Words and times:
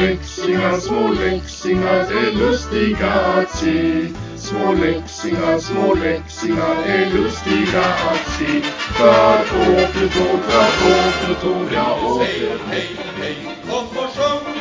läxingar, 0.00 0.76
små 0.80 1.08
läxingar 1.08 2.00
är 2.00 2.32
lustiga 2.32 3.10
att 3.10 3.56
se. 3.56 4.08
Små 4.36 4.72
läxingar, 4.72 5.58
små 5.58 5.94
läxingar 5.94 6.76
är 6.86 7.10
lustiga 7.10 7.80
att 7.80 8.28
se. 8.38 8.60
För 8.98 9.40
åker 9.40 10.08
tåg, 10.08 10.40
för 10.42 10.88
åker 10.90 11.40
tåg, 11.42 11.68
ja 11.74 11.98
åker 12.02 12.58
Hej, 12.70 12.96
hej, 13.16 13.56
kom 13.70 13.98
och 13.98 14.10
sjung 14.14 14.57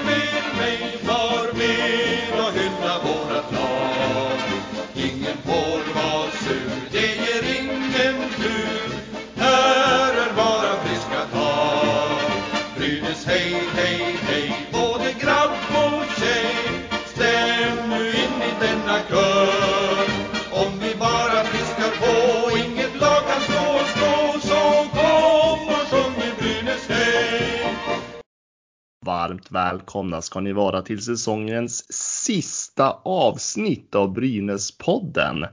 Varmt 29.49 29.81
välkomna 29.81 30.21
ska 30.21 30.39
ni 30.39 30.53
vara 30.53 30.81
till 30.81 31.01
säsongens 31.01 31.93
sista 31.93 32.91
avsnitt 33.05 33.95
av 33.95 34.13
Brynäspodden. 34.13 35.45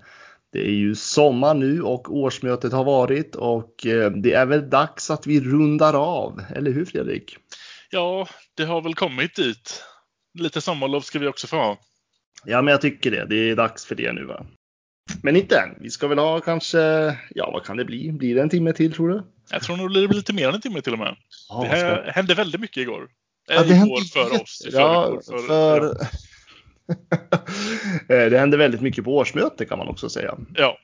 Det 0.53 0.59
är 0.67 0.73
ju 0.73 0.95
sommar 0.95 1.55
nu 1.55 1.83
och 1.83 2.17
årsmötet 2.17 2.73
har 2.73 2.85
varit 2.85 3.35
och 3.35 3.87
eh, 3.87 4.11
det 4.11 4.33
är 4.33 4.47
väl 4.47 4.71
dags 4.71 5.11
att 5.11 5.27
vi 5.27 5.41
rundar 5.41 5.95
av, 5.95 6.43
eller 6.55 6.71
hur 6.71 6.85
Fredrik? 6.85 7.37
Ja, 7.91 8.29
det 8.57 8.65
har 8.65 8.81
väl 8.83 8.95
kommit 8.95 9.37
dit. 9.37 9.83
Lite 10.39 10.61
sommarlov 10.61 11.01
ska 11.01 11.19
vi 11.19 11.27
också 11.27 11.47
få 11.47 11.57
ha. 11.57 11.79
Ja, 12.45 12.63
men 12.63 12.73
jag 12.73 12.81
tycker 12.81 13.11
det. 13.11 13.27
Det 13.27 13.51
är 13.51 13.57
dags 13.57 13.87
för 13.87 13.95
det 13.95 14.13
nu 14.13 14.25
va? 14.25 14.47
Men 15.23 15.37
inte 15.37 15.59
än. 15.59 15.75
Vi 15.81 15.91
ska 15.91 16.09
väl 16.09 16.19
ha 16.19 16.41
kanske, 16.41 16.79
ja 17.31 17.51
vad 17.53 17.65
kan 17.65 17.77
det 17.77 17.85
bli? 17.85 18.13
Blir 18.13 18.35
det 18.35 18.43
en 18.43 18.49
timme 18.51 18.73
till 18.73 18.93
tror 18.93 19.09
du? 19.09 19.23
Jag 19.51 19.63
tror 19.63 19.77
nog 19.77 19.95
det 19.95 20.09
blir 20.09 20.17
lite 20.19 20.33
mer 20.33 20.49
än 20.49 20.55
en 20.55 20.61
timme 20.61 20.81
till 20.81 20.93
och 20.93 20.99
med. 20.99 21.17
Ja, 21.49 21.63
det 21.63 21.69
vad 21.69 21.79
ska- 21.79 21.87
här 21.87 22.13
hände 22.15 22.35
väldigt 22.35 22.61
mycket 22.61 22.77
igår. 22.77 23.09
Ja, 23.49 23.63
det 23.63 23.75
hände 23.75 24.05
för 24.13 24.43
oss. 24.43 24.69
Ja, 24.73 25.21
förrgår 25.27 25.47
för... 25.47 25.97
Eh, 28.09 28.31
det 28.31 28.39
hände 28.39 28.57
väldigt 28.57 28.81
mycket 28.81 29.05
på 29.05 29.17
årsmötet 29.17 29.69
kan 29.69 29.79
man 29.79 29.89
också 29.89 30.09
säga. 30.09 30.39
ja. 30.55 30.79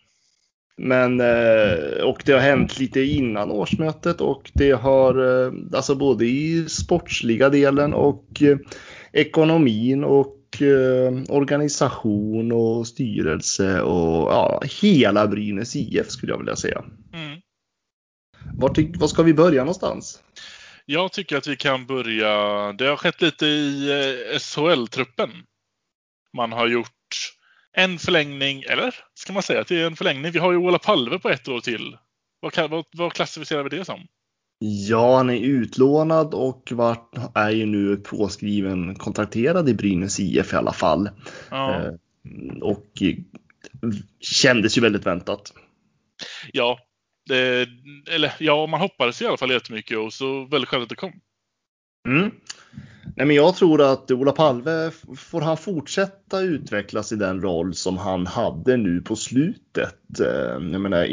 Men 0.76 1.20
eh, 1.20 2.02
och 2.04 2.22
det 2.26 2.32
har 2.32 2.40
hänt 2.40 2.78
lite 2.78 3.00
innan 3.00 3.50
årsmötet 3.50 4.20
och 4.20 4.50
det 4.54 4.70
har 4.70 5.44
eh, 5.46 5.52
alltså 5.72 5.94
både 5.94 6.26
i 6.26 6.68
sportsliga 6.68 7.48
delen 7.48 7.94
och 7.94 8.42
ekonomin 9.12 10.04
och 10.04 10.36
organisation 11.28 12.52
och 12.52 12.86
styrelse 12.86 13.80
och 13.80 14.32
ja, 14.32 14.62
hela 14.82 15.26
Brynäs 15.26 15.76
IF 15.76 16.10
skulle 16.10 16.32
jag 16.32 16.38
vilja 16.38 16.56
säga. 16.56 16.84
Mm. 17.14 17.40
Var, 18.54 18.74
ty- 18.74 18.92
var 18.98 19.08
ska 19.08 19.22
vi 19.22 19.34
börja 19.34 19.60
någonstans? 19.60 20.22
Jag 20.92 21.12
tycker 21.12 21.36
att 21.36 21.46
vi 21.46 21.56
kan 21.56 21.86
börja. 21.86 22.28
Det 22.72 22.86
har 22.86 22.96
skett 22.96 23.22
lite 23.22 23.46
i 23.46 23.90
eh, 23.90 24.38
SHL-truppen. 24.38 25.30
Man 26.36 26.52
har 26.52 26.66
gjort 26.66 27.34
en 27.72 27.98
förlängning, 27.98 28.62
eller 28.62 28.94
ska 29.14 29.32
man 29.32 29.42
säga 29.42 29.60
att 29.60 29.68
det 29.68 29.80
är 29.80 29.86
en 29.86 29.96
förlängning? 29.96 30.32
Vi 30.32 30.38
har 30.38 30.52
ju 30.52 30.58
Ola 30.58 30.78
Palve 30.78 31.18
på 31.18 31.28
ett 31.30 31.48
år 31.48 31.60
till. 31.60 31.96
Vad, 32.40 32.70
vad, 32.70 32.84
vad 32.96 33.12
klassificerar 33.12 33.62
vi 33.62 33.68
det 33.68 33.84
som? 33.84 34.00
Ja, 34.88 35.16
han 35.16 35.30
är 35.30 35.38
utlånad 35.40 36.34
och 36.34 36.72
vart, 36.72 37.14
är 37.34 37.50
ju 37.50 37.66
nu 37.66 37.96
påskriven 37.96 38.94
kontrakterad 38.94 39.68
i 39.68 39.74
Brynäs 39.74 40.20
IF 40.20 40.52
i 40.52 40.56
alla 40.56 40.72
fall. 40.72 41.10
Ja, 41.50 41.82
Eh, 41.84 41.92
och 42.62 43.02
eh, 43.02 43.16
kändes 44.20 44.78
ju 44.78 44.82
väldigt 44.82 45.06
väntat. 45.06 45.52
ja, 46.52 46.78
det, 47.30 47.68
eller, 48.10 48.32
ja, 48.38 48.66
man 48.66 48.80
hoppades 48.80 49.22
i 49.22 49.26
alla 49.26 49.36
fall 49.36 49.50
jättemycket 49.50 49.98
och 49.98 50.12
så 50.12 50.44
väldigt 50.44 50.68
skönt 50.68 50.82
att 50.82 50.88
det 50.88 50.96
kom. 50.96 51.12
Mm. 52.08 52.30
Nej, 53.16 53.26
men 53.26 53.36
jag 53.36 53.56
tror 53.56 53.92
att 53.92 54.10
Ola 54.10 54.32
Palve, 54.32 54.90
får 55.16 55.40
han 55.40 55.56
fortsätta 55.56 56.40
utvecklas 56.40 57.12
i 57.12 57.16
den 57.16 57.42
roll 57.42 57.74
som 57.74 57.98
han 57.98 58.26
hade 58.26 58.76
nu 58.76 59.00
på 59.00 59.16
slutet. 59.16 60.20
Eh, 60.20 60.70
Jag 60.72 60.80
menar, 60.80 61.06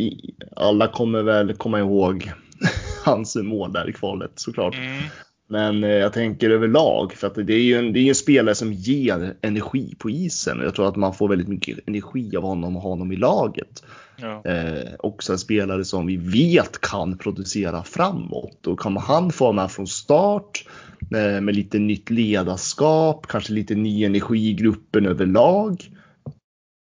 alla 0.55 0.87
kommer 0.87 1.23
väl 1.23 1.53
komma 1.53 1.79
ihåg 1.79 2.31
hans 3.05 3.35
mål 3.35 3.73
där 3.73 3.89
i 3.89 3.93
kvalet 3.93 4.31
såklart. 4.35 4.75
Mm. 4.75 5.03
Men 5.49 5.83
eh, 5.83 5.89
jag 5.89 6.13
tänker 6.13 6.49
överlag 6.49 7.13
för 7.13 7.27
att 7.27 7.35
det 7.35 7.53
är 7.53 7.63
ju 7.63 7.77
en, 7.77 7.93
det 7.93 7.99
är 7.99 8.09
en 8.09 8.15
spelare 8.15 8.55
som 8.55 8.73
ger 8.73 9.33
energi 9.41 9.95
på 9.99 10.09
isen 10.09 10.59
och 10.59 10.65
jag 10.65 10.75
tror 10.75 10.87
att 10.87 10.95
man 10.95 11.13
får 11.13 11.29
väldigt 11.29 11.47
mycket 11.47 11.87
energi 11.87 12.37
av 12.37 12.43
honom 12.43 12.75
och 12.75 12.81
ha 12.81 12.89
honom 12.89 13.11
i 13.11 13.15
laget. 13.15 13.83
Ja. 14.17 14.45
Eh, 14.45 14.93
också 14.99 15.31
en 15.33 15.39
spelare 15.39 15.85
som 15.85 16.07
vi 16.07 16.17
vet 16.17 16.81
kan 16.81 17.17
producera 17.17 17.83
framåt 17.83 18.67
och 18.67 18.79
kan 18.79 18.97
han 18.97 19.31
få 19.31 19.51
med 19.51 19.71
från 19.71 19.87
start 19.87 20.65
eh, 21.15 21.41
med 21.41 21.55
lite 21.55 21.79
nytt 21.79 22.09
ledarskap, 22.09 23.27
kanske 23.27 23.53
lite 23.53 23.75
ny 23.75 24.03
energi 24.03 24.49
i 24.49 24.53
gruppen 24.53 25.05
överlag. 25.05 25.91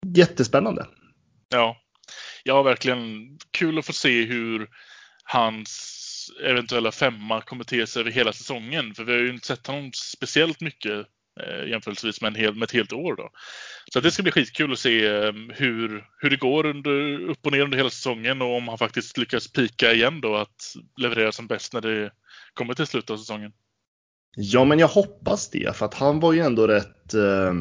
Jättespännande. 0.06 0.86
Ja. 1.48 1.76
ja, 2.44 2.62
verkligen 2.62 3.38
kul 3.50 3.78
att 3.78 3.86
få 3.86 3.92
se 3.92 4.24
hur 4.24 4.68
hans 5.24 5.98
eventuella 6.44 6.92
femma 6.92 7.40
kommer 7.40 7.64
te 7.64 7.86
sig 7.86 8.00
över 8.00 8.10
hela 8.10 8.32
säsongen. 8.32 8.94
För 8.94 9.04
vi 9.04 9.12
har 9.12 9.18
ju 9.18 9.34
inte 9.34 9.46
sett 9.46 9.66
honom 9.66 9.90
speciellt 9.94 10.60
mycket 10.60 11.06
eh, 11.40 11.68
jämförelsevis 11.68 12.20
med, 12.20 12.28
en 12.28 12.34
hel, 12.34 12.54
med 12.54 12.62
ett 12.62 12.72
helt 12.72 12.92
år. 12.92 13.16
Då. 13.16 13.30
Så 13.92 14.00
det 14.00 14.10
ska 14.10 14.22
bli 14.22 14.32
skitkul 14.32 14.72
att 14.72 14.78
se 14.78 15.06
eh, 15.06 15.32
hur, 15.48 16.04
hur 16.18 16.30
det 16.30 16.36
går 16.36 16.66
under, 16.66 17.20
upp 17.30 17.46
och 17.46 17.52
ner 17.52 17.60
under 17.60 17.78
hela 17.78 17.90
säsongen 17.90 18.42
och 18.42 18.56
om 18.56 18.68
han 18.68 18.78
faktiskt 18.78 19.18
lyckas 19.18 19.52
pika 19.52 19.92
igen 19.92 20.20
då 20.20 20.36
att 20.36 20.74
leverera 20.96 21.32
som 21.32 21.46
bäst 21.46 21.72
när 21.72 21.80
det 21.80 22.10
kommer 22.54 22.74
till 22.74 22.86
slutet 22.86 23.10
av 23.10 23.16
säsongen. 23.16 23.52
Ja, 24.36 24.64
men 24.64 24.78
jag 24.78 24.88
hoppas 24.88 25.50
det 25.50 25.76
för 25.76 25.86
att 25.86 25.94
han 25.94 26.20
var 26.20 26.32
ju 26.32 26.40
ändå 26.40 26.66
rätt. 26.66 27.14
Eh, 27.14 27.54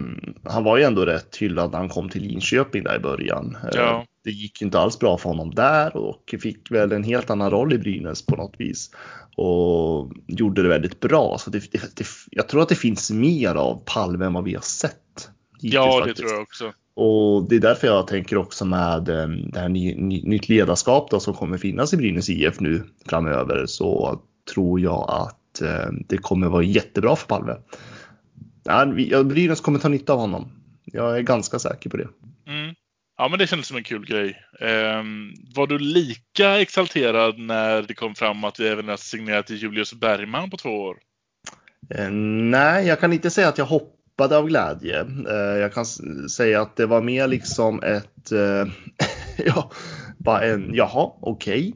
han 0.45 0.63
var 0.63 0.77
ju 0.77 0.83
ändå 0.83 1.05
rätt 1.05 1.37
hyllad 1.37 1.71
när 1.71 1.79
han 1.79 1.89
kom 1.89 2.09
till 2.09 2.21
Linköping 2.21 2.83
där 2.83 2.95
i 2.95 2.99
början. 2.99 3.57
Eh, 3.63 3.69
Ja. 3.73 4.05
Det 4.23 4.31
gick 4.31 4.61
inte 4.61 4.79
alls 4.79 4.99
bra 4.99 5.17
för 5.17 5.29
honom 5.29 5.55
där 5.55 5.97
och 5.97 6.35
fick 6.41 6.71
väl 6.71 6.91
en 6.91 7.03
helt 7.03 7.29
annan 7.29 7.51
roll 7.51 7.73
i 7.73 7.77
Brynäs 7.77 8.25
på 8.25 8.35
något 8.35 8.55
vis 8.57 8.91
och 9.35 10.11
gjorde 10.27 10.63
det 10.63 10.69
väldigt 10.69 10.99
bra. 10.99 11.37
Så 11.39 11.49
det, 11.49 11.71
det, 11.71 11.95
det, 11.95 12.05
jag 12.31 12.47
tror 12.47 12.61
att 12.61 12.69
det 12.69 12.75
finns 12.75 13.11
mer 13.11 13.55
av 13.55 13.83
Palme 13.85 14.25
än 14.25 14.33
vad 14.33 14.43
vi 14.43 14.53
har 14.53 14.61
sett. 14.61 15.29
Ja, 15.59 15.85
det 15.95 15.99
faktiskt. 16.01 16.17
tror 16.19 16.31
jag 16.31 16.41
också. 16.41 16.71
Och 16.93 17.49
det 17.49 17.55
är 17.55 17.59
därför 17.59 17.87
jag 17.87 18.07
tänker 18.07 18.37
också 18.37 18.65
med 18.65 19.09
eh, 19.09 19.27
det 19.27 19.59
här 19.59 19.69
ny, 19.69 19.95
ny, 19.95 20.23
nytt 20.23 20.49
ledarskap 20.49 21.09
då, 21.11 21.19
som 21.19 21.33
kommer 21.33 21.57
finnas 21.57 21.93
i 21.93 21.97
Brynäs 21.97 22.29
IF 22.29 22.59
nu 22.59 22.83
framöver 23.05 23.65
så 23.65 24.21
tror 24.53 24.79
jag 24.79 25.05
att 25.09 25.61
eh, 25.61 25.91
det 26.09 26.17
kommer 26.17 26.47
vara 26.47 26.63
jättebra 26.63 27.15
för 27.15 27.27
Palme. 27.27 27.55
Vi- 28.95 29.09
ja, 29.11 29.23
Brynäs 29.23 29.61
kommer 29.61 29.79
ta 29.79 29.87
nytta 29.89 30.13
av 30.13 30.19
honom. 30.19 30.51
Jag 30.85 31.17
är 31.17 31.21
ganska 31.21 31.59
säker 31.59 31.89
på 31.89 31.97
det. 31.97 32.07
Ja, 33.21 33.27
men 33.27 33.39
det 33.39 33.47
kändes 33.47 33.67
som 33.67 33.77
en 33.77 33.83
kul 33.83 34.05
grej. 34.05 34.41
Ehm, 34.59 35.33
var 35.55 35.67
du 35.67 35.79
lika 35.79 36.61
exalterad 36.61 37.39
när 37.39 37.81
det 37.81 37.93
kom 37.93 38.15
fram 38.15 38.43
att 38.43 38.59
vi 38.59 38.67
även 38.67 38.87
har 38.87 38.97
signerat 38.97 39.47
till 39.47 39.55
Julius 39.57 39.93
Bergman 39.93 40.49
på 40.49 40.57
två 40.57 40.69
år? 40.69 40.97
Eh, 41.95 42.09
nej, 42.11 42.87
jag 42.87 42.99
kan 42.99 43.13
inte 43.13 43.29
säga 43.29 43.47
att 43.47 43.57
jag 43.57 43.65
hoppade 43.65 44.37
av 44.37 44.47
glädje. 44.47 44.99
Eh, 45.29 45.59
jag 45.59 45.73
kan 45.73 45.85
säga 46.29 46.61
att 46.61 46.75
det 46.75 46.85
var 46.85 47.01
mer 47.01 47.27
liksom 47.27 47.83
ett, 47.83 48.31
eh, 48.31 48.65
ja, 49.45 49.71
bara 50.17 50.41
en, 50.41 50.71
jaha, 50.73 51.11
okej. 51.21 51.73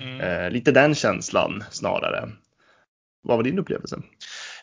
Mm. 0.00 0.20
Eh, 0.20 0.50
lite 0.50 0.72
den 0.72 0.94
känslan 0.94 1.64
snarare. 1.70 2.28
Vad 3.22 3.36
var 3.36 3.44
din 3.44 3.58
upplevelse? 3.58 3.96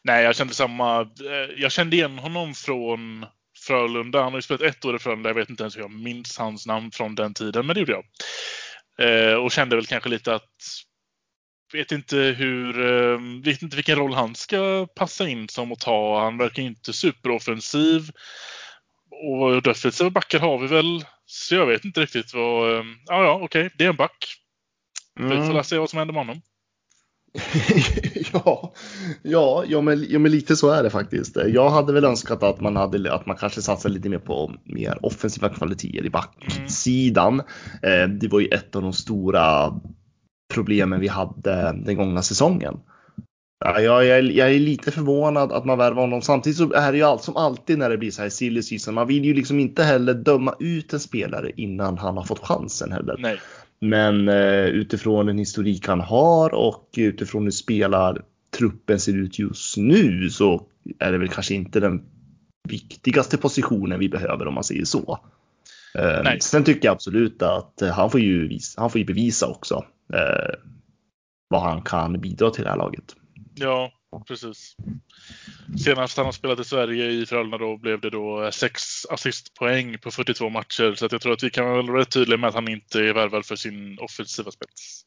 Nej, 0.03 0.23
jag 0.23 0.35
kände 0.35 0.53
samma. 0.53 1.01
eh, 1.01 1.53
Jag 1.57 1.71
kände 1.71 1.95
igen 1.95 2.17
honom 2.19 2.53
från 2.53 3.25
Frölunda. 3.61 4.23
Han 4.23 4.31
har 4.33 4.37
ju 4.37 4.41
spelat 4.41 4.61
ett 4.61 4.85
år 4.85 4.95
i 4.95 4.99
Frölunda. 4.99 5.29
Jag 5.29 5.35
vet 5.35 5.49
inte 5.49 5.63
ens 5.63 5.77
hur 5.77 5.81
jag 5.81 5.91
minns 5.91 6.37
hans 6.37 6.67
namn 6.67 6.91
från 6.91 7.15
den 7.15 7.33
tiden, 7.33 7.65
men 7.65 7.73
det 7.73 7.79
gjorde 7.79 7.91
jag. 7.91 8.05
Eh, 8.99 9.35
och 9.35 9.51
kände 9.51 9.75
väl 9.75 9.85
kanske 9.85 10.09
lite 10.09 10.35
att 10.35 10.49
vet 11.73 11.91
inte 11.91 12.17
hur, 12.17 12.81
eh, 12.81 13.19
vet 13.43 13.61
inte 13.61 13.75
vilken 13.75 13.95
roll 13.95 14.13
han 14.13 14.35
ska 14.35 14.87
passa 14.95 15.27
in 15.29 15.49
som 15.49 15.71
att 15.71 15.79
ta. 15.79 16.19
Han 16.23 16.37
verkar 16.37 16.63
inte 16.63 16.93
superoffensiv. 16.93 18.09
Och 19.11 19.61
defensiva 19.61 20.09
backar 20.09 20.39
har 20.39 20.57
vi 20.57 20.67
väl. 20.67 21.05
Så 21.25 21.55
jag 21.55 21.65
vet 21.65 21.85
inte 21.85 22.01
riktigt 22.01 22.33
vad... 22.33 22.77
eh, 22.77 22.83
Ja, 23.05 23.23
ja, 23.23 23.39
okej. 23.43 23.69
Det 23.77 23.85
är 23.85 23.89
en 23.89 23.95
back. 23.95 24.35
Vi 25.15 25.27
får 25.29 25.35
Mm. 25.35 25.63
se 25.63 25.77
vad 25.77 25.89
som 25.89 25.99
händer 25.99 26.13
med 26.13 26.21
honom. 26.25 26.41
ja, 28.33 28.73
ja, 29.21 29.63
ja, 29.67 29.81
men, 29.81 30.05
ja, 30.09 30.19
men 30.19 30.31
lite 30.31 30.55
så 30.55 30.69
är 30.69 30.83
det 30.83 30.89
faktiskt. 30.89 31.37
Jag 31.47 31.69
hade 31.69 31.93
väl 31.93 32.05
önskat 32.05 32.43
att 32.43 32.61
man, 32.61 32.75
hade, 32.75 33.13
att 33.13 33.25
man 33.25 33.37
kanske 33.37 33.61
satsade 33.61 33.93
lite 33.93 34.09
mer 34.09 34.19
på 34.19 34.53
mer 34.63 35.05
offensiva 35.05 35.49
kvaliteter 35.49 36.05
i 36.05 36.09
backsidan. 36.09 37.41
Mm. 37.81 38.19
det 38.19 38.27
var 38.27 38.39
ju 38.39 38.47
ett 38.47 38.75
av 38.75 38.81
de 38.81 38.93
stora 38.93 39.73
problemen 40.53 40.99
vi 40.99 41.07
hade 41.07 41.81
den 41.85 41.95
gångna 41.95 42.21
säsongen. 42.21 42.79
Ja, 43.65 43.79
jag, 43.79 44.07
är, 44.07 44.23
jag 44.23 44.51
är 44.51 44.59
lite 44.59 44.91
förvånad 44.91 45.51
att 45.51 45.65
man 45.65 45.77
värvar 45.77 46.01
honom. 46.01 46.21
Samtidigt 46.21 46.57
så 46.57 46.73
är 46.73 46.91
det 46.91 46.97
ju 46.97 47.03
allt 47.03 47.23
som 47.23 47.37
alltid 47.37 47.77
när 47.77 47.89
det 47.89 47.97
blir 47.97 48.11
så 48.11 48.21
här 48.21 48.29
silly 48.29 48.63
season. 48.63 48.93
Man 48.93 49.07
vill 49.07 49.25
ju 49.25 49.33
liksom 49.33 49.59
inte 49.59 49.83
heller 49.83 50.13
döma 50.13 50.55
ut 50.59 50.93
en 50.93 50.99
spelare 50.99 51.51
innan 51.55 51.97
han 51.97 52.17
har 52.17 52.23
fått 52.23 52.47
chansen 52.47 52.91
heller. 52.91 53.15
Nej. 53.19 53.39
Men 53.81 54.27
eh, 54.27 54.65
utifrån 54.65 55.25
den 55.25 55.37
historik 55.37 55.87
han 55.87 56.01
har 56.01 56.53
och 56.53 56.89
utifrån 56.97 57.43
hur 57.43 57.51
spelartruppen 57.51 58.99
ser 58.99 59.13
ut 59.13 59.39
just 59.39 59.77
nu 59.77 60.29
så 60.29 60.67
är 60.99 61.11
det 61.11 61.17
väl 61.17 61.29
kanske 61.29 61.53
inte 61.53 61.79
den 61.79 62.03
viktigaste 62.69 63.37
positionen 63.37 63.99
vi 63.99 64.09
behöver 64.09 64.47
om 64.47 64.53
man 64.53 64.63
säger 64.63 64.85
så. 64.85 65.19
Eh, 65.95 66.23
Nej. 66.23 66.41
sen 66.41 66.63
tycker 66.63 66.87
jag 66.87 66.93
absolut 66.93 67.41
att 67.41 67.81
han 67.93 68.11
får 68.11 68.19
ju, 68.19 68.47
visa, 68.47 68.81
han 68.81 68.89
får 68.89 68.99
ju 68.99 69.05
bevisa 69.05 69.47
också 69.47 69.85
eh, 70.13 70.55
vad 71.47 71.61
han 71.61 71.81
kan 71.81 72.21
bidra 72.21 72.49
till 72.49 72.63
det 72.63 72.69
här 72.69 72.77
laget. 72.77 73.15
Ja, 73.55 73.91
precis. 74.27 74.75
Senast 75.83 76.17
han 76.17 76.25
har 76.25 76.33
spelat 76.33 76.59
i 76.59 76.63
Sverige 76.63 77.05
i 77.05 77.25
Frölunda 77.25 77.57
då 77.57 77.77
blev 77.77 78.01
det 78.01 78.09
då 78.09 78.49
sex 78.53 78.81
assistpoäng 79.09 79.97
på 79.97 80.11
42 80.11 80.49
matcher. 80.49 80.95
Så 80.95 81.07
jag 81.11 81.21
tror 81.21 81.33
att 81.33 81.43
vi 81.43 81.49
kan 81.49 81.65
vara 81.65 81.99
rätt 81.99 82.11
tydliga 82.11 82.37
med 82.37 82.47
att 82.47 82.55
han 82.55 82.67
inte 82.67 82.99
är 82.99 83.13
värvad 83.13 83.45
för 83.45 83.55
sin 83.55 83.99
offensiva 83.99 84.51
spets. 84.51 85.01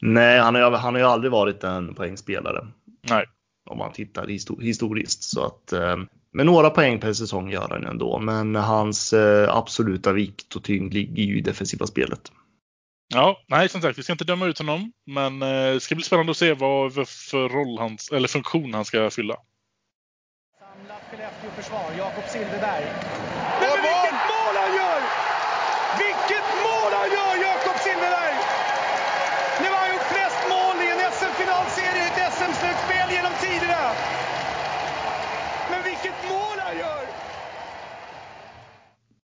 Nej, 0.00 0.38
han 0.38 0.54
har, 0.54 0.70
han 0.70 0.94
har 0.94 1.00
ju 1.00 1.06
aldrig 1.06 1.32
varit 1.32 1.64
en 1.64 1.94
poängspelare 1.94 2.66
Nej. 3.08 3.24
om 3.70 3.78
man 3.78 3.92
tittar 3.92 4.26
histo- 4.26 4.62
historiskt. 4.62 5.22
Så 5.22 5.46
att, 5.46 5.72
eh, 5.72 5.96
med 6.32 6.46
några 6.46 6.70
poäng 6.70 7.00
per 7.00 7.12
säsong 7.12 7.50
gör 7.50 7.68
han 7.68 7.84
ändå, 7.84 8.18
men 8.18 8.54
hans 8.54 9.12
eh, 9.12 9.56
absoluta 9.56 10.12
vikt 10.12 10.56
och 10.56 10.64
tyngd 10.64 10.94
ligger 10.94 11.22
ju 11.22 11.38
i 11.38 11.40
defensiva 11.40 11.86
spelet. 11.86 12.32
Ja, 13.14 13.42
nej 13.48 13.68
som 13.68 13.80
sagt, 13.80 13.98
vi 13.98 14.02
ska 14.02 14.12
inte 14.12 14.24
döma 14.24 14.46
ut 14.46 14.58
honom. 14.58 14.92
Men 15.06 15.42
eh, 15.42 15.72
det 15.72 15.80
ska 15.80 15.94
bli 15.94 16.04
spännande 16.04 16.30
att 16.30 16.36
se 16.36 16.52
vad 16.54 16.94
för 16.94 17.48
roll 17.48 17.78
han, 17.78 17.98
eller 18.12 18.28
funktion 18.28 18.74
han 18.74 18.84
ska 18.84 19.10
fylla. 19.10 19.36
Skellefteå-försvar, 21.72 21.92
Jakob 21.96 22.24
Silfverberg. 22.32 22.86
Men 23.62 23.76
vilket 23.86 24.20
mål 24.32 24.54
han 24.62 24.72
gör! 24.80 25.00
Vilket 26.04 26.48
mål 26.66 26.92
han 27.00 27.08
gör, 27.16 27.34
Jakob 27.48 27.76
Silfverberg! 27.84 28.36
Nu 29.62 29.68
har 29.72 29.78
han 29.84 29.90
gjort 29.94 30.08
flest 30.14 30.40
mål 30.54 30.76
i 30.84 30.88
en 30.94 31.00
SM-finalserie 31.18 32.02
i 32.04 32.08
ett 32.08 32.32
SM-slutspel 32.38 33.08
genom 33.16 33.34
tiderna. 33.44 33.84
Men 35.70 35.82
vilket 35.82 36.18
mål 36.28 36.56
han 36.66 36.76
gör! 36.76 37.04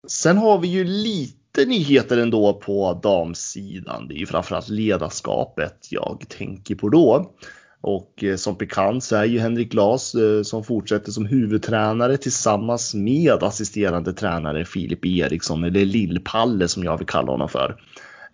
Sen 0.08 0.38
har 0.38 0.58
vi 0.58 0.68
ju 0.68 0.84
lite 0.84 1.64
nyheter 1.66 2.18
ändå 2.18 2.54
på 2.54 3.00
damsidan. 3.02 4.08
Det 4.08 4.14
är 4.14 4.18
ju 4.18 4.26
framförallt 4.26 4.68
ledarskapet 4.68 5.86
jag 5.90 6.24
tänker 6.28 6.74
på 6.74 6.88
då. 6.88 7.32
Och 7.80 8.24
eh, 8.24 8.36
som 8.36 8.56
bekant 8.56 9.04
så 9.04 9.16
är 9.16 9.24
ju 9.24 9.38
Henrik 9.38 9.72
Glas 9.72 10.14
eh, 10.14 10.42
som 10.42 10.64
fortsätter 10.64 11.12
som 11.12 11.26
huvudtränare 11.26 12.16
tillsammans 12.16 12.94
med 12.94 13.42
assisterande 13.42 14.12
tränare 14.12 14.64
Filip 14.64 15.06
Eriksson 15.06 15.64
eller 15.64 15.84
Lill-Palle 15.84 16.68
som 16.68 16.84
jag 16.84 16.98
vill 16.98 17.06
kalla 17.06 17.32
honom 17.32 17.48
för. 17.48 17.80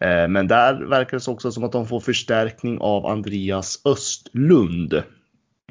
Eh, 0.00 0.28
Men 0.28 0.48
där 0.48 0.74
verkar 0.74 1.18
det 1.18 1.32
också 1.32 1.52
som 1.52 1.64
att 1.64 1.72
de 1.72 1.86
får 1.86 2.00
förstärkning 2.00 2.78
av 2.80 3.06
Andreas 3.06 3.80
Östlund. 3.84 5.02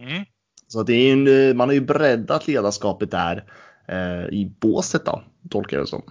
Mm. 0.02 0.25
Så 0.68 0.84
det 0.84 0.94
är 0.94 1.14
en, 1.14 1.58
man 1.58 1.70
har 1.70 1.74
ju 1.74 1.81
breddat 1.81 2.48
ledarskapet 2.48 3.12
där 3.12 3.44
i 4.31 4.52
båset 4.60 5.06
då, 5.06 5.24
tolkar 5.50 5.78
jag 5.78 5.86
det 5.86 5.90
som. 5.90 6.04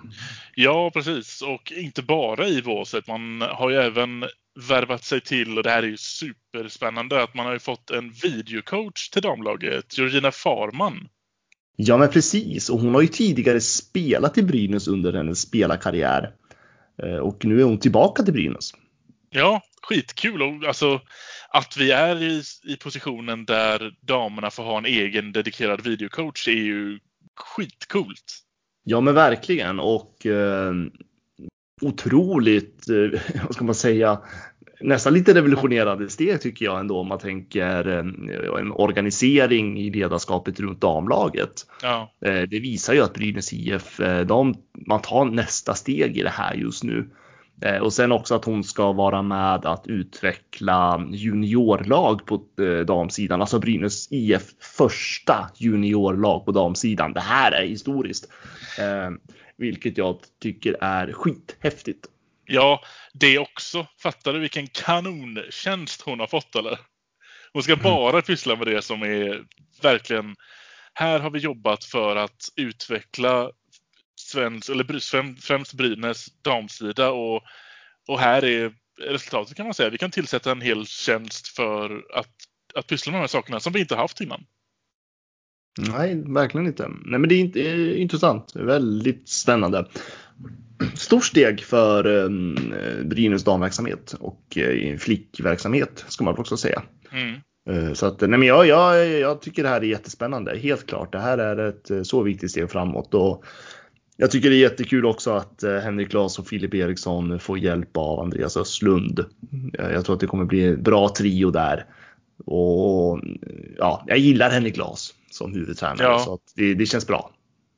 Ja, 0.54 0.90
precis. 0.94 1.42
Och 1.42 1.72
inte 1.72 2.02
bara 2.02 2.46
i 2.46 2.62
båset. 2.62 3.06
Man 3.06 3.40
har 3.40 3.70
ju 3.70 3.76
även 3.76 4.24
värvat 4.68 5.04
sig 5.04 5.20
till, 5.20 5.56
och 5.58 5.62
det 5.62 5.70
här 5.70 5.82
är 5.82 5.86
ju 5.86 5.96
superspännande, 5.96 7.22
att 7.22 7.34
man 7.34 7.46
har 7.46 7.52
ju 7.52 7.58
fått 7.58 7.90
en 7.90 8.12
videocoach 8.22 9.08
till 9.08 9.22
damlaget, 9.22 9.98
Georgina 9.98 10.32
Farman. 10.32 11.08
Ja 11.76 11.98
men 11.98 12.08
precis 12.08 12.70
och 12.70 12.80
hon 12.80 12.94
har 12.94 13.02
ju 13.02 13.08
tidigare 13.08 13.60
spelat 13.60 14.38
i 14.38 14.42
Brynäs 14.42 14.88
under 14.88 15.12
hennes 15.12 15.40
spelarkarriär. 15.40 16.34
Eh, 17.02 17.16
Och 17.16 17.44
nu 17.44 17.60
är 17.60 17.64
hon 17.64 17.78
tillbaka 17.78 18.22
till 18.22 18.32
Brynäs. 18.32 18.72
Ja, 19.30 19.62
skitkul. 19.82 20.42
Och 20.42 20.64
alltså, 20.68 21.00
att 21.48 21.76
vi 21.76 21.90
är 21.90 22.22
i, 22.22 22.42
i 22.64 22.76
positionen 22.76 23.44
där 23.44 23.94
damerna 24.00 24.50
får 24.50 24.62
ha 24.62 24.78
en 24.78 24.86
egen 24.86 25.32
dedikerad 25.32 25.80
videocoach 25.80 26.48
är 26.48 26.52
ju 26.52 26.98
skitcoolt. 27.36 28.38
Ja 28.84 29.00
men 29.00 29.14
verkligen 29.14 29.80
och 29.80 30.26
eh, 30.26 30.72
otroligt, 31.82 32.88
eh, 32.88 33.20
vad 33.44 33.54
ska 33.54 33.64
man 33.64 33.74
säga, 33.74 34.18
nästan 34.80 35.14
lite 35.14 35.34
revolutionerande 35.34 36.08
steg 36.08 36.40
tycker 36.40 36.64
jag 36.64 36.80
ändå 36.80 36.98
om 37.00 37.08
man 37.08 37.18
tänker 37.18 37.88
eh, 37.88 38.60
en 38.60 38.72
organisering 38.72 39.80
i 39.80 39.90
ledarskapet 39.90 40.60
runt 40.60 40.80
damlaget. 40.80 41.52
Ja, 41.82 42.12
Eh, 42.26 42.42
Det 42.42 42.60
visar 42.60 42.94
ju 42.94 43.00
att 43.00 43.14
Brynäs 43.14 43.52
IF, 43.52 44.00
de, 44.26 44.54
man 44.86 45.02
tar 45.02 45.24
nästa 45.24 45.74
steg 45.74 46.16
i 46.16 46.22
det 46.22 46.28
här 46.30 46.54
just 46.54 46.84
nu. 46.84 47.10
Och 47.82 47.92
sen 47.92 48.12
också 48.12 48.34
att 48.34 48.44
hon 48.44 48.64
ska 48.64 48.92
vara 48.92 49.22
med 49.22 49.66
att 49.66 49.86
utveckla 49.86 51.06
juniorlag 51.12 52.26
på 52.26 52.42
damsidan. 52.86 53.40
Alltså 53.40 53.58
Brynäs 53.58 54.08
IF 54.12 54.42
första 54.78 55.50
juniorlag 55.56 56.44
på 56.44 56.52
damsidan. 56.52 57.12
Det 57.12 57.20
här 57.20 57.52
är 57.52 57.66
historiskt. 57.66 58.28
Vilket 59.62 59.98
jag 59.98 60.20
tycker 60.40 60.76
är 60.80 61.12
skithäftigt. 61.12 62.06
ja 62.46 62.84
det 63.12 63.38
också. 63.38 63.86
Fattar 64.02 64.32
du 64.32 64.38
vilken 64.38 64.66
kanontjänst 64.66 66.00
hon 66.00 66.20
har 66.20 66.26
fått 66.26 66.56
eller? 66.56 66.78
Hon 67.52 67.62
ska 67.62 67.76
bara 67.76 68.22
pyssla 68.22 68.56
med 68.56 68.66
det 68.66 68.82
som 68.82 69.02
är 69.02 69.44
verkligen 69.82 70.36
här 70.94 71.20
har 71.20 71.30
vi 71.30 71.38
jobbat 71.38 71.84
för 71.84 72.16
att 72.16 72.48
utveckla 72.56 73.50
svensk, 74.20 74.68
eller 74.68 75.40
främst 75.40 75.74
Brynäs 75.74 76.26
damsida 76.42 77.10
och, 77.10 77.42
och 78.08 78.20
här 78.20 78.44
är 78.44 78.72
resultatet 79.00 79.56
kan 79.56 79.66
man 79.66 79.74
säga. 79.74 79.90
Vi 79.90 79.98
kan 79.98 80.10
tillsätta 80.10 80.50
en 80.50 80.60
hel 80.60 80.86
tjänst 80.86 81.48
för 81.48 82.04
att, 82.14 82.34
att 82.74 82.86
pyssla 82.86 83.12
med 83.12 83.18
de 83.18 83.22
här 83.22 83.28
sakerna 83.28 83.60
som 83.60 83.72
vi 83.72 83.80
inte 83.80 83.96
haft 83.96 84.20
innan. 84.20 84.46
Nej, 85.78 86.22
verkligen 86.26 86.66
inte. 86.66 86.88
Nej, 87.04 87.20
men 87.20 87.28
det 87.28 87.34
är 87.34 87.38
inte, 87.38 87.60
eh, 87.60 88.00
intressant. 88.00 88.52
Väldigt 88.54 89.28
spännande. 89.28 89.86
Stort 90.94 91.24
steg 91.24 91.60
för 91.60 92.22
eh, 92.24 92.28
Brynäs 93.04 93.44
damverksamhet 93.44 94.14
och 94.20 94.58
eh, 94.58 94.96
flickverksamhet 94.96 96.04
ska 96.08 96.24
man 96.24 96.38
också 96.38 96.56
säga. 96.56 96.82
Mm. 97.12 97.34
Eh, 97.70 97.92
Så 97.92 98.06
att, 98.06 98.20
nej 98.20 98.38
men 98.38 98.48
jag, 98.48 98.66
jag, 98.66 99.08
jag 99.08 99.42
tycker 99.42 99.62
det 99.62 99.68
här 99.68 99.80
är 99.80 99.86
jättespännande. 99.86 100.58
Helt 100.58 100.86
klart. 100.86 101.12
Det 101.12 101.18
här 101.18 101.38
är 101.38 101.68
ett 101.68 102.06
så 102.06 102.22
viktigt 102.22 102.50
steg 102.50 102.70
framåt. 102.70 103.14
Och 103.14 103.44
jag 104.16 104.30
tycker 104.30 104.50
det 104.50 104.56
är 104.56 104.60
jättekul 104.60 105.06
också 105.06 105.30
att 105.30 105.64
Henrik 105.82 106.10
Glas 106.10 106.38
och 106.38 106.46
Filip 106.46 106.74
Eriksson 106.74 107.38
får 107.40 107.58
hjälp 107.58 107.96
av 107.96 108.20
Andreas 108.20 108.56
Östlund. 108.56 109.24
Jag 109.72 110.04
tror 110.04 110.14
att 110.14 110.20
det 110.20 110.26
kommer 110.26 110.44
bli 110.44 110.64
en 110.64 110.82
bra 110.82 111.08
trio 111.08 111.50
där. 111.50 111.84
Och 112.44 113.20
ja, 113.78 114.04
jag 114.06 114.18
gillar 114.18 114.50
Henrik 114.50 114.74
Glas 114.74 115.14
som 115.34 115.54
huvudtränare 115.54 116.06
Ja. 116.06 116.18
så 116.18 116.34
att 116.34 116.52
det, 116.56 116.74
det 116.74 116.86
känns 116.86 117.06
bra. 117.06 117.30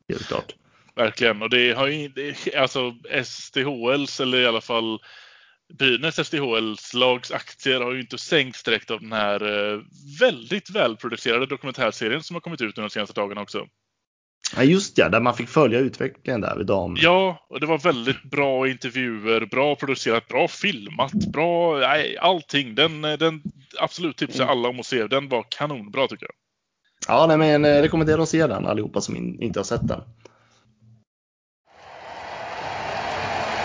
Helt 0.09 0.27
klart. 0.27 0.55
Verkligen. 0.97 1.43
Och 1.43 1.51
det 1.51 1.73
har 1.73 1.87
ju 1.87 2.09
det, 2.09 2.55
alltså 2.57 2.95
STHLs 3.25 4.21
eller 4.21 4.39
i 4.39 4.47
alla 4.47 4.61
fall 4.61 4.99
Brynäs 5.79 6.27
STHLs 6.27 6.95
lags 6.95 7.31
aktier 7.31 7.81
har 7.81 7.93
ju 7.93 8.01
inte 8.01 8.19
sänkts 8.19 8.63
direkt 8.63 8.91
av 8.91 9.01
den 9.01 9.13
här 9.13 9.73
eh, 9.73 9.81
väldigt 10.21 10.71
välproducerade 10.71 11.47
dokumentärserien 11.47 12.23
som 12.23 12.37
har 12.37 12.41
kommit 12.41 12.61
ut 12.61 12.77
nu 12.77 12.83
de 12.83 12.91
senaste 12.91 13.21
dagarna 13.21 13.41
också. 13.41 13.67
Ja, 14.57 14.63
just 14.63 14.99
ja, 14.99 15.09
där 15.09 15.21
man 15.21 15.35
fick 15.35 15.49
följa 15.49 15.79
utvecklingen 15.79 16.41
där 16.41 16.57
vid 16.57 16.67
dam. 16.67 16.97
Ja, 17.01 17.47
och 17.49 17.61
det 17.61 17.67
var 17.67 17.79
väldigt 17.79 18.23
bra 18.23 18.69
intervjuer, 18.69 19.47
bra 19.47 19.77
producerat, 19.77 20.29
bra 20.29 20.49
filmat, 20.49 21.13
bra, 21.13 21.79
nej, 21.79 22.19
allting. 22.19 22.75
Den, 22.75 23.03
den 23.03 23.43
absolut 23.79 24.17
tipsar 24.17 24.47
alla 24.47 24.69
om 24.69 24.81
att 24.81 24.87
se. 24.87 25.07
Den 25.07 25.29
var 25.29 25.45
kanonbra 25.49 26.07
tycker 26.09 26.27
jag. 26.27 26.35
Ja, 27.09 27.27
nej, 27.27 27.39
men 27.39 27.65
eh, 27.65 27.83
rekommenderar 27.83 28.23
att 28.23 28.29
se 28.29 28.47
den 28.47 28.67
allihopa 28.67 29.01
som 29.01 29.17
in, 29.17 29.43
inte 29.43 29.59
har 29.59 29.65
sett 29.65 29.89
den. 29.89 30.01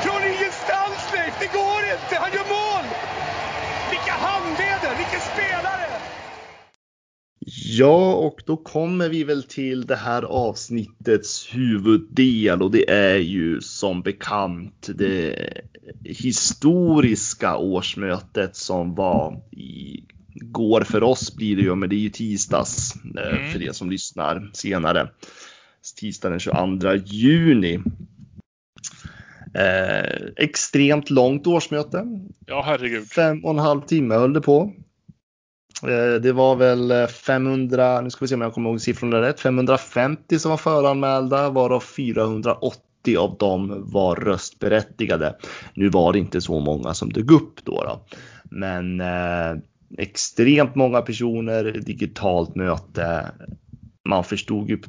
Från 0.04 0.22
ingenstans, 0.24 1.00
Leif! 1.14 1.40
Det 1.40 1.58
går 1.58 1.82
inte! 1.94 2.16
Han 2.20 2.32
gör 2.32 2.48
mål! 2.58 2.86
Vilka 3.90 4.12
handleder! 4.12 4.98
Vilken 4.98 5.22
spelare! 5.34 5.90
Ja, 7.78 8.14
och 8.14 8.44
då 8.46 8.58
kommer 8.58 9.10
vi 9.10 9.24
väl 9.24 9.44
till 9.44 9.86
det 9.86 9.96
här 9.96 10.24
avsnittets 10.24 11.56
huvuddel 11.56 12.62
och 12.62 12.72
det 12.72 12.90
är 12.90 13.18
ju 13.18 13.62
som 13.62 14.02
bekant 14.02 14.90
det 14.96 15.54
historiska 16.04 17.58
årsmötet 17.58 18.56
som 18.56 18.96
var 18.96 19.42
i 19.52 20.04
går 20.34 20.82
för 20.82 21.04
oss 21.04 21.36
blir 21.36 21.56
det 21.56 21.62
ju, 21.62 21.76
men 21.76 21.90
det 21.90 21.96
är 21.96 22.00
ju 22.00 22.10
tisdags 22.10 22.94
eh, 23.18 23.38
Mm. 23.38 23.52
för 23.52 23.64
er 23.64 23.72
som 23.72 23.90
lyssnar 23.90 24.50
senare. 24.54 25.10
Tisdag 26.00 26.30
den 26.30 26.40
22 26.40 26.94
juni. 27.06 27.80
Eh, 29.54 30.22
extremt 30.38 31.10
långt 31.10 31.48
årsmöte. 31.48 32.06
Ja, 32.46 32.64
herregud. 32.66 33.08
Fem 33.08 33.46
och 33.46 33.52
en 33.52 33.60
halv 33.60 33.82
timme 33.82 34.16
höll 34.16 34.34
det 34.34 34.42
på. 34.42 34.74
Eh, 35.84 36.22
det 36.22 36.32
var 36.32 36.56
väl 36.56 37.08
500, 37.08 38.02
nu 38.02 38.10
ska 38.10 38.26
vi 38.26 38.28
se 38.30 38.36
om 38.36 38.42
jag 38.42 38.54
kommer 38.54 38.70
ihåg 38.70 38.82
siffrorna 38.82 39.22
rätt, 39.22 39.40
550 39.40 40.40
som 40.40 40.50
var 40.50 40.58
föranmälda 40.58 41.50
varav 41.50 41.80
480 41.80 43.18
av 43.18 43.38
dem 43.38 43.84
var 43.92 44.16
röstberättigade. 44.16 45.36
Nu 45.74 45.90
var 45.90 46.14
det 46.14 46.20
inte 46.20 46.42
så 46.42 46.60
många 46.60 46.94
som 46.94 47.10
dök 47.14 47.32
upp 47.32 47.66
då. 47.66 47.84
då. 47.84 48.06
Men 48.44 49.02
eh, 49.02 49.62
extremt 49.98 50.76
många 50.76 51.02
personer, 51.02 51.64
digitalt 51.72 52.56
möte. 52.56 53.32
Man 54.10 54.24
förstod 54.24 54.70
ju 54.70 54.82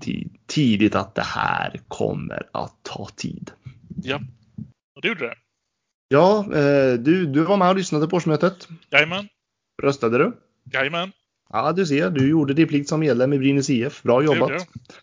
tidigt 0.46 0.94
att 0.94 1.14
det 1.14 1.22
här 1.22 1.80
kommer 1.88 2.48
att 2.52 2.74
ta 2.82 3.08
tid. 3.16 3.50
Ja, 4.02 4.20
och 4.96 5.02
det 5.02 5.08
gjorde 5.08 5.26
det. 5.26 5.34
Ja, 6.08 6.38
eh, 6.54 6.92
du, 6.94 7.26
du 7.26 7.44
var 7.44 7.56
med 7.56 7.68
och 7.68 7.76
lyssnade 7.76 8.08
på 8.08 8.16
årsmötet. 8.16 8.68
Jajamän. 8.90 9.28
Röstade 9.82 10.18
du? 10.18 10.32
Jajamän. 10.72 11.12
Ja, 11.52 11.72
du 11.72 11.86
ser, 11.86 12.10
du 12.10 12.28
gjorde 12.30 12.54
din 12.54 12.68
plikt 12.68 12.88
som 12.88 13.00
medlem 13.00 13.32
i 13.32 13.38
Brynäs 13.38 13.70
IF. 13.70 14.02
Bra 14.02 14.22
jobbat. 14.22 14.50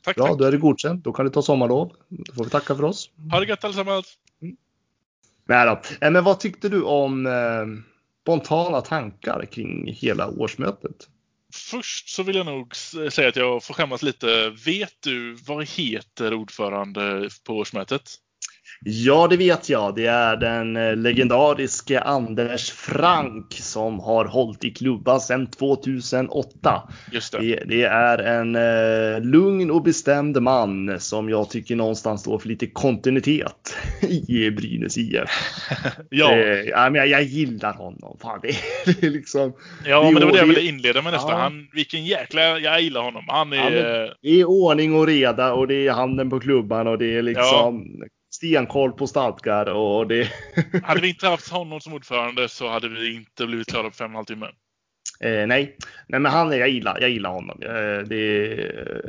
Tack, 0.04 0.16
Bra, 0.16 0.28
tack. 0.28 0.38
då 0.38 0.46
är 0.46 0.52
det 0.52 0.58
godkänt. 0.58 1.04
Då 1.04 1.14
kan 1.14 1.26
du 1.26 1.32
ta 1.32 1.42
sommarlov. 1.42 1.92
Då 2.10 2.34
får 2.34 2.44
vi 2.44 2.50
tacka 2.50 2.76
för 2.76 2.84
oss. 2.84 3.10
Ha 3.32 3.40
det 3.40 3.46
gött 3.46 3.64
allesammans. 3.64 4.18
Nej 5.46 5.66
då. 5.66 5.72
Eh, 6.02 6.12
Men 6.12 6.24
vad 6.24 6.40
tyckte 6.40 6.70
du 6.70 6.82
om 6.84 7.26
eh, 7.26 7.34
spontana 8.28 8.82
tankar 8.82 9.46
kring 9.52 9.94
hela 9.94 10.28
årsmötet? 10.28 11.08
Först 11.54 12.10
så 12.10 12.24
vill 12.24 12.36
jag 12.36 12.46
nog 12.46 12.76
säga 12.76 13.30
att 13.30 13.36
jag 13.36 13.64
får 13.64 13.74
skämmas 13.74 14.04
lite. 14.04 14.50
Vet 14.66 14.94
du 15.00 15.34
vad 15.34 15.70
heter 15.70 16.34
ordförande 16.34 17.30
på 17.44 17.58
årsmötet? 17.58 18.02
Ja, 18.84 19.28
det 19.28 19.38
vet 19.38 19.70
jag. 19.70 19.96
Det 19.96 20.06
är 20.06 20.38
den 20.38 20.76
eh, 20.76 20.96
legendariske 20.96 22.00
Anders 22.00 22.72
Frank 22.72 23.54
som 23.54 24.00
har 24.00 24.26
hållit 24.26 24.64
i 24.64 24.72
klubban 24.72 25.22
sedan 25.22 25.48
2008. 25.48 26.84
Just 27.12 27.32
det. 27.32 27.40
Det, 27.40 27.64
det 27.68 27.84
är 27.84 28.18
en 28.18 28.56
eh, 28.56 29.22
lugn 29.22 29.72
och 29.72 29.84
bestämd 29.84 30.42
man 30.42 31.00
som 31.00 31.30
jag 31.30 31.50
tycker 31.50 31.76
någonstans 31.76 32.22
står 32.22 32.40
för 32.40 32.48
lite 32.48 32.68
kontinuitet 32.68 33.76
i 34.28 34.52
Brynäs 34.52 34.98
IF. 34.98 35.30
Ja, 36.10 36.38
Eh, 36.38 36.64
ja, 36.64 36.90
men 36.90 36.96
jag, 36.96 37.08
jag 37.08 37.24
gillar 37.24 37.74
honom. 37.74 38.18
Fan, 38.22 38.40
det, 38.42 38.56
det 38.86 39.08
är 39.08 39.12
liksom. 39.12 39.54
ja 39.86 40.02
det 40.02 40.08
är 40.08 40.12
men 40.12 40.20
det 40.20 40.26
var 40.26 40.34
det 40.34 40.40
jag 40.40 40.46
ville 40.46 40.62
inleda 40.62 41.02
med 41.02 41.14
nästan. 41.14 41.32
Ja. 41.32 41.38
Han, 41.38 41.68
vilken 41.74 42.06
jäkla... 42.06 42.60
Jag 42.60 42.82
gillar 42.82 43.02
honom. 43.02 43.24
Han 43.28 43.54
är... 43.54 43.72
Ja, 43.72 44.14
Det 44.22 44.30
är 44.30 44.46
ordning 44.46 44.96
och 44.96 45.08
reda 45.08 45.54
och 45.54 45.68
det 45.68 45.88
är 45.88 45.92
handen 45.92 46.30
på 46.30 46.40
klubban 46.40 46.88
och 46.88 46.98
det 46.98 47.18
är 47.18 47.22
liksom 47.22 48.02
stenkoll 48.38 48.92
på 48.92 49.08
stadgar 49.08 49.66
och 49.66 50.08
det. 50.08 50.32
Hade 50.84 51.02
vi 51.02 51.10
inte 51.10 51.28
haft 51.28 51.52
honom 51.52 51.82
som 51.82 51.94
ordförande 51.94 52.50
så 52.50 52.70
hade 52.70 52.90
vi 52.90 53.16
inte 53.16 53.48
blivit 53.48 53.68
klara 53.68 53.90
på 53.90 53.96
fem 53.96 54.06
och 54.06 54.10
en 54.10 54.16
halv 54.16 54.26
timme. 54.26 54.46
Eh, 55.20 55.48
nej. 55.48 55.78
nej, 56.08 56.20
men 56.20 56.26
han 56.26 56.58
jag 56.58 56.70
gillar, 56.70 56.98
jag 57.02 57.10
gillar 57.10 57.30
honom. 57.30 57.62
Eh, 57.62 58.08
det, 58.08 58.54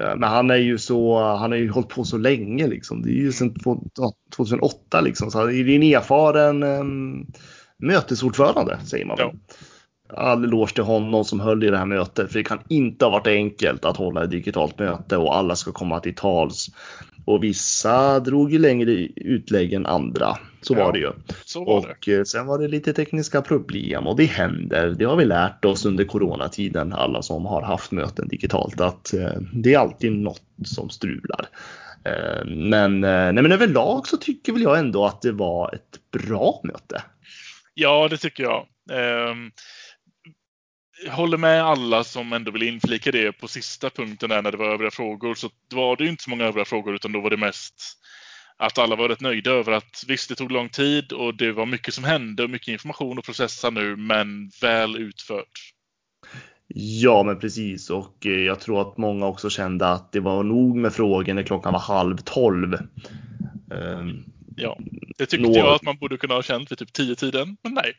eh, 0.01 0.17
men 0.17 0.23
han 0.31 0.51
är 0.51 0.57
ju 0.57 0.79
så, 0.79 1.19
han 1.37 1.51
har 1.51 1.59
ju 1.59 1.71
hållit 1.71 1.89
på 1.89 2.05
så 2.05 2.19
länge 2.19 2.67
liksom. 2.67 3.03
Det 3.03 3.11
är 3.11 3.15
ju 3.15 3.33
sedan 3.33 3.55
två- 3.55 3.85
ja, 3.95 4.13
2008 4.37 5.01
liksom. 5.01 5.31
Så 5.31 5.47
det 5.47 5.55
är 5.55 5.69
en 5.69 5.83
erfaren 5.83 6.63
um, 6.63 7.27
mötesordförande 7.83 8.79
säger 8.87 9.05
man 9.05 9.17
väl. 9.17 9.27
Ja. 9.33 9.55
All 10.17 10.45
eloge 10.45 10.75
till 10.75 10.85
honom 10.85 11.25
som 11.25 11.41
höll 11.41 11.65
i 11.65 11.71
det 11.71 11.79
här 11.79 11.87
mötet. 11.87 12.33
För 12.33 12.39
det 12.39 12.45
kan 12.45 12.61
inte 12.69 13.05
ha 13.05 13.11
varit 13.11 13.27
enkelt 13.27 13.85
att 13.85 13.97
hålla 13.97 14.25
ett 14.25 14.31
digitalt 14.31 14.79
möte 14.79 15.17
och 15.17 15.37
alla 15.37 15.57
ska 15.57 15.73
komma 15.73 16.01
till 16.01 16.15
tals. 16.15 16.67
Och 17.25 17.45
vissa 17.45 18.21
drog 18.21 18.53
ju 18.53 18.59
längre 18.59 18.91
utlägg 19.17 19.73
än 19.73 19.87
andra. 19.87 20.39
Så 20.61 20.75
Ja, 20.75 20.85
var 20.85 20.93
det 20.93 20.99
ju. 20.99 21.13
Så 21.45 21.65
var 21.65 21.83
det. 21.83 21.89
Och 21.89 22.09
eh, 22.09 22.25
sen 22.25 22.47
var 22.47 22.59
det 22.59 22.69
lite 22.69 22.93
tekniska 22.93 23.43
problem 23.43 24.07
och 24.07 24.17
det 24.17 24.25
händer. 24.25 24.95
Det 24.99 25.05
har 25.05 25.17
vi 25.17 25.25
lärt 25.25 25.65
oss 25.65 25.87
under 25.87 26.05
coronatiden, 26.05 26.93
alla 26.93 27.23
som 27.23 27.47
har 27.47 27.63
haft 27.63 27.93
möten 27.93 28.29
digitalt, 28.29 28.81
att 28.81 29.15
eh, 29.15 29.41
det 29.53 29.75
är 29.75 29.79
alltid 29.79 30.13
något 30.13 30.43
som 30.65 30.91
strular. 30.91 31.49
Eh, 32.05 32.47
Men, 32.47 33.01
nej, 33.01 33.33
men 33.33 33.53
överlag 33.53 34.07
så 34.07 34.17
tycker 34.17 34.53
väl 34.53 34.63
jag 34.63 34.79
ändå 34.79 35.05
att 35.05 35.23
det 35.23 35.33
var 35.33 35.75
ett 35.75 36.23
bra 36.23 36.61
möte. 36.65 37.03
Ja, 37.75 38.09
det 38.11 38.17
tycker 38.17 38.43
jag. 38.43 38.67
Jag 41.05 41.13
håller 41.13 41.39
med 41.39 41.65
alla 41.65 42.05
som 42.05 42.33
ändå 42.33 42.51
vill 42.51 42.63
inflika 42.63 43.11
det 43.13 43.33
på 43.33 43.49
sista 43.49 43.91
punkten 43.91 44.29
där 44.29 44.43
när 44.43 44.53
det 44.53 44.59
var 44.59 44.73
övriga 44.73 44.91
frågor. 44.91 45.35
Så 45.35 45.51
var 45.75 45.97
det 45.97 46.05
ju 46.05 46.11
inte 46.11 46.23
så 46.23 46.31
många 46.31 46.45
övriga 46.45 46.65
frågor 46.65 46.95
utan 46.95 47.13
då 47.13 47.21
var 47.21 47.31
det 47.31 47.37
mest 47.37 47.75
att 48.57 48.79
alla 48.79 48.97
var 48.97 49.09
rätt 49.09 49.21
nöjda 49.21 49.51
över 49.51 49.73
att 49.73 50.05
visst, 50.09 50.29
det 50.29 50.35
tog 50.35 50.53
lång 50.53 50.69
tid 50.69 51.13
och 51.13 51.35
det 51.35 51.53
var 51.53 51.67
mycket 51.67 51.95
som 51.95 52.05
hände 52.05 52.43
och 52.43 52.51
mycket 52.51 52.69
information 52.69 53.19
att 53.19 53.25
processa 53.25 53.71
nu, 53.71 53.97
men 53.97 54.51
väl 54.61 54.97
utfört. 54.97 55.73
Ja, 56.75 57.23
men 57.23 57.39
precis. 57.39 57.91
Och 57.91 58.27
eh, 58.27 58.33
jag 58.33 58.61
tror 58.61 58.81
att 58.81 58.97
många 58.97 59.27
också 59.27 59.51
kände 59.51 59.89
att 59.89 60.13
det 60.13 60.21
var 60.21 60.43
nog 60.43 60.77
med 60.77 60.93
frågor 60.93 61.35
när 61.35 61.43
klockan 61.43 61.73
var 61.73 61.81
halv 61.81 62.17
tolv. 62.17 62.75
Ehm, 63.75 64.25
Ja, 64.61 64.79
det 65.19 65.27
tyckte 65.27 65.49
Något. 65.49 65.57
jag 65.57 65.75
att 65.75 65.83
man 65.83 65.97
borde 65.99 66.17
kunna 66.17 66.35
ha 66.35 66.43
känt 66.43 66.73
vid 66.73 66.79
typ 66.79 66.93
tio 66.93 67.15
tiden, 67.15 67.57
men 67.63 67.75
nej. 67.75 67.93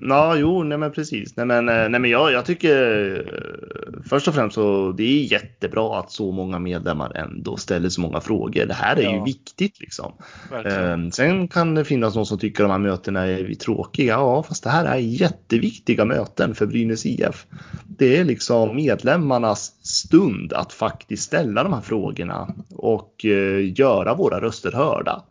Ja, 0.00 0.36
jo, 0.36 0.62
nej 0.62 0.78
men 0.78 0.92
precis. 0.92 1.36
Nej 1.36 1.46
men, 1.46 1.68
eh, 1.68 1.88
nej, 1.88 2.00
men 2.00 2.10
jag, 2.10 2.32
jag 2.32 2.44
tycker 2.44 3.12
eh, 3.34 4.02
först 4.08 4.28
och 4.28 4.34
främst 4.34 4.54
så 4.54 4.92
det 4.92 5.02
är 5.02 5.32
jättebra 5.32 5.98
att 5.98 6.10
så 6.12 6.32
många 6.32 6.58
medlemmar 6.58 7.16
ändå 7.16 7.56
ställer 7.56 7.88
så 7.88 8.00
många 8.00 8.20
frågor. 8.20 8.66
Det 8.66 8.74
här 8.74 8.96
är 8.96 9.00
ju 9.02 9.16
Ja. 9.16 9.24
viktigt 9.24 9.80
liksom. 9.80 10.12
Verkligen. 10.50 11.04
Eh, 11.04 11.10
Sen 11.10 11.48
kan 11.48 11.74
det 11.74 11.84
finnas 11.84 12.14
någon 12.16 12.26
som 12.26 12.38
tycker 12.38 12.62
de 12.64 12.70
här 12.70 12.78
mötena 12.78 13.26
är 13.26 13.54
tråkiga. 13.54 14.12
Ja, 14.12 14.42
fast 14.42 14.64
det 14.64 14.70
här 14.70 14.84
är 14.84 14.96
jätteviktiga 14.96 16.04
möten 16.04 16.54
för 16.54 16.66
Brynäs 16.66 17.06
IF. 17.06 17.46
Det 17.86 18.16
är 18.16 18.24
liksom 18.24 18.76
medlemmarnas 18.76 19.72
stund 19.86 20.52
att 20.52 20.72
faktiskt 20.72 21.22
ställa 21.22 21.62
de 21.62 21.72
här 21.72 21.80
frågorna 21.80 22.54
och 22.74 23.24
eh, 23.24 23.72
göra 23.80 24.14
våra 24.14 24.40
röster 24.40 24.72
hörda. 24.72 25.22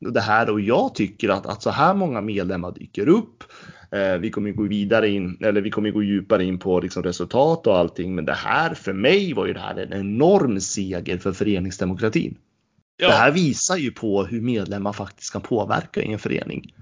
Det 0.00 0.20
här 0.20 0.50
och 0.50 0.60
jag 0.60 0.94
tycker 0.94 1.28
att, 1.28 1.46
att 1.46 1.62
så 1.62 1.70
här 1.70 1.94
många 1.94 2.20
medlemmar 2.20 2.72
dyker 2.72 3.08
upp. 3.08 3.44
Eh, 3.92 4.18
vi 4.18 4.30
kommer 4.30 4.50
gå 4.50 4.62
vidare 4.62 5.08
in, 5.08 5.38
eller 5.40 5.60
vi 5.60 5.70
kommer 5.70 5.90
gå 5.90 6.02
djupare 6.02 6.44
in 6.44 6.58
på 6.58 6.80
liksom 6.80 7.02
resultat 7.02 7.66
och 7.66 7.76
allting. 7.76 8.14
Men 8.14 8.24
det 8.24 8.34
här 8.34 8.74
för 8.74 8.92
mig 8.92 9.32
var 9.32 9.46
ju 9.46 9.52
det 9.52 9.60
här 9.60 9.76
en 9.76 9.92
enorm 9.92 10.60
seger 10.60 11.18
för 11.18 11.32
föreningsdemokratin. 11.32 12.38
Ja. 12.96 13.08
Det 13.08 13.14
här 13.14 13.32
visar 13.32 13.76
ju 13.76 13.90
på 13.90 14.24
hur 14.24 14.40
medlemmar 14.40 14.92
faktiskt 14.92 15.32
kan 15.32 15.42
påverka 15.42 16.02
i 16.02 16.12
en 16.12 16.18
förening. 16.18 16.74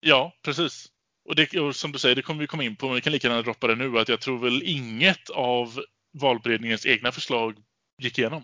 Ja, 0.00 0.32
precis. 0.44 0.86
Och, 1.28 1.34
det, 1.34 1.60
och 1.60 1.76
som 1.76 1.92
du 1.92 1.98
säger, 1.98 2.16
det 2.16 2.22
kommer 2.22 2.40
vi 2.40 2.46
komma 2.46 2.64
in 2.64 2.76
på, 2.76 2.86
men 2.86 2.94
vi 2.94 3.00
kan 3.00 3.12
lika 3.12 3.28
gärna 3.28 3.42
droppa 3.42 3.66
det 3.66 3.74
nu, 3.74 3.98
att 3.98 4.08
jag 4.08 4.20
tror 4.20 4.38
väl 4.38 4.62
inget 4.64 5.30
av 5.30 5.80
valberedningens 6.20 6.86
egna 6.86 7.12
förslag 7.12 7.54
gick 8.02 8.18
igenom. 8.18 8.42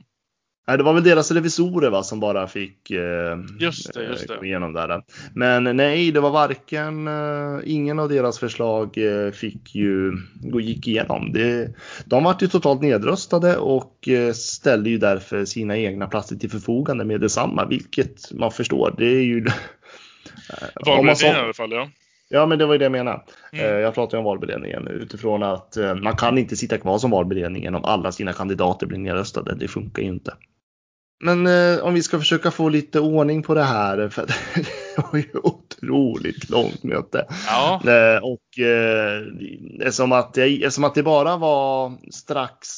Nej, 0.70 0.76
det 0.78 0.84
var 0.84 0.92
väl 0.92 1.02
deras 1.04 1.30
revisorer 1.30 1.90
va, 1.90 2.02
som 2.02 2.20
bara 2.20 2.46
fick 2.46 2.90
eh, 2.90 3.38
Just 3.58 3.94
det, 3.94 4.04
just 4.04 4.28
det. 4.28 4.36
gå 4.36 4.44
igenom 4.44 4.72
där. 4.72 5.02
Men 5.34 5.76
nej, 5.76 6.10
det 6.12 6.20
var 6.20 6.30
varken, 6.30 7.08
eh, 7.08 7.60
ingen 7.64 7.98
av 7.98 8.08
deras 8.08 8.38
förslag 8.38 8.98
eh, 8.98 9.30
fick 9.32 9.74
ju, 9.74 10.12
gå- 10.42 10.60
gick 10.60 10.88
igenom. 10.88 11.32
Det, 11.32 11.74
de 12.04 12.24
vart 12.24 12.42
ju 12.42 12.46
totalt 12.46 12.82
nedröstade 12.82 13.56
och 13.56 14.08
eh, 14.08 14.32
ställde 14.32 14.90
ju 14.90 14.98
därför 14.98 15.44
sina 15.44 15.76
egna 15.76 16.06
platser 16.06 16.36
till 16.36 16.50
förfogande 16.50 17.04
med 17.04 17.20
detsamma, 17.20 17.66
vilket 17.66 18.32
man 18.32 18.52
förstår. 18.52 18.94
Det 18.98 19.06
är 19.06 19.22
ju... 19.22 19.46
Valberedningen 20.86 21.36
i 21.36 21.38
alla 21.38 21.52
fall, 21.52 21.72
ja. 21.72 21.88
Ja, 22.32 22.46
men 22.46 22.58
det 22.58 22.66
var 22.66 22.74
ju 22.74 22.78
det 22.78 22.84
jag 22.84 22.92
menade. 22.92 23.20
Mm. 23.52 23.66
Eh, 23.66 23.72
Jag 23.80 23.94
pratar 23.94 24.16
ju 24.16 24.18
om 24.18 24.24
valberedningen 24.24 24.88
utifrån 24.88 25.42
att 25.42 25.76
eh, 25.76 25.94
man 25.94 26.16
kan 26.16 26.38
inte 26.38 26.56
sitta 26.56 26.78
kvar 26.78 26.98
som 26.98 27.10
valberedningen 27.10 27.74
om 27.74 27.84
alla 27.84 28.12
sina 28.12 28.32
kandidater 28.32 28.86
blir 28.86 28.98
nedröstade. 28.98 29.54
Det 29.54 29.68
funkar 29.68 30.02
ju 30.02 30.08
inte. 30.08 30.34
Men 31.22 31.46
eh, 31.46 31.78
om 31.84 31.94
vi 31.94 32.02
ska 32.02 32.18
försöka 32.18 32.50
få 32.50 32.68
lite 32.68 33.00
ordning 33.00 33.42
på 33.42 33.54
det 33.54 33.62
här, 33.62 34.08
för 34.12 34.26
det 34.26 35.02
var 35.12 35.18
ju 35.18 35.30
otroligt 35.42 36.50
långt 36.50 36.82
möte. 36.82 37.26
Ja, 37.46 37.82
Eh, 37.84 38.24
och 38.24 38.58
eh, 38.58 39.22
eftersom, 39.80 40.12
att 40.12 40.34
det, 40.34 40.64
eftersom 40.64 40.84
att 40.84 40.94
det 40.94 41.02
bara 41.02 41.36
var 41.36 41.92
strax 42.12 42.68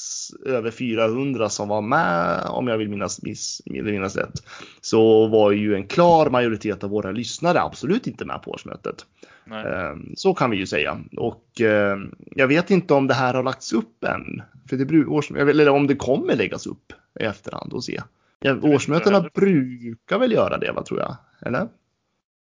över 0.46 0.70
400 0.70 1.48
som 1.48 1.68
var 1.68 1.80
med, 1.82 2.44
om 2.48 2.68
jag 2.68 2.78
vill 2.78 2.88
minnas, 2.88 3.22
miss, 3.22 3.62
minnas 3.64 4.16
rätt, 4.16 4.42
så 4.80 5.26
var 5.26 5.50
ju 5.50 5.74
en 5.74 5.86
klar 5.86 6.30
majoritet 6.30 6.84
av 6.84 6.90
våra 6.90 7.10
lyssnare 7.10 7.60
absolut 7.60 8.06
inte 8.06 8.24
med 8.24 8.42
på 8.42 8.50
årsmötet. 8.50 9.06
Eh, 9.50 9.96
Så 10.16 10.34
kan 10.34 10.50
vi 10.50 10.56
ju 10.56 10.66
säga. 10.66 11.00
Och 11.16 11.60
eh, 11.60 11.98
jag 12.36 12.48
vet 12.48 12.70
inte 12.70 12.94
om 12.94 13.06
det 13.06 13.14
här 13.14 13.34
har 13.34 13.42
lagts 13.42 13.72
upp 13.72 14.04
än. 14.04 14.42
För 14.68 14.76
det 14.76 15.06
års, 15.06 15.30
eller 15.30 15.68
om 15.68 15.86
det 15.86 15.96
kommer 15.96 16.36
läggas 16.36 16.66
upp 16.66 16.92
i 17.20 17.22
efterhand 17.22 17.72
och 17.72 17.84
se. 17.84 18.00
Ja, 18.42 18.56
årsmötena 18.62 19.20
brukar 19.34 20.18
väl 20.18 20.32
göra 20.32 20.58
det, 20.58 20.72
va, 20.72 20.82
tror 20.82 21.00
jag? 21.00 21.16
Eller? 21.46 21.68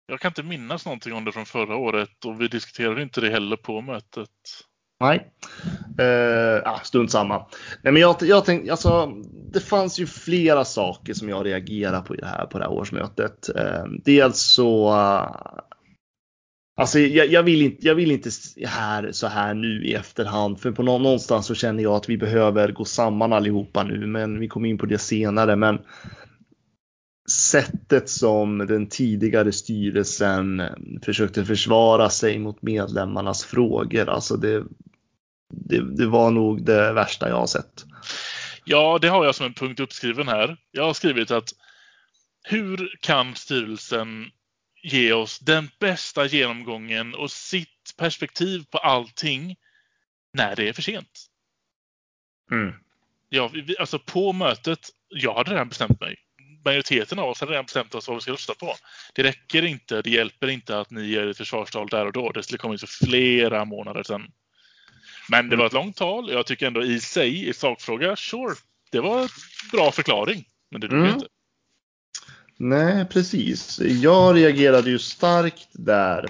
Jag 0.07 0.19
kan 0.19 0.29
inte 0.29 0.43
minnas 0.43 0.85
någonting 0.85 1.13
om 1.13 1.25
det 1.25 1.31
från 1.31 1.45
förra 1.45 1.75
året 1.75 2.25
och 2.25 2.41
vi 2.41 2.47
diskuterade 2.47 3.01
inte 3.01 3.21
det 3.21 3.29
heller 3.29 3.55
på 3.55 3.81
mötet. 3.81 4.29
Nej. 4.99 5.31
Uh, 5.99 6.61
ah, 6.65 6.79
strunt 6.83 7.11
samma. 7.11 7.37
Nej, 7.81 7.93
men 7.93 8.01
jag, 8.01 8.15
jag 8.21 8.45
tänkte, 8.45 8.71
alltså, 8.71 9.11
det 9.53 9.59
fanns 9.59 9.99
ju 9.99 10.07
flera 10.07 10.65
saker 10.65 11.13
som 11.13 11.29
jag 11.29 11.45
reagerar 11.45 12.01
på 12.01 12.15
i 12.15 12.17
det 12.17 12.27
här, 12.27 12.45
på 12.45 12.57
det 12.57 12.63
här 12.63 12.71
årsmötet. 12.71 13.49
Eh, 13.55 13.85
dels 14.05 14.39
så, 14.39 14.89
eh, 14.89 15.35
Alltså 16.79 16.99
jag, 16.99 17.27
jag, 17.27 17.43
vill 17.43 17.61
inte, 17.61 17.87
jag 17.87 17.95
vill 17.95 18.11
inte 18.11 18.29
här 18.65 19.11
så 19.11 19.27
här 19.27 19.53
nu 19.53 19.85
i 19.85 19.93
efterhand, 19.93 20.59
för 20.59 20.71
på 20.71 20.83
någonstans 20.83 21.45
så 21.45 21.55
känner 21.55 21.83
jag 21.83 21.93
att 21.93 22.09
vi 22.09 22.17
behöver 22.17 22.71
gå 22.71 22.85
samman 22.85 23.33
allihopa 23.33 23.83
nu, 23.83 24.07
men 24.07 24.39
vi 24.39 24.47
kommer 24.47 24.69
in 24.69 24.77
på 24.77 24.85
det 24.85 24.97
senare. 24.97 25.55
Men 25.55 25.79
sättet 27.31 28.09
som 28.09 28.57
den 28.57 28.89
tidigare 28.89 29.51
styrelsen 29.51 30.61
försökte 31.03 31.45
försvara 31.45 32.09
sig 32.09 32.39
mot 32.39 32.61
medlemmarnas 32.61 33.45
frågor, 33.45 34.09
alltså 34.09 34.37
det, 34.37 34.63
det, 35.53 35.95
det 35.97 36.07
var 36.07 36.31
nog 36.31 36.65
det 36.65 36.93
värsta 36.93 37.29
jag 37.29 37.35
har 37.35 37.47
sett. 37.47 37.85
Ja, 38.65 38.99
det 39.01 39.07
har 39.07 39.25
jag 39.25 39.35
som 39.35 39.45
en 39.45 39.53
punkt 39.53 39.79
uppskriven 39.79 40.27
här. 40.27 40.57
Jag 40.71 40.83
har 40.83 40.93
skrivit 40.93 41.31
att 41.31 41.49
hur 42.43 42.97
kan 43.01 43.35
styrelsen 43.35 44.25
ge 44.87 45.13
oss 45.13 45.39
den 45.39 45.69
bästa 45.79 46.25
genomgången 46.25 47.15
och 47.15 47.31
sitt 47.31 47.93
perspektiv 47.97 48.65
på 48.71 48.77
allting 48.77 49.55
när 50.33 50.55
det 50.55 50.69
är 50.69 50.73
för 50.73 50.81
sent? 50.81 51.25
Mm. 52.51 52.73
Ja, 53.29 53.51
alltså 53.79 53.99
på 53.99 54.33
mötet, 54.33 54.89
jag 55.09 55.33
hade 55.33 55.51
redan 55.51 55.69
bestämt 55.69 55.99
mig. 55.99 56.15
Majoriteten 56.65 57.19
av 57.19 57.29
oss 57.29 57.39
hade 57.39 57.51
redan 57.51 57.65
bestämt 57.65 57.95
oss 57.95 58.07
vad 58.07 58.17
vi 58.17 58.21
ska 58.21 58.31
rösta 58.31 58.53
på. 58.53 58.75
Det 59.13 59.23
räcker 59.23 59.65
inte, 59.65 60.01
det 60.01 60.09
hjälper 60.09 60.47
inte 60.47 60.79
att 60.79 60.91
ni 60.91 61.05
ger 61.05 61.27
ett 61.27 61.37
försvarstal 61.37 61.87
där 61.87 62.05
och 62.05 62.13
då. 62.13 62.31
Det 62.31 62.43
skulle 62.43 62.57
kommit 62.57 62.79
för 62.79 63.05
flera 63.05 63.65
månader 63.65 64.03
sedan. 64.03 64.31
Men 65.29 65.49
det 65.49 65.55
var 65.55 65.65
ett 65.65 65.73
långt 65.73 65.97
tal. 65.97 66.31
Jag 66.31 66.45
tycker 66.45 66.67
ändå 66.67 66.83
i 66.83 66.99
sig, 66.99 67.49
i 67.49 67.53
sakfråga, 67.53 68.15
sure, 68.15 68.55
det 68.91 68.99
var 68.99 69.21
en 69.21 69.29
bra 69.71 69.91
förklaring. 69.91 70.45
Men 70.71 70.81
det 70.81 70.87
duger 70.87 71.03
Mm. 71.03 71.15
inte. 71.15 71.27
Nej, 72.57 73.05
precis. 73.05 73.79
Jag 73.79 74.35
reagerade 74.35 74.89
ju 74.89 74.99
starkt 74.99 75.67
där, 75.71 76.25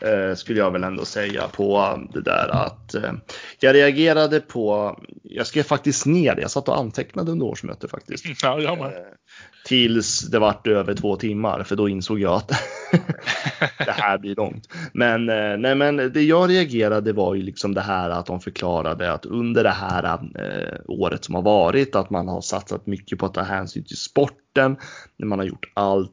eh, 0.00 0.34
skulle 0.34 0.58
jag 0.58 0.70
väl 0.70 0.84
ändå 0.84 1.04
säga, 1.04 1.48
på 1.48 1.98
det 2.12 2.20
där 2.20 2.48
att 2.48 2.87
eh, 2.94 3.12
jag 3.60 3.74
reagerade 3.74 4.40
på, 4.40 4.98
jag 5.22 5.46
skrev 5.46 5.62
faktiskt 5.62 6.06
ner 6.06 6.34
det, 6.34 6.42
jag 6.42 6.50
satt 6.50 6.68
och 6.68 6.78
antecknade 6.78 7.32
under 7.32 7.46
årsmötet 7.46 7.90
faktiskt. 7.90 8.24
Ja, 8.42 8.60
jag 8.60 8.78
med. 8.78 8.86
Eh, 8.86 8.92
Tills 9.64 10.20
det 10.20 10.38
vart 10.38 10.66
över 10.66 10.94
två 10.94 11.16
timmar, 11.16 11.62
för 11.62 11.76
då 11.76 11.88
insåg 11.88 12.20
jag 12.20 12.34
att 12.34 12.48
det 13.78 13.90
här 13.90 14.18
blir 14.18 14.34
långt. 14.34 14.68
Men, 14.92 15.28
eh, 15.28 15.56
nej, 15.58 15.74
men 15.74 15.96
det 15.96 16.22
jag 16.22 16.50
reagerade 16.50 17.12
var 17.12 17.34
ju 17.34 17.42
liksom 17.42 17.74
det 17.74 17.80
här 17.80 18.10
att 18.10 18.26
de 18.26 18.40
förklarade 18.40 19.12
att 19.12 19.26
under 19.26 19.64
det 19.64 19.70
här 19.70 20.04
eh, 20.14 20.80
året 20.86 21.24
som 21.24 21.34
har 21.34 21.42
varit 21.42 21.96
att 21.96 22.10
man 22.10 22.28
har 22.28 22.40
satsat 22.40 22.86
mycket 22.86 23.18
på 23.18 23.26
att 23.26 23.34
ta 23.34 23.42
hänsyn 23.42 23.84
till 23.84 23.96
sporten. 23.96 24.76
När 25.16 25.26
man 25.26 25.38
har 25.38 25.46
gjort 25.46 25.72
allt 25.74 26.12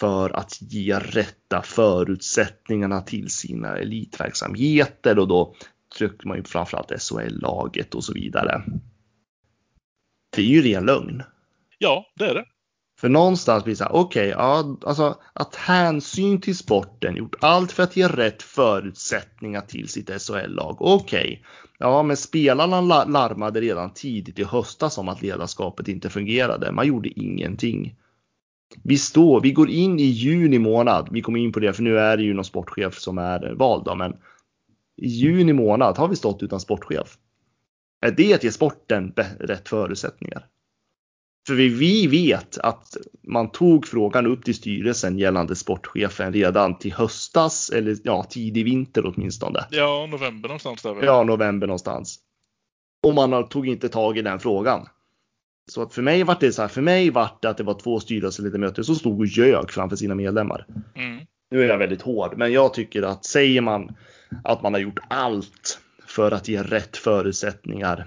för 0.00 0.36
att 0.36 0.58
ge 0.60 0.98
rätta 0.98 1.62
förutsättningarna 1.62 3.00
till 3.00 3.30
sina 3.30 3.76
elitverksamheter 3.76 5.18
och 5.18 5.28
då 5.28 5.54
trycker 5.98 6.28
man 6.28 6.36
ju 6.36 6.44
framförallt 6.44 7.02
SHL-laget 7.02 7.94
och 7.94 8.04
så 8.04 8.12
vidare. 8.12 8.62
Det 10.36 10.42
är 10.42 10.46
ju 10.46 10.62
ren 10.62 10.86
lögn. 10.86 11.22
Ja, 11.78 12.06
det 12.16 12.24
är 12.24 12.34
det. 12.34 12.44
För 13.00 13.08
någonstans 13.08 13.64
blir 13.64 13.72
det 13.72 13.78
så 13.78 13.84
här, 13.84 13.94
okej, 13.94 14.28
ja, 14.28 14.78
alltså 14.82 15.18
att 15.32 15.54
hänsyn 15.54 16.40
till 16.40 16.56
sporten, 16.56 17.16
gjort 17.16 17.36
allt 17.40 17.72
för 17.72 17.82
att 17.82 17.96
ge 17.96 18.08
rätt 18.08 18.42
förutsättningar 18.42 19.60
till 19.60 19.88
sitt 19.88 20.22
SHL-lag. 20.22 20.76
Okej, 20.82 21.44
ja, 21.78 22.02
men 22.02 22.16
spelarna 22.16 22.80
la- 22.80 23.04
larmade 23.04 23.60
redan 23.60 23.92
tidigt 23.94 24.38
i 24.38 24.44
höstas 24.44 24.98
om 24.98 25.08
att 25.08 25.22
ledarskapet 25.22 25.88
inte 25.88 26.10
fungerade. 26.10 26.72
Man 26.72 26.86
gjorde 26.86 27.20
ingenting. 27.20 27.96
Vi 28.82 28.98
står, 28.98 29.40
vi 29.40 29.52
går 29.52 29.70
in 29.70 30.00
i 30.00 30.04
juni 30.04 30.58
månad. 30.58 31.08
Vi 31.10 31.22
kommer 31.22 31.38
in 31.38 31.52
på 31.52 31.60
det, 31.60 31.72
för 31.72 31.82
nu 31.82 31.98
är 31.98 32.16
det 32.16 32.22
ju 32.22 32.34
någon 32.34 32.44
sportchef 32.44 32.98
som 32.98 33.18
är 33.18 33.54
vald, 33.54 33.84
då, 33.84 33.94
men 33.94 34.16
i 34.96 35.06
juni 35.06 35.52
månad 35.52 35.98
har 35.98 36.08
vi 36.08 36.16
stått 36.16 36.42
utan 36.42 36.60
sportchef. 36.60 37.18
Är 38.06 38.10
det 38.10 38.34
att 38.34 38.44
ge 38.44 38.52
sporten 38.52 39.12
rätt 39.40 39.68
förutsättningar? 39.68 40.46
För 41.46 41.54
vi, 41.54 41.68
vi 41.68 42.06
vet 42.06 42.58
att 42.58 42.96
man 43.22 43.50
tog 43.50 43.86
frågan 43.86 44.26
upp 44.26 44.44
till 44.44 44.54
styrelsen 44.54 45.18
gällande 45.18 45.56
sportchefen 45.56 46.32
redan 46.32 46.78
till 46.78 46.92
höstas 46.92 47.70
eller 47.70 47.96
ja, 48.04 48.24
tidig 48.24 48.64
vinter 48.64 49.06
åtminstone. 49.06 49.64
Ja, 49.70 50.06
november 50.10 50.48
någonstans 50.48 50.82
där 50.82 50.94
väl? 50.94 51.04
Ja, 51.04 51.22
november 51.22 51.66
någonstans. 51.66 52.18
Och 53.06 53.14
man 53.14 53.48
tog 53.48 53.68
inte 53.68 53.88
tag 53.88 54.18
i 54.18 54.22
den 54.22 54.40
frågan. 54.40 54.88
Så 55.70 55.82
att 55.82 55.94
för 55.94 56.02
mig 56.02 56.22
var 56.22 56.36
det 56.40 56.52
så 56.52 56.62
här, 56.62 56.68
för 56.68 56.82
mig 56.82 57.10
var 57.10 57.30
det 57.42 57.50
att 57.50 57.56
det 57.56 57.64
var 57.64 57.74
två 57.74 58.00
styrelseledamöter 58.00 58.82
som 58.82 58.94
stod 58.94 59.20
och 59.20 59.26
ljög 59.26 59.70
framför 59.70 59.96
sina 59.96 60.14
medlemmar. 60.14 60.66
Mm. 60.94 61.26
Nu 61.50 61.62
är 61.62 61.68
jag 61.68 61.78
väldigt 61.78 62.02
hård, 62.02 62.34
men 62.36 62.52
jag 62.52 62.74
tycker 62.74 63.02
att 63.02 63.24
säger 63.24 63.60
man 63.60 63.96
att 64.44 64.62
man 64.62 64.74
har 64.74 64.80
gjort 64.80 64.98
allt 65.08 65.78
för 66.06 66.30
att 66.30 66.48
ge 66.48 66.62
rätt 66.62 66.96
förutsättningar 66.96 68.06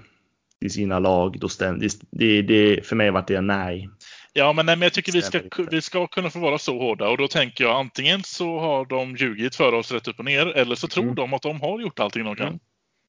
till 0.60 0.70
sina 0.70 0.98
lag, 0.98 1.38
då 1.40 1.48
stämmer 1.48 1.88
det. 2.10 2.42
det, 2.42 2.86
för 2.86 2.96
mig 2.96 3.10
var 3.10 3.24
det 3.26 3.40
nej. 3.40 3.88
Ja, 4.32 4.52
men, 4.52 4.66
nej, 4.66 4.76
men 4.76 4.82
jag 4.82 4.92
tycker 4.92 5.12
vi 5.12 5.22
ska, 5.22 5.40
vi 5.70 5.82
ska 5.82 6.06
kunna 6.06 6.30
få 6.30 6.38
vara 6.38 6.58
så 6.58 6.78
hårda 6.78 7.08
och 7.08 7.18
då 7.18 7.28
tänker 7.28 7.64
jag 7.64 7.76
antingen 7.76 8.22
så 8.24 8.58
har 8.58 8.86
de 8.86 9.16
ljugit 9.16 9.56
för 9.56 9.72
oss 9.72 9.92
rätt 9.92 10.08
upp 10.08 10.18
och 10.18 10.24
ner 10.24 10.46
eller 10.46 10.74
så 10.74 10.88
tror 10.88 11.04
Mm. 11.04 11.14
de 11.14 11.34
att 11.34 11.42
de 11.42 11.60
har 11.60 11.80
gjort 11.80 12.00
allting 12.00 12.24
de 12.24 12.36
kan. 12.36 12.46
Mm. 12.46 12.58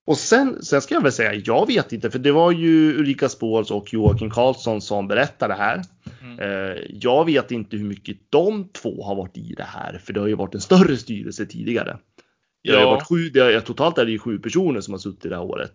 Och 0.05 0.17
sen, 0.17 0.63
sen 0.63 0.82
ska 0.82 0.95
jag 0.95 1.01
väl 1.01 1.12
säga, 1.12 1.34
jag 1.34 1.67
vet 1.67 1.93
inte, 1.93 2.12
för 2.12 2.19
det 2.19 2.32
var 2.32 2.51
ju 2.51 2.99
Ulrika 2.99 3.29
Spårs 3.29 3.71
och 3.71 3.93
Joakim 3.93 4.29
Karlsson 4.29 4.82
som 4.82 5.08
berättade 5.08 5.53
det 5.53 5.58
här. 5.58 5.82
Mm. 6.21 6.39
Eh, 6.39 6.77
jag 6.89 7.25
vet 7.25 7.51
inte 7.51 7.77
hur 7.77 7.86
mycket 7.86 8.17
de 8.29 8.69
två 8.69 9.03
har 9.03 9.15
varit 9.15 9.38
i 9.38 9.53
det 9.58 9.67
här, 9.67 10.01
för 10.03 10.13
det 10.13 10.19
har 10.19 10.27
ju 10.27 10.36
varit 10.36 10.55
en 10.55 10.62
större 10.62 10.97
styrelse 10.97 11.45
tidigare. 11.45 11.97
Det 12.63 12.72
har 12.72 12.82
Ja, 12.82 12.89
varit 12.89 13.08
sju, 13.08 13.30
det 13.30 13.39
har, 13.39 13.60
totalt 13.60 13.98
är 13.98 14.06
det 14.06 14.12
ju 14.12 14.19
sju 14.19 14.39
personer 14.39 14.82
som 14.82 14.93
har 14.93 15.00
suttit 15.00 15.30
det 15.30 15.36
här 15.36 15.43
året. 15.43 15.74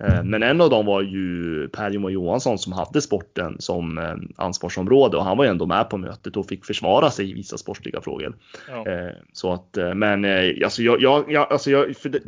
Eh, 0.00 0.24
Men 0.24 0.42
en 0.42 0.60
av 0.60 0.70
dem 0.70 0.86
var 0.86 1.02
ju 1.02 1.68
Per-Johan 1.68 2.12
Johansson 2.12 2.58
som 2.58 2.72
hade 2.72 3.00
sporten 3.00 3.56
som 3.58 3.98
eh, 3.98 4.14
ansvarsområde 4.36 5.16
och 5.16 5.24
han 5.24 5.36
var 5.36 5.44
ju 5.44 5.50
ändå 5.50 5.66
med 5.66 5.90
på 5.90 5.96
mötet 5.96 6.36
och 6.36 6.46
fick 6.48 6.64
försvara 6.64 7.10
sig 7.10 7.30
i 7.30 7.34
vissa 7.34 7.58
sportsliga 7.58 8.00
frågor. 8.00 8.36
ja. 8.68 8.86
Eh, 8.88 9.12
Så 9.32 9.52
att, 9.52 9.78
men 9.96 10.24
alltså 10.64 10.82
jag, 10.82 11.02
jag, 11.02 11.32
jag, 11.32 11.52
alltså 11.52 11.70
jag, 11.70 11.94
det, 12.02 12.20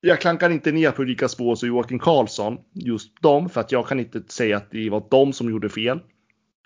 jag 0.00 0.20
klankar 0.20 0.50
inte 0.50 0.72
ner 0.72 0.90
på 0.90 1.02
Ulrika 1.02 1.28
Spås 1.28 1.62
och 1.62 1.68
Joakim 1.68 1.98
Karlsson, 1.98 2.58
just 2.74 3.22
dem, 3.22 3.48
för 3.48 3.60
att 3.60 3.72
jag 3.72 3.86
kan 3.88 4.00
inte 4.00 4.22
säga 4.28 4.56
att 4.56 4.70
det 4.70 4.90
var 4.90 5.02
de 5.10 5.32
som 5.32 5.50
gjorde 5.50 5.68
fel. 5.68 5.98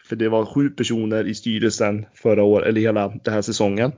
För 0.09 0.17
det 0.17 0.29
var 0.29 0.45
sju 0.45 0.71
personer 0.71 1.27
i 1.27 1.35
styrelsen 1.35 2.07
förra 2.15 2.43
året, 2.43 2.69
eller 2.69 2.81
hela 2.81 3.09
den 3.25 3.35
här 3.35 3.43
säsongen. 3.43 3.93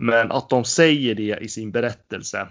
Men 0.00 0.32
att 0.32 0.50
de 0.50 0.64
säger 0.64 1.14
det 1.14 1.38
i 1.40 1.48
sin 1.48 1.70
berättelse, 1.70 2.48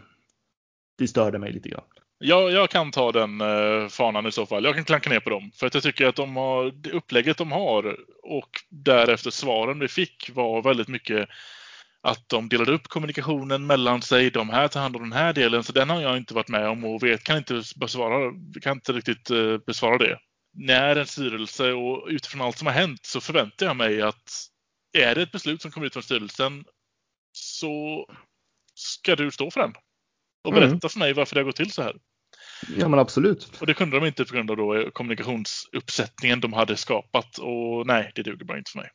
det 0.97 1.07
störde 1.07 1.39
mig 1.39 1.51
lite 1.51 1.69
grann. 1.69 1.83
Jag, 2.17 2.51
jag 2.51 2.69
kan 2.69 2.91
ta 2.91 3.11
den 3.11 3.41
eh, 3.41 3.87
fanan 3.87 4.25
i 4.25 4.31
så 4.31 4.45
fall. 4.45 4.63
Jag 4.63 4.75
kan 4.75 4.85
klanka 4.85 5.09
ner 5.09 5.19
på 5.19 5.29
dem. 5.29 5.51
För 5.55 5.67
att 5.67 5.73
jag 5.73 5.83
tycker 5.83 6.07
att 6.07 6.15
de 6.15 6.35
har, 6.35 6.71
det 6.71 6.91
upplägget 6.91 7.37
de 7.37 7.51
har 7.51 7.97
och 8.23 8.49
därefter 8.69 9.31
svaren 9.31 9.79
vi 9.79 9.87
fick 9.87 10.31
var 10.33 10.61
väldigt 10.61 10.87
mycket 10.87 11.29
att 12.01 12.29
de 12.29 12.49
delade 12.49 12.71
upp 12.71 12.87
kommunikationen 12.87 13.67
mellan 13.67 14.01
sig. 14.01 14.29
De 14.31 14.49
här 14.49 14.67
tar 14.67 14.81
hand 14.81 14.95
om 14.95 15.01
den 15.01 15.11
här 15.11 15.33
delen. 15.33 15.63
Så 15.63 15.71
den 15.71 15.89
har 15.89 16.01
jag 16.01 16.17
inte 16.17 16.33
varit 16.33 16.49
med 16.49 16.69
om 16.69 16.85
och 16.85 17.03
vet, 17.03 17.23
kan 17.23 17.37
inte 17.37 17.61
besvara, 17.75 18.33
kan 18.61 18.77
inte 18.77 18.93
riktigt 18.93 19.29
eh, 19.29 19.57
besvara 19.57 19.97
det. 19.97 20.19
När 20.53 20.95
en 20.95 21.05
styrelse 21.05 21.71
och 21.73 22.07
utifrån 22.09 22.41
allt 22.41 22.57
som 22.57 22.67
har 22.67 22.73
hänt 22.73 23.05
så 23.05 23.21
förväntar 23.21 23.65
jag 23.65 23.75
mig 23.75 24.01
att 24.01 24.47
är 24.97 25.15
det 25.15 25.21
ett 25.21 25.31
beslut 25.31 25.61
som 25.61 25.71
kommer 25.71 25.87
ut 25.87 25.93
från 25.93 26.03
styrelsen 26.03 26.63
så 27.31 28.05
ska 28.75 29.15
du 29.15 29.31
stå 29.31 29.51
för 29.51 29.61
den. 29.61 29.73
Och 30.43 30.57
Mm. 30.57 30.69
berätta 30.69 30.89
för 30.89 30.99
mig 30.99 31.13
varför 31.13 31.35
det 31.35 31.41
har 31.41 31.45
gått 31.45 31.55
till 31.55 31.71
så 31.71 31.81
här. 31.81 31.95
Ja 32.77 32.87
men 32.87 32.99
absolut. 32.99 33.51
Och 33.61 33.67
det 33.67 33.73
kunde 33.73 33.99
de 33.99 34.05
inte 34.07 34.25
på 34.25 34.33
grund 34.35 34.51
av 34.51 34.57
då 34.57 34.91
kommunikationsuppsättningen 34.93 36.39
de 36.39 36.53
hade 36.53 36.75
skapat. 36.77 37.37
Och 37.37 37.87
nej, 37.87 38.11
det 38.15 38.23
duger 38.23 38.45
bara 38.45 38.57
inte 38.57 38.71
för 38.71 38.79
mig. 38.79 38.89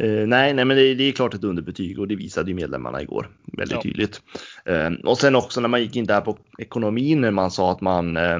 Eh, 0.00 0.26
nej, 0.26 0.54
nej, 0.54 0.64
men 0.64 0.76
det, 0.76 0.94
det 0.94 1.04
är 1.04 1.12
klart 1.12 1.34
ett 1.34 1.44
underbetyg 1.44 1.98
och 1.98 2.08
det 2.08 2.16
visade 2.16 2.50
ju 2.50 2.54
medlemmarna 2.54 3.02
igår 3.02 3.36
väldigt 3.52 3.76
Ja. 3.76 3.82
tydligt. 3.82 4.22
Eh, 4.64 4.90
och 5.04 5.18
sen 5.18 5.36
också 5.36 5.60
när 5.60 5.68
man 5.68 5.82
gick 5.82 5.96
in 5.96 6.06
där 6.06 6.20
på 6.20 6.38
ekonomin 6.58 7.20
när 7.20 7.30
man 7.30 7.50
sa 7.50 7.72
att 7.72 7.80
man, 7.80 8.16
eh, 8.16 8.38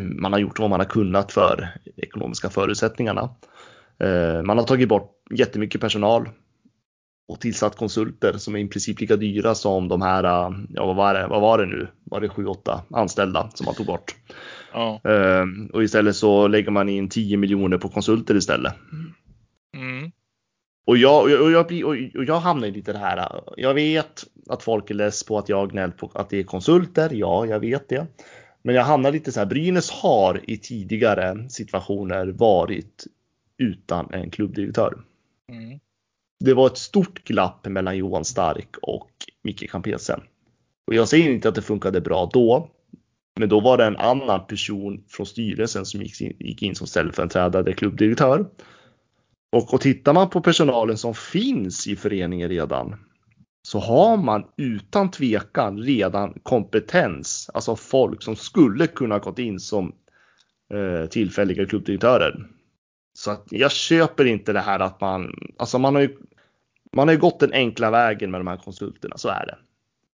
man 0.00 0.32
har 0.32 0.38
gjort 0.40 0.58
vad 0.58 0.70
man 0.70 0.80
har 0.80 0.86
kunnat 0.86 1.32
för 1.32 1.68
ekonomiska 1.96 2.50
förutsättningarna. 2.50 3.34
Eh, 4.00 4.42
man 4.42 4.58
har 4.58 4.64
tagit 4.66 4.88
bort 4.88 5.10
jättemycket 5.34 5.80
personal 5.80 6.28
och 7.30 7.40
tillsatt 7.40 7.76
konsulter 7.76 8.32
som 8.32 8.56
är 8.56 8.58
i 8.58 8.68
princip 8.68 9.00
lika 9.00 9.16
dyra 9.16 9.54
som 9.54 9.88
de 9.88 10.02
här, 10.02 10.24
eh, 10.24 10.56
ja 10.68 10.86
vad 10.86 10.96
var 10.96 11.14
det, 11.14 11.26
vad 11.26 11.40
var 11.40 11.58
det 11.58 11.66
nu? 11.66 11.88
Var 12.04 12.20
det 12.20 12.28
7-8 12.28 12.80
anställda 12.90 13.50
som 13.54 13.64
man 13.64 13.74
tog 13.74 13.86
bort? 13.86 14.14
Ja. 14.72 15.00
Eh, 15.04 15.44
och 15.72 15.82
istället 15.82 16.16
så 16.16 16.48
lägger 16.48 16.70
man 16.70 16.88
in 16.88 17.08
10 17.08 17.36
miljoner 17.36 17.78
på 17.78 17.88
konsulter 17.88 18.34
istället. 18.34 18.74
Mm. 19.76 20.12
Och 20.86 20.96
jag, 20.96 21.22
och 21.22 21.30
jag, 21.30 21.42
och 21.42 21.50
jag, 21.50 21.66
blir, 21.66 21.84
och 22.16 22.24
jag 22.24 22.40
hamnar 22.40 22.68
i 22.68 22.70
lite 22.70 22.92
det 22.92 22.98
här. 22.98 23.42
Jag 23.56 23.74
vet 23.74 24.24
att 24.48 24.62
folk 24.62 24.90
är 24.90 24.94
less 24.94 25.24
på 25.24 25.38
att 25.38 25.48
jag 25.48 25.70
gnällt 25.70 25.96
på 25.96 26.10
att 26.14 26.30
det 26.30 26.38
är 26.38 26.44
konsulter. 26.44 27.10
Ja, 27.12 27.46
jag 27.46 27.60
vet 27.60 27.88
det. 27.88 28.06
Men 28.62 28.74
jag 28.74 28.84
hamnar 28.84 29.12
lite 29.12 29.32
så 29.32 29.40
här. 29.40 29.46
Brynäs 29.46 29.90
har 29.90 30.40
i 30.50 30.56
tidigare 30.56 31.48
situationer 31.48 32.26
varit 32.26 33.06
utan 33.58 34.10
en 34.12 34.30
klubbdirektör. 34.30 34.98
Mm 35.48 35.80
det 36.40 36.54
var 36.54 36.66
ett 36.66 36.78
stort 36.78 37.24
glapp 37.24 37.66
mellan 37.66 37.96
Johan 37.96 38.24
Stark 38.24 38.76
och 38.82 39.10
Micke 39.42 39.70
Campesen. 39.70 40.20
Och 40.86 40.94
jag 40.94 41.08
säger 41.08 41.30
inte 41.30 41.48
att 41.48 41.54
det 41.54 41.62
funkade 41.62 42.00
bra 42.00 42.30
då, 42.32 42.70
men 43.38 43.48
då 43.48 43.60
var 43.60 43.76
det 43.76 43.84
en 43.84 43.96
annan 43.96 44.46
person 44.46 45.04
från 45.08 45.26
styrelsen 45.26 45.86
som 45.86 46.02
gick 46.02 46.20
in, 46.20 46.36
gick 46.38 46.62
in 46.62 46.74
som 46.74 46.86
ställföreträdande 46.86 47.72
klubbdirektör. 47.72 48.46
Och, 49.52 49.74
och 49.74 49.80
tittar 49.80 50.12
man 50.12 50.30
på 50.30 50.40
personalen 50.40 50.96
som 50.96 51.14
finns 51.14 51.86
i 51.86 51.96
föreningen 51.96 52.48
redan 52.48 52.96
så 53.62 53.78
har 53.78 54.16
man 54.16 54.44
utan 54.56 55.10
tvekan 55.10 55.78
redan 55.78 56.38
kompetens, 56.42 57.50
alltså 57.54 57.76
folk 57.76 58.22
som 58.22 58.36
skulle 58.36 58.86
kunna 58.86 59.18
gått 59.18 59.38
in 59.38 59.60
som 59.60 59.92
eh, 60.74 61.06
tillfälliga 61.06 61.66
klubbdirektörer. 61.66 62.46
Så 63.12 63.30
att 63.30 63.46
jag 63.50 63.72
köper 63.72 64.24
inte 64.24 64.52
det 64.52 64.60
här 64.60 64.80
att 64.80 65.00
man, 65.00 65.32
alltså 65.58 65.78
man 65.78 65.94
har 65.94 66.02
ju, 66.02 66.16
man 66.96 67.08
har 67.08 67.12
ju 67.12 67.20
gått 67.20 67.40
den 67.40 67.52
enkla 67.52 67.90
vägen 67.90 68.30
med 68.30 68.40
de 68.40 68.46
här 68.46 68.56
konsulterna, 68.56 69.18
så 69.18 69.28
är 69.28 69.46
det. 69.46 69.58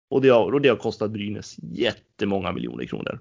Och 0.08 0.22
det 0.22 0.28
har, 0.28 0.52
och 0.52 0.60
det 0.60 0.68
har 0.68 0.76
kostat 0.76 1.10
Brynäs 1.10 1.56
jättemånga 1.72 2.52
miljoner 2.52 2.86
kronor. 2.86 3.20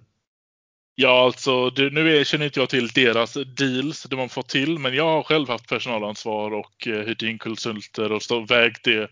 Ja, 0.95 1.25
alltså 1.25 1.69
det, 1.69 1.89
nu 1.89 2.25
känner 2.25 2.45
inte 2.45 2.59
jag 2.59 2.69
till 2.69 2.87
deras 2.87 3.33
deals 3.33 4.03
det 4.03 4.15
man 4.15 4.29
fått 4.29 4.49
till, 4.49 4.79
men 4.79 4.93
jag 4.95 5.05
har 5.05 5.23
själv 5.23 5.49
haft 5.49 5.69
personalansvar 5.69 6.51
och 6.51 6.87
eh, 6.87 7.05
hyrt 7.05 7.21
in 7.21 7.37
konsulter 7.37 8.11
och 8.11 8.23
stå, 8.23 8.39
vägt 8.39 8.83
det, 8.83 9.09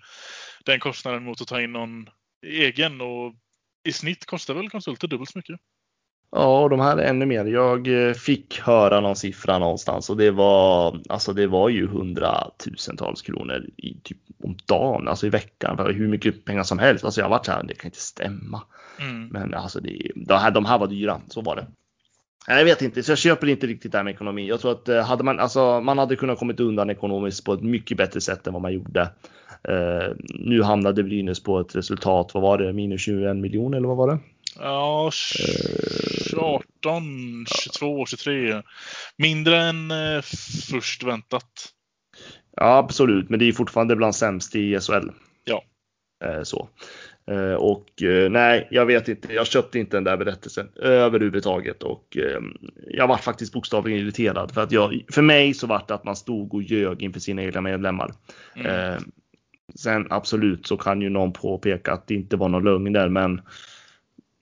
den 0.65 0.79
kostnaden 0.79 1.23
mot 1.23 1.41
att 1.41 1.47
ta 1.47 1.61
in 1.61 1.73
någon 1.73 2.09
egen 2.45 3.01
och 3.01 3.33
i 3.83 3.91
snitt 3.91 4.25
kostar 4.25 4.53
väl 4.53 4.69
konsulter 4.69 5.07
dubbelt 5.07 5.29
så 5.29 5.37
mycket. 5.37 5.59
Ja, 6.35 6.63
och 6.63 6.69
de 6.69 6.79
här 6.79 6.97
är 6.97 7.09
ännu 7.09 7.25
mer. 7.25 7.45
Jag 7.45 8.07
eh, 8.07 8.13
fick 8.13 8.59
höra 8.59 8.99
någon 8.99 9.15
siffra 9.15 9.59
någonstans 9.59 10.09
och 10.09 10.17
det 10.17 10.31
var 10.31 10.99
alltså 11.09 11.33
det 11.33 11.47
var 11.47 11.69
ju 11.69 11.87
hundratusentals 11.87 13.21
kronor 13.21 13.65
i 13.77 13.97
typ 14.03 14.17
om 14.43 14.57
dagen, 14.65 15.07
alltså 15.07 15.27
i 15.27 15.29
veckan, 15.29 15.77
för 15.77 15.93
hur 15.93 16.07
mycket 16.07 16.45
pengar 16.45 16.63
som 16.63 16.79
helst. 16.79 17.05
Alltså 17.05 17.21
jag 17.21 17.29
varit 17.29 17.45
så 17.45 17.51
här, 17.51 17.63
det 17.63 17.73
kan 17.73 17.87
inte 17.87 17.99
stämma. 17.99 18.61
Mm. 18.99 19.27
Men 19.27 19.53
alltså 19.53 19.79
det, 19.79 20.11
de, 20.15 20.33
här, 20.33 20.51
de 20.51 20.65
här 20.65 20.79
var 20.79 20.87
dyra, 20.87 21.21
så 21.27 21.41
var 21.41 21.55
det. 21.55 21.67
Jag 22.47 22.65
vet 22.65 22.81
inte, 22.81 23.03
så 23.03 23.11
jag 23.11 23.17
köper 23.17 23.47
inte 23.47 23.67
riktigt 23.67 23.91
det 23.91 23.97
här 23.97 24.03
med 24.03 24.13
ekonomi. 24.13 24.47
Jag 24.47 24.59
tror 24.59 24.71
att 24.71 24.89
eh, 24.89 25.01
hade 25.01 25.23
man, 25.23 25.39
alltså, 25.39 25.81
man 25.81 25.97
hade 25.97 26.15
kunnat 26.15 26.39
kommit 26.39 26.59
undan 26.59 26.89
ekonomiskt 26.89 27.45
på 27.45 27.53
ett 27.53 27.61
mycket 27.61 27.97
bättre 27.97 28.21
sätt 28.21 28.47
än 28.47 28.53
vad 28.53 28.61
man 28.61 28.73
gjorde. 28.73 29.09
Uh, 29.69 30.15
nu 30.29 30.61
hamnade 30.61 31.03
Brynäs 31.03 31.43
på 31.43 31.59
ett 31.59 31.75
resultat, 31.75 32.33
vad 32.33 32.43
var 32.43 32.57
det, 32.57 32.73
minus 32.73 33.01
21 33.01 33.37
miljoner 33.37 33.77
eller 33.77 33.87
vad 33.87 33.97
var 33.97 34.07
det? 34.07 34.19
Ja, 34.59 35.11
18, 36.37 37.45
22, 37.63 38.05
23. 38.05 38.61
Mindre 39.17 39.57
än 39.61 39.91
eh, 39.91 40.21
först 40.71 41.03
väntat. 41.03 41.69
Ja, 42.55 42.77
absolut, 42.77 43.29
men 43.29 43.39
det 43.39 43.45
är 43.45 43.51
fortfarande 43.51 43.95
bland 43.95 44.15
sämst 44.15 44.55
i 44.55 44.79
SHL. 44.79 45.09
Ja. 45.45 45.63
Eh, 46.25 46.43
så. 46.43 46.69
Eh, 47.31 47.53
och 47.53 47.85
nej, 48.29 48.67
jag 48.71 48.85
vet 48.85 49.07
inte. 49.07 49.33
Jag 49.33 49.47
köpte 49.47 49.79
inte 49.79 49.97
den 49.97 50.03
där 50.03 50.17
berättelsen 50.17 50.69
överhuvudtaget 50.75 51.83
och 51.83 52.17
jag 52.87 53.07
var 53.07 53.17
faktiskt 53.17 53.53
bokstavligen 53.53 53.99
irriterad 53.99 54.53
för 54.53 54.61
att 54.61 54.71
jag, 54.71 55.05
för 55.11 55.21
mig 55.21 55.53
så 55.53 55.67
var 55.67 55.83
det 55.87 55.93
att 55.93 56.03
man 56.03 56.15
stod 56.15 56.53
och 56.53 56.63
ljög 56.63 57.01
inför 57.01 57.19
sina 57.19 57.43
egna 57.43 57.61
medlemmar. 57.61 58.13
Mm. 58.55 59.03
Sen 59.75 60.07
absolut 60.09 60.67
så 60.67 60.77
kan 60.77 61.01
ju 61.01 61.09
någon 61.09 61.33
påpeka 61.33 61.93
att 61.93 62.07
det 62.07 62.15
inte 62.15 62.35
var 62.35 62.49
någon 62.49 62.63
lögn 62.63 62.93
där, 62.93 63.09
men 63.09 63.41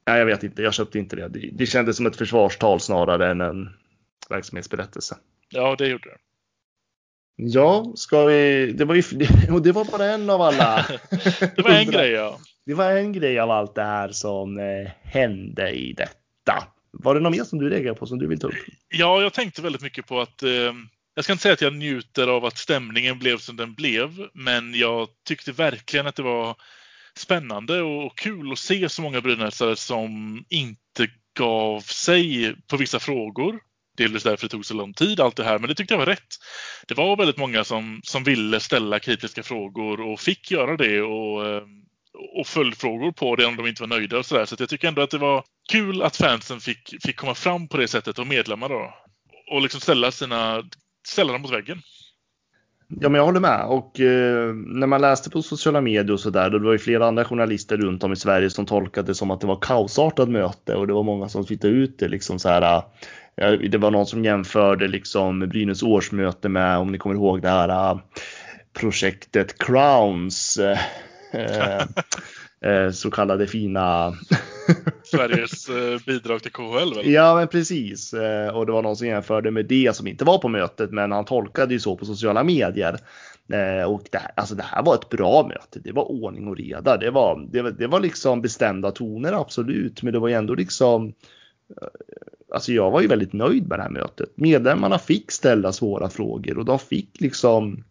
Nej, 0.08 0.20
jag 0.20 0.26
vet 0.26 0.44
inte. 0.44 0.62
Jag 0.62 0.74
köpte 0.74 1.00
inte 1.00 1.16
det. 1.16 1.50
det. 1.52 1.66
Kändes 1.66 1.98
som 1.98 2.06
ett 2.06 2.16
försvarstal 2.16 2.80
snarare 2.80 3.32
än 3.32 3.42
en 3.42 3.70
verksamhetsberättelse. 4.30 5.18
Ja, 5.50 5.76
det 5.78 5.88
gjorde 5.88 6.10
det. 6.10 6.18
Ja, 7.36 7.92
ska 7.96 8.26
vi? 8.26 8.72
Det 8.72 8.86
var 8.86 8.96
ju 8.96 9.04
och 9.52 9.62
det 9.62 9.72
var 9.72 9.86
bara 9.86 10.06
en 10.06 10.30
av 10.30 10.42
alla. 10.42 10.86
det 11.56 11.62
var 11.62 11.72
en 11.72 11.92
grej, 11.92 12.12
ja. 12.12 12.40
Det 12.66 12.74
var 12.74 12.92
en 12.92 13.14
grej 13.14 13.40
av 13.40 13.52
allt 13.52 13.76
det 13.76 13.84
här 13.84 14.10
som 14.10 14.60
eh, 14.60 14.92
hände 15.02 15.72
i 15.72 15.94
detta. 15.94 16.64
Var 16.92 17.16
det 17.16 17.22
något 17.22 17.32
mer 17.32 17.44
som 17.44 17.60
du 17.60 17.70
reagerade 17.70 18.00
på 18.00 18.06
som 18.06 18.20
du 18.20 18.28
vill 18.28 18.40
ta 18.40 18.48
upp? 18.48 18.54
Ja, 18.90 19.22
jag 19.22 19.34
tänkte 19.34 19.62
väldigt 19.62 19.82
mycket 19.82 20.08
på 20.08 20.22
att 20.22 20.44
eh, 20.44 20.74
jag 21.16 21.24
ska 21.24 21.34
inte 21.34 21.44
säga 21.44 21.54
att 21.54 21.62
jag 21.62 21.74
njuter 21.74 22.28
av 22.28 22.46
att 22.46 22.58
stämningen 22.58 23.20
blev 23.20 23.38
som 23.38 23.56
den 23.56 23.74
blev, 23.74 24.28
men 24.34 24.74
jag 24.74 25.08
tyckte 25.26 25.52
verkligen 25.52 26.08
att 26.08 26.16
det 26.16 26.24
var 26.24 26.56
spännande 27.18 27.82
och 27.82 28.18
kul 28.18 28.52
att 28.52 28.60
se 28.60 28.90
så 28.90 29.02
många 29.02 29.22
brynäsare 29.22 29.76
som 29.76 30.44
inte 30.50 31.08
gav 31.38 31.82
sig 31.82 32.56
på 32.68 32.78
vissa 32.78 33.00
frågor. 33.00 33.60
Delvis 33.98 34.24
därför 34.24 34.46
det 34.46 34.52
tog 34.52 34.66
så 34.66 34.74
lång 34.74 34.94
tid, 34.94 35.20
allt 35.20 35.36
det 35.36 35.44
här, 35.44 35.60
men 35.60 35.68
det 35.68 35.76
tyckte 35.76 35.94
jag 35.94 36.00
var 36.00 36.06
rätt. 36.06 36.38
Det 36.88 36.94
var 36.94 37.18
väldigt 37.18 37.38
många 37.38 37.64
som, 37.64 38.02
som 38.04 38.24
ville 38.24 38.60
ställa 38.60 39.00
kritiska 39.00 39.44
frågor 39.44 40.02
och 40.02 40.20
fick 40.20 40.52
göra 40.52 40.78
det 40.78 41.02
och, 41.02 41.48
eh, 41.48 41.64
och 42.40 42.48
följdfrågor 42.48 43.12
på 43.12 43.36
det 43.36 43.46
om 43.46 43.56
de 43.56 43.68
inte 43.68 43.82
var 43.84 43.88
nöjda 43.88 44.18
och 44.18 44.26
sådär. 44.26 44.46
Så 44.46 44.56
jag 44.60 44.70
tycker 44.70 44.88
ändå 44.88 45.02
att 45.02 45.10
det 45.10 45.18
var 45.18 45.44
kul 45.72 46.02
att 46.02 46.18
fansen 46.18 46.60
fick, 46.60 47.04
fick 47.06 47.16
komma 47.16 47.36
fram 47.36 47.68
på 47.68 47.78
det 47.78 47.88
sättet 47.88 48.20
och 48.20 48.28
medlemmar 48.28 48.70
då. 48.70 48.94
Och 49.52 49.62
liksom 49.62 49.82
ställa 49.82 50.12
sina, 50.12 50.64
ställa 51.08 51.34
dem 51.34 51.42
mot 51.42 51.52
väggen. 51.52 51.82
Ja, 53.00 53.10
men 53.10 53.20
jag 53.20 53.26
håller 53.26 53.40
med. 53.40 53.66
Och 53.66 54.00
eh, 54.00 54.54
när 54.54 54.88
man 54.88 55.02
läste 55.02 55.30
på 55.30 55.42
sociala 55.42 55.82
medier 55.82 56.12
och 56.12 56.20
så 56.20 56.30
där, 56.30 56.50
då 56.50 56.58
det 56.58 56.66
var 56.66 56.72
ju 56.72 56.80
flera 56.80 57.08
andra 57.08 57.26
journalister 57.26 57.78
runt 57.78 58.04
om 58.04 58.14
i 58.14 58.16
Sverige 58.16 58.50
som 58.50 58.66
tolkade 58.66 59.08
det 59.08 59.16
som 59.16 59.32
att 59.32 59.42
det 59.42 59.48
var 59.48 59.60
kaosartat 59.62 60.30
möte 60.30 60.76
och 60.76 60.88
det 60.88 60.94
var 60.94 61.04
många 61.04 61.30
som 61.30 61.46
twittrade 61.46 61.76
ut 61.76 62.00
det 62.00 62.08
liksom 62.08 62.40
så 62.40 62.50
här. 62.50 62.84
Eh, 63.38 63.52
det 63.52 63.78
var 63.78 63.92
någon 63.92 64.06
som 64.06 64.26
jämförde 64.26 64.88
liksom 64.88 65.40
Brynäs 65.40 65.84
årsmöte 65.84 66.50
med, 66.50 66.78
om 66.78 66.92
ni 66.92 66.98
kommer 66.98 67.16
ihåg 67.16 67.42
det 67.42 67.50
här 67.50 67.70
eh, 67.70 68.00
projektet 68.74 69.58
Crowns. 69.58 70.60
Eh, 72.66 72.92
så 72.92 73.12
kallade 73.12 73.48
fina 73.48 74.14
Sveriges 75.04 75.70
eh, 75.70 76.00
bidrag 76.06 76.44
till 76.44 76.52
KHL 76.52 76.96
väl? 76.96 77.12
Ja, 77.12 77.36
men 77.36 77.48
precis. 77.48 78.14
Eh, 78.14 78.56
och 78.56 78.66
det 78.66 78.72
var 78.72 78.82
någon 78.82 78.96
som 78.96 79.08
jämförde 79.08 79.52
med 79.52 79.66
det 79.66 79.96
som 79.96 80.08
inte 80.08 80.26
var 80.26 80.38
på 80.38 80.48
mötet, 80.48 80.92
men 80.92 81.12
han 81.12 81.26
tolkade 81.26 81.74
ju 81.74 81.80
så 81.80 81.96
på 81.96 82.06
sociala 82.06 82.44
medier. 82.44 82.98
Och 83.88 84.04
det 84.12 84.18
här, 84.18 84.32
alltså 84.36 84.56
det 84.56 84.64
här 84.64 84.84
var 84.84 84.96
ett 84.96 85.10
bra 85.10 85.48
möte. 85.48 85.80
Det 85.80 85.92
var 85.92 86.12
ordning 86.12 86.48
och 86.48 86.58
reda. 86.58 86.98
Det 86.98 87.12
var, 87.12 87.48
det, 87.52 87.62
var, 87.62 87.72
det 87.72 87.88
var 87.88 88.00
liksom 88.00 88.42
bestämda 88.42 88.92
toner, 88.92 89.34
absolut, 89.34 90.04
men 90.04 90.14
det 90.14 90.20
var 90.20 90.28
ju 90.28 90.34
ändå 90.34 90.56
liksom 90.56 91.14
Alltså 92.54 92.72
jag 92.72 92.92
var 92.92 93.02
ju 93.02 93.08
väldigt 93.08 93.34
nöjd 93.34 93.68
med 93.68 93.80
det 93.80 93.84
här 93.84 93.90
mötet. 93.90 94.30
Medlemmarna 94.36 95.00
fick 95.00 95.32
ställa 95.32 95.72
svåra 95.72 96.10
frågor 96.10 96.58
och 96.58 96.66
de 96.66 96.80
fick 96.80 97.22
liksom 97.22 97.84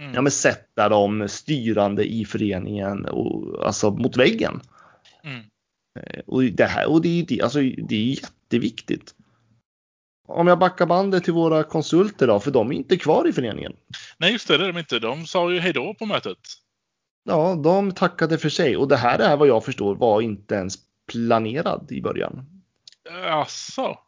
mm. 0.00 0.14
ja, 0.14 0.22
men 0.22 0.32
sätta 0.32 0.88
de 0.88 1.28
styrande 1.28 2.04
i 2.04 2.24
föreningen 2.24 3.04
och, 3.04 3.66
alltså 3.66 3.90
mot 3.90 4.16
väggen. 4.16 4.60
Mm. 5.24 5.40
Eh, 6.00 6.20
och 6.26 6.42
det 6.42 6.64
här 6.64 6.90
och 6.90 7.02
det 7.02 7.26
är, 7.28 7.42
alltså, 7.42 7.58
det 7.60 7.94
är 7.94 8.04
jätteviktigt. 8.04 9.14
Om 10.28 10.46
jag 10.46 10.58
backar 10.58 10.86
bandet 10.86 11.24
till 11.24 11.32
våra 11.32 11.62
konsulter 11.62 12.26
då, 12.26 12.40
för 12.40 12.50
de 12.50 12.70
är 12.70 12.76
inte 12.76 12.96
kvar 12.96 13.28
i 13.28 13.32
föreningen. 13.32 13.72
Nej, 14.18 14.32
just 14.32 14.48
det, 14.48 14.58
det 14.58 14.64
är 14.64 14.72
de 14.72 14.78
inte. 14.78 14.98
De 14.98 15.26
sa 15.26 15.52
ju 15.52 15.60
hejdå 15.60 15.94
på 15.94 16.06
mötet. 16.06 16.38
Ja, 17.24 17.54
de 17.64 17.92
tackade 17.92 18.38
för 18.38 18.48
sig 18.48 18.76
och 18.76 18.88
det 18.88 18.96
här 18.96 19.18
är 19.18 19.36
vad 19.36 19.48
jag 19.48 19.64
förstår 19.64 19.94
var 19.94 20.20
inte 20.20 20.54
ens 20.54 20.74
planerad 21.12 21.92
i 21.92 22.02
början. 22.02 22.62
Asså? 23.28 23.98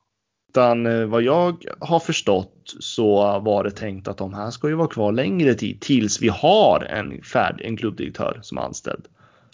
Utan 0.52 0.86
eh, 0.86 1.06
vad 1.06 1.22
jag 1.22 1.64
har 1.80 2.00
förstått 2.00 2.74
så 2.80 3.38
var 3.40 3.64
det 3.64 3.70
tänkt 3.70 4.08
att 4.08 4.18
de 4.18 4.34
här 4.34 4.50
ska 4.50 4.68
ju 4.68 4.74
vara 4.74 4.88
kvar 4.88 5.12
längre 5.12 5.54
tid 5.54 5.80
tills 5.80 6.22
vi 6.22 6.28
har 6.28 6.84
en 6.84 7.22
färdig, 7.22 7.64
en 7.66 7.76
klubbdirektör 7.76 8.38
som 8.42 8.58
är 8.58 8.62
anställd. 8.62 9.04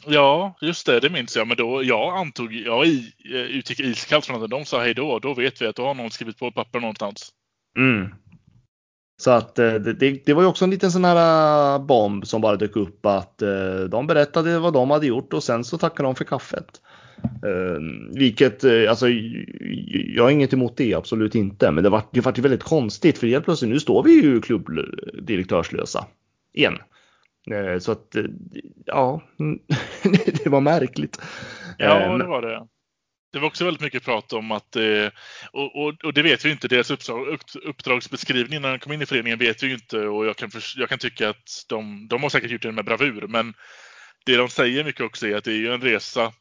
Ja, 0.07 0.57
just 0.61 0.87
det, 0.87 1.01
det 1.01 1.11
minns 1.11 1.37
jag. 1.37 1.49
Men 1.49 1.57
då, 1.57 1.83
jag 1.83 2.17
antog, 2.17 2.53
jag 2.53 2.87
utgick 3.29 3.81
iskallt 3.81 4.27
från 4.27 4.43
att 4.43 4.51
de 4.51 4.65
sa 4.65 4.81
hej 4.81 4.95
då. 4.95 5.19
Då 5.19 5.35
vet 5.35 5.63
vi 5.63 5.67
att 5.67 5.77
då 5.77 5.87
har 5.87 5.95
någon 5.95 6.11
skrivit 6.11 6.39
på 6.39 6.47
ett 6.47 6.55
papper 6.55 6.81
någonstans. 6.81 7.33
Mm. 7.77 8.15
Så 9.21 9.31
att 9.31 9.59
eh, 9.59 9.75
det, 9.75 9.93
det, 9.93 10.27
det, 10.27 10.35
var 10.35 10.43
ju 10.43 10.49
också 10.49 10.65
en 10.65 10.71
liten 10.71 10.93
sån 10.93 11.05
här 11.05 11.75
eh, 11.75 11.85
bomb 11.85 12.27
som 12.27 12.41
bara 12.41 12.57
dök 12.57 12.77
upp 12.77 13.07
att 13.07 13.43
eh, 13.43 13.81
de 13.91 14.07
berättade 14.07 14.59
vad 14.59 14.73
de 14.73 14.91
hade 14.91 15.07
gjort 15.07 15.33
och 15.33 15.45
sen 15.45 15.65
så 15.65 15.79
tackade 15.79 16.09
de 16.09 16.15
för 16.15 16.25
kaffet. 16.25 16.81
Vilket, 18.15 18.65
alltså 18.65 19.09
jag 20.15 20.25
har 20.25 20.31
inget 20.31 20.53
emot 20.53 20.77
det, 20.77 20.95
absolut 20.95 21.35
inte. 21.35 21.71
Men 21.71 21.85
det 21.85 21.91
var, 21.91 22.03
det 22.13 22.21
var 22.21 22.33
väldigt 22.33 22.63
konstigt 22.63 23.19
för 23.19 23.27
helt 23.27 23.45
plötsligt 23.45 23.71
nu 23.71 23.81
står 23.81 24.03
vi 24.03 24.23
ju 24.23 24.41
klubbdirektörslösa 24.41 26.07
igen. 26.53 26.79
Eh, 27.51 27.79
så 27.79 27.93
att, 27.93 28.15
eh, 28.15 28.25
ja, 28.87 29.23
det 30.45 30.47
var 30.47 30.61
märkligt. 30.61 31.21
Ja, 31.79 32.01
eh, 32.01 32.19
det 32.19 32.27
var 32.27 32.43
det. 32.43 32.67
Det 33.33 33.39
var 33.39 33.47
också 33.47 33.65
väldigt 33.65 33.83
mycket 33.83 34.05
prat 34.05 34.33
om 34.33 34.53
att, 34.53 34.77
och, 35.53 35.77
och, 35.77 36.05
och 36.05 36.13
det 36.15 36.23
vet 36.23 36.45
vi 36.45 36.51
inte, 36.51 36.69
deras 36.69 36.91
uppdrag, 36.91 37.39
uppdragsbeskrivning 37.65 38.63
när 38.63 38.71
de 38.71 38.79
kom 38.79 38.93
in 38.93 39.03
i 39.03 39.07
föreningen 39.07 39.39
vet 39.39 39.63
vi 39.63 39.67
ju 39.67 39.75
inte 39.75 39.99
och 39.99 40.27
jag 40.27 40.37
kan, 40.37 40.51
jag 40.77 40.89
kan 40.89 40.99
tycka 40.99 41.29
att 41.29 41.65
de, 41.69 42.09
de 42.09 42.23
har 42.23 42.31
säkert 42.31 42.51
gjort 42.51 42.63
det 42.63 42.73
med 42.73 42.85
bravur, 42.85 43.27
men 43.29 43.55
det 44.27 44.37
de 44.37 44.49
säger 44.49 44.85
mycket 44.85 45.01
också 45.01 45.27
är 45.29 45.37
att 45.37 45.45
det 45.45 45.53
är 45.53 45.57
ju 45.57 45.73
en 45.73 45.81
resa 45.81 46.33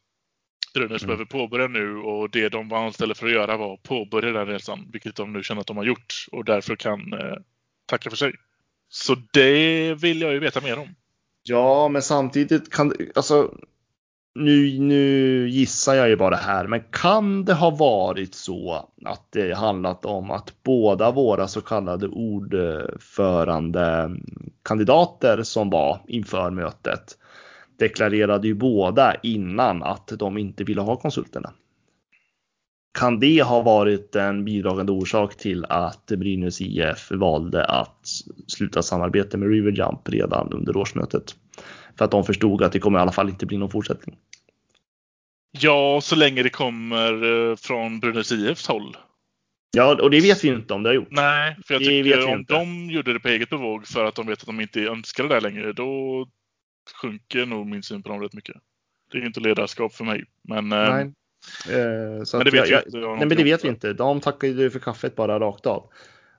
Brynäs 0.73 1.03
mm. 1.03 1.07
behöver 1.07 1.25
påbörja 1.25 1.67
nu 1.67 1.97
och 1.97 2.29
det 2.29 2.49
de 2.49 2.69
var 2.69 2.85
anställda 2.85 3.15
för 3.15 3.27
att 3.27 3.33
göra 3.33 3.57
var 3.57 3.73
att 3.73 3.83
påbörja 3.83 4.31
den 4.31 4.47
resan, 4.47 4.89
vilket 4.91 5.15
de 5.15 5.33
nu 5.33 5.43
känner 5.43 5.61
att 5.61 5.67
de 5.67 5.77
har 5.77 5.83
gjort 5.83 6.25
och 6.31 6.45
därför 6.45 6.75
kan 6.75 7.13
eh, 7.13 7.37
tacka 7.85 8.09
för 8.09 8.17
sig. 8.17 8.33
Så 8.89 9.15
det 9.33 9.93
vill 9.93 10.21
jag 10.21 10.33
ju 10.33 10.39
veta 10.39 10.61
mer 10.61 10.79
om. 10.79 10.95
Ja, 11.43 11.87
men 11.87 12.01
samtidigt 12.01 12.73
kan 12.73 12.93
alltså 13.15 13.53
nu, 14.35 14.79
nu 14.79 15.49
gissar 15.49 15.93
jag 15.93 16.09
ju 16.09 16.15
bara 16.15 16.35
här, 16.35 16.67
men 16.67 16.83
kan 16.91 17.45
det 17.45 17.53
ha 17.53 17.69
varit 17.69 18.35
så 18.35 18.89
att 19.05 19.31
det 19.31 19.57
handlat 19.57 20.05
om 20.05 20.31
att 20.31 20.63
båda 20.63 21.11
våra 21.11 21.47
så 21.47 21.61
kallade 21.61 22.07
ordförande 22.07 24.09
kandidater 24.63 25.43
som 25.43 25.69
var 25.69 25.99
inför 26.07 26.51
mötet 26.51 27.17
deklarerade 27.79 28.47
ju 28.47 28.53
båda 28.53 29.15
innan 29.23 29.83
att 29.83 30.07
de 30.07 30.37
inte 30.37 30.63
ville 30.63 30.81
ha 30.81 30.95
konsulterna. 30.95 31.53
Kan 32.99 33.19
det 33.19 33.41
ha 33.41 33.61
varit 33.61 34.15
en 34.15 34.45
bidragande 34.45 34.91
orsak 34.91 35.37
till 35.37 35.65
att 35.65 36.05
Brynäs 36.05 36.61
IF 36.61 37.11
valde 37.11 37.65
att 37.65 38.07
sluta 38.47 38.81
samarbete 38.83 39.37
med 39.37 39.49
Riverjump 39.49 40.09
redan 40.09 40.53
under 40.53 40.77
årsmötet? 40.77 41.35
För 41.97 42.05
att 42.05 42.11
de 42.11 42.23
förstod 42.23 42.63
att 42.63 42.71
det 42.71 42.79
kommer 42.79 42.99
i 42.99 43.01
alla 43.01 43.11
fall 43.11 43.29
inte 43.29 43.45
bli 43.45 43.57
någon 43.57 43.71
fortsättning. 43.71 44.15
Ja, 45.51 45.99
så 46.01 46.15
länge 46.15 46.43
det 46.43 46.49
kommer 46.49 47.23
eh, 47.49 47.55
från 47.55 47.99
Brynäs 47.99 48.31
IFs 48.31 48.67
håll. 48.67 48.97
Ja, 49.71 50.01
och 50.01 50.11
det 50.11 50.21
vet 50.21 50.43
vi 50.43 50.47
inte 50.47 50.73
om 50.73 50.83
det 50.83 50.89
har 50.89 50.93
gjort. 50.93 51.07
Nej, 51.11 51.57
för 51.65 51.73
jag 51.73 51.81
Det 51.81 51.85
tycker 51.85 52.25
om 52.27 52.39
inte. 52.39 52.53
de 52.53 52.89
gjorde 52.89 53.13
det 53.13 53.19
på 53.19 53.27
eget 53.27 53.49
bevåg 53.49 53.87
för 53.87 54.05
att 54.05 54.15
de 54.15 54.27
vet 54.27 54.39
att 54.39 54.45
de 54.45 54.61
inte 54.61 54.81
önskar 54.81 55.23
det 55.23 55.29
där 55.29 55.41
längre, 55.41 55.73
då 55.73 56.27
sjunker 57.01 57.45
nog 57.45 57.67
min 57.67 57.83
syn 57.83 58.03
på 58.03 58.09
dem 58.09 58.21
rätt 58.21 58.33
mycket. 58.33 58.55
Det 59.11 59.17
är 59.17 59.25
inte 59.25 59.39
ledarskap 59.39 59.93
för 59.93 60.03
mig. 60.03 60.23
Men, 60.41 60.71
eh, 60.71 60.89
Nej. 60.89 61.13
Eh, 61.69 62.23
så 62.23 62.37
men 62.37 62.45
det 62.45 62.51
vet 62.51 62.69
jag, 62.69 62.79
vi 62.79 62.85
inte. 62.85 62.97
jag, 62.97 63.17
nej, 63.17 63.27
men 63.27 63.37
det 63.37 63.43
vet 63.43 63.63
vi 63.63 63.67
inte. 63.67 63.93
De 63.93 64.19
tackar 64.21 64.47
ju 64.47 64.69
för 64.69 64.79
kaffet 64.79 65.15
bara 65.15 65.39
rakt 65.39 65.65
av. 65.65 65.89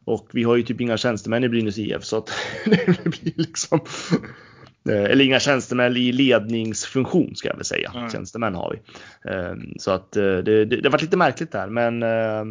Och 0.04 0.28
vi 0.32 0.42
har 0.42 0.56
ju 0.56 0.62
typ 0.62 0.80
inga 0.80 0.96
tjänstemän 0.96 1.44
i 1.44 1.48
Brynäs 1.48 1.78
IF 1.78 2.04
så 2.04 2.16
att 2.16 2.32
det 2.64 3.04
blir 3.04 3.32
liksom 3.36 3.80
eh, 4.88 5.04
eller 5.04 5.24
inga 5.24 5.40
tjänstemän 5.40 5.96
i 5.96 6.12
ledningsfunktion 6.12 7.36
ska 7.36 7.48
jag 7.48 7.56
väl 7.56 7.64
säga. 7.64 7.92
Nej. 7.94 8.10
Tjänstemän 8.10 8.54
har 8.54 8.70
vi. 8.70 8.78
Eh, 9.30 9.54
Så 9.78 9.90
att 9.90 10.16
eh, 10.16 10.22
det, 10.22 10.64
det, 10.64 10.80
det 10.80 10.88
var 10.88 10.98
lite 10.98 11.16
märkligt 11.16 11.52
där 11.52 11.68
men 11.68 12.02
eh, 12.02 12.44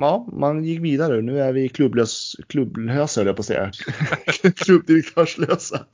ja, 0.00 0.28
man 0.32 0.64
gick 0.64 0.80
vidare. 0.80 1.22
Nu 1.22 1.40
är 1.40 1.52
vi 1.52 1.68
klubblös, 1.68 2.36
klubblösa 2.48 3.20
höll 3.20 3.26
jag 3.26 3.36
på 3.36 3.40
att 3.40 3.46
säga. 3.46 3.70
Klubbdirektörslösa. 4.56 5.86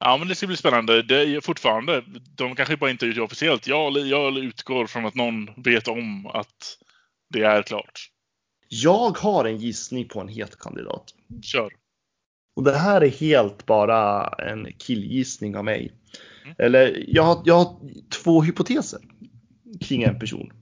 Ja, 0.00 0.16
men 0.16 0.28
det 0.28 0.34
ska 0.34 0.46
bli 0.46 0.56
spännande. 0.56 1.02
Det 1.02 1.22
är 1.36 1.40
fortfarande, 1.40 2.04
de 2.36 2.54
kanske 2.54 2.76
bara 2.76 2.90
inte 2.90 3.06
gjort 3.06 3.16
det 3.16 3.22
officiellt. 3.22 3.66
Jag, 3.66 3.98
jag 3.98 4.38
utgår 4.38 4.86
från 4.86 5.06
att 5.06 5.14
någon 5.14 5.50
vet 5.56 5.88
om 5.88 6.26
att 6.26 6.78
det 7.30 7.42
är 7.42 7.62
klart. 7.62 8.10
Jag 8.68 9.18
har 9.18 9.44
en 9.44 9.56
gissning 9.56 10.08
på 10.08 10.20
en 10.20 10.28
het 10.28 10.58
kandidat. 10.58 11.14
Kör. 11.42 11.72
Och 12.56 12.64
det 12.64 12.78
här 12.78 13.00
är 13.00 13.08
helt 13.10 13.66
bara 13.66 14.28
en 14.28 14.72
killgissning 14.78 15.56
av 15.56 15.64
mig. 15.64 15.92
Mm. 16.44 16.54
Eller 16.58 17.04
jag 17.08 17.22
har, 17.22 17.42
jag 17.44 17.54
har 17.54 17.76
två 18.10 18.42
hypoteser 18.42 19.00
kring 19.80 20.02
en 20.02 20.18
person. 20.18 20.52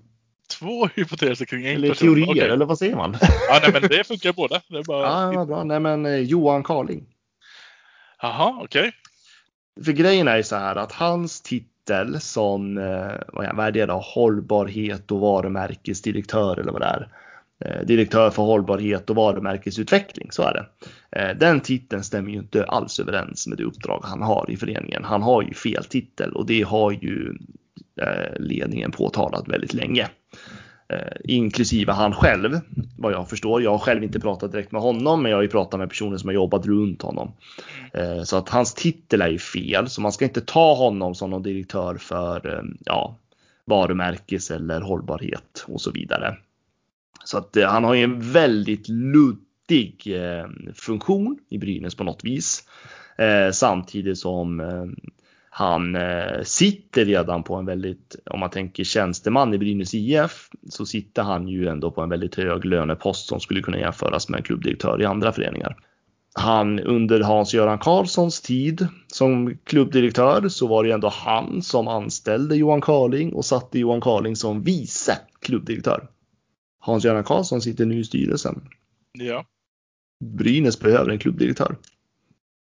Två 0.59 0.87
hypoteser 0.87 1.45
kring 1.45 1.67
en 1.67 1.77
Eller 1.77 1.89
person. 1.89 2.09
teorier, 2.09 2.31
Okej. 2.31 2.49
eller 2.51 2.67
vad 2.67 2.79
säger 2.79 2.97
man? 2.97 3.17
Ja, 3.49 3.59
nej, 3.63 3.73
men 3.73 3.83
det 3.91 4.07
funkar 4.07 4.33
båda. 4.33 4.61
Det 4.69 4.83
bara... 4.83 5.33
ja, 5.35 5.45
bra. 5.45 5.65
Nej, 5.65 5.81
men 5.81 6.07
eh, 6.07 6.17
Johan 6.17 6.65
Carling. 6.65 7.07
Jaha, 8.23 8.59
okej. 8.63 8.93
För 9.85 9.93
grejen 9.93 10.29
är 10.29 10.37
ju 10.37 10.43
så 10.43 10.57
här 10.57 10.77
att 10.77 10.93
hans 10.93 11.43
titel 11.43 12.21
som, 12.21 12.79
eh, 12.79 13.13
vad 13.33 13.61
är- 13.61 13.71
det 13.73 13.87
då, 13.87 14.01
hållbarhet 14.15 15.11
och 15.13 15.21
varumärkesdirektör 15.21 16.61
eller 16.61 16.73
vad 16.73 16.81
det 16.81 16.87
är. 16.87 17.09
Eh, 17.65 17.87
direktör 17.87 18.31
för 18.31 18.43
hållbarhet 18.43 19.11
och 19.11 19.17
varumärkesutveckling, 19.17 20.29
så 20.33 20.43
är 20.43 20.53
det. 20.55 20.67
Eh, 21.21 21.37
den 21.39 21.61
titeln 21.61 22.05
stämmer 22.05 22.31
ju 22.31 22.39
inte 22.39 22.65
alls 22.65 23.01
överens 23.01 23.47
med 23.47 23.59
det 23.59 23.65
uppdrag 23.65 24.01
han 24.05 24.23
har 24.23 24.47
i 24.49 24.57
föreningen. 24.57 25.05
Han 25.05 25.23
har 25.23 25.43
ju 25.43 25.55
fel 25.55 25.85
titel 25.85 26.33
och 26.33 26.47
det 26.47 26.63
har 26.63 26.93
ju 26.93 27.35
ledningen 28.37 28.91
påtalat 28.91 29.49
väldigt 29.49 29.75
länge. 29.75 30.09
Eh, 30.89 31.17
inklusive 31.25 31.93
han 31.93 32.15
själv, 32.15 32.61
vad 32.99 33.13
jag 33.13 33.29
förstår. 33.29 33.63
Jag 33.63 33.71
har 33.71 33.79
själv 33.79 34.05
inte 34.05 34.21
pratat 34.21 34.53
direkt 34.53 34.73
med 34.73 34.83
honom, 34.83 35.23
men 35.23 35.31
jag 35.31 35.39
har 35.39 35.43
ju 35.43 35.49
pratat 35.49 35.81
med 35.81 35.89
personer 35.89 36.17
som 36.17 36.29
har 36.29 36.35
jobbat 36.35 36.67
runt 36.67 37.03
honom. 37.03 37.33
Eh, 37.93 38.23
så 38.23 38.37
att 38.37 38.49
hans 38.49 38.75
titel 38.75 39.23
är 39.23 39.29
ju 39.29 39.39
fel, 39.39 39.89
så 39.89 40.01
man 40.01 40.13
ska 40.13 40.25
inte 40.25 40.41
ta 40.41 40.75
honom 40.75 41.15
som 41.15 41.31
någon 41.31 41.43
direktör 41.43 41.97
för 41.97 42.55
eh, 42.55 42.65
ja, 42.85 43.17
varumärkes 43.65 44.51
eller 44.51 44.81
hållbarhet 44.81 45.65
och 45.69 45.81
så 45.81 45.91
vidare. 45.91 46.37
Så 47.25 47.39
att 47.39 47.57
han 47.67 47.85
har 47.85 47.95
ju 47.95 48.05
en 48.05 48.33
väldigt 48.33 48.89
luddig 48.89 50.17
funktion 50.75 51.39
i 51.49 51.59
Brynäs 51.59 51.95
på 51.95 52.05
något 52.05 52.25
vis. 52.25 52.65
Samtidigt 53.53 54.19
som 54.19 54.61
han 55.59 55.97
eh, 55.97 56.43
sitter 56.43 57.05
redan 57.05 57.43
på 57.43 57.55
en 57.55 57.67
väldigt, 57.67 58.17
om 58.31 58.41
man 58.41 58.51
tänker 58.51 58.85
tjänsteman 58.85 59.55
i 59.55 59.59
Brynäs 59.59 59.95
IF, 59.95 60.51
så 60.69 60.87
sitter 60.87 61.23
han 61.23 61.49
ju 61.49 61.69
ändå 61.69 61.91
på 61.91 62.01
en 62.01 62.09
väldigt 62.09 62.35
hög 62.35 62.65
lönepost 62.65 63.29
som 63.29 63.41
skulle 63.41 63.63
kunna 63.63 63.79
jämföras 63.79 64.29
med 64.29 64.39
en 64.39 64.43
klubbdirektör 64.43 65.03
i 65.03 65.05
andra 65.05 65.33
föreningar. 65.33 65.77
Han 66.35 66.81
under 66.81 67.21
Hans-Göran 67.21 67.79
Karlssons 67.79 68.41
tid 68.41 68.89
som 69.07 69.59
klubbdirektör 69.65 70.49
så 70.49 70.67
var 70.67 70.83
det 70.83 70.89
ju 70.89 70.95
ändå 70.95 71.09
han 71.09 71.63
som 71.63 71.89
anställde 71.89 72.57
Johan 72.57 72.81
Carling 72.81 73.33
och 73.33 73.45
satte 73.45 73.79
Johan 73.79 74.01
Carling 74.01 74.37
som 74.37 74.63
vice 74.63 75.19
klubbdirektör. 75.41 76.09
Hans-Göran 76.79 77.25
Karlsson 77.25 77.61
sitter 77.61 77.87
nu 77.87 77.99
i 77.99 78.05
styrelsen. 78.05 78.69
Ja. 79.13 79.45
Brynäs 80.25 80.81
behöver 80.81 81.11
en 81.11 81.19
klubbdirektör. 81.19 81.77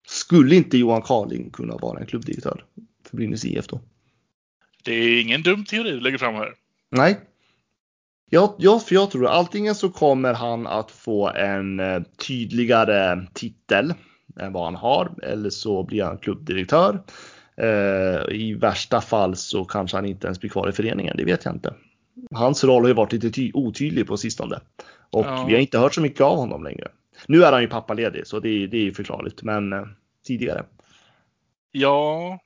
Skulle 0.07 0.55
inte 0.57 0.79
Johan 0.79 1.03
Carling 1.03 1.51
kunna 1.51 1.77
vara 1.77 2.01
en 2.01 2.07
klubbdirektör 2.07 2.64
för 3.09 3.16
Brynäs 3.16 3.45
IF 3.45 3.66
då? 3.66 3.81
Det 4.85 4.92
är 4.92 5.21
ingen 5.21 5.42
dum 5.42 5.64
teori 5.64 5.90
du 5.90 6.01
lägger 6.01 6.19
fram 6.19 6.35
här. 6.35 6.53
Nej. 6.90 7.21
Ja, 8.31 8.57
ja, 8.59 8.79
för 8.79 8.95
jag 8.95 9.11
tror 9.11 9.27
att 9.27 9.35
antingen 9.35 9.75
så 9.75 9.90
kommer 9.90 10.35
han 10.35 10.66
att 10.66 10.90
få 10.90 11.29
en 11.31 11.81
eh, 11.81 12.03
tydligare 12.27 13.27
titel 13.35 13.95
än 14.40 14.53
vad 14.53 14.64
han 14.64 14.75
har 14.75 15.14
eller 15.23 15.51
så 15.51 15.83
blir 15.83 16.03
han 16.05 16.19
klubbdirektör. 16.19 17.03
Eh, 17.57 18.35
I 18.37 18.57
värsta 18.61 19.01
fall 19.01 19.37
så 19.37 19.64
kanske 19.64 19.97
han 19.97 20.07
inte 20.07 20.27
ens 20.27 20.40
blir 20.40 20.51
kvar 20.51 20.69
i 20.69 20.73
föreningen, 20.73 21.16
det 21.16 21.25
vet 21.25 21.45
jag 21.45 21.55
inte. 21.55 21.75
Hans 22.31 22.64
roll 22.64 22.83
har 22.83 22.88
ju 22.88 22.95
varit 22.95 23.12
lite 23.12 23.31
ty- 23.31 23.51
otydlig 23.55 24.07
på 24.07 24.16
sistone 24.16 24.61
och 25.11 25.27
Ja. 25.27 25.45
vi 25.49 25.55
har 25.55 25.61
inte 25.61 25.79
hört 25.79 25.95
så 25.95 26.01
mycket 26.01 26.21
av 26.21 26.37
honom 26.37 26.64
längre. 26.64 26.88
Nu 27.29 27.45
är 27.45 27.53
han 27.53 27.62
ju 27.62 27.69
pappaledig 27.69 28.27
så 28.27 28.41
det, 28.41 28.49
är- 28.49 28.69
det 28.69 28.77
är 28.77 28.83
ju 28.83 28.95
förklarligt, 28.95 29.43
men 29.43 29.73
eh, 29.73 29.85
tidigare. 30.27 30.65
Ja, 31.71 32.39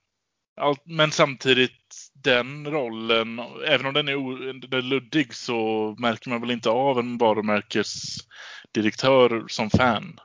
allt, 0.57 0.83
men 0.85 1.11
samtidigt 1.11 2.11
den 2.15 2.67
rollen, 2.67 3.41
även 3.67 3.87
om 3.87 3.95
den 3.95 4.09
är, 4.09 4.17
o- 4.17 4.53
den 4.53 4.73
är 4.79 4.83
luddig 4.83 5.35
så 5.35 5.95
märker 5.99 6.31
man 6.31 6.41
väl 6.41 6.51
inte 6.51 6.71
av 6.71 6.99
en 6.99 7.19
varumärkesdirektör 7.19 9.45
som 9.49 9.71
fan. 9.71 10.19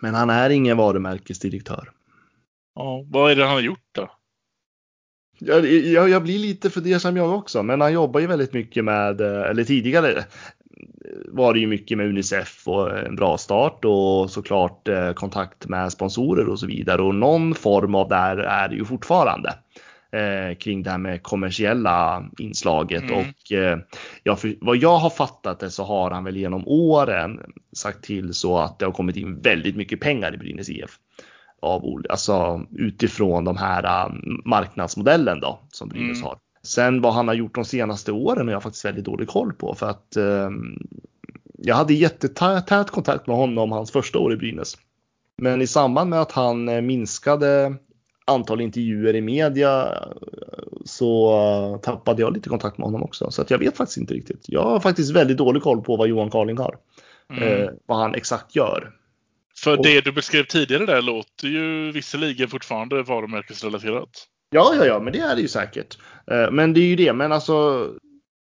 Men 0.00 0.14
han 0.14 0.30
är 0.30 0.50
ingen 0.50 0.76
varumärkesdirektör. 0.76 1.90
Ja, 2.74 3.04
vad 3.08 3.30
är 3.32 3.36
det 3.36 3.44
han 3.44 3.52
har 3.54 3.60
gjort 3.60 3.88
då? 3.92 4.10
Jag, 5.40 5.66
jag, 5.66 6.08
jag 6.08 6.22
blir 6.22 6.38
lite 6.38 6.70
fundersam 6.70 7.16
jag 7.16 7.34
också, 7.34 7.62
men 7.62 7.80
han 7.80 7.92
jobbar 7.92 8.20
ju 8.20 8.26
väldigt 8.26 8.52
mycket 8.52 8.84
med, 8.84 9.20
eh, 9.20 9.42
eller 9.42 9.64
tidigare 9.64 10.24
var 11.28 11.54
det 11.54 11.60
ju 11.60 11.66
mycket 11.66 11.98
med 11.98 12.06
Unicef 12.08 12.68
och 12.68 12.98
en 12.98 13.16
bra 13.16 13.38
start 13.38 13.84
och 13.84 14.30
såklart 14.30 14.88
eh, 14.88 15.12
kontakt 15.12 15.68
med 15.68 15.92
sponsorer 15.92 16.48
och 16.48 16.58
så 16.58 16.66
vidare 16.66 17.02
och 17.02 17.14
någon 17.14 17.54
form 17.54 17.94
av 17.94 18.08
där 18.08 18.36
är 18.36 18.68
det 18.68 18.74
ju 18.74 18.84
fortfarande 18.84 19.54
eh, 20.12 20.56
kring 20.56 20.82
det 20.82 20.90
här 20.90 20.98
med 20.98 21.22
kommersiella 21.22 22.24
inslaget 22.38 23.02
Mm. 23.02 23.14
och 23.18 23.52
eh, 23.52 24.36
för, 24.36 24.64
vad 24.64 24.76
jag 24.76 24.98
har 24.98 25.10
fattat 25.10 25.60
det 25.60 25.70
så 25.70 25.84
har 25.84 26.10
han 26.10 26.24
väl 26.24 26.36
genom 26.36 26.68
åren 26.68 27.40
sagt 27.72 28.04
till 28.04 28.34
så 28.34 28.58
att 28.58 28.78
det 28.78 28.84
har 28.84 28.92
kommit 28.92 29.16
in 29.16 29.40
väldigt 29.40 29.76
mycket 29.76 30.00
pengar 30.00 30.34
i 30.34 30.38
Brynäs 30.38 30.68
IF 30.68 30.90
av 31.62 32.02
alltså 32.10 32.66
utifrån 32.70 33.44
de 33.44 33.56
här 33.56 34.10
marknadsmodellen 34.44 35.40
då 35.40 35.60
som 35.70 35.88
Brynäs 35.88 36.16
Mm. 36.18 36.22
har. 36.22 36.38
Sen 36.62 37.00
vad 37.00 37.14
han 37.14 37.28
har 37.28 37.34
gjort 37.34 37.54
de 37.54 37.64
senaste 37.64 38.12
åren 38.12 38.46
har 38.46 38.52
jag 38.52 38.62
faktiskt 38.62 38.84
väldigt 38.84 39.04
dålig 39.04 39.28
koll 39.28 39.52
på 39.52 39.74
för 39.74 39.90
att 39.90 40.16
um, 40.16 40.78
jag 41.58 41.76
hade 41.76 41.94
jättetät 41.94 42.66
tät 42.66 42.90
kontakt 42.90 43.26
med 43.26 43.36
honom 43.36 43.72
hans 43.72 43.90
första 43.90 44.18
år 44.18 44.32
i 44.32 44.36
Brynäs. 44.36 44.76
Men 45.36 45.62
i 45.62 45.66
samband 45.66 46.10
med 46.10 46.20
att 46.20 46.32
han 46.32 46.68
eh, 46.68 46.80
minskade 46.80 47.74
antal 48.24 48.60
intervjuer 48.60 49.16
i 49.16 49.20
media 49.20 49.86
eh, 49.86 50.68
så 50.84 51.30
eh, 51.74 51.80
tappade 51.80 52.22
jag 52.22 52.34
lite 52.34 52.48
kontakt 52.48 52.78
med 52.78 52.84
honom 52.84 53.02
också. 53.02 53.30
Så 53.30 53.42
att 53.42 53.50
jag 53.50 53.58
vet 53.58 53.76
faktiskt 53.76 53.98
inte 53.98 54.14
riktigt. 54.14 54.44
Jag 54.48 54.62
har 54.62 54.80
faktiskt 54.80 55.10
väldigt 55.10 55.36
dålig 55.36 55.62
koll 55.62 55.82
på 55.82 55.96
vad 55.96 56.08
Johan 56.08 56.30
Carling 56.30 56.58
har. 56.58 56.76
Mm. 57.30 57.62
Eh, 57.62 57.68
vad 57.86 57.98
han 57.98 58.14
exakt 58.14 58.56
gör. 58.56 58.92
För 59.64 59.78
och- 59.78 59.84
det 59.84 60.00
du 60.00 60.12
beskrev 60.12 60.44
tidigare 60.44 60.86
där 60.86 61.02
låter 61.02 61.48
ju 61.48 61.92
visserligen 61.92 62.48
fortfarande 62.48 63.02
varumärkesrelaterat. 63.02 64.10
Ja, 64.50 64.74
ja, 64.74 64.84
ja, 64.84 65.00
men 65.00 65.12
det 65.12 65.18
är 65.18 65.34
det 65.36 65.42
ju 65.42 65.48
säkert. 65.48 65.98
Eh, 66.30 66.50
Men 66.50 66.74
det 66.74 66.80
är 66.80 66.86
ju 66.86 66.96
det, 66.96 67.12
men 67.12 67.32
alltså 67.32 67.88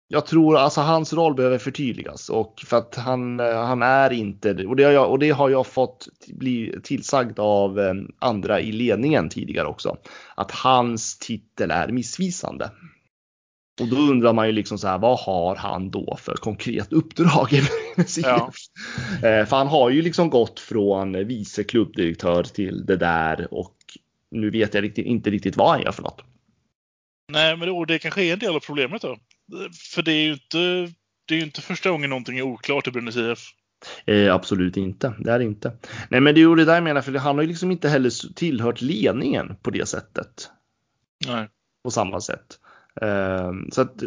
jag 0.08 0.25
tror 0.25 0.58
alltså 0.58 0.82
hans 0.82 1.13
roll 1.13 1.36
behöver 1.36 1.58
förtydligas 1.58 2.30
och 2.30 2.63
för 2.65 2.78
att 2.78 2.95
han, 2.95 3.39
han 3.39 3.82
är 3.82 4.13
inte 4.13 4.65
och 4.65 4.75
det 4.75 4.84
har 4.84 4.91
jag, 4.91 5.12
och 5.12 5.19
det 5.19 5.30
har 5.30 5.49
jag 5.49 5.67
fått 5.67 6.08
bli 6.28 6.75
tillsagd 6.84 7.39
av 7.39 7.80
eh, 7.80 7.93
andra 8.19 8.62
i 8.62 8.71
ledningen 8.71 9.30
tidigare 9.30 9.67
också. 9.67 9.97
Att 10.36 10.52
hans 10.52 11.19
titel 11.19 11.71
är 11.71 11.88
missvisande. 11.88 12.71
Och 13.82 13.88
då 13.88 13.95
undrar 13.95 14.34
man 14.34 14.47
ju 14.47 14.52
liksom 14.52 14.78
så 14.78 14.88
här, 14.88 14.97
vad 14.97 15.19
har 15.19 15.56
han 15.56 15.91
då 15.91 16.17
för 16.21 16.34
konkret 16.34 16.93
uppdrag? 16.93 17.49
ja. 18.17 18.52
Eh, 19.23 19.45
för 19.45 19.56
han 19.56 19.67
har 19.67 19.89
ju 19.89 20.02
liksom 20.02 20.30
gått 20.30 20.60
från 20.60 21.28
vice 21.28 21.63
klubbdirektör 21.63 22.43
till 22.43 22.86
det 22.86 22.97
där 22.97 23.54
och 23.54 23.75
nu 24.32 24.50
vet 24.50 24.74
jag 24.74 24.84
riktigt, 24.84 25.06
inte 25.06 25.30
riktigt 25.30 25.58
vad 25.58 25.70
han 25.70 25.82
gör 25.82 25.92
för 25.92 26.04
något. 26.04 26.22
Nej, 27.32 27.58
men 27.58 27.68
det, 27.68 27.86
det 27.86 28.00
kanske 28.00 28.24
är 28.24 28.34
en 28.34 28.39
del 28.39 28.56
av 28.56 28.60
problemet 28.60 29.02
då. 29.02 29.18
För 29.94 30.02
det 30.02 30.12
är 30.12 30.24
ju 30.24 30.34
inte, 30.34 30.94
det 31.28 31.36
är 31.36 31.44
inte 31.44 31.62
första 31.62 31.89
gången 31.89 32.10
någonting 32.10 32.38
är 32.38 32.42
oklart 32.42 32.88
i 32.88 32.92
Brynäs 32.92 33.18
IF. 33.18 33.39
Eh, 34.06 34.36
absolut 34.36 34.78
inte, 34.78 35.13
det 35.20 35.32
är 35.32 35.39
det 35.39 35.46
inte. 35.46 35.72
Nej, 36.10 36.22
men 36.22 36.36
det 36.36 36.42
är 36.42 36.42
ju 36.42 36.56
det 36.56 36.65
där 36.65 36.74
jag 36.74 36.84
menar, 36.84 37.02
för 37.02 37.13
han 37.13 37.36
har 37.36 37.42
ju 37.42 37.48
liksom 37.48 37.72
inte 37.72 37.89
heller 37.89 38.34
tillhört 38.34 38.82
ledningen 38.82 39.56
på 39.62 39.72
det 39.72 39.89
sättet. 39.89 40.50
Nej. 41.28 41.48
På 41.84 41.92
samma 41.92 42.22
sätt. 42.22 42.60
Ehm, 43.01 43.71
så 43.71 43.81
att 43.81 44.03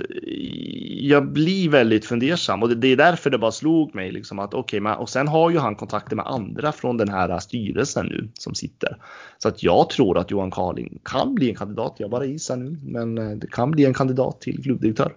jag 1.00 1.32
blir 1.32 1.68
väldigt 1.68 2.04
fundersam 2.04 2.62
och 2.62 2.76
det 2.76 2.88
är 2.88 2.96
därför 2.96 3.30
det 3.30 3.38
bara 3.38 3.52
slog 3.52 3.94
mig 3.94 4.12
liksom 4.12 4.38
att 4.38 4.54
okej, 4.54 4.80
okay, 4.80 4.94
och 4.94 5.08
sen 5.08 5.28
har 5.28 5.50
ju 5.50 5.58
han 5.58 5.76
kontakter 5.76 6.16
med 6.16 6.26
andra 6.26 6.72
från 6.72 6.96
den 6.96 7.08
här 7.08 7.38
styrelsen 7.38 8.06
nu 8.06 8.30
som 8.34 8.54
sitter. 8.54 8.96
Så 9.38 9.48
att 9.48 9.62
jag 9.62 9.90
tror 9.90 10.18
att 10.18 10.30
Johan 10.30 10.50
Karling 10.50 10.98
kan 11.04 11.34
bli 11.34 11.50
en 11.50 11.56
kandidat. 11.56 11.94
Jag 11.98 12.10
bara 12.10 12.24
gissar 12.24 12.56
nu, 12.56 12.80
men 12.82 13.18
eh, 13.18 13.30
det 13.30 13.46
kan 13.46 13.70
bli 13.70 13.84
en 13.84 13.94
kandidat 13.94 14.40
till 14.40 14.62
klubbdirektör. 14.62 15.12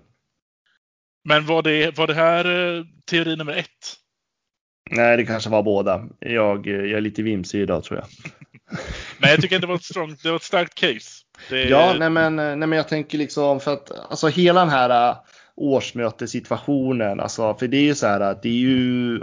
Men 1.24 1.46
var 1.46 1.64
det, 1.64 1.98
var 1.98 2.08
det 2.08 2.14
här 2.14 2.46
eh, 2.46 2.84
teori 3.10 3.36
nummer 3.36 3.54
ett? 3.54 3.68
Nej, 4.92 5.18
det 5.18 5.26
kanske 5.26 5.50
var 5.50 5.64
båda. 5.64 6.08
Jag, 6.20 6.68
jag 6.68 6.92
är 6.92 7.02
lite 7.02 7.24
vimsig 7.24 7.62
idag 7.62 7.84
tror 7.84 8.00
jag. 8.00 8.08
Men 9.20 9.30
jag 9.30 9.42
tycker 9.42 9.60
det 9.60 9.68
var 9.68 9.76
ett, 9.76 9.84
strong, 9.84 10.16
det 10.24 10.30
var 10.30 10.36
ett 10.36 10.44
starkt 10.44 10.76
case. 10.76 11.25
Det... 11.50 11.64
Ja, 11.64 11.96
nej 12.00 12.10
men, 12.10 12.36
nej 12.36 12.56
men 12.56 12.72
jag 12.72 12.88
tänker 12.88 13.18
liksom 13.18 13.60
för 13.60 13.74
att 13.74 13.92
alltså 14.10 14.28
hela 14.28 14.60
den 14.60 14.70
här 14.70 15.10
äh, 15.10 15.18
årsmötessituationen, 15.56 17.20
alltså 17.20 17.54
för 17.54 17.68
det 17.68 17.78
är 17.78 17.82
ju 17.82 17.96
så 17.96 18.08
här 18.08 18.20
att 18.20 18.44
det 18.44 18.50
är 18.50 18.54
ju 18.54 19.22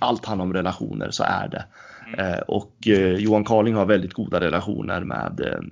allt 0.00 0.24
handlar 0.24 0.44
om 0.44 0.54
relationer, 0.54 1.10
så 1.10 1.24
är 1.24 1.48
det. 1.48 1.64
Mm. 2.06 2.32
Eh, 2.32 2.38
och 2.38 2.72
Johan 3.18 3.44
Carling 3.44 3.74
har 3.74 3.86
väldigt 3.86 4.12
goda 4.12 4.40
relationer 4.40 5.00
med 5.00 5.62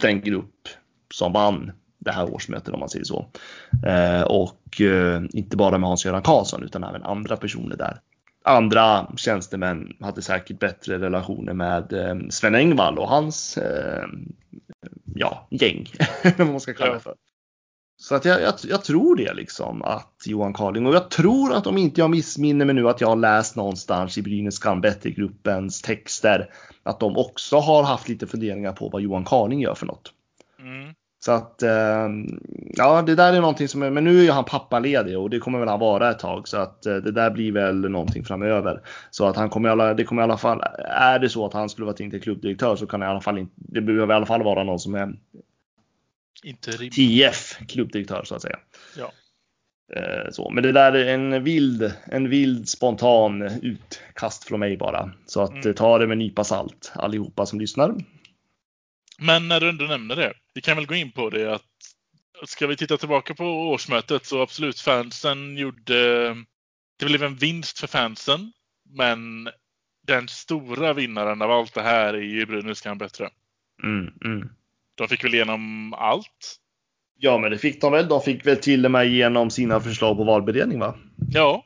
den 0.00 0.20
grupp 0.20 0.68
som 1.14 1.32
vann 1.32 1.72
det 1.98 2.12
här 2.12 2.34
årsmötet 2.34 2.74
om 2.74 2.80
man 2.80 2.88
säger 2.88 3.04
så. 3.04 3.26
Och 4.26 4.80
inte 5.32 5.56
bara 5.56 5.78
med 5.78 5.88
Hans-Göran 5.88 6.22
Karlsson 6.22 6.62
utan 6.62 6.84
även 6.84 7.02
andra 7.02 7.36
personer 7.36 7.76
där 7.76 8.00
andra 8.44 9.06
tjänstemän 9.16 9.96
hade 10.00 10.22
säkert 10.22 10.58
bättre 10.58 10.98
relationer 10.98 11.52
med 11.52 11.92
eh, 11.92 12.16
Sven 12.30 12.54
Engvall 12.54 12.98
och 12.98 13.08
hans 13.08 13.58
eh, 13.58 14.04
ja, 15.14 15.46
gäng, 15.50 15.86
vad 16.38 16.46
man 16.46 16.60
ska 16.60 16.74
kalla 16.74 16.94
det 16.94 17.00
för. 17.00 17.14
Så 17.96 18.14
att 18.14 18.24
jag, 18.24 18.42
jag, 18.42 18.54
jag, 18.64 18.84
tror 18.84 19.16
det 19.16 19.34
liksom 19.34 19.82
att 19.82 20.22
Johan 20.26 20.54
Carling 20.54 20.86
och 20.86 20.94
jag 20.94 21.10
tror 21.10 21.52
att 21.52 21.66
om 21.66 21.78
inte 21.78 22.00
jag 22.00 22.10
missminner 22.10 22.64
mig 22.64 22.74
nu 22.74 22.88
att 22.88 23.00
jag 23.00 23.08
har 23.08 23.16
läst 23.16 23.56
någonstans 23.56 24.18
i 24.18 24.22
Brynäs 24.22 24.60
gruppens 25.02 25.82
texter 25.82 26.50
att 26.82 27.00
de 27.00 27.16
också 27.16 27.56
har 27.56 27.82
haft 27.82 28.08
lite 28.08 28.26
funderingar 28.26 28.72
på 28.72 28.88
vad 28.88 29.02
Johan 29.02 29.24
Carling 29.24 29.60
gör 29.60 29.74
för 29.74 29.86
något. 29.86 30.12
Så 31.24 31.32
att 31.32 31.62
ehm, 31.62 32.40
ja, 32.74 33.02
det 33.02 33.14
där 33.14 33.32
är 33.32 33.40
någonting 33.40 33.68
som, 33.68 33.80
men 33.80 34.04
nu 34.04 34.18
är 34.18 34.22
ju 34.22 34.30
han 34.30 34.44
pappaledig 34.44 35.18
och 35.18 35.30
det 35.30 35.38
kommer 35.38 35.58
väl 35.58 35.68
han 35.68 35.80
vara 35.80 36.10
ett 36.10 36.18
tag 36.18 36.48
så 36.48 36.56
att 36.56 36.86
eh, 36.86 36.96
det 36.96 37.12
där 37.12 37.30
blir 37.30 37.52
väl 37.52 37.90
någonting 37.90 38.24
framöver. 38.24 38.80
Så 39.10 39.26
att 39.26 39.36
han 39.36 39.50
kommer 39.50 39.68
alla, 39.68 39.94
det 39.94 40.04
kommer 40.04 40.22
i 40.22 40.24
alla 40.24 40.38
fall, 40.38 40.62
är 40.84 41.18
det 41.18 41.28
så 41.28 41.46
att 41.46 41.52
han 41.52 41.68
skulle 41.68 41.84
vara 41.84 41.96
till 41.96 42.22
klubbdirektör 42.22 42.76
så 42.76 42.86
kan 42.86 43.00
det 43.00 43.06
i 43.06 43.08
alla 43.08 43.20
fall 43.20 43.38
inte, 43.38 43.52
det 43.56 43.80
behöver 43.80 44.14
i 44.14 44.16
alla 44.16 44.26
fall 44.26 44.42
vara 44.42 44.64
någon 44.64 44.78
som 44.78 44.94
är 44.94 45.14
Interim. 46.42 46.90
TF 46.90 47.58
klubbdirektör 47.68 48.24
så 48.24 48.34
att 48.34 48.42
säga. 48.42 48.58
Ja. 48.98 49.12
Eh, 49.96 50.30
så, 50.30 50.50
men 50.50 50.62
det 50.62 50.72
där 50.72 50.92
är 50.92 51.14
en 51.14 51.44
vild, 51.44 51.92
en 52.04 52.28
vild 52.28 52.68
spontan 52.68 53.42
utkast 53.42 54.44
från 54.44 54.60
mig 54.60 54.76
bara. 54.76 55.10
Så 55.26 55.42
att 55.42 55.64
mm. 55.64 55.74
ta 55.74 55.98
det 55.98 56.06
med 56.06 56.14
en 56.14 56.18
nypa 56.18 56.44
salt 56.44 56.92
allihopa 56.94 57.46
som 57.46 57.60
lyssnar. 57.60 57.94
Men 59.22 59.48
när 59.48 59.60
du 59.60 59.68
ändå 59.68 59.84
nämner 59.84 60.16
det, 60.16 60.32
vi 60.54 60.60
kan 60.60 60.76
väl 60.76 60.86
gå 60.86 60.94
in 60.94 61.12
på 61.12 61.30
det 61.30 61.54
att 61.54 61.62
ska 62.46 62.66
vi 62.66 62.76
titta 62.76 62.96
tillbaka 62.96 63.34
på 63.34 63.44
årsmötet 63.44 64.26
så 64.26 64.42
absolut 64.42 64.80
fansen 64.80 65.56
gjorde, 65.56 66.28
det 66.98 67.06
blev 67.06 67.22
en 67.22 67.36
vinst 67.36 67.78
för 67.78 67.86
fansen, 67.86 68.52
men 68.90 69.48
den 70.06 70.28
stora 70.28 70.92
vinnaren 70.92 71.42
av 71.42 71.50
allt 71.50 71.74
det 71.74 71.82
här 71.82 72.14
är 72.14 72.22
ju 72.22 72.46
Brynäs 72.46 72.80
kan 72.80 72.98
bättre. 72.98 73.30
Mm, 73.82 74.12
mm. 74.24 74.48
De 74.94 75.08
fick 75.08 75.24
väl 75.24 75.34
igenom 75.34 75.94
allt? 75.94 76.58
Ja, 77.18 77.38
men 77.38 77.50
det 77.50 77.58
fick 77.58 77.80
de 77.80 77.92
väl. 77.92 78.08
De 78.08 78.22
fick 78.22 78.46
väl 78.46 78.56
till 78.56 78.84
och 78.84 78.90
med 78.90 79.06
igenom 79.06 79.50
sina 79.50 79.80
förslag 79.80 80.16
på 80.16 80.24
valberedning, 80.24 80.78
va? 80.78 80.98
Ja. 81.30 81.64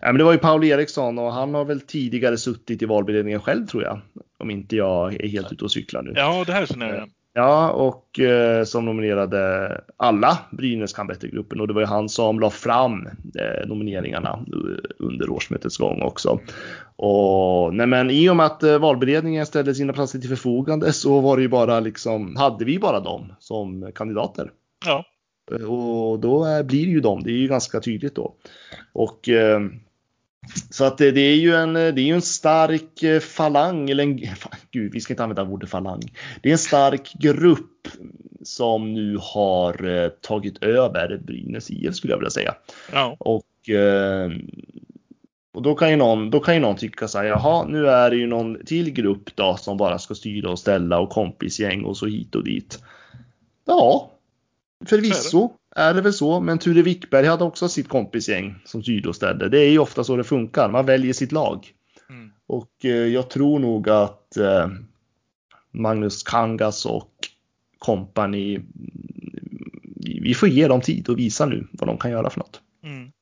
Ja, 0.00 0.06
men 0.06 0.18
det 0.18 0.24
var 0.24 0.32
ju 0.32 0.38
Paul 0.38 0.64
Eriksson 0.64 1.18
och 1.18 1.32
han 1.32 1.54
har 1.54 1.64
väl 1.64 1.80
tidigare 1.80 2.36
suttit 2.36 2.82
i 2.82 2.86
valberedningen 2.86 3.40
själv 3.40 3.66
tror 3.66 3.82
jag. 3.82 4.00
Om 4.38 4.50
inte 4.50 4.76
jag 4.76 5.24
är 5.24 5.28
helt 5.28 5.52
ute 5.52 5.64
och 5.64 5.72
cyklar 5.72 6.02
nu. 6.02 6.12
Ja, 6.16 6.44
det 6.46 6.52
här 6.52 6.66
känner 6.66 6.86
jag 6.86 6.96
igen. 6.96 7.10
Ja, 7.36 7.70
och 7.70 8.20
eh, 8.20 8.64
som 8.64 8.84
nominerade 8.84 9.80
alla 9.96 10.38
Brynäs 10.50 10.94
gruppen 11.20 11.60
och 11.60 11.68
det 11.68 11.74
var 11.74 11.80
ju 11.80 11.86
han 11.86 12.08
som 12.08 12.40
la 12.40 12.50
fram 12.50 13.06
eh, 13.06 13.66
nomineringarna 13.66 14.44
under 14.98 15.30
årsmötets 15.30 15.76
gång 15.76 16.02
också. 16.02 16.40
Och 16.96 17.74
nej, 17.74 17.86
men 17.86 18.10
i 18.10 18.30
och 18.30 18.36
med 18.36 18.46
att 18.46 18.62
eh, 18.62 18.78
valberedningen 18.78 19.46
ställde 19.46 19.74
sina 19.74 19.92
platser 19.92 20.18
till 20.18 20.28
förfogande 20.28 20.92
så 20.92 21.20
var 21.20 21.36
det 21.36 21.42
ju 21.42 21.48
bara 21.48 21.80
liksom, 21.80 22.36
hade 22.36 22.64
vi 22.64 22.78
bara 22.78 23.00
dem 23.00 23.32
som 23.38 23.92
kandidater. 23.94 24.50
Ja. 24.86 25.04
Och 25.50 26.20
då 26.20 26.62
blir 26.62 26.86
det 26.86 26.92
ju 26.92 27.00
dem, 27.00 27.22
det 27.22 27.30
är 27.30 27.38
ju 27.38 27.48
ganska 27.48 27.80
tydligt 27.80 28.14
då. 28.14 28.34
Och 28.92 29.28
eh, 29.28 29.60
så 30.70 30.84
att 30.84 30.98
det, 30.98 31.20
är 31.20 31.36
ju 31.36 31.54
en, 31.54 31.74
det 31.74 31.80
är 31.80 31.98
ju 31.98 32.14
en 32.14 32.22
stark 32.22 33.02
eh, 33.02 33.20
falang, 33.20 33.90
eller 33.90 34.04
en, 34.04 34.16
gud 34.70 34.92
vi 34.92 35.00
ska 35.00 35.12
inte 35.12 35.22
använda 35.22 35.42
ordet 35.42 35.70
falang. 35.70 36.00
Det 36.42 36.48
är 36.48 36.52
en 36.52 36.58
stark 36.58 37.12
grupp 37.12 37.88
som 38.42 38.94
nu 38.94 39.18
har 39.20 40.04
eh, 40.04 40.08
tagit 40.08 40.62
över 40.62 41.18
Brynäs 41.18 41.70
IF 41.70 41.94
skulle 41.94 42.12
jag 42.12 42.18
vilja 42.18 42.30
säga. 42.30 42.54
Ja. 42.92 43.16
Och, 43.18 43.70
eh, 43.70 44.30
och 45.54 45.62
då 45.62 45.74
kan 45.74 45.90
ju 45.90 45.96
någon, 45.96 46.30
då 46.30 46.40
kan 46.40 46.54
ju 46.54 46.60
någon 46.60 46.76
tycka 46.76 47.08
så 47.08 47.18
här, 47.18 47.24
jaha 47.24 47.66
nu 47.68 47.88
är 47.88 48.10
det 48.10 48.16
ju 48.16 48.26
någon 48.26 48.64
till 48.66 48.90
grupp 48.90 49.36
då 49.36 49.56
som 49.56 49.76
bara 49.76 49.98
ska 49.98 50.14
styra 50.14 50.50
och 50.50 50.58
ställa 50.58 50.98
och 50.98 51.10
kompisgäng 51.10 51.84
och 51.84 51.96
så 51.96 52.06
hit 52.06 52.34
och 52.34 52.44
dit. 52.44 52.78
Ja, 53.64 54.10
förvisso 54.86 55.50
är 55.76 55.94
det 55.94 56.00
väl 56.00 56.12
så, 56.12 56.40
men 56.40 56.58
Ture 56.58 56.82
Wickberg 56.82 57.26
hade 57.26 57.44
också 57.44 57.68
sitt 57.68 57.88
kompisgäng 57.88 58.62
som 58.64 58.82
styrde 58.82 59.08
och 59.08 59.16
ställde. 59.16 59.48
Det 59.48 59.58
är 59.58 59.70
ju 59.70 59.78
ofta 59.78 60.04
så 60.04 60.16
det 60.16 60.24
funkar, 60.24 60.68
man 60.68 60.86
väljer 60.86 61.12
sitt 61.12 61.32
lag. 61.32 61.72
Mm. 62.08 62.30
Och 62.46 62.84
eh, 62.84 62.90
jag 62.90 63.30
tror 63.30 63.58
nog 63.58 63.88
att 63.88 64.36
eh, 64.36 64.68
Magnus 65.70 66.22
Kangas 66.22 66.86
och 66.86 67.12
kompani, 67.78 68.60
vi 70.20 70.34
får 70.34 70.48
ge 70.48 70.68
dem 70.68 70.80
tid 70.80 71.08
och 71.08 71.18
visa 71.18 71.46
nu 71.46 71.66
vad 71.72 71.88
de 71.88 71.98
kan 71.98 72.10
göra 72.10 72.30
för 72.30 72.38
något. 72.38 72.60
Mm. 72.84 73.12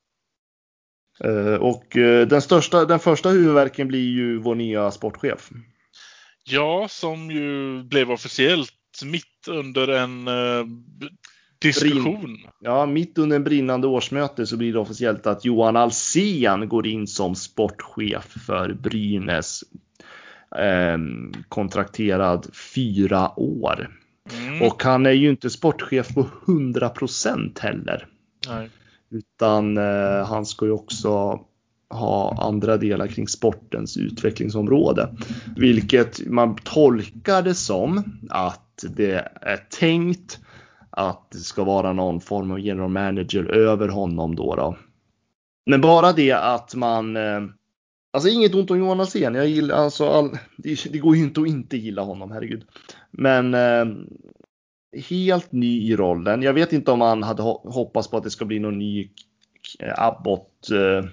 Eh, 1.25 1.55
och 1.55 1.85
den, 2.29 2.42
största, 2.42 2.85
den 2.85 2.98
första 2.98 3.29
huvudverken 3.29 3.88
blir 3.88 4.11
ju 4.11 4.38
vår 4.38 4.55
nya 4.55 4.90
sportchef. 4.90 5.51
Ja, 6.44 6.87
som 6.90 7.31
ju 7.31 7.83
blev 7.83 8.11
officiellt 8.11 9.03
mitt 9.05 9.48
under 9.48 9.88
en 9.88 10.29
diskussion. 11.62 12.38
Ja, 12.61 12.87
mitt 12.87 13.18
under 13.18 13.37
en 13.37 13.44
brinnande 13.44 13.87
årsmöte 13.87 14.46
så 14.46 14.57
blir 14.57 14.72
det 14.72 14.79
officiellt 14.79 15.27
att 15.27 15.44
Johan 15.44 15.77
Alsen 15.77 16.68
går 16.68 16.87
in 16.87 17.07
som 17.07 17.35
sportchef 17.35 18.25
för 18.46 18.72
Brynäs. 18.72 19.64
Eh, 20.57 20.98
kontrakterad 21.48 22.46
fyra 22.75 23.38
år. 23.38 23.90
Mm. 24.40 24.63
Och 24.63 24.83
han 24.83 25.06
är 25.06 25.10
ju 25.10 25.31
inte 25.31 25.50
sportchef 25.50 26.15
på 26.15 26.27
100 26.46 26.88
procent 26.88 27.58
heller. 27.58 28.06
Nej. 28.48 28.71
Utan 29.10 29.77
eh, 29.77 30.27
han 30.27 30.46
ska 30.46 30.67
ju 30.67 30.73
också 30.73 31.40
ha 31.90 32.42
andra 32.42 32.77
delar 32.77 33.06
kring 33.06 33.29
sportens 33.29 33.96
utvecklingsområde. 33.96 35.08
Vilket 35.56 36.27
man 36.27 36.56
tolkar 36.56 37.42
det 37.42 37.54
som 37.54 38.02
att 38.31 38.85
det 38.90 39.29
är 39.40 39.56
tänkt 39.56 40.40
att 40.93 41.31
det 41.31 41.38
ska 41.38 41.65
vara 41.65 41.93
någon 41.93 42.21
form 42.21 42.51
av 42.51 42.61
general 42.61 42.90
manager 42.90 43.45
över 43.45 43.88
honom 43.88 44.37
då. 44.37 44.57
då. 44.57 44.77
Men 45.67 45.81
bara 45.81 46.13
det 46.13 46.33
att 46.33 46.75
man 46.75 47.17
eh, 47.17 47.40
Alltså 48.15 48.29
inget 48.29 48.55
ont 48.55 48.71
om 48.71 48.79
Johan 48.79 49.01
Alsen. 49.01 49.35
Jag 49.35 49.49
gillar 49.49 49.77
alltså 49.77 50.09
all, 50.09 50.38
det, 50.57 50.93
det, 50.93 50.99
går 50.99 51.17
ju 51.17 51.23
inte 51.23 51.40
att 51.40 51.47
inte 51.47 51.77
gilla 51.77 52.03
honom, 52.03 52.31
herregud. 52.31 52.65
Men 53.11 53.55
eh, 53.55 53.87
helt 55.09 55.53
ny 55.53 55.93
i 55.93 55.97
rollen. 55.97 56.43
Jag 56.43 56.53
vet 56.53 56.73
inte 56.73 56.90
om 56.90 57.01
han 57.01 57.23
hade 57.23 57.43
hoppats 57.43 58.11
på 58.11 58.17
att 58.17 58.25
det 58.25 58.31
ska 58.31 58.45
bli 58.45 58.59
någon 58.59 58.79
ny 58.79 59.11
Abbott 59.97 60.69
det. 60.69 61.09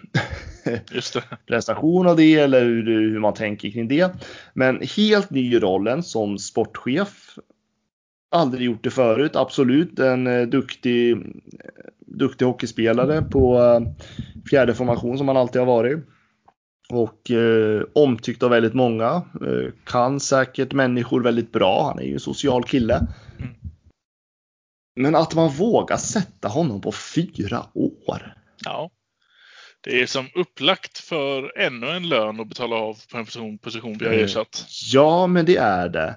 prestation 1.47 2.07
av 2.07 2.15
det 2.15 2.35
eller 2.35 2.65
hur, 2.65 2.85
hur 2.85 3.19
man 3.19 3.33
tänker 3.33 3.71
kring 3.71 3.87
det. 3.87 4.11
Men 4.53 4.81
helt 4.97 5.29
ny 5.29 5.55
i 5.55 5.59
rollen 5.59 6.03
som 6.03 6.37
sportchef. 6.37 7.37
Aldrig 8.31 8.65
gjort 8.65 8.83
det 8.83 8.89
förut, 8.89 9.35
absolut. 9.35 9.99
En 9.99 10.27
eh, 10.27 10.47
duktig, 10.47 11.17
duktig 11.99 12.45
hockeyspelare 12.45 13.21
på 13.21 13.59
eh, 13.61 13.79
fjärde 14.49 14.73
formation 14.73 15.17
som 15.17 15.27
han 15.27 15.37
alltid 15.37 15.61
har 15.61 15.65
varit. 15.65 15.99
Och 16.89 17.31
eh, 17.31 17.83
omtyckt 17.93 18.43
av 18.43 18.49
väldigt 18.49 18.73
många. 18.73 19.09
Eh, 19.15 19.73
kan 19.85 20.19
säkert 20.19 20.73
människor 20.73 21.23
väldigt 21.23 21.51
bra. 21.51 21.83
Han 21.87 21.99
är 21.99 22.03
ju 22.03 22.13
en 22.13 22.19
social 22.19 22.63
kille. 22.63 22.95
Mm. 23.39 23.51
Men 24.95 25.15
att 25.15 25.35
man 25.35 25.49
vågar 25.49 25.97
sätta 25.97 26.47
honom 26.47 26.81
på 26.81 26.91
fyra 26.91 27.65
år. 27.73 28.33
Ja. 28.65 28.89
Det 29.81 30.01
är 30.01 30.05
som 30.05 30.29
upplagt 30.35 30.97
för 30.97 31.59
ännu 31.59 31.89
en 31.89 32.09
lön 32.09 32.39
att 32.39 32.49
betala 32.49 32.75
av 32.75 32.97
på 33.11 33.17
en 33.17 33.25
position, 33.25 33.57
position 33.57 33.97
vi 33.97 34.05
har 34.05 34.13
ersatt. 34.13 34.65
Ja, 34.93 35.27
men 35.27 35.45
det 35.45 35.57
är 35.57 35.89
det. 35.89 36.15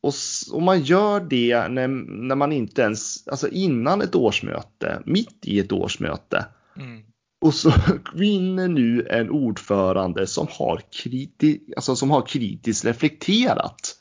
Och, 0.00 0.14
och 0.52 0.62
man 0.62 0.82
gör 0.82 1.20
det 1.20 1.68
när, 1.68 1.88
när 2.28 2.34
man 2.34 2.52
inte 2.52 2.82
ens, 2.82 3.28
alltså 3.28 3.48
innan 3.48 4.02
ett 4.02 4.14
årsmöte, 4.14 5.02
mitt 5.06 5.38
i 5.42 5.58
ett 5.58 5.72
årsmöte. 5.72 6.46
Mm. 6.76 7.02
Och 7.40 7.54
så 7.54 7.72
vinner 8.14 8.68
nu 8.68 9.06
en 9.10 9.30
ordförande 9.30 10.26
som 10.26 10.46
har, 10.50 10.80
kriti, 11.02 11.60
alltså 11.76 11.96
som 11.96 12.10
har 12.10 12.22
kritiskt 12.22 12.84
reflekterat 12.84 13.96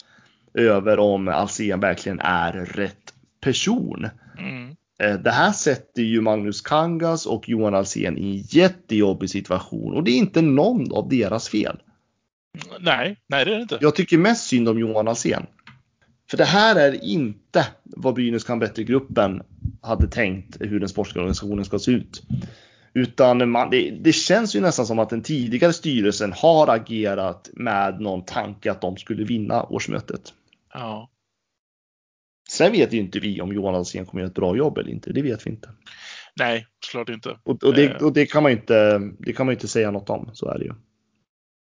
över 0.53 0.99
om 0.99 1.27
Alsen 1.27 1.79
verkligen 1.79 2.19
är 2.19 2.51
rätt 2.53 3.13
person. 3.41 4.09
Mm. 4.37 4.75
Eh, 4.99 5.19
Det 5.19 5.31
här 5.31 5.51
sätter 5.51 6.01
ju 6.01 6.21
Magnus 6.21 6.61
Kangas 6.61 7.25
och 7.25 7.49
Johan 7.49 7.75
Alsen 7.75 8.17
i 8.17 8.21
en 8.21 8.37
jättejobbig 8.37 9.29
situation 9.29 9.93
och 9.93 10.03
det 10.03 10.11
är 10.11 10.17
inte 10.17 10.41
någon 10.41 10.93
av 10.93 11.09
deras 11.09 11.49
fel. 11.49 11.77
Nej, 12.79 13.17
nej 13.27 13.45
det 13.45 13.51
är 13.51 13.55
det 13.55 13.61
inte. 13.61 13.77
Jag 13.81 13.95
tycker 13.95 14.17
mest 14.17 14.47
synd 14.47 14.69
om 14.69 14.79
Johan 14.79 15.07
Alsen. 15.07 15.45
För 16.35 16.37
det 16.37 16.45
här 16.45 16.75
är 16.75 17.03
inte 17.03 17.67
vad 17.83 18.13
Brynäs 18.13 18.43
kan 18.43 18.59
bättre-gruppen 18.59 19.41
hade 19.81 20.07
tänkt 20.07 20.57
hur 20.59 20.79
den 20.79 20.89
sportsliga 20.89 21.21
organisationen 21.21 21.65
ska 21.65 21.79
se 21.79 21.91
ut. 21.91 22.23
Utan 22.93 23.49
man, 23.49 23.69
det, 23.69 23.91
det 23.91 24.13
känns 24.13 24.55
ju 24.55 24.59
nästan 24.59 24.85
som 24.85 24.99
att 24.99 25.09
den 25.09 25.21
tidigare 25.21 25.73
styrelsen 25.73 26.33
har 26.33 26.67
agerat 26.67 27.49
med 27.53 28.01
någon 28.01 28.25
tanke 28.25 28.71
att 28.71 28.81
de 28.81 28.97
skulle 28.97 29.23
vinna 29.23 29.63
årsmötet. 29.63 30.33
Ja. 30.73 31.09
Sen 32.49 32.71
vet 32.71 32.93
ju 32.93 32.97
inte 32.97 33.19
vi 33.19 33.41
om 33.41 33.53
Johan 33.53 33.75
Alsen 33.75 34.05
kommer 34.05 34.21
göra 34.21 34.29
ett 34.29 34.35
bra 34.35 34.57
jobb 34.57 34.77
eller 34.77 34.89
inte. 34.89 35.13
Det 35.13 35.21
vet 35.21 35.45
vi 35.45 35.49
inte. 35.49 35.69
Nej, 36.39 36.67
såklart 36.85 37.09
inte. 37.09 37.39
Och, 37.43 37.63
och, 37.63 37.73
det, 37.73 37.85
Eh. 37.85 38.03
och 38.03 38.13
det, 38.13 38.25
kan 38.25 38.43
man 38.43 38.51
inte, 38.51 39.01
det 39.19 39.33
kan 39.33 39.45
man 39.45 39.53
inte 39.53 39.67
säga 39.67 39.91
något 39.91 40.09
om. 40.09 40.29
Så 40.33 40.49
är 40.49 40.59
det 40.59 40.65
ju. 40.65 40.73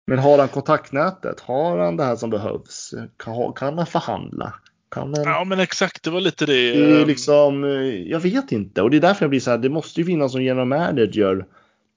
Men 0.07 0.19
har 0.19 0.37
han 0.37 0.47
kontaktnätet? 0.47 1.39
Har 1.39 1.77
han 1.77 1.97
det 1.97 2.03
här 2.03 2.15
som 2.15 2.29
behövs? 2.29 2.93
Kan, 3.17 3.53
kan 3.53 3.77
han 3.77 3.87
förhandla? 3.87 4.53
Kan 4.91 5.13
han... 5.13 5.23
Ja, 5.23 5.43
men 5.43 5.59
exakt. 5.59 6.03
Det 6.03 6.09
var 6.09 6.21
lite 6.21 6.45
det. 6.45 6.71
Det 6.71 6.91
är 6.91 7.01
ehm, 7.01 7.07
liksom, 7.07 7.63
eh, 7.63 7.69
jag 8.01 8.19
vet 8.19 8.51
inte. 8.51 8.81
Och 8.81 8.91
det 8.91 8.97
är 8.97 9.01
därför 9.01 9.23
jag 9.23 9.29
blir 9.29 9.39
så 9.39 9.51
här, 9.51 9.57
det 9.57 9.69
måste 9.69 10.01
ju 10.01 10.05
finnas 10.05 10.33
någon 10.33 10.43
general 10.43 10.67
manager 10.67 11.45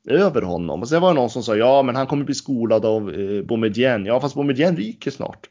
över 0.09 0.43
honom. 0.43 0.83
Och 0.83 0.89
sen 0.89 1.03
var 1.03 1.09
det 1.09 1.15
någon 1.21 1.31
som 1.31 1.43
sa, 1.43 1.57
ja 1.57 1.83
men 1.83 1.97
han 1.97 2.07
kommer 2.07 2.25
bli 2.25 2.35
skolad 2.35 2.85
av 2.85 3.15
eh, 3.15 3.43
Boumedienne. 3.43 4.09
Ja 4.09 4.21
fast 4.21 4.35
Boumedienne 4.35 4.79
ryker 4.79 5.11
snart. 5.11 5.47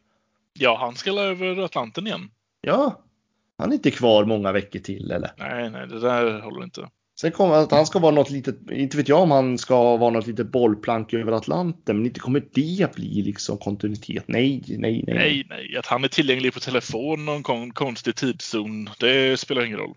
Ja, 0.54 0.78
han 0.80 0.96
ska 0.96 1.12
över 1.12 1.64
Atlanten 1.64 2.08
igen. 2.08 2.30
Ja, 2.62 3.02
han 3.58 3.70
är 3.70 3.74
inte 3.74 3.92
kvar 3.92 4.26
många 4.26 4.52
veckor 4.52 4.80
till 4.80 5.12
eller. 5.12 5.32
Nej, 5.38 5.70
nej, 5.70 5.88
det 5.88 6.00
där 6.00 6.42
håller 6.42 6.64
inte. 6.64 6.90
Sen 7.22 7.32
kommer 7.32 7.56
att 7.56 7.72
han 7.72 7.86
ska 7.86 8.00
vara 8.00 8.16
något 8.16 8.30
litet, 8.30 8.72
inte 8.72 8.98
vet 8.98 9.10
jag 9.10 9.22
om 9.22 9.32
han 9.32 9.58
ska 9.58 9.98
vara 9.98 10.10
något 10.10 10.28
litet 10.28 10.52
bollplank 10.52 11.14
över 11.14 11.32
Atlanten, 11.32 11.98
men 11.98 12.06
inte 12.06 12.20
kommer 12.20 12.44
det 12.54 12.96
bli 12.96 13.22
liksom 13.22 13.58
kontinuitet. 13.58 14.24
Nej, 14.28 14.64
nej, 14.68 14.78
nej. 14.78 15.04
Nej, 15.16 15.46
nej. 15.50 15.78
Att 15.78 15.86
han 15.86 16.04
är 16.04 16.08
tillgänglig 16.08 16.54
på 16.54 16.60
telefon 16.60 17.26
någon 17.26 17.44
kon- 17.44 17.72
konstig 17.72 18.16
tidszon, 18.16 18.90
det 19.00 19.40
spelar 19.40 19.66
ingen 19.66 19.78
roll. 19.80 19.94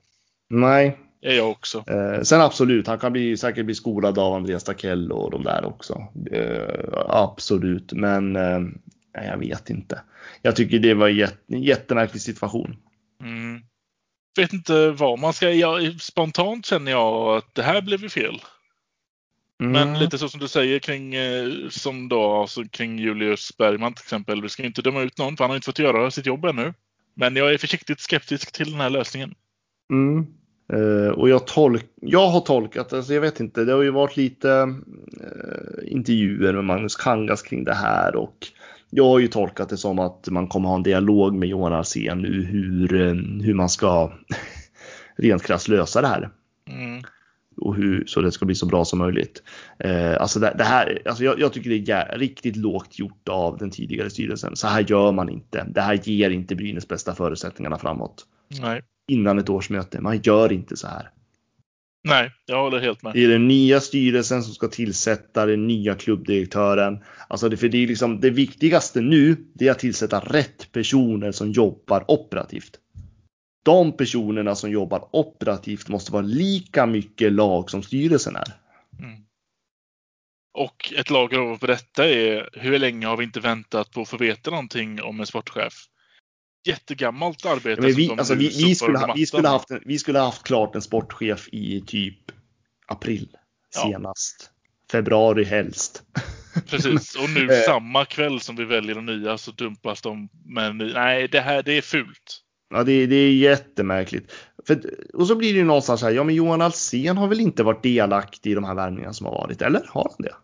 Nej. 0.51 0.97
Det 1.23 1.29
är 1.29 1.37
jag 1.37 1.51
också. 1.51 1.85
Eh, 1.87 2.23
sen 2.23 2.41
absolut, 2.41 2.87
han 2.87 2.99
kan 2.99 3.13
bli, 3.13 3.37
säkert 3.37 3.65
bli 3.65 3.75
skolad 3.75 4.19
av 4.19 4.35
Andreas 4.35 4.65
Takell 4.65 5.13
och 5.13 5.31
de 5.31 5.43
där 5.45 5.65
också. 5.65 6.07
Eh, 6.33 6.93
absolut, 7.09 7.93
men 7.93 8.37
eh, 8.37 8.61
jag 9.13 9.39
vet 9.39 9.71
inte. 9.71 10.03
Jag 10.43 10.57
tycker 10.57 10.79
det 10.79 10.95
var 10.95 11.09
en 11.09 11.63
jättemärklig 11.63 12.23
situation. 12.23 12.77
Mm. 13.23 13.63
Vet 14.37 14.53
inte 14.53 14.91
vad 14.91 15.19
man 15.19 15.33
ska... 15.33 15.51
Jag, 15.51 16.01
spontant 16.01 16.67
känner 16.67 16.91
jag 16.91 17.37
att 17.37 17.55
det 17.55 17.63
här 17.63 17.83
blev 17.83 18.03
ju 18.03 18.09
fel. 18.09 18.43
Mm. 19.61 19.73
Men 19.73 19.99
lite 19.99 20.19
så 20.19 20.29
som 20.29 20.41
du 20.41 20.49
säger 20.49 20.79
kring, 20.79 21.15
eh, 21.15 21.49
som 21.71 22.09
då, 22.09 22.41
alltså 22.41 22.65
kring 22.65 22.99
Julius 22.99 23.57
Bergman 23.57 23.95
till 23.95 24.05
exempel. 24.05 24.43
Vi 24.43 24.49
ska 24.49 24.63
inte 24.63 24.83
döma 24.83 25.03
ut 25.03 25.19
någon 25.19 25.37
för 25.37 25.45
han 25.45 25.51
har 25.51 25.57
inte 25.57 25.67
fått 25.67 25.79
göra 25.79 26.11
sitt 26.11 26.27
jobb 26.27 26.45
ännu. 26.45 26.75
Men 27.15 27.37
jag 27.37 27.55
är 27.55 27.59
försiktigt 27.59 28.01
skeptisk 28.01 28.53
till 28.53 28.71
den 28.71 28.81
här 28.81 28.91
lösningen. 28.91 29.35
Mm. 29.93 30.27
Eh, 30.73 31.11
och 31.11 31.29
jag, 31.29 31.47
tolk, 31.47 31.87
jag 32.01 32.29
har 32.29 32.41
tolkat, 32.41 32.93
alltså 32.93 33.15
jag 33.15 33.21
vet 33.21 33.41
inte, 33.41 33.65
det 33.65 33.73
har 33.73 33.83
ju 33.83 33.91
varit 33.91 34.17
lite 34.17 34.51
eh, 35.21 35.93
intervjuer 35.93 36.53
med 36.53 36.65
Magnus 36.65 36.97
Kangas 36.97 37.43
kring 37.43 37.65
det 37.65 37.75
här 37.75 38.17
och 38.17 38.47
jag 38.91 39.05
har 39.05 39.19
ju 39.19 39.29
tolkat 39.29 39.69
det 39.69 39.77
som 39.77 39.99
att 39.99 40.29
man 40.29 40.47
kommer 40.49 40.69
ha 40.69 40.77
en 40.77 40.83
dialog 40.83 41.35
med 41.35 41.49
Johan 41.49 41.73
Alsen 41.73 42.19
nu 42.23 42.45
hur, 42.45 42.95
eh, 43.01 43.15
hur 43.45 43.55
man 43.55 43.69
ska 43.69 44.13
rent 45.17 45.43
krasst 45.43 45.69
lösa 45.69 46.01
det 46.01 46.07
här. 46.07 46.31
Mm. 46.69 47.03
och 47.57 47.75
hur, 47.77 48.05
så 48.07 48.21
det 48.21 48.33
ska 48.33 48.47
bli 48.47 48.55
så 48.55 48.67
bra 48.67 48.85
som 48.85 48.99
möjligt. 48.99 49.43
Eh, 49.79 50.21
alltså 50.21 50.41
det, 50.41 50.55
det 50.59 50.65
här, 50.65 51.03
alltså 51.07 51.25
jag, 51.25 51.41
jag 51.41 51.53
tycker 51.53 51.71
det 51.71 51.77
är 51.77 51.87
jä- 51.87 52.19
riktigt 52.19 52.57
lågt 52.57 52.99
gjort 52.99 53.29
av 53.29 53.59
den 53.59 53.71
tidigare 53.71 54.11
styrelsen. 54.11 54.57
Så 54.57 54.67
här 54.67 54.85
gör 54.89 55.13
man 55.13 55.29
inte. 55.29 55.67
Det 55.69 55.81
här 55.81 56.01
ger 56.05 56.31
inte 56.31 56.55
Brynäs 56.55 56.89
bästa 56.89 57.15
förutsättningarna 57.15 57.79
framåt. 57.79 58.27
Nej. 58.61 58.83
Innan 59.09 59.39
ett 59.39 59.49
årsmöte. 59.51 60.01
Man 60.01 60.21
gör 60.23 60.53
inte 60.53 60.77
så 60.77 60.87
här. 60.87 61.11
Nej, 62.03 62.33
jag 62.47 62.63
håller 62.63 62.81
helt 62.81 63.03
med. 63.03 63.13
Det 63.13 63.25
är 63.25 63.29
den 63.29 63.49
nya 63.49 63.81
styrelsen 63.81 64.43
som 64.43 64.55
ska 64.55 64.69
tillsätta 64.69 65.47
den 65.47 65.67
nya 65.67 65.95
klubbdirektören. 65.95 67.05
Alltså 67.29 67.49
det, 67.49 67.57
för 67.57 67.69
det, 67.69 67.79
är 67.79 67.87
liksom, 67.87 68.21
det 68.21 68.31
viktigaste 68.31 69.01
nu 69.01 69.37
det 69.55 69.67
är 69.67 69.71
att 69.71 69.79
tillsätta 69.79 70.21
rätt 70.21 70.73
personer 70.73 71.33
som 71.33 71.53
jobbar 71.53 72.05
operativt. 72.11 72.79
De 73.65 73.93
personerna 73.97 74.55
som 74.55 74.71
jobbar 74.71 75.09
operativt 75.13 75.89
måste 75.89 76.13
vara 76.13 76.23
lika 76.23 76.87
mycket 76.87 77.33
lag 77.33 77.71
som 77.71 77.83
styrelsen 77.83 78.37
är. 78.37 78.53
Mm. 78.99 79.21
Och 80.53 80.93
ett 80.97 81.11
lager 81.11 81.57
på 81.57 81.67
detta 81.67 82.09
är 82.09 82.49
hur 82.53 82.79
länge 82.79 83.07
har 83.07 83.17
vi 83.17 83.25
inte 83.25 83.41
väntat 83.41 83.91
på 83.91 84.01
att 84.01 84.09
få 84.09 84.17
veta 84.17 84.51
någonting 84.51 85.03
om 85.03 85.21
en 85.21 85.27
sportchef? 85.27 85.75
Jättegammalt 86.65 87.47
arbete. 87.47 87.71
Ja, 87.71 87.83
men 87.83 87.93
vi, 87.93 88.11
alltså, 88.11 88.35
vi, 88.35 88.49
vi, 88.49 88.75
skulle, 88.75 88.99
ha, 88.99 89.15
vi, 89.15 89.27
skulle 89.27 89.49
haft, 89.49 89.69
vi 89.87 89.99
skulle 89.99 90.19
haft 90.19 90.43
klart 90.43 90.75
en 90.75 90.83
sportchef 90.83 91.49
i 91.53 91.81
typ 91.87 92.19
april 92.87 93.29
Ja. 93.75 93.83
senast. 93.83 94.51
Februari 94.93 95.45
helst. 95.45 96.03
Precis, 96.67 97.17
och 97.17 97.31
nu 97.31 97.49
Eh. 97.53 97.63
samma 97.67 98.05
kväll 98.05 98.41
som 98.41 98.57
vi 98.57 98.65
väljer 98.65 98.95
de 98.95 99.07
nya 99.07 99.39
så 99.39 99.51
dumpas 99.51 100.03
de 100.03 100.29
med 100.45 100.77
ny. 100.77 100.93
Nej, 100.93 101.29
det 101.29 101.41
här 101.41 101.63
det 101.63 101.73
är 101.73 101.83
fult. 101.83 102.43
Ja, 102.71 102.85
det, 102.85 103.07
det 103.07 103.17
är 103.17 103.33
jättemärkligt. 103.35 104.33
För, 104.67 104.81
och 105.15 105.27
så 105.27 105.37
blir 105.37 105.53
det 105.53 105.59
ju 105.59 105.65
någonstans 105.65 106.03
här, 106.03 106.11
ja 106.11 106.25
men 106.25 106.35
Johan 106.35 106.63
Alsen 106.63 107.17
har 107.17 107.29
väl 107.29 107.41
inte 107.41 107.63
varit 107.63 107.83
delaktig 107.83 108.51
i 108.51 108.55
de 108.55 108.65
här 108.65 108.75
värvningarna 108.75 109.13
som 109.13 109.27
har 109.27 109.33
varit, 109.33 109.63
eller? 109.63 109.83
Har 109.89 110.15
han 110.19 110.27
det? 110.27 110.35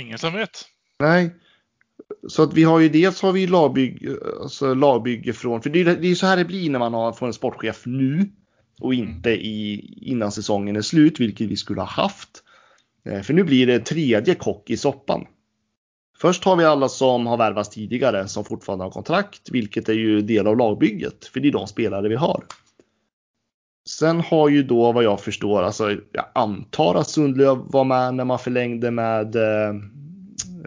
Ingen 0.00 0.18
som 0.18 0.32
vet. 0.32 0.64
Nej. 0.98 1.30
Så 2.28 2.42
att 2.42 2.54
vi 2.54 2.64
har 2.64 2.80
ju 2.80 2.88
dels 2.88 3.22
har 3.22 3.32
vi 3.32 3.46
lagbygge, 3.46 4.16
alltså 4.40 4.74
lagbygge 4.74 5.32
från, 5.32 5.62
för 5.62 5.70
det 5.70 5.80
är 5.80 6.02
ju 6.02 6.14
så 6.14 6.26
här 6.26 6.36
det 6.36 6.44
blir 6.44 6.70
när 6.70 6.78
man 6.78 6.94
har, 6.94 7.12
får 7.12 7.26
en 7.26 7.32
sportchef 7.32 7.82
nu 7.86 8.30
och 8.80 8.94
inte 8.94 9.30
i, 9.30 9.80
innan 10.10 10.32
säsongen 10.32 10.76
är 10.76 10.80
slut, 10.80 11.20
vilket 11.20 11.48
vi 11.48 11.56
skulle 11.56 11.80
ha 11.80 11.88
haft. 11.88 12.28
Eh, 13.04 13.20
För 13.22 13.34
nu 13.34 13.44
blir 13.44 13.66
det 13.66 13.78
tredje 13.78 14.34
kock 14.34 14.70
i 14.70 14.76
soppan. 14.76 15.26
Först 16.20 16.44
har 16.44 16.56
vi 16.56 16.64
alla 16.64 16.88
som 16.88 17.26
har 17.26 17.36
värvats 17.36 17.68
tidigare 17.68 18.28
som 18.28 18.44
fortfarande 18.44 18.84
har 18.84 18.90
kontrakt, 18.90 19.50
vilket 19.50 19.88
är 19.88 19.94
ju 19.94 20.20
del 20.20 20.46
av 20.46 20.56
lagbygget, 20.56 21.24
för 21.24 21.40
det 21.40 21.48
är 21.48 21.52
de 21.52 21.66
spelare 21.66 22.08
vi 22.08 22.16
har. 22.16 22.44
Sen 23.88 24.20
har 24.20 24.48
ju 24.48 24.62
då 24.62 24.92
vad 24.92 25.04
jag 25.04 25.20
förstår, 25.20 25.62
alltså 25.62 25.90
jag 25.90 26.24
antar 26.34 26.94
att 26.94 27.08
Sundlöv 27.08 27.58
var 27.66 27.84
med 27.84 28.14
när 28.14 28.24
man 28.24 28.38
förlängde 28.38 28.90
med 28.90 29.36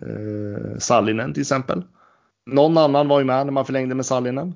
eh, 0.02 0.78
Sallinen 0.78 1.34
till 1.34 1.42
exempel. 1.42 1.84
Någon 2.46 2.78
annan 2.78 3.08
var 3.08 3.20
ju 3.20 3.26
med 3.26 3.46
när 3.46 3.54
man 3.54 3.66
förlängde 3.66 3.96
med 3.96 4.06
Sallinen. 4.06 4.56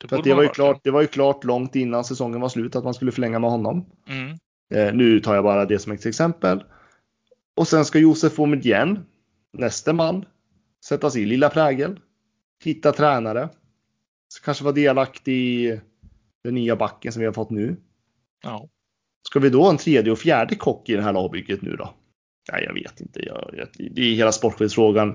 För 0.00 0.06
att 0.06 0.10
borde 0.10 0.30
det 0.30 0.34
var, 0.34 0.42
ju 0.42 0.48
klart, 0.48 0.80
det 0.84 0.90
var 0.90 1.00
ju 1.00 1.06
klart 1.06 1.44
långt 1.44 1.76
innan 1.76 2.04
säsongen 2.04 2.40
var 2.40 2.48
slut 2.48 2.76
att 2.76 2.84
man 2.84 2.94
skulle 2.94 3.12
förlänga 3.12 3.38
med 3.38 3.50
honom. 3.50 3.86
Mm. 4.08 4.38
Eh, 4.74 4.94
nu 4.94 5.20
tar 5.20 5.34
jag 5.34 5.44
bara 5.44 5.64
det 5.64 5.78
som 5.78 5.92
ett 5.92 6.06
exempel. 6.06 6.64
Och 7.56 7.68
sen 7.68 7.84
ska 7.84 7.98
Josef 7.98 8.38
Omedjen, 8.38 9.06
nästa 9.52 9.92
man, 9.92 10.24
sätta 10.84 11.10
sin 11.10 11.28
lilla 11.28 11.50
prägel. 11.50 12.00
Hitta 12.64 12.92
tränare. 12.92 13.48
Så 14.28 14.42
kanske 14.42 14.64
vara 14.64 14.74
delaktig 14.74 15.34
i 15.34 15.80
Den 16.44 16.54
nya 16.54 16.76
backen 16.76 17.12
som 17.12 17.20
vi 17.20 17.26
har 17.26 17.32
fått 17.32 17.50
nu. 17.50 17.76
Ja. 18.42 18.68
Ska 19.28 19.40
vi 19.40 19.50
då 19.50 19.62
ha 19.62 19.70
en 19.70 19.76
tredje 19.76 20.12
och 20.12 20.18
fjärde 20.18 20.54
kock 20.54 20.88
i 20.88 20.96
det 20.96 21.02
här 21.02 21.12
lagbygget 21.12 21.62
nu 21.62 21.76
då? 21.76 21.94
Nej, 22.52 22.64
jag 22.66 22.74
vet 22.74 23.00
inte. 23.00 23.26
Jag, 23.26 23.50
jag, 23.56 23.68
det 23.90 24.02
är 24.02 24.14
hela 24.14 24.32
sportchefsfrågan. 24.32 25.14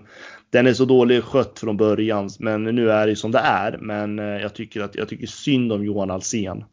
Den 0.49 0.67
är 0.67 0.73
så 0.73 0.85
dålig 0.85 1.23
skött 1.23 1.59
från 1.59 1.77
början, 1.77 2.29
men 2.39 2.63
nu 2.63 2.91
är 2.91 3.07
det 3.07 3.15
som 3.15 3.31
det 3.31 3.39
är. 3.39 3.77
Men 3.77 4.19
eh, 4.19 4.25
jag 4.25 4.53
tycker 4.53 4.81
att 4.81 4.95
jag 4.95 5.09
tycker 5.09 5.27
synd 5.27 5.71
om 5.71 5.85
Johan 5.85 6.11
Alsen. 6.11 6.63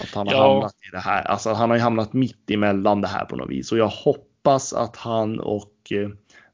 Att 0.00 0.14
han 0.14 0.26
har 0.26 0.34
Ja. 0.34 0.52
hamnat 0.52 0.74
i 0.88 0.90
det 0.92 0.98
här. 0.98 1.22
Alltså 1.22 1.52
han 1.52 1.70
har 1.70 1.76
ju 1.76 1.82
hamnat 1.82 2.12
mitt 2.12 2.50
emellan 2.50 3.00
det 3.00 3.08
här 3.08 3.24
på 3.24 3.36
något 3.36 3.50
vis 3.50 3.72
och 3.72 3.78
jag 3.78 3.88
hoppas 3.88 4.72
att 4.72 4.96
han 4.96 5.40
och 5.40 5.72
eh, 5.90 6.08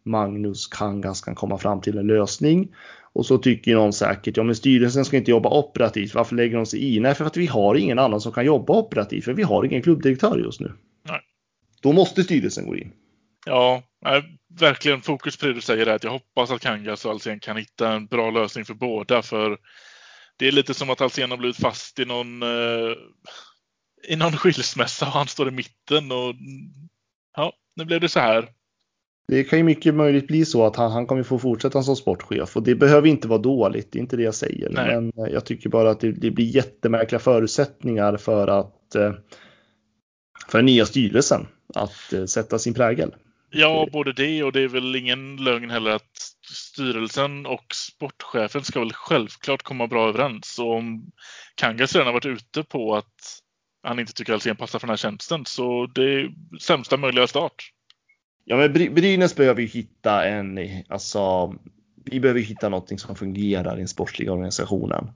Magnus 0.04 0.66
Kangas 0.66 1.20
kan 1.20 1.34
komma 1.34 1.58
fram 1.58 1.80
till 1.80 1.98
en 1.98 2.06
lösning. 2.06 2.74
Och 3.12 3.26
så 3.26 3.38
tycker 3.38 3.74
någon 3.74 3.92
säkert, 3.92 4.36
ja 4.36 4.42
men 4.42 4.54
styrelsen 4.54 5.04
ska 5.04 5.16
inte 5.16 5.30
jobba 5.30 5.58
operativt, 5.58 6.14
varför 6.14 6.36
lägger 6.36 6.56
de 6.56 6.66
sig 6.66 6.94
i? 6.96 7.00
Nej, 7.00 7.14
för 7.14 7.24
att 7.24 7.36
vi 7.36 7.46
har 7.46 7.74
ingen 7.74 7.98
annan 7.98 8.20
som 8.20 8.32
kan 8.32 8.44
jobba 8.46 8.78
operativt, 8.78 9.24
för 9.24 9.32
vi 9.32 9.42
har 9.42 9.64
ingen 9.64 9.82
klubbdirektör 9.82 10.38
just 10.38 10.60
nu. 10.60 10.72
Nej. 11.08 11.20
Då 11.82 11.92
måste 11.92 12.22
styrelsen 12.24 12.66
gå 12.66 12.76
in. 12.76 12.92
Ja, 13.46 13.82
verkligen 14.60 15.00
fokus 15.00 15.36
på 15.36 15.46
det 15.46 15.52
du 15.52 15.60
säger 15.60 15.86
är 15.86 15.94
att 15.94 16.04
jag 16.04 16.10
hoppas 16.10 16.50
att 16.50 16.60
Kangas 16.60 17.04
och 17.04 17.10
Alsen 17.10 17.40
kan 17.40 17.56
hitta 17.56 17.92
en 17.92 18.06
bra 18.06 18.30
lösning 18.30 18.64
för 18.64 18.74
båda. 18.74 19.22
För 19.22 19.58
det 20.36 20.48
är 20.48 20.52
lite 20.52 20.74
som 20.74 20.90
att 20.90 21.00
Alsen 21.00 21.30
har 21.30 21.38
blivit 21.38 21.56
fast 21.56 21.98
i 21.98 22.04
någon, 22.04 22.42
eh, 22.42 22.92
i 24.08 24.16
någon 24.16 24.32
skilsmässa 24.32 25.06
och 25.06 25.12
han 25.12 25.26
står 25.26 25.48
i 25.48 25.50
mitten. 25.50 26.12
Och 26.12 26.34
ja, 27.36 27.52
nu 27.76 27.84
blev 27.84 28.00
det 28.00 28.08
så 28.08 28.20
här. 28.20 28.48
Det 29.28 29.44
kan 29.44 29.58
ju 29.58 29.64
mycket 29.64 29.94
möjligt 29.94 30.26
bli 30.26 30.44
så 30.44 30.66
att 30.66 30.76
han, 30.76 30.92
han 30.92 31.06
kommer 31.06 31.22
få 31.22 31.38
fortsätta 31.38 31.82
som 31.82 31.96
sportchef 31.96 32.56
och 32.56 32.62
det 32.62 32.74
behöver 32.74 33.08
inte 33.08 33.28
vara 33.28 33.38
dåligt, 33.38 33.92
det 33.92 33.98
är 33.98 34.00
inte 34.00 34.16
det 34.16 34.22
jag 34.22 34.34
säger. 34.34 34.70
Nej. 34.70 34.86
Men 34.86 35.12
eh, 35.26 35.32
jag 35.32 35.44
tycker 35.44 35.68
bara 35.68 35.90
att 35.90 36.00
det, 36.00 36.12
det 36.12 36.30
blir 36.30 36.44
jättemärkliga 36.44 37.18
förutsättningar 37.18 38.16
för 38.16 38.48
att 38.48 38.94
eh, 38.94 39.12
för 40.48 40.58
den 40.58 40.66
nya 40.66 40.86
styrelsen 40.86 41.46
att 41.74 42.12
eh, 42.12 42.24
sätta 42.24 42.58
sin 42.58 42.74
prägel. 42.74 43.14
Ja, 43.50 43.88
både 43.92 44.12
det 44.12 44.42
och 44.42 44.52
det 44.52 44.60
är 44.60 44.68
väl 44.68 44.96
ingen 44.96 45.36
lögn 45.36 45.70
heller 45.70 45.90
att 45.90 46.16
styrelsen 46.50 47.46
och 47.46 47.74
sportchefen 47.74 48.64
ska 48.64 48.80
väl 48.80 48.92
självklart 48.92 49.62
komma 49.62 49.86
bra 49.86 50.08
överens. 50.08 50.58
Och 50.58 50.76
om 50.76 51.12
Kangas 51.54 51.94
redan 51.94 52.06
har 52.06 52.12
varit 52.12 52.26
ute 52.26 52.62
på 52.62 52.96
att 52.96 53.40
han 53.82 53.98
inte 53.98 54.12
tycker 54.12 54.32
Alsen 54.32 54.56
passar 54.56 54.78
för 54.78 54.86
den 54.86 54.92
här 54.92 54.96
tjänsten 54.96 55.46
så 55.46 55.86
det 55.86 56.02
är 56.02 56.30
sämsta 56.60 56.96
möjliga 56.96 57.26
start. 57.26 57.72
Ja, 58.44 58.56
men 58.56 58.72
Brynäs 58.72 59.36
behöver 59.36 59.60
ju 59.60 59.66
hitta 59.66 60.24
en, 60.24 60.58
alltså, 60.88 61.54
vi 62.04 62.20
behöver 62.20 62.40
ju 62.40 62.46
hitta 62.46 62.68
någonting 62.68 62.98
som 62.98 63.16
fungerar 63.16 63.74
i 63.74 63.78
den 63.78 63.88
sportsliga 63.88 64.32
organisationen. 64.32 65.10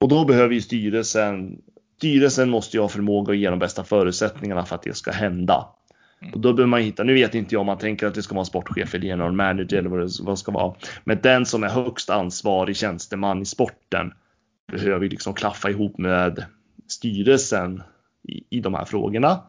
Och 0.00 0.08
då 0.08 0.24
behöver 0.24 0.54
ju 0.54 0.60
styrelsen, 0.60 1.58
styrelsen 1.96 2.50
måste 2.50 2.76
ju 2.76 2.80
ha 2.80 2.88
förmåga 2.88 3.32
att 3.32 3.38
ge 3.38 3.50
de 3.50 3.58
bästa 3.58 3.84
förutsättningarna 3.84 4.64
för 4.64 4.74
att 4.74 4.82
det 4.82 4.96
ska 4.96 5.10
hända. 5.10 5.68
Mm. 6.20 6.34
Och 6.34 6.40
då 6.40 6.52
behöver 6.52 6.70
man 6.70 6.80
hitta, 6.80 7.04
nu 7.04 7.14
vet 7.14 7.34
inte 7.34 7.54
jag 7.54 7.60
om 7.60 7.66
man 7.66 7.78
tänker 7.78 8.06
att 8.06 8.14
det 8.14 8.22
ska 8.22 8.34
vara 8.34 8.42
en 8.42 8.46
sportchef 8.46 8.94
eller 8.94 9.06
general 9.06 9.32
manager 9.32 9.78
eller 9.78 9.90
vad 9.90 10.00
det, 10.00 10.08
vad 10.20 10.32
det 10.32 10.36
ska 10.36 10.52
vara. 10.52 10.74
Men 11.04 11.18
den 11.22 11.46
som 11.46 11.64
är 11.64 11.68
högst 11.68 12.10
ansvarig 12.10 12.76
tjänsteman 12.76 13.42
i 13.42 13.44
sporten 13.44 14.12
behöver 14.72 15.04
ju 15.04 15.08
liksom 15.08 15.34
klaffa 15.34 15.70
ihop 15.70 15.98
med 15.98 16.44
styrelsen 16.88 17.82
i, 18.28 18.56
i 18.56 18.60
de 18.60 18.74
här 18.74 18.84
frågorna. 18.84 19.42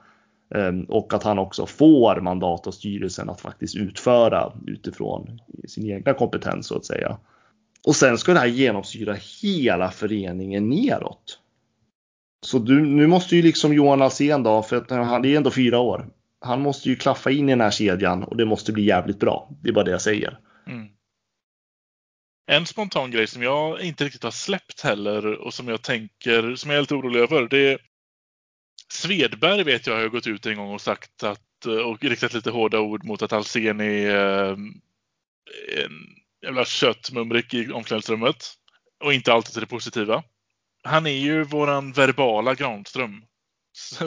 Ehm, 0.56 0.84
och 0.84 1.14
att 1.14 1.24
han 1.24 1.40
också 1.40 1.66
får 1.66 2.22
mandat 2.22 2.68
av 2.68 2.72
styrelsen 2.72 3.30
att 3.30 3.42
faktiskt 3.42 3.76
utföra 3.76 4.54
utifrån 4.68 5.40
sin 5.68 5.92
egna 5.92 6.14
kompetens 6.14 6.68
så 6.68 6.76
att 6.76 6.86
säga. 6.86 7.18
Och 7.88 7.96
sen 7.96 8.18
ska 8.18 8.34
det 8.34 8.40
här 8.40 8.48
genomsyra 8.48 9.16
hela 9.42 9.92
föreningen 9.92 10.70
neråt. 10.70 11.40
Så 12.46 12.60
du, 12.60 12.86
nu 12.86 13.08
måste 13.08 13.36
ju 13.36 13.42
liksom 13.42 13.74
Johan 13.74 14.02
Alsén 14.02 14.44
då, 14.44 14.62
för 14.62 14.76
att 14.76 14.90
han 14.92 15.22
det 15.22 15.34
är 15.34 15.38
ändå 15.38 15.52
fyra 15.52 15.80
år. 15.80 16.06
Han 16.42 16.62
måste 16.62 16.90
ju 16.90 16.96
klaffa 16.96 17.32
in 17.32 17.50
i 17.50 17.52
den 17.52 17.62
här 17.62 17.72
kedjan 17.72 18.24
och 18.24 18.38
det 18.38 18.46
måste 18.46 18.72
bli 18.72 18.84
jävligt 18.84 19.20
bra. 19.20 19.50
Det 19.64 19.70
är 19.70 19.74
bara 19.74 19.86
det 19.86 19.92
jag 19.92 20.02
säger. 20.02 20.40
Mm. 20.68 20.88
En 22.52 22.66
spontan 22.66 23.12
grej 23.12 23.28
som 23.28 23.44
jag 23.44 23.82
inte 23.82 24.06
riktigt 24.06 24.24
har 24.24 24.32
släppt 24.32 24.82
heller 24.82 25.26
och 25.26 25.54
som 25.54 25.68
jag 25.68 25.82
tänker, 25.82 26.56
som 26.56 26.70
jag 26.70 26.78
är 26.78 26.82
lite 26.82 26.96
orolig 26.96 27.20
över, 27.20 27.48
det 27.48 27.58
är 27.58 27.80
Svedberg 28.94 29.64
vet 29.64 29.88
jag 29.88 29.96
har 29.96 30.08
gått 30.08 30.28
ut 30.28 30.46
en 30.46 30.56
gång 30.56 30.74
och 30.74 30.82
sagt 30.82 31.24
att 31.24 31.66
och 31.66 32.04
riktat 32.04 32.34
lite 32.34 32.52
hårda 32.52 32.80
ord 32.80 33.04
mot 33.06 33.22
att 33.22 33.34
Alsen 33.34 33.82
är 33.82 34.16
eh, 34.16 34.58
en 35.78 35.92
jävla 36.44 36.66
köttmumrik 36.66 37.54
i 37.54 37.72
omklädningsrummet. 37.72 38.54
Och 39.04 39.14
inte 39.14 39.34
alltid 39.34 39.54
till 39.54 39.62
det 39.62 39.68
positiva. 39.68 40.24
Han 40.84 41.08
är 41.08 41.18
ju 41.18 41.44
våran 41.44 41.92
verbala 41.92 42.54
Granström. 42.54 43.24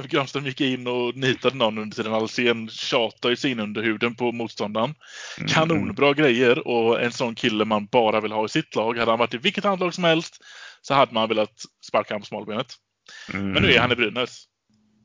Granström 0.05 0.47
gick 0.47 0.61
in 0.61 0.87
och 0.87 1.17
nitade 1.17 1.57
någon 1.57 1.79
under 1.79 1.97
tiden. 1.97 2.15
Alsen 2.15 2.69
tjatade 2.69 3.33
ju 3.33 3.37
sig 3.37 3.51
in 3.51 3.61
under 3.61 3.83
huden 3.83 4.15
på 4.15 4.33
motståndaren. 4.33 4.95
Mm. 5.39 5.49
Kanonbra 5.49 6.13
grejer 6.13 6.69
och 6.69 7.03
en 7.03 7.13
sån 7.13 7.35
kille 7.35 7.65
man 7.65 7.87
bara 7.87 8.21
vill 8.21 8.33
ha 8.33 8.45
i 8.45 8.49
sitt 8.49 8.75
lag. 8.77 8.99
Hade 8.99 9.11
han 9.13 9.19
varit 9.19 9.35
i 9.35 9.39
vilket 9.39 9.65
annat 9.65 9.81
lag 9.81 9.95
som 9.95 10.05
helst 10.05 10.39
så 10.83 10.95
hade 10.95 11.15
man 11.15 11.29
velat 11.29 11.63
sparka 11.89 12.15
honom 12.15 12.21
på 12.23 12.27
smalbenet. 12.27 12.75
Mm. 13.35 13.51
Men 13.51 13.63
nu 13.63 13.73
är 13.73 13.81
han 13.81 13.93
i 13.93 13.97
Brynäs. 13.97 14.45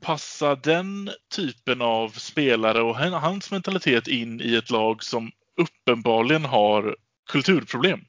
Passar 0.02 0.56
den 0.62 1.10
typen 1.34 1.82
av 1.82 2.08
spelare 2.08 2.82
och 2.82 2.96
han- 2.96 3.12
hans 3.12 3.50
mentalitet 3.50 4.08
in 4.08 4.40
i 4.40 4.54
ett 4.54 4.70
lag 4.70 5.02
som 5.02 5.30
uppenbarligen 5.60 6.44
har 6.44 6.96
kulturproblem? 7.30 8.00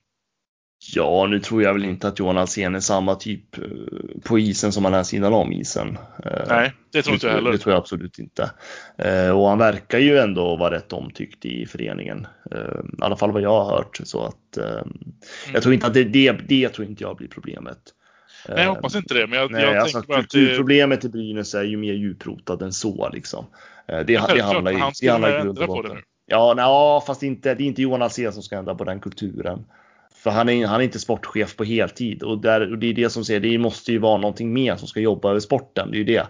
Ja, 0.96 1.28
nu 1.30 1.40
tror 1.40 1.64
jag 1.64 1.74
väl 1.74 1.86
inte 1.86 2.08
att 2.08 2.20
Johan 2.20 2.38
Alsen 2.38 2.76
är 2.76 2.80
samma 2.80 3.16
typ 3.16 3.58
eh, 3.58 3.64
på 4.24 4.40
isen 4.40 4.72
som 4.72 4.86
han 4.86 4.94
är 4.94 5.04
sidan 5.04 5.34
om 5.34 5.52
isen. 5.52 5.98
Eh, 6.26 6.42
Nej, 6.50 6.74
det 6.92 7.02
tror 7.02 7.14
inte 7.14 7.28
jag 7.28 7.36
Det 7.36 7.42
heller. 7.42 7.58
tror 7.58 7.74
jag 7.74 7.80
absolut 7.80 8.20
inte. 8.20 8.52
Eh, 8.98 9.30
och 9.30 9.50
han 9.50 9.58
verkar 9.58 10.00
ju 10.00 10.18
ändå 10.18 10.56
vara 10.56 10.76
rätt 10.76 10.94
omtyckt 10.94 11.46
i 11.46 11.66
föreningen. 11.66 12.28
I 12.52 12.56
alla 13.02 13.16
fall 13.16 13.32
vad 13.32 13.42
jag 13.42 13.64
har 13.64 13.78
hört. 13.78 14.00
Så 14.04 14.24
att, 14.26 14.58
eh, 14.58 14.82
Jag 15.54 15.62
tror 15.64 15.74
inte 15.74 15.88
att 15.88 15.94
det, 15.94 16.04
det, 16.04 16.32
det 16.32 16.70
tror 16.70 16.88
inte 16.88 17.04
jag 17.04 17.18
blir 17.18 17.28
problemet. 17.28 17.78
Mm. 18.46 18.56
Nej, 18.56 18.66
jag 18.66 18.76
hoppas 18.76 18.96
inte 18.96 19.14
det. 19.14 19.28
Men 19.28 19.40
jag, 19.40 19.52
Nej, 19.52 19.64
jag 19.64 19.76
alltså, 19.76 20.02
tänker 20.02 20.14
att 20.14 20.18
det, 20.20 20.38
kulturproblemet 20.38 21.06
i 21.06 21.10
Brynäs 21.10 21.56
är 21.56 21.64
ju 21.64 21.78
mer 21.78 21.94
djuprotat 21.94 22.62
än 22.62 22.74
så 22.74 23.10
liksom. 23.14 23.46
Det, 23.88 24.04
det 24.04 24.16
handlar 24.16 24.72
ju 24.72 24.78
han 24.78 24.90
det 24.90 24.96
skulle 24.96 25.40
ändra 25.40 25.68
på 25.68 25.82
det 25.82 25.94
nu. 25.94 26.02
Ja, 26.26 26.54
nej, 26.58 27.08
fast 27.08 27.24
inte, 27.24 27.56
det 27.56 27.64
är 27.64 27.66
inte 27.66 27.82
Johan 27.82 28.02
Alsen 28.02 28.34
som 28.34 28.44
ska 28.44 28.58
ändra 28.58 28.76
på 28.76 28.84
den 28.84 29.00
kulturen. 29.00 29.66
För 30.24 30.30
han 30.30 30.50
är, 30.50 30.68
han 30.68 30.80
är 30.80 30.84
inte 30.84 31.00
sportchef 31.00 31.56
på 31.56 31.64
heltid 31.64 32.24
och, 32.24 32.38
där, 32.42 32.72
och 32.72 32.78
det 32.78 32.88
är 32.88 32.94
det 32.94 33.10
som 33.10 33.26
säger, 33.26 33.40
det 33.40 33.58
måste 33.58 33.92
ju 33.92 33.98
vara 33.98 34.18
någonting 34.18 34.54
mer 34.54 34.76
som 34.76 34.88
ska 34.88 35.00
jobba 35.00 35.30
över 35.30 35.40
sporten. 35.40 35.92
Det 35.92 35.98
är 35.98 36.00
ju 36.00 36.04
det. 36.04 36.28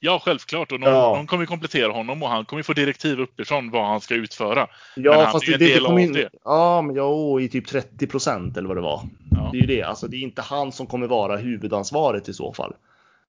ja, 0.00 0.20
självklart. 0.24 0.72
Och 0.72 0.80
någon, 0.80 0.90
Ja. 0.90 1.14
någon 1.16 1.26
kommer 1.26 1.46
komplettera 1.46 1.92
honom 1.92 2.22
och 2.22 2.28
han 2.28 2.44
kommer 2.44 2.60
ju 2.60 2.64
få 2.64 2.72
direktiv 2.72 3.20
uppifrån 3.20 3.70
vad 3.70 3.86
han 3.86 4.00
ska 4.00 4.14
utföra. 4.14 4.66
Men 4.96 5.04
Ja, 5.04 5.22
han 5.22 5.32
fast 5.32 5.44
är 5.44 5.48
ju 5.48 5.52
en 5.54 5.58
det, 5.58 5.66
del 5.66 5.82
det 5.82 5.88
av 5.88 6.00
in, 6.00 6.12
det. 6.12 6.28
Ja, 6.44 6.82
men 6.82 6.96
jo, 6.96 7.40
i 7.40 7.48
typ 7.48 7.66
30 7.66 8.06
procent 8.06 8.56
eller 8.56 8.68
vad 8.68 8.76
det 8.76 8.80
var. 8.80 9.00
Ja. 9.30 9.48
Det 9.52 9.58
är 9.58 9.60
ju 9.60 9.66
det. 9.66 9.82
Alltså, 9.82 10.06
det 10.08 10.16
är 10.16 10.20
inte 10.20 10.42
han 10.42 10.72
som 10.72 10.86
kommer 10.86 11.06
vara 11.06 11.36
huvudansvaret 11.36 12.28
i 12.28 12.32
så 12.32 12.52
fall. 12.52 12.72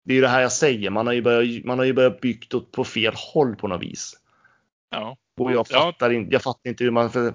Det 0.05 0.13
är 0.13 0.15
ju 0.15 0.21
det 0.21 0.27
här 0.27 0.41
jag 0.41 0.51
säger. 0.51 0.89
Man 0.89 1.07
har 1.07 1.13
ju 1.13 1.21
börjat, 1.21 1.65
man 1.65 1.77
har 1.79 1.85
ju 1.85 1.93
börjat 1.93 2.21
byggt 2.21 2.53
åt 2.53 2.71
på 2.71 2.83
fel 2.83 3.13
håll 3.33 3.55
på 3.55 3.67
något 3.67 3.81
vis. 3.81 4.13
Ja. 4.91 5.17
Och 5.39 5.51
jag 5.51 5.65
Ja. 5.69 5.79
fattar, 5.81 6.09
inte, 6.09 6.33
jag 6.33 6.41
fattar 6.41 6.69
inte 6.69 6.83
hur 6.83 6.91
man... 6.91 7.11
För 7.11 7.33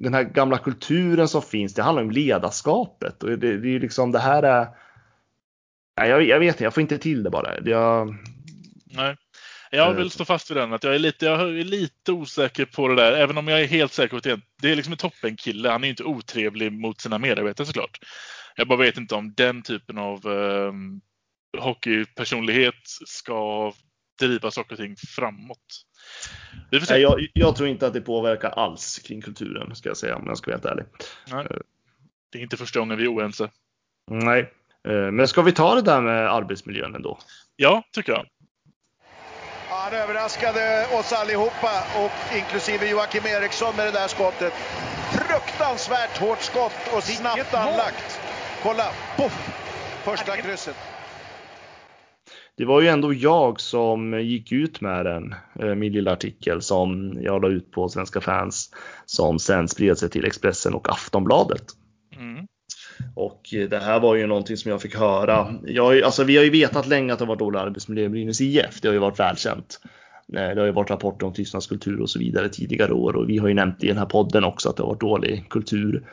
den 0.00 0.14
här 0.14 0.22
gamla 0.24 0.58
kulturen 0.58 1.28
som 1.28 1.42
finns, 1.42 1.74
det 1.74 1.82
handlar 1.82 2.02
om 2.02 2.10
ledarskapet. 2.10 3.22
Och 3.22 3.28
det, 3.30 3.36
det 3.36 3.68
är 3.68 3.72
ju 3.72 3.78
liksom 3.78 4.12
det 4.12 4.18
här 4.18 4.42
är... 4.42 4.66
Nej, 6.00 6.10
jag, 6.10 6.22
jag 6.22 6.38
vet 6.38 6.54
inte, 6.54 6.64
jag 6.64 6.74
får 6.74 6.80
inte 6.80 6.98
till 6.98 7.22
det 7.22 7.30
bara. 7.30 7.58
Jag, 7.64 8.14
Nej. 8.84 9.16
Jag 9.70 9.90
Eh. 9.90 9.96
vill 9.96 10.10
stå 10.10 10.24
fast 10.24 10.50
vid 10.50 10.56
den. 10.56 10.72
Att 10.72 10.84
jag, 10.84 10.94
är 10.94 10.98
lite, 10.98 11.26
jag 11.26 11.40
är 11.40 11.64
lite 11.64 12.12
osäker 12.12 12.64
på 12.64 12.88
det 12.88 12.94
där. 12.94 13.12
Även 13.12 13.38
om 13.38 13.48
jag 13.48 13.60
är 13.60 13.66
helt 13.66 13.92
säker 13.92 14.08
på 14.10 14.16
att 14.16 14.22
det, 14.22 14.40
det 14.62 14.70
är 14.72 14.76
liksom 14.76 14.92
en 14.92 14.96
toppenkille. 14.98 15.68
Han 15.68 15.82
är 15.82 15.86
ju 15.86 15.90
inte 15.90 16.04
otrevlig 16.04 16.72
mot 16.72 17.00
sina 17.00 17.18
medarbetare 17.18 17.66
såklart. 17.66 17.98
Jag 18.56 18.68
bara 18.68 18.78
vet 18.78 18.96
inte 18.96 19.14
om 19.14 19.34
den 19.34 19.62
typen 19.62 19.98
av 19.98 20.16
eh, 20.26 20.72
hockeypersonlighet 21.62 22.74
ska 23.06 23.72
driva 24.20 24.50
saker 24.50 24.72
och 24.72 24.78
ting 24.78 24.96
framåt. 24.96 25.58
Vi 26.70 26.80
får 26.80 26.86
se. 26.86 26.92
nej, 26.92 27.02
jag, 27.02 27.26
jag 27.32 27.56
tror 27.56 27.68
inte 27.68 27.86
att 27.86 27.92
det 27.92 28.00
påverkar 28.00 28.50
alls 28.50 28.98
kring 28.98 29.22
kulturen, 29.22 29.76
ska 29.76 29.88
jag 29.88 29.96
säga, 29.96 30.16
om 30.16 30.26
jag 30.26 30.38
ska 30.38 30.50
vara 30.50 30.56
helt 30.56 30.66
ärlig. 30.66 30.84
Nej. 31.26 31.46
Det 32.32 32.38
är 32.38 32.42
inte 32.42 32.56
första 32.56 32.78
gången 32.78 32.98
vi 32.98 33.04
är 33.04 33.14
oense. 33.14 33.50
Nej. 34.10 34.52
Eh, 34.88 34.92
Men 35.10 35.28
ska 35.28 35.42
vi 35.42 35.52
ta 35.52 35.74
det 35.74 35.82
där 35.82 36.00
med 36.00 36.32
arbetsmiljön 36.32 36.94
ändå? 36.94 37.18
Ja, 37.56 37.82
tycker 37.92 38.12
jag. 38.12 38.26
Han 39.68 39.92
överraskade 39.92 40.86
oss 40.98 41.12
allihopa, 41.12 41.84
och 41.96 42.36
inklusive 42.36 42.88
Joakim 42.88 43.26
Eriksson 43.26 43.76
med 43.76 43.86
det 43.86 43.90
där 43.90 44.08
skottet. 44.08 44.52
Fruktansvärt 45.12 46.18
hårt 46.18 46.40
skott 46.42 46.72
och 46.96 47.02
snabbt 47.02 47.54
anlagt. 47.54 48.20
Kolla, 48.62 48.84
poff! 49.16 49.48
Första 50.04 50.36
krysset. 50.36 50.76
Det 52.56 52.64
var 52.64 52.80
ju 52.80 52.88
ändå 52.88 53.14
jag 53.14 53.60
som 53.60 54.20
gick 54.20 54.52
ut 54.52 54.80
med 54.80 55.04
den, 55.04 55.34
eh, 55.60 55.74
min 55.74 55.92
lilla 55.92 56.12
artikel 56.12 56.62
som 56.62 57.18
jag 57.20 57.42
la 57.42 57.48
ut 57.48 57.70
på 57.70 57.88
Svenska 57.88 58.20
fans 58.20 58.70
som 59.06 59.38
sen 59.38 59.68
spred 59.68 59.98
sig 59.98 60.10
till 60.10 60.24
Expressen 60.24 60.74
och 60.74 60.88
Aftonbladet. 60.88 61.64
Mm. 62.16 62.46
Och 63.14 63.40
det 63.70 63.82
här 63.82 64.00
var 64.00 64.14
ju 64.14 64.26
någonting 64.26 64.56
som 64.56 64.70
jag 64.70 64.82
fick 64.82 64.96
höra. 64.96 65.54
Jag, 65.64 66.02
alltså, 66.02 66.24
vi 66.24 66.36
har 66.36 66.44
ju 66.44 66.50
vetat 66.50 66.86
länge 66.86 67.12
att 67.12 67.18
det 67.18 67.24
var 67.24 67.36
dålig 67.36 67.58
arbetsmiljö 67.58 68.04
i 68.04 68.08
Brynäs 68.08 68.40
IF. 68.40 68.80
Det 68.80 68.88
har 68.88 68.92
ju 68.92 68.98
varit 68.98 69.20
välkänt. 69.20 69.80
Det 70.26 70.40
har 70.40 70.66
ju 70.66 70.72
varit 70.72 70.90
rapporter 70.90 71.26
om 71.26 71.32
tystnadskultur 71.32 72.00
och 72.00 72.10
så 72.10 72.18
vidare 72.18 72.48
tidigare 72.48 72.92
år 72.92 73.16
och 73.16 73.28
vi 73.28 73.38
har 73.38 73.48
ju 73.48 73.54
nämnt 73.54 73.84
i 73.84 73.86
den 73.86 73.98
här 73.98 74.06
podden 74.06 74.44
också 74.44 74.68
att 74.68 74.76
det 74.76 74.82
har 74.82 74.88
varit 74.88 75.00
dålig 75.00 75.48
kultur. 75.48 76.06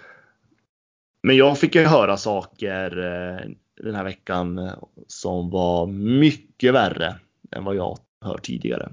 Men 1.24 1.36
jag 1.36 1.58
fick 1.58 1.76
ju 1.76 1.86
höra 1.86 2.18
saker 2.18 2.98
eh, 2.98 3.52
den 3.80 3.96
här 3.96 4.04
veckan 4.04 4.70
som 5.08 5.50
var 5.50 5.88
mycket 5.88 6.74
värre 6.74 7.16
än 7.52 7.64
vad 7.64 7.76
jag 7.76 7.98
hört 8.22 8.44
tidigare. 8.44 8.92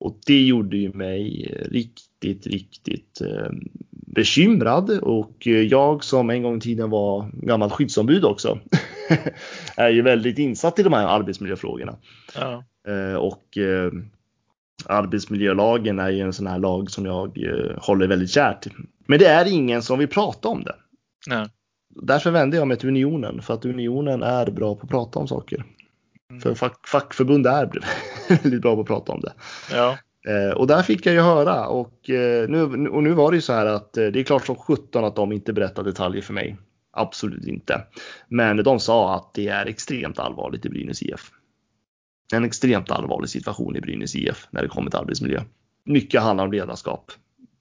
Och 0.00 0.18
det 0.26 0.42
gjorde 0.42 0.76
ju 0.76 0.92
mig 0.92 1.54
riktigt, 1.70 2.46
riktigt 2.46 3.20
eh, 3.20 3.50
bekymrad 3.90 4.90
och 4.90 5.46
jag 5.46 6.04
som 6.04 6.30
en 6.30 6.42
gång 6.42 6.56
i 6.56 6.60
tiden 6.60 6.90
var 6.90 7.30
gammal 7.32 7.70
skyddsombud 7.70 8.24
också 8.24 8.58
är 9.76 9.88
ju 9.88 10.02
väldigt 10.02 10.38
insatt 10.38 10.78
i 10.78 10.82
de 10.82 10.92
här 10.92 11.06
arbetsmiljöfrågorna. 11.06 11.96
Ja. 12.34 12.64
Eh, 12.88 13.14
och 13.14 13.58
eh, 13.58 13.92
arbetsmiljölagen 14.86 15.98
är 15.98 16.10
ju 16.10 16.20
en 16.20 16.32
sån 16.32 16.46
här 16.46 16.58
lag 16.58 16.90
som 16.90 17.06
jag 17.06 17.38
håller 17.78 18.06
väldigt 18.06 18.30
kärt. 18.30 18.66
Men 19.06 19.18
det 19.18 19.26
är 19.26 19.52
ingen 19.52 19.82
som 19.82 19.98
vill 19.98 20.08
prata 20.08 20.48
om 20.48 20.64
det. 20.64 20.76
Nej. 21.26 21.48
Därför 22.02 22.30
vände 22.30 22.56
jag 22.56 22.68
mig 22.68 22.76
till 22.76 22.88
Unionen 22.88 23.42
för 23.42 23.54
att 23.54 23.64
Unionen 23.64 24.22
är 24.22 24.50
bra 24.50 24.74
på 24.74 24.82
att 24.82 24.90
prata 24.90 25.18
om 25.18 25.28
saker. 25.28 25.64
Mm. 26.30 26.40
För 26.40 26.54
fack, 26.54 26.88
fackförbund 26.88 27.46
är 27.46 27.70
väldigt 28.28 28.62
bra 28.62 28.74
på 28.74 28.80
att 28.80 28.86
prata 28.86 29.12
om 29.12 29.20
det. 29.20 29.32
Ja. 29.72 29.98
Eh, 30.28 30.56
och 30.56 30.66
där 30.66 30.82
fick 30.82 31.06
jag 31.06 31.14
ju 31.14 31.20
höra 31.20 31.66
och, 31.66 32.10
eh, 32.10 32.48
nu, 32.48 32.88
och 32.88 33.02
nu 33.02 33.12
var 33.12 33.30
det 33.30 33.36
ju 33.36 33.40
så 33.40 33.52
här 33.52 33.66
att 33.66 33.96
eh, 33.96 34.06
det 34.06 34.20
är 34.20 34.24
klart 34.24 34.46
som 34.46 34.56
17 34.56 35.04
att 35.04 35.16
de 35.16 35.32
inte 35.32 35.52
berättar 35.52 35.84
detaljer 35.84 36.22
för 36.22 36.32
mig. 36.32 36.56
Absolut 36.90 37.46
inte. 37.46 37.82
Men 38.28 38.56
de 38.56 38.80
sa 38.80 39.14
att 39.14 39.34
det 39.34 39.48
är 39.48 39.66
extremt 39.66 40.18
allvarligt 40.18 40.66
i 40.66 40.68
Brynäs 40.68 41.02
IF. 41.02 41.30
En 42.32 42.44
extremt 42.44 42.90
allvarlig 42.90 43.30
situation 43.30 43.76
i 43.76 43.80
Brynäs 43.80 44.14
IF 44.14 44.48
när 44.50 44.62
det 44.62 44.68
kommer 44.68 44.90
till 44.90 45.00
arbetsmiljö. 45.00 45.42
Mycket 45.84 46.22
handlar 46.22 46.44
om 46.44 46.52
ledarskap. 46.52 47.12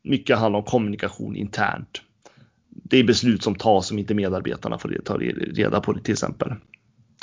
Mycket 0.03 0.37
handlar 0.37 0.59
om 0.59 0.65
kommunikation 0.65 1.35
internt. 1.35 2.01
Det 2.75 2.97
är 2.97 3.03
beslut 3.03 3.43
som 3.43 3.55
tas 3.55 3.87
som 3.87 3.99
inte 3.99 4.13
medarbetarna 4.13 4.77
får 4.77 5.01
ta 5.05 5.17
reda 5.17 5.81
på 5.81 5.93
det 5.93 6.01
till 6.01 6.13
exempel. 6.13 6.53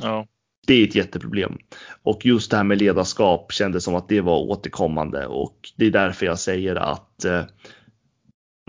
Ja. 0.02 0.26
Det 0.66 0.74
är 0.74 0.84
ett 0.88 0.94
jätteproblem. 0.94 1.58
Och 2.02 2.26
just 2.26 2.50
det 2.50 2.56
här 2.56 2.64
med 2.64 2.78
ledarskap 2.78 3.52
kändes 3.52 3.84
som 3.84 3.94
att 3.94 4.08
det 4.08 4.20
var 4.20 4.38
återkommande 4.38 5.26
och 5.26 5.56
det 5.76 5.86
är 5.86 5.90
därför 5.90 6.26
jag 6.26 6.38
säger 6.38 6.76
att 6.76 7.24
eh, 7.24 7.42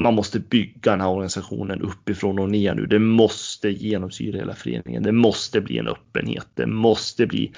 man 0.01 0.13
måste 0.13 0.39
bygga 0.39 0.91
den 0.91 1.01
här 1.01 1.09
organisationen 1.09 1.81
uppifrån 1.81 2.39
och 2.39 2.49
ner 2.49 2.75
nu. 2.75 2.85
Det 2.85 2.99
måste 2.99 3.69
genomsyra 3.69 4.37
hela 4.37 4.55
föreningen. 4.55 5.03
Det 5.03 5.11
måste 5.11 5.61
bli 5.61 5.77
en 5.77 5.87
öppenhet. 5.87 6.47
Det 6.53 6.67
måste 6.67 7.27
bli 7.27 7.53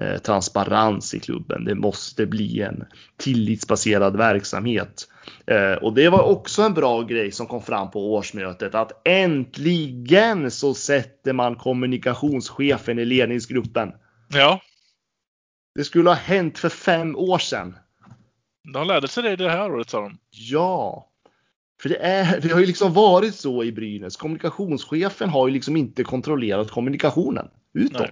eh, 0.00 0.18
transparens 0.18 1.14
i 1.14 1.20
klubben. 1.20 1.64
Det 1.64 1.74
måste 1.74 2.26
bli 2.26 2.60
en 2.60 2.84
tillitsbaserad 3.16 4.16
verksamhet. 4.16 5.08
Eh, 5.46 5.72
och 5.72 5.94
det 5.94 6.08
var 6.08 6.22
också 6.22 6.62
en 6.62 6.74
bra 6.74 7.02
grej 7.02 7.32
som 7.32 7.46
kom 7.46 7.62
fram 7.62 7.90
på 7.90 8.14
årsmötet 8.14 8.74
att 8.74 9.08
äntligen 9.08 10.50
så 10.50 10.74
sätter 10.74 11.32
man 11.32 11.54
kommunikationschefen 11.54 12.98
i 12.98 13.04
ledningsgruppen. 13.04 13.92
Ja. 14.28 14.60
Det 15.74 15.84
skulle 15.84 16.10
ha 16.10 16.16
hänt 16.16 16.58
för 16.58 16.68
fem 16.68 17.16
år 17.16 17.38
sedan. 17.38 17.76
De 18.72 18.86
lärde 18.86 19.08
sig 19.08 19.22
det 19.22 19.36
det 19.36 19.50
här 19.50 19.72
året 19.72 19.90
sa 19.90 20.00
de. 20.00 20.18
Ja. 20.30 21.08
För 21.82 21.88
det, 21.88 21.96
är, 21.96 22.40
det 22.40 22.48
har 22.48 22.60
ju 22.60 22.66
liksom 22.66 22.92
varit 22.92 23.34
så 23.34 23.64
i 23.64 23.72
Brynäs. 23.72 24.16
Kommunikationschefen 24.16 25.28
har 25.28 25.48
ju 25.48 25.54
liksom 25.54 25.76
inte 25.76 26.04
kontrollerat 26.04 26.70
kommunikationen 26.70 27.48
utåt. 27.74 28.00
Nej. 28.00 28.10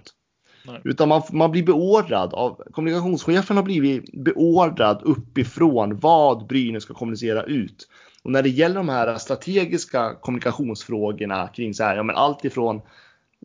Nej. 0.63 0.81
Utan 0.85 1.09
man, 1.09 1.23
man 1.33 1.51
blir 1.51 1.63
beordrad 1.63 2.35
av 2.35 2.63
kommunikationschefen 2.73 3.57
har 3.57 3.65
blivit 3.65 4.13
beordrad 4.13 5.03
uppifrån 5.05 5.99
vad 5.99 6.47
Brynäs 6.47 6.83
ska 6.83 6.95
kommunicera 6.95 7.43
ut. 7.43 7.89
Och 8.23 8.31
när 8.31 8.43
det 8.43 8.49
gäller 8.49 8.75
de 8.77 8.89
här 8.89 9.19
strategiska 9.19 10.15
kommunikationsfrågorna 10.15 11.49
kring 11.49 11.75
så 11.75 11.85
här, 11.85 11.97
ja 11.97 12.03
men 12.03 12.17
allt 12.17 12.45
ifrån 12.45 12.77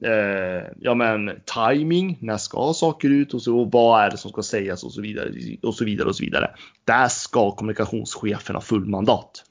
eh, 0.01 0.71
ja 0.79 0.95
men 0.95 1.31
timing, 1.45 2.17
när 2.21 2.37
ska 2.37 2.73
saker 2.73 3.09
ut 3.09 3.33
och, 3.33 3.41
så, 3.41 3.59
och 3.59 3.71
vad 3.71 4.03
är 4.03 4.09
det 4.09 4.17
som 4.17 4.31
ska 4.31 4.43
sägas 4.43 4.83
och 4.83 4.91
så 4.91 5.01
vidare 5.01 5.31
och 5.61 5.75
så 5.75 5.85
vidare 5.85 6.07
och 6.07 6.15
så 6.15 6.23
vidare. 6.23 6.51
Där 6.83 7.07
ska 7.07 7.51
kommunikationschefen 7.51 8.55
ha 8.55 8.61
full 8.61 8.85
mandat. 8.85 9.43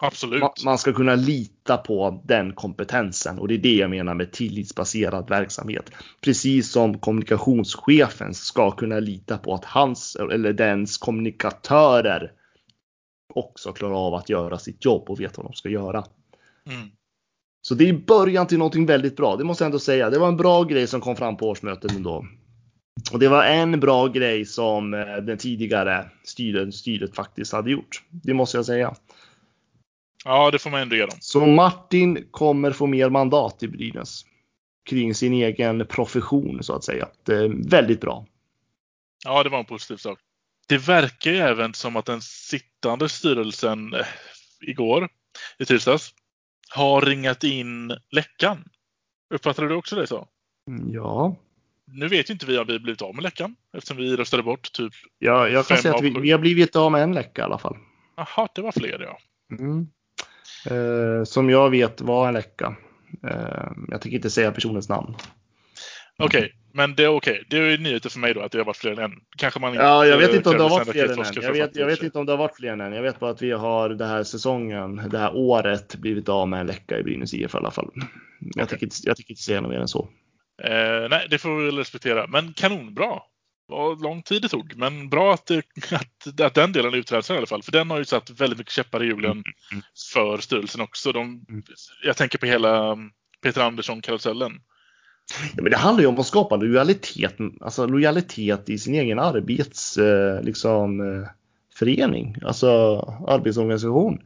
Absolut. 0.00 0.64
Man 0.64 0.78
ska 0.78 0.92
kunna 0.92 1.14
lita 1.14 1.76
på 1.76 2.22
den 2.24 2.52
kompetensen 2.52 3.38
och 3.38 3.48
det 3.48 3.54
är 3.54 3.58
det 3.58 3.74
jag 3.74 3.90
menar 3.90 4.14
med 4.14 4.32
tillitsbaserad 4.32 5.28
verksamhet. 5.28 5.90
Precis 6.20 6.70
som 6.70 6.98
kommunikationschefen 6.98 8.34
ska 8.34 8.70
kunna 8.70 9.00
lita 9.00 9.38
på 9.38 9.54
att 9.54 9.64
hans 9.64 10.16
eller 10.16 10.52
dens 10.52 10.98
kommunikatörer 10.98 12.32
också 13.34 13.72
klarar 13.72 14.06
av 14.06 14.14
att 14.14 14.28
göra 14.28 14.58
sitt 14.58 14.84
jobb 14.84 15.10
och 15.10 15.20
vet 15.20 15.36
vad 15.36 15.46
de 15.46 15.52
ska 15.52 15.68
göra. 15.68 16.04
Mm. 16.66 16.88
Så 17.62 17.74
det 17.74 17.88
är 17.88 17.92
början 17.92 18.46
till 18.46 18.58
någonting 18.58 18.86
väldigt 18.86 19.16
bra. 19.16 19.36
Det 19.36 19.44
måste 19.44 19.64
jag 19.64 19.66
ändå 19.66 19.78
säga. 19.78 20.10
Det 20.10 20.18
var 20.18 20.28
en 20.28 20.36
bra 20.36 20.62
grej 20.62 20.86
som 20.86 21.00
kom 21.00 21.16
fram 21.16 21.36
på 21.36 21.48
årsmötet 21.48 21.92
ändå. 21.92 22.26
Och 23.12 23.18
det 23.18 23.28
var 23.28 23.44
en 23.44 23.80
bra 23.80 24.06
grej 24.06 24.44
som 24.44 24.94
eh, 24.94 25.16
den 25.16 25.38
tidigare 25.38 26.10
styret, 26.24 26.74
styret 26.74 27.16
faktiskt 27.16 27.52
hade 27.52 27.70
gjort. 27.70 28.02
Det 28.10 28.34
måste 28.34 28.58
jag 28.58 28.66
säga. 28.66 28.94
Ja, 30.24 30.50
det 30.50 30.58
får 30.58 30.70
man 30.70 30.80
ändå 30.80 30.96
ge 30.96 31.06
dem. 31.06 31.18
Så 31.20 31.46
Martin 31.46 32.28
kommer 32.30 32.72
få 32.72 32.86
mer 32.86 33.10
mandat 33.10 33.62
i 33.62 33.68
Brynäs 33.68 34.24
kring 34.84 35.14
sin 35.14 35.32
egen 35.32 35.86
profession 35.86 36.62
så 36.62 36.74
att 36.74 36.84
säga. 36.84 37.08
Det 37.22 37.34
är 37.36 37.70
väldigt 37.70 38.00
bra. 38.00 38.26
Ja, 39.24 39.42
det 39.42 39.48
var 39.48 39.58
en 39.58 39.64
positiv 39.64 39.96
sak. 39.96 40.18
Det 40.68 40.78
verkar 40.78 41.30
ju 41.30 41.36
även 41.36 41.74
som 41.74 41.96
att 41.96 42.04
den 42.04 42.20
sittande 42.20 43.08
styrelsen 43.08 43.94
eh, 43.94 44.06
igår, 44.60 45.08
i 45.58 45.64
tisdags, 45.64 46.14
har 46.68 47.00
ringat 47.00 47.44
in 47.44 47.92
läckan. 48.10 48.64
Uppfattade 49.34 49.68
du 49.68 49.74
också 49.74 49.96
det 49.96 50.06
så? 50.06 50.28
Mm, 50.68 50.92
ja. 50.92 51.36
Nu 51.86 52.08
vet 52.08 52.30
ju 52.30 52.32
inte 52.32 52.46
vi 52.46 52.58
om 52.58 52.66
vi 52.66 52.78
blivit 52.78 53.02
av 53.02 53.14
med 53.14 53.22
läckan 53.22 53.56
eftersom 53.76 53.96
vi 53.96 54.16
röstade 54.16 54.42
bort 54.42 54.72
typ 54.72 54.92
Ja, 55.18 55.48
jag 55.48 55.66
kan 55.66 55.78
säga 55.78 55.94
att 55.94 56.02
vi, 56.02 56.10
vi, 56.20 56.30
har 56.30 56.38
blivit 56.38 56.76
av 56.76 56.92
med 56.92 57.02
en 57.02 57.12
läcka 57.12 57.42
i 57.42 57.44
alla 57.44 57.58
fall. 57.58 57.76
Jaha, 58.16 58.48
det 58.54 58.62
var 58.62 58.72
fler 58.72 59.00
ja. 59.00 59.18
Mm 59.56 59.88
eh, 60.66 61.24
som 61.24 61.50
jag 61.50 61.70
vet 61.70 62.00
var 62.00 62.28
en 62.28 62.34
läcka. 62.34 62.76
Eh, 63.22 63.72
jag 63.88 64.00
tänker 64.00 64.16
inte 64.16 64.30
säga 64.30 64.52
personens 64.52 64.88
namn. 64.88 65.14
Okej, 66.18 66.38
okay, 66.38 66.50
men 66.72 66.94
det 66.94 67.04
är 67.04 67.08
okej. 67.08 67.32
Okay. 67.32 67.44
Det 67.48 67.72
är 67.74 67.78
nyheter 67.78 68.10
för 68.10 68.18
mig 68.18 68.34
då 68.34 68.40
att 68.40 68.52
det 68.52 68.58
har 68.58 68.64
varit 68.64 68.76
fler 68.76 68.92
än 68.92 68.98
en. 68.98 69.12
Kanske 69.36 69.60
man 69.60 69.74
Ja, 69.74 70.06
jag 70.06 70.18
vet 70.18 70.34
inte 70.34 70.48
om 70.48 70.56
det 70.56 70.62
har 70.62 70.70
varit 70.70 70.90
fler 70.90 71.04
än 71.04 71.18
en. 71.18 71.42
Jag 71.42 71.52
vet, 71.52 71.76
jag 71.76 71.86
vet 71.86 72.02
inte 72.02 72.18
om 72.18 72.26
det 72.26 72.32
har 72.32 72.36
varit 72.36 72.56
fler 72.56 72.72
än 72.72 72.80
en. 72.80 72.92
Jag 72.92 73.02
vet 73.02 73.20
bara 73.20 73.30
att 73.30 73.42
vi 73.42 73.50
har 73.50 73.88
den 73.88 74.08
här 74.08 74.24
säsongen, 74.24 74.96
det 75.10 75.18
här 75.18 75.36
året 75.36 75.96
blivit 75.96 76.28
av 76.28 76.48
med 76.48 76.60
en 76.60 76.66
läcka 76.66 76.98
i 76.98 77.02
Brynäs 77.02 77.34
IF 77.34 77.54
i 77.54 77.56
alla 77.56 77.70
fall. 77.70 77.90
Jag, 77.94 78.48
okay. 78.48 78.66
tänker, 78.66 78.86
inte, 78.86 78.96
jag 79.02 79.16
tänker 79.16 79.32
inte 79.32 79.42
säga 79.42 79.60
något 79.60 79.70
mer 79.70 79.80
än 79.80 79.88
så. 79.88 80.08
Eh, 80.62 81.08
nej, 81.10 81.26
det 81.30 81.38
får 81.38 81.56
vi 81.56 81.70
respektera. 81.70 82.26
Men 82.26 82.52
kanonbra 82.52 83.20
vad 83.66 84.02
lång 84.02 84.22
tid 84.22 84.42
det 84.42 84.48
tog. 84.48 84.76
Men 84.76 85.08
bra 85.08 85.34
att, 85.34 85.50
att, 85.92 86.40
att 86.40 86.54
den 86.54 86.72
delen 86.72 86.94
utreds 86.94 87.30
i 87.30 87.32
alla 87.32 87.46
fall. 87.46 87.62
För 87.62 87.72
den 87.72 87.90
har 87.90 87.98
ju 87.98 88.04
satt 88.04 88.30
väldigt 88.30 88.58
mycket 88.58 88.72
käppar 88.72 89.02
i 89.02 89.06
hjulen 89.06 89.30
mm, 89.30 89.44
mm. 89.72 89.82
för 90.14 90.38
styrelsen 90.38 90.80
också. 90.80 91.12
De, 91.12 91.46
mm. 91.48 91.62
Jag 92.04 92.16
tänker 92.16 92.38
på 92.38 92.46
hela 92.46 92.98
Peter 93.42 93.60
Andersson-karusellen. 93.60 94.60
Ja, 95.56 95.62
men 95.62 95.70
det 95.70 95.76
handlar 95.76 96.02
ju 96.02 96.08
om 96.08 96.18
att 96.18 96.26
skapa 96.26 96.56
lojalitet, 96.56 97.36
alltså 97.60 97.86
lojalitet 97.86 98.68
i 98.68 98.78
sin 98.78 98.94
egen 98.94 99.18
arbets, 99.18 99.98
eh, 99.98 100.42
liksom, 100.42 101.00
eh, 101.00 101.28
förening, 101.74 102.36
alltså 102.42 102.98
arbetsorganisation. 103.28 104.22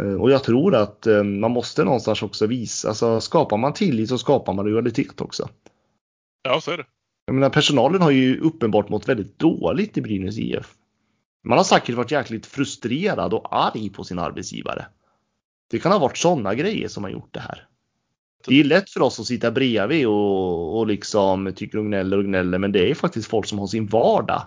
Eh, 0.00 0.14
och 0.14 0.30
jag 0.30 0.44
tror 0.44 0.74
att 0.74 1.06
man 1.24 1.50
måste 1.50 1.84
någonstans 1.84 2.22
också 2.22 2.46
visa, 2.46 2.88
alltså 2.88 3.20
skapar 3.20 3.56
man 3.56 3.72
tillit 3.72 4.08
så 4.08 4.18
skapar 4.18 4.52
man 4.52 4.64
lojalitet 4.64 5.20
också. 5.20 5.48
Ja, 6.42 6.60
så 6.60 6.70
är 6.70 6.76
det. 6.76 6.84
Jag 7.24 7.34
menar, 7.34 7.50
personalen 7.50 8.02
har 8.02 8.10
ju 8.10 8.40
uppenbart 8.40 8.88
mått 8.88 9.08
väldigt 9.08 9.38
dåligt 9.38 9.98
i 9.98 10.02
Brynäs 10.02 10.38
IF. 10.38 10.74
Man 11.44 11.58
har 11.58 11.64
säkert 11.64 11.94
varit 11.94 12.10
jäkligt 12.10 12.46
frustrerad 12.46 13.34
och 13.34 13.56
arg 13.56 13.90
på 13.90 14.04
sin 14.04 14.18
arbetsgivare. 14.18 14.86
Det 15.70 15.78
kan 15.78 15.92
ha 15.92 15.98
varit 15.98 16.16
sådana 16.16 16.54
grejer 16.54 16.88
som 16.88 17.04
har 17.04 17.10
gjort 17.10 17.34
det 17.34 17.40
här. 17.40 17.66
Det 18.46 18.60
är 18.60 18.64
lätt 18.64 18.90
för 18.90 19.02
oss 19.02 19.20
att 19.20 19.26
sitta 19.26 19.50
bredvid 19.50 20.06
och, 20.06 20.78
och 20.78 20.86
liksom 20.86 21.52
tycker 21.56 21.78
och 21.78 21.84
gnäller 21.84 22.18
och 22.18 22.24
gnäller, 22.24 22.58
men 22.58 22.72
det 22.72 22.90
är 22.90 22.94
faktiskt 22.94 23.28
folk 23.28 23.46
som 23.46 23.58
har 23.58 23.66
sin 23.66 23.86
vardag, 23.86 24.42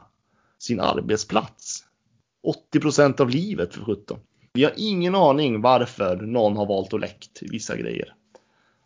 sin 0.60 0.80
arbetsplats. 0.80 1.84
80 2.44 2.80
procent 2.80 3.20
av 3.20 3.30
livet 3.30 3.74
för 3.74 3.84
17. 3.84 4.20
Vi 4.54 4.64
har 4.64 4.74
ingen 4.78 5.16
aning 5.16 5.62
varför 5.62 6.16
någon 6.16 6.58
har 6.58 6.66
valt 6.66 6.94
att 6.94 7.00
läckt 7.02 7.42
vissa 7.42 7.78
grejer. 7.78 8.14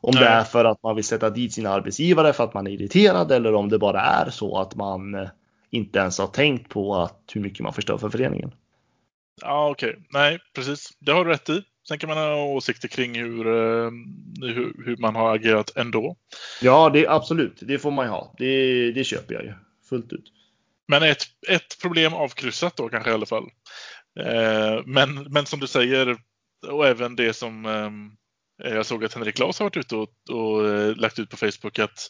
Om 0.02 0.12
Nej. 0.16 0.24
det 0.24 0.30
är 0.30 0.44
för 0.44 0.66
att 0.66 0.84
man 0.84 0.96
vill 0.96 1.04
sätta 1.04 1.30
dit 1.30 1.54
sina 1.54 1.70
arbetsgivare 1.70 2.34
för 2.34 2.44
att 2.44 2.54
man 2.54 2.68
är 2.68 2.72
irriterad 2.72 3.32
eller 3.32 3.54
om 3.54 3.70
det 3.70 3.80
bara 3.80 4.02
är 4.02 4.30
så 4.30 4.58
att 4.58 4.76
man 4.76 5.16
eh, 5.16 5.30
inte 5.70 6.00
ens 6.00 6.20
har 6.20 6.28
tänkt 6.28 6.70
på 6.70 6.96
att 6.96 7.22
hur 7.34 7.42
mycket 7.42 7.60
man 7.60 7.74
förstör 7.74 7.98
för 7.98 8.10
föreningen. 8.10 8.52
Ja, 9.42 9.70
okej. 9.70 9.90
Okay. 9.90 10.04
Nej, 10.10 10.40
precis. 10.56 10.90
Det 11.00 11.12
har 11.12 11.26
du 11.26 11.32
rätt 11.32 11.50
i. 11.50 11.64
Sen 11.88 11.98
kan 11.98 12.10
man 12.10 12.18
ha 12.18 12.44
åsikter 12.44 12.88
kring 12.88 13.16
hur, 13.16 13.48
eh, 13.48 13.92
hur, 14.42 14.86
hur 14.86 14.98
man 14.98 15.16
har 15.16 15.36
agerat 15.36 15.78
ändå. 15.78 16.16
Ja, 16.62 16.90
det 16.90 17.08
absolut. 17.08 17.60
Det 17.62 17.80
får 17.80 17.92
man 17.92 18.06
ju 18.06 18.12
ha. 18.12 18.34
Det, 18.38 18.92
det 18.92 19.04
köper 19.04 19.34
jag 19.34 19.44
ju 19.44 19.54
fullt 19.90 20.14
ut. 20.14 20.26
Men 20.88 21.04
ett, 21.04 21.24
ett 21.48 21.82
problem 21.82 22.14
avkryssat 22.14 22.78
då 22.78 22.90
kanske 22.90 23.12
i 23.12 23.14
alla 23.14 23.26
fall. 23.26 23.50
Eh, 24.20 24.82
men, 24.86 25.28
men 25.30 25.46
som 25.46 25.60
du 25.60 25.68
säger, 25.68 26.18
och 26.68 26.88
även 26.88 27.16
det 27.16 27.34
som 27.34 27.66
eh, 27.66 27.90
jag 28.64 28.86
såg 28.86 29.06
att 29.06 29.14
Henrik 29.14 29.36
Claes 29.36 29.60
har 29.60 29.66
varit 29.66 29.78
ute 29.78 29.96
och, 29.96 30.10
och 30.30 30.70
eh, 30.70 30.96
lagt 30.96 31.20
ut 31.20 31.30
på 31.30 31.38
Facebook 31.38 31.80
att 31.80 32.10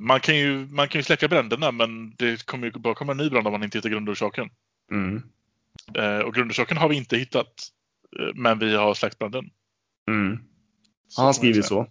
man 0.00 0.20
kan, 0.20 0.36
ju, 0.36 0.66
man 0.66 0.88
kan 0.88 0.98
ju 0.98 1.02
släcka 1.02 1.28
bränderna 1.28 1.72
men 1.72 2.14
det 2.16 2.46
kommer 2.46 2.66
ju 2.66 2.72
bara 2.72 2.94
komma 2.94 3.12
en 3.12 3.18
ny 3.18 3.30
brand 3.30 3.46
om 3.46 3.52
man 3.52 3.62
inte 3.62 3.78
hittar 3.78 3.90
grundorsaken. 3.90 4.48
Mm. 4.92 5.22
Eh, 5.94 6.18
och 6.18 6.34
grundorsaken 6.34 6.76
har 6.76 6.88
vi 6.88 6.96
inte 6.96 7.16
hittat. 7.16 7.46
eh, 8.20 8.34
Men 8.34 8.58
vi 8.58 8.76
har 8.76 8.94
släckt 8.94 9.18
branden. 9.18 9.50
Mm. 10.08 10.38
Har 11.16 11.24
han 11.24 11.34
skrivit 11.34 11.64
så? 11.66 11.86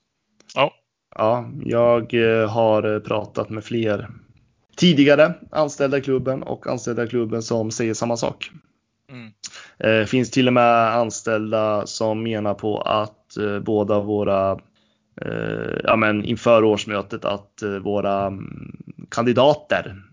Ja. 0.55 0.73
Ja, 1.15 1.51
jag 1.65 2.13
eh, 2.13 2.49
har 2.49 2.93
eh, 2.95 2.99
pratat 2.99 3.49
med 3.49 3.63
fler 3.63 4.09
tidigare 4.75 5.33
anställda 5.51 5.97
i 5.97 6.01
klubben 6.01 6.43
och 6.43 6.67
anställda 6.67 7.03
i 7.03 7.07
klubben 7.07 7.43
som 7.43 7.71
säger 7.71 7.93
samma 7.93 8.17
sak. 8.17 8.51
Mm. 9.09 10.07
Finns 10.07 10.31
till 10.31 10.47
och 10.47 10.53
med 10.53 10.95
anställda 10.95 11.87
som 11.87 12.23
menar 12.23 12.53
på 12.53 12.81
att 12.81 13.16
eh, 13.37 13.59
båda 13.59 13.99
våra, 13.99 14.51
eh, 15.21 15.79
ja 15.83 15.95
men 15.95 16.25
inför 16.25 16.63
årsmötet, 16.63 17.25
att 17.25 17.61
eh, 17.61 17.69
våra 17.69 18.25
mm, 18.25 18.77
kandidater 19.09 20.03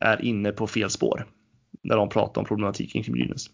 är 0.00 0.24
inne 0.24 0.52
på 0.52 0.66
fel 0.66 0.90
spår 0.90 1.26
när 1.82 1.96
de 1.96 2.08
pratar 2.08 2.40
om 2.40 2.46
problematiken 2.46 3.02
kring 3.02 3.14
Brynäs. 3.14 3.46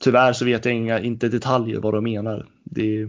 Tyvärr 0.00 0.32
så 0.32 0.44
vet 0.44 0.64
jag 0.64 0.74
inga, 0.74 1.00
inte 1.00 1.28
detaljer 1.28 1.80
vad 1.80 1.94
de 1.94 2.04
menar. 2.04 2.46
Det, 2.64 3.08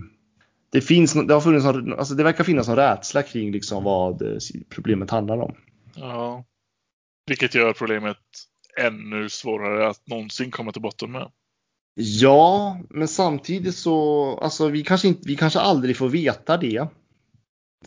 det, 0.72 0.82
finns, 0.82 1.14
det, 1.14 1.34
har 1.34 1.42
funnits, 1.42 1.66
alltså 1.66 2.16
det 2.16 2.24
verkar 2.24 2.44
finnas 2.44 2.68
en 2.68 2.76
rädsla 2.76 3.24
kring 3.24 3.52
liksom 3.52 3.84
vad 3.84 4.22
eh, 4.22 4.38
problemet 4.70 5.10
handlar 5.10 5.38
om. 5.38 5.56
ja. 5.96 6.46
Vilket 7.28 7.56
gör 7.56 7.74
problemet 7.74 8.18
ännu 8.80 9.30
svårare 9.30 9.88
att 9.88 10.08
någonsin 10.08 10.52
komma 10.52 10.72
till 10.72 10.82
botten 10.82 11.12
med. 11.12 11.32
Ja, 11.96 12.80
men 12.90 13.08
samtidigt 13.08 13.76
så, 13.76 14.24
alltså 14.42 14.68
vi 14.68 14.84
kanske, 14.84 15.08
inte, 15.08 15.22
vi 15.26 15.36
kanske 15.36 15.60
aldrig 15.60 15.98
får 15.98 16.10
veta 16.10 16.58
det. 16.58 16.88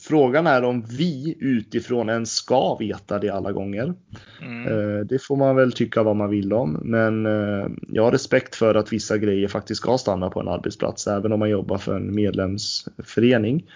Frågan 0.00 0.46
är 0.46 0.64
om 0.64 0.84
vi 0.98 1.36
utifrån 1.40 2.08
ens 2.08 2.32
ska 2.34 2.76
veta 2.76 3.18
det 3.18 3.28
alla 3.30 3.52
gånger. 3.52 3.94
Mm. 4.42 4.66
Eh, 4.66 5.00
Det 5.06 5.18
får 5.22 5.36
man 5.36 5.56
väl 5.56 5.72
tycka 5.72 6.02
vad 6.02 6.16
man 6.16 6.30
vill 6.30 6.52
om, 6.52 6.72
men 6.82 7.26
eh, 7.26 7.66
jag 7.88 8.02
har 8.04 8.12
respekt 8.12 8.54
för 8.54 8.74
att 8.74 8.92
vissa 8.92 9.18
grejer 9.18 9.48
faktiskt 9.48 9.80
ska 9.80 9.98
stanna 9.98 10.30
på 10.30 10.40
en 10.40 10.48
arbetsplats, 10.48 11.06
även 11.06 11.32
om 11.32 11.38
man 11.38 11.50
jobbar 11.50 11.78
för 11.78 11.96
en 11.96 12.14
medlemsförening. 12.14 13.66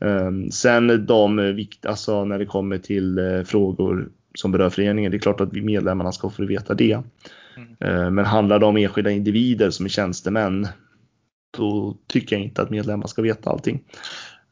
Eh, 0.00 0.30
Sen 0.50 1.06
de, 1.06 1.40
vikt- 1.40 1.86
alltså 1.86 2.24
när 2.24 2.38
det 2.38 2.46
kommer 2.46 2.78
till 2.78 3.20
frågor 3.46 4.08
som 4.34 4.52
berör 4.52 4.70
föreningen, 4.70 5.10
det 5.10 5.16
är 5.16 5.20
klart 5.20 5.40
att 5.40 5.52
vi 5.52 5.62
medlemmarna 5.62 6.12
ska 6.12 6.30
få 6.30 6.44
veta 6.44 6.74
det. 6.74 7.02
Mm. 7.56 7.76
Eh, 7.80 8.10
Men 8.10 8.24
handlar 8.24 8.58
det 8.58 8.66
om 8.66 8.76
enskilda 8.76 9.10
individer 9.10 9.70
som 9.70 9.84
är 9.84 9.90
tjänstemän, 9.90 10.68
då 11.56 11.96
tycker 12.06 12.36
jag 12.36 12.44
inte 12.44 12.62
att 12.62 12.70
medlemmar 12.70 13.06
ska 13.06 13.22
veta 13.22 13.50
allting. 13.50 13.82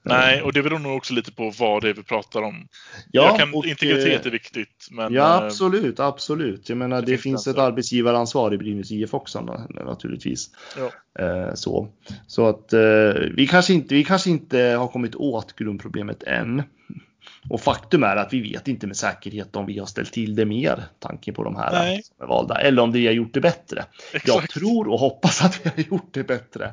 Nej, 0.07 0.43
och 0.43 0.53
det 0.53 0.63
beror 0.63 0.79
nog 0.79 0.97
också 0.97 1.15
lite 1.15 1.33
på 1.33 1.53
vad 1.59 1.83
det 1.83 1.89
är 1.89 1.95
vi 1.95 2.03
pratar 2.03 2.43
om. 2.43 2.69
Ja, 3.11 3.37
kan, 3.39 3.55
och, 3.55 3.67
integritet 3.67 4.21
eh, 4.21 4.27
är 4.27 4.31
viktigt, 4.31 4.89
men 4.91 5.13
Ja, 5.13 5.41
eh, 5.41 5.47
absolut, 5.47 6.01
absolut. 6.01 6.69
Jag 6.69 6.79
menar, 6.79 7.01
det 7.01 7.07
det, 7.13 7.19
finns 7.19 7.47
ett 7.47 7.55
gränser. 7.55 7.69
arbetsgivaransvar 7.69 8.55
i 8.55 8.59
Brynäs 8.59 8.91
IF 8.91 9.15
också 9.15 9.39
na- 9.39 9.85
naturligtvis. 9.85 10.51
Ja. 10.79 11.25
Eh, 11.25 11.55
så. 11.55 11.89
så 12.27 12.47
att 12.49 12.73
eh, 12.73 12.81
vi, 13.35 13.47
kanske 13.51 13.73
inte, 13.73 13.95
vi 13.95 14.05
kanske 14.05 14.31
inte 14.31 14.59
har 14.59 14.89
kommit 14.89 15.15
åt 15.15 15.57
grundproblemet 15.57 16.23
än. 16.23 16.63
Och 17.49 17.61
faktum 17.61 18.03
är 18.03 18.16
att 18.16 18.33
vi 18.33 18.41
vet 18.41 18.68
inte 18.68 18.87
med 18.87 18.97
säkerhet 18.97 19.57
om 19.57 19.66
vi 19.66 19.79
har 19.79 19.87
ställt 19.87 20.12
till 20.12 20.35
det 20.35 20.45
mer, 20.45 20.85
tanken 20.99 21.35
på 21.35 21.45
de 21.45 21.57
här 21.57 21.72
Nej. 21.72 22.03
som 22.03 22.25
är 22.25 22.29
valda, 22.29 22.55
eller 22.55 22.83
om 22.83 22.93
vi 22.93 23.07
har 23.07 23.12
gjort 23.12 23.35
det 23.35 23.41
bättre. 23.41 23.85
Jag 24.12 24.16
exakt. 24.16 24.53
tror 24.55 24.89
och 24.89 24.99
hoppas 24.99 25.45
att 25.45 25.61
vi 25.66 25.70
har 25.70 25.89
gjort 25.91 26.14
det 26.14 26.25
bättre. 26.25 26.72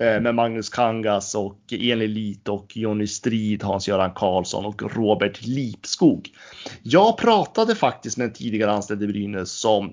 Eh, 0.00 0.20
Med 0.20 0.34
Magnus 0.34 0.68
Kangas 0.68 1.34
och 1.34 1.60
Elin 1.72 2.14
Lit 2.14 2.48
och 2.48 2.76
Jonny 2.76 3.06
Strid, 3.06 3.62
Hans-Göran 3.62 4.12
Karlsson 4.14 4.64
och 4.66 4.96
Robert 4.96 5.46
Lipskog. 5.46 6.30
Jag 6.82 7.18
pratade 7.18 7.74
faktiskt 7.74 8.16
med 8.16 8.24
en 8.24 8.32
tidigare 8.32 8.72
anställd 8.72 9.02
i 9.02 9.06
Brynäs 9.06 9.60
som 9.60 9.92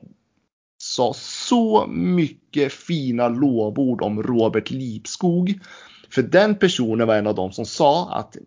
sa 0.78 1.14
så 1.18 1.88
mycket 1.88 2.74
fina 2.74 3.28
lovord 3.28 4.02
om 4.02 4.24
Robert 4.24 4.72
Lipskog. 4.72 5.60
För 6.10 6.22
den 6.22 6.56
personen 6.56 7.08
var 7.08 7.16
en 7.16 7.28
av 7.28 7.36
dem 7.36 7.52
som 7.52 7.66
sa 7.66 8.14
att 8.14 8.38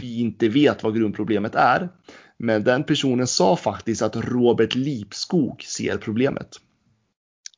vi 0.00 0.20
inte 0.20 0.48
vet 0.48 0.82
vad 0.82 0.94
grundproblemet 0.96 1.54
är. 1.54 1.88
Men 2.36 2.64
den 2.64 2.84
personen 2.84 3.26
sa 3.26 3.56
faktiskt 3.56 4.02
att 4.02 4.16
Robert 4.16 4.74
Lipskog 4.74 5.62
ser 5.62 5.96
problemet. 5.98 6.56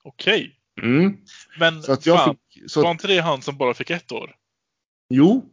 Okej. 0.03 0.57
Mm. 0.83 1.17
Men 1.59 1.83
Så 1.83 1.93
att 1.93 2.07
jag 2.07 2.19
fan, 2.25 2.37
fick, 2.55 2.71
så, 2.71 2.83
var 2.83 2.91
inte 2.91 3.07
det 3.09 3.19
han 3.19 3.43
som 3.43 3.57
bara 3.57 3.75
fick 3.75 3.91
ett 3.91 4.13
år? 4.13 4.35
Jo, 5.11 5.45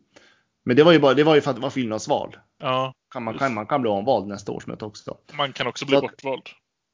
men 0.65 0.75
det 0.75 0.83
var 0.83 0.91
ju 0.91 0.99
bara, 0.99 1.13
det 1.13 1.23
var 1.23 1.35
ju 1.35 1.41
för 1.41 1.49
att 1.49 1.55
det 1.55 1.61
var 1.61 1.69
fyllnadsval. 1.69 2.35
Ja, 2.59 2.93
Kan 3.13 3.23
man, 3.23 3.37
kan, 3.37 3.53
man 3.53 3.65
kan 3.65 3.81
bli 3.81 3.89
omvald 3.91 4.27
nästa 4.27 4.51
årsmöte 4.51 4.85
också. 4.85 5.17
man 5.33 5.53
kan 5.53 5.67
också 5.67 5.85
bli 5.85 5.93
Så 5.93 5.97
att- 6.05 6.11
bortvald. 6.11 6.43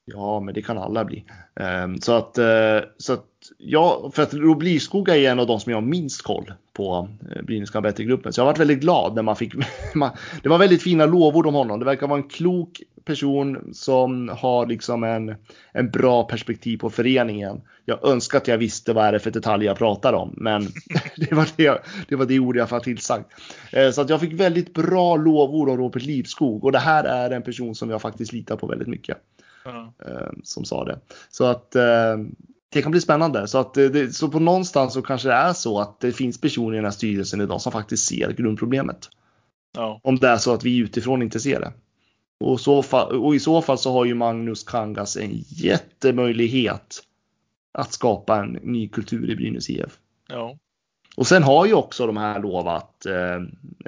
Ja, 0.06 0.40
men 0.40 0.54
det 0.54 0.62
kan 0.62 0.78
alla 0.78 1.06
bli. 1.06 1.26
Ehm, 1.60 2.02
så 2.02 2.14
att, 2.14 2.38
eh, 2.38 2.80
så 2.98 3.14
att 3.14 3.26
ja, 3.58 4.12
för 4.14 4.24
att 4.24 4.34
Roblirskog 4.34 5.10
är 5.10 5.32
en 5.32 5.40
av 5.40 5.48
de 5.48 5.60
som 5.60 5.70
jag 5.72 5.78
har 5.78 5.88
minst 5.88 6.22
koll 6.22 6.54
på 6.74 7.10
eh, 7.36 7.42
Brynäs 7.44 7.72
gruppen 7.98 8.34
Så 8.34 8.40
jag 8.40 8.46
har 8.46 8.52
varit 8.52 8.60
väldigt 8.60 8.80
glad 8.80 9.16
när 9.16 9.22
man 9.22 9.36
fick, 9.36 9.54
man- 9.96 10.12
det 10.44 10.50
var 10.50 10.58
väldigt 10.58 10.84
fina 10.84 11.06
lovord 11.06 11.48
om 11.48 11.54
honom. 11.54 11.80
Det 11.80 11.86
verkar 11.86 12.08
vara 12.08 12.20
en 12.20 12.30
klok 12.30 12.82
person 13.06 13.74
som 13.74 14.30
har 14.30 14.66
liksom 14.66 15.04
en, 15.04 15.36
en 15.72 15.90
bra 15.90 16.24
perspektiv 16.24 16.78
på 16.78 16.90
föreningen. 16.90 17.62
Jag 17.86 18.08
önskar 18.08 18.38
att 18.38 18.48
jag 18.48 18.58
visste 18.58 18.94
vad 18.94 19.06
är 19.06 19.12
det 19.12 19.20
för 19.20 19.32
detaljer 19.32 19.68
jag 19.70 19.78
pratar 19.78 20.14
om, 20.14 20.34
men 20.38 20.62
det 21.18 21.32
var 21.34 21.48
det, 21.56 21.82
det 22.10 22.16
var 22.16 22.26
det 22.26 22.40
ord 22.40 22.58
jag 22.58 22.70
fick 22.70 22.84
tillsagt. 22.84 23.32
Eh, 23.72 23.92
så 23.92 24.02
att 24.02 24.10
jag 24.10 24.20
fick 24.20 24.34
väldigt 24.34 24.74
bra 24.74 25.16
lovord 25.16 25.70
om 25.70 25.78
Robert 25.78 26.04
Livskog 26.04 26.64
och 26.64 26.72
det 26.72 26.80
här 26.80 27.04
är 27.04 27.32
en 27.32 27.42
person 27.42 27.76
som 27.76 27.90
jag 27.90 28.02
faktiskt 28.02 28.34
litar 28.34 28.56
på 28.56 28.68
väldigt 28.68 28.88
mycket 28.88 29.18
Eh, 29.66 30.32
som 30.44 30.66
sa 30.66 30.86
det. 30.86 31.00
Så 31.30 31.46
att 31.46 31.76
eh, 31.76 32.18
det 32.70 32.82
kan 32.82 32.92
bli 32.92 33.02
spännande. 33.02 33.48
Så, 33.48 33.58
att, 33.58 33.78
eh, 33.78 33.86
det, 33.86 34.16
så 34.16 34.28
på 34.28 34.40
någonstans 34.40 34.94
så 34.94 35.02
kanske 35.02 35.28
det 35.28 35.34
är 35.34 35.54
så 35.54 35.80
att 35.80 36.00
det 36.00 36.12
finns 36.12 36.42
personer 36.42 36.74
i 36.74 36.76
den 36.76 36.86
här 36.86 36.92
styrelsen 36.92 37.42
idag 37.42 37.62
som 37.62 37.72
faktiskt 37.72 38.08
ser 38.08 38.32
grundproblemet. 38.32 39.10
Ja. 39.74 40.00
Om 40.04 40.16
det 40.16 40.28
är 40.28 40.38
så 40.38 40.54
att 40.54 40.64
vi 40.64 40.78
utifrån 40.78 41.22
inte 41.22 41.40
ser 41.40 41.60
det. 41.60 41.74
Och, 42.40 42.60
så 42.60 42.84
fall, 42.84 43.16
och 43.16 43.36
i 43.36 43.40
så 43.40 43.62
fall 43.62 43.78
så 43.78 43.92
har 43.92 44.06
ju 44.06 44.14
Magnus 44.14 44.64
Kangas 44.64 45.18
en 45.18 45.44
jättemöjlighet 45.48 47.02
att 47.72 47.94
skapa 47.94 48.38
en 48.44 48.52
ny 48.52 48.88
kultur 48.88 49.30
i 49.30 49.36
Brynäs 49.36 49.70
IF. 49.70 50.00
ja. 50.30 50.58
Och 51.16 51.28
sen 51.28 51.44
har 51.44 51.66
ju 51.66 51.74
också 51.74 52.08
de 52.08 52.18
här 52.18 52.40
lovat, 52.40 53.06
eh, 53.06 53.36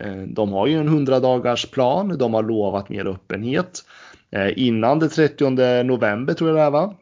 eh, 0.06 0.24
de 0.28 0.52
har 0.52 0.68
ju 0.68 0.80
en 0.80 0.88
100 0.88 1.20
dagars 1.20 1.66
plan, 1.66 2.18
de 2.18 2.34
har 2.34 2.44
lovat 2.44 2.90
mer 2.90 3.08
öppenhet. 3.08 3.86
Eh, 4.32 4.54
innan 4.56 5.00
det 5.00 5.10
30 5.10 5.84
november 5.84 6.34
tror 6.34 6.50
jag 6.50 6.58
det 6.58 6.62
är 6.62 6.72
va? 6.72 6.96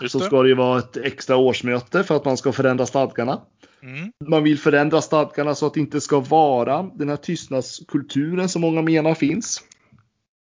Just 0.00 0.12
Så 0.12 0.18
det. 0.18 0.24
ska 0.24 0.42
det 0.42 0.48
ju 0.48 0.54
vara 0.54 0.78
ett 0.78 0.96
extra 0.96 1.36
årsmöte 1.36 2.04
för 2.04 2.16
att 2.16 2.24
man 2.24 2.36
ska 2.36 2.52
förändra 2.52 2.86
stadgarna. 2.86 3.40
Mm. 3.82 4.12
Man 4.28 4.42
vill 4.42 4.58
förändra 4.58 5.00
stadgarna 5.00 5.54
så 5.54 5.66
att 5.66 5.74
det 5.74 5.80
inte 5.80 6.00
ska 6.00 6.20
vara 6.20 6.90
den 6.94 7.08
här 7.08 7.16
tystnadskulturen 7.16 8.48
som 8.48 8.62
många 8.62 8.82
menar 8.82 9.14
finns. 9.14 9.62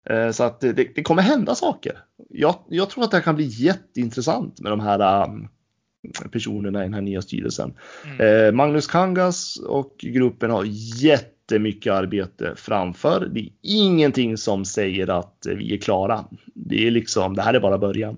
Eh, 0.09 0.31
Så 0.31 0.43
att 0.43 0.59
det, 0.59 0.73
det 0.73 1.03
kommer 1.03 1.21
hända 1.21 1.55
saker. 1.55 1.97
Jag, 2.29 2.55
jag 2.69 2.89
tror 2.89 3.03
att 3.03 3.11
det 3.11 3.17
här 3.17 3.23
kan 3.23 3.35
bli 3.35 3.45
jätteintressant 3.45 4.61
med 4.61 4.71
de 4.71 4.79
här 4.79 5.27
um, 5.29 5.47
personerna 6.31 6.79
i 6.79 6.83
den 6.83 6.93
här 6.93 7.01
nya 7.01 7.21
styrelsen. 7.21 7.73
Mm. 8.05 8.45
Eh, 8.47 8.51
Magnus 8.51 8.87
Kangas 8.87 9.59
och 9.67 9.95
gruppen 9.99 10.51
har 10.51 10.63
jättemycket 11.51 11.93
arbete 11.93 12.53
framför. 12.57 13.25
Det 13.25 13.39
är 13.39 13.49
ingenting 13.61 14.37
som 14.37 14.65
säger 14.65 15.07
att 15.19 15.45
vi 15.45 15.73
är 15.73 15.77
klara. 15.77 16.25
Det 16.55 16.87
är 16.87 16.91
liksom, 16.91 17.35
det 17.35 17.41
här 17.41 17.53
är 17.53 17.59
bara 17.59 17.77
början. 17.77 18.17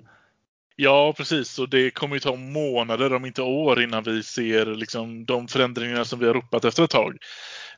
Ja, 0.76 1.14
precis. 1.18 1.60
Och 1.60 1.70
det 1.70 1.92
kommer 1.92 2.16
ju 2.16 2.20
ta 2.20 2.36
månader, 2.36 3.14
om 3.14 3.26
inte 3.26 3.42
år, 3.42 3.82
innan 3.82 4.04
vi 4.04 4.24
ser 4.24 4.66
liksom, 4.66 5.26
de 5.26 5.48
förändringar 5.48 6.04
som 6.04 6.20
vi 6.20 6.28
har 6.28 6.34
ropat 6.34 6.66
efter 6.66 6.84
ett 6.84 6.90
tag. 6.90 7.18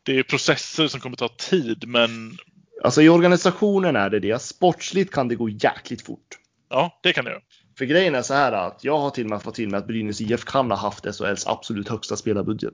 Det 0.04 0.20
är 0.20 0.24
processer 0.24 0.88
som 0.88 1.00
kommer 1.00 1.16
ta 1.16 1.28
tid, 1.28 1.88
men 1.88 2.38
Alltså 2.84 3.02
i 3.02 3.10
organisationen 3.10 3.96
är 3.96 4.10
det 4.10 4.20
det. 4.20 4.42
Sportsligt 4.42 5.14
kan 5.14 5.28
det 5.28 5.36
gå 5.36 5.50
jäkligt 5.50 6.06
fort. 6.06 6.38
ja, 6.70 7.00
det 7.04 7.14
kan 7.14 7.26
det 7.26 7.32
göra. 7.32 7.42
För 7.78 7.86
grejen 7.86 8.16
är 8.16 8.22
så 8.22 8.34
här 8.34 8.52
att 8.52 8.84
jag 8.84 8.98
har 8.98 9.10
till 9.10 9.24
och 9.24 9.30
med 9.30 9.42
fått 9.42 9.56
till 9.56 9.70
mig 9.70 9.78
att 9.78 9.88
Brynäs 9.88 10.22
IF 10.22 10.46
kan 10.46 10.72
ha 10.72 10.78
haft 10.78 11.16
SHLs 11.16 11.48
absolut 11.48 11.90
högsta 11.90 12.16
spelarbudget. 12.16 12.74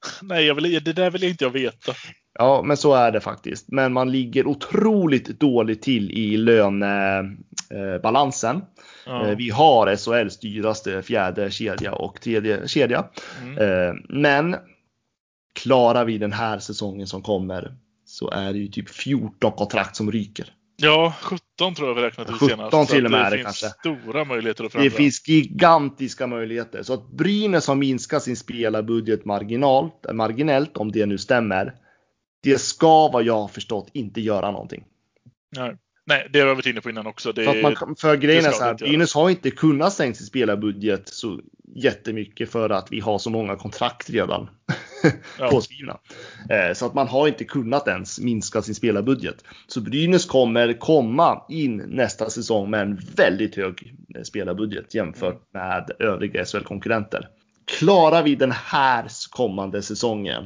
Nej, 0.22 0.46
jag 0.46 0.54
vill, 0.54 0.84
det 0.84 0.92
där 0.92 1.10
vill 1.10 1.24
inte 1.24 1.44
jag 1.44 1.50
veta. 1.50 1.92
Ja, 2.38 2.62
men 2.62 2.76
så 2.76 2.94
är 2.94 3.12
det 3.12 3.20
faktiskt. 3.20 3.68
Men 3.68 3.92
man 3.92 4.12
ligger 4.12 4.46
otroligt 4.46 5.40
dåligt 5.40 5.82
till 5.82 6.10
i 6.10 6.36
löne, 6.36 7.18
eh, 7.70 8.02
balansen. 8.02 8.62
Ja. 9.06 9.26
Eh, 9.26 9.36
vi 9.36 9.50
har 9.50 9.96
SHLs 9.96 10.40
dyraste 10.40 11.02
fjärde 11.02 11.50
kedja 11.50 11.92
och 11.92 12.20
tredje 12.20 12.68
kedja. 12.68 13.04
Mm. 13.42 13.58
Eh, 13.58 13.94
men 14.08 14.56
klarar 15.54 16.04
vi 16.04 16.18
den 16.18 16.32
här 16.32 16.58
säsongen 16.58 17.06
som 17.06 17.22
kommer 17.22 17.74
så 18.04 18.30
är 18.30 18.52
det 18.52 18.58
ju 18.58 18.68
typ 18.68 18.90
14 18.90 19.52
kontrakt 19.52 19.96
som 19.96 20.12
ryker. 20.12 20.52
Ja, 20.82 21.14
17 21.22 21.74
tror 21.74 21.88
jag 21.88 21.94
vi 21.94 22.02
räknat 22.02 22.28
ut 22.30 22.34
17 22.34 22.48
senast. 22.48 22.90
Till 22.90 23.04
och 23.04 23.10
med 23.10 23.20
det 23.20 23.30
det 23.30 23.36
finns 23.44 23.44
kanske. 23.60 23.68
stora 23.68 24.24
möjligheter 24.24 24.64
att 24.64 24.72
Det 24.72 24.78
förändra. 24.78 24.96
finns 24.96 25.28
gigantiska 25.28 26.26
möjligheter. 26.26 26.82
Så 26.82 26.92
att 26.94 27.10
Brynäs 27.10 27.66
har 27.68 27.74
minskat 27.74 28.22
sin 28.22 28.36
spelarbudget 28.36 29.24
marginalt, 29.24 30.06
eh, 30.06 30.12
marginellt, 30.12 30.76
om 30.76 30.92
det 30.92 31.06
nu 31.06 31.18
stämmer. 31.18 31.74
Det 32.42 32.58
ska 32.60 33.08
vad 33.08 33.22
jag 33.24 33.40
har 33.40 33.48
förstått 33.48 33.88
inte 33.92 34.20
göra 34.20 34.50
någonting. 34.50 34.84
Nej. 35.56 35.76
Nej, 36.04 36.28
det 36.32 36.40
har 36.40 36.48
vi 36.48 36.54
varit 36.54 36.66
inne 36.66 36.80
på 36.80 36.90
innan 36.90 37.06
också. 37.06 37.32
Det, 37.32 37.44
För, 37.44 37.62
man, 37.62 37.96
för 37.96 38.16
grejen 38.16 38.44
är 38.44 38.50
så 38.50 38.64
här. 38.64 38.74
Brynäs 38.74 39.14
har 39.14 39.30
inte 39.30 39.50
kunnat 39.50 39.92
sänka 39.92 40.16
sin 40.16 40.26
spelarbudget 40.26 41.08
så 41.08 41.40
jättemycket 41.74 42.50
för 42.50 42.70
att 42.70 42.92
vi 42.92 43.00
har 43.00 43.18
så 43.18 43.30
många 43.30 43.56
kontrakt 43.56 44.10
redan 44.10 44.50
Ja. 45.38 45.50
påskrivna. 45.50 45.98
Eh, 46.50 46.74
Så 46.74 46.86
att 46.86 46.94
man 46.94 47.08
har 47.08 47.28
inte 47.28 47.44
kunnat 47.44 47.88
ens 47.88 48.20
minska 48.20 48.62
sin 48.62 48.74
spelarbudget. 48.74 49.44
Så 49.66 49.80
Brynäs 49.80 50.24
kommer 50.26 50.72
komma 50.72 51.42
in 51.48 51.76
nästa 51.76 52.30
säsong 52.30 52.70
med 52.70 52.80
en 52.80 53.00
väldigt 53.16 53.56
hög 53.56 53.94
eh, 54.16 54.22
spelarbudget 54.22 54.94
jämfört 54.94 55.42
med 55.54 55.90
övriga 55.98 56.44
SHL-konkurrenter. 56.44 57.28
Klarar 57.78 58.22
vi 58.22 58.34
den 58.34 58.52
här 58.52 59.06
kommande 59.30 59.82
säsongen 59.82 60.44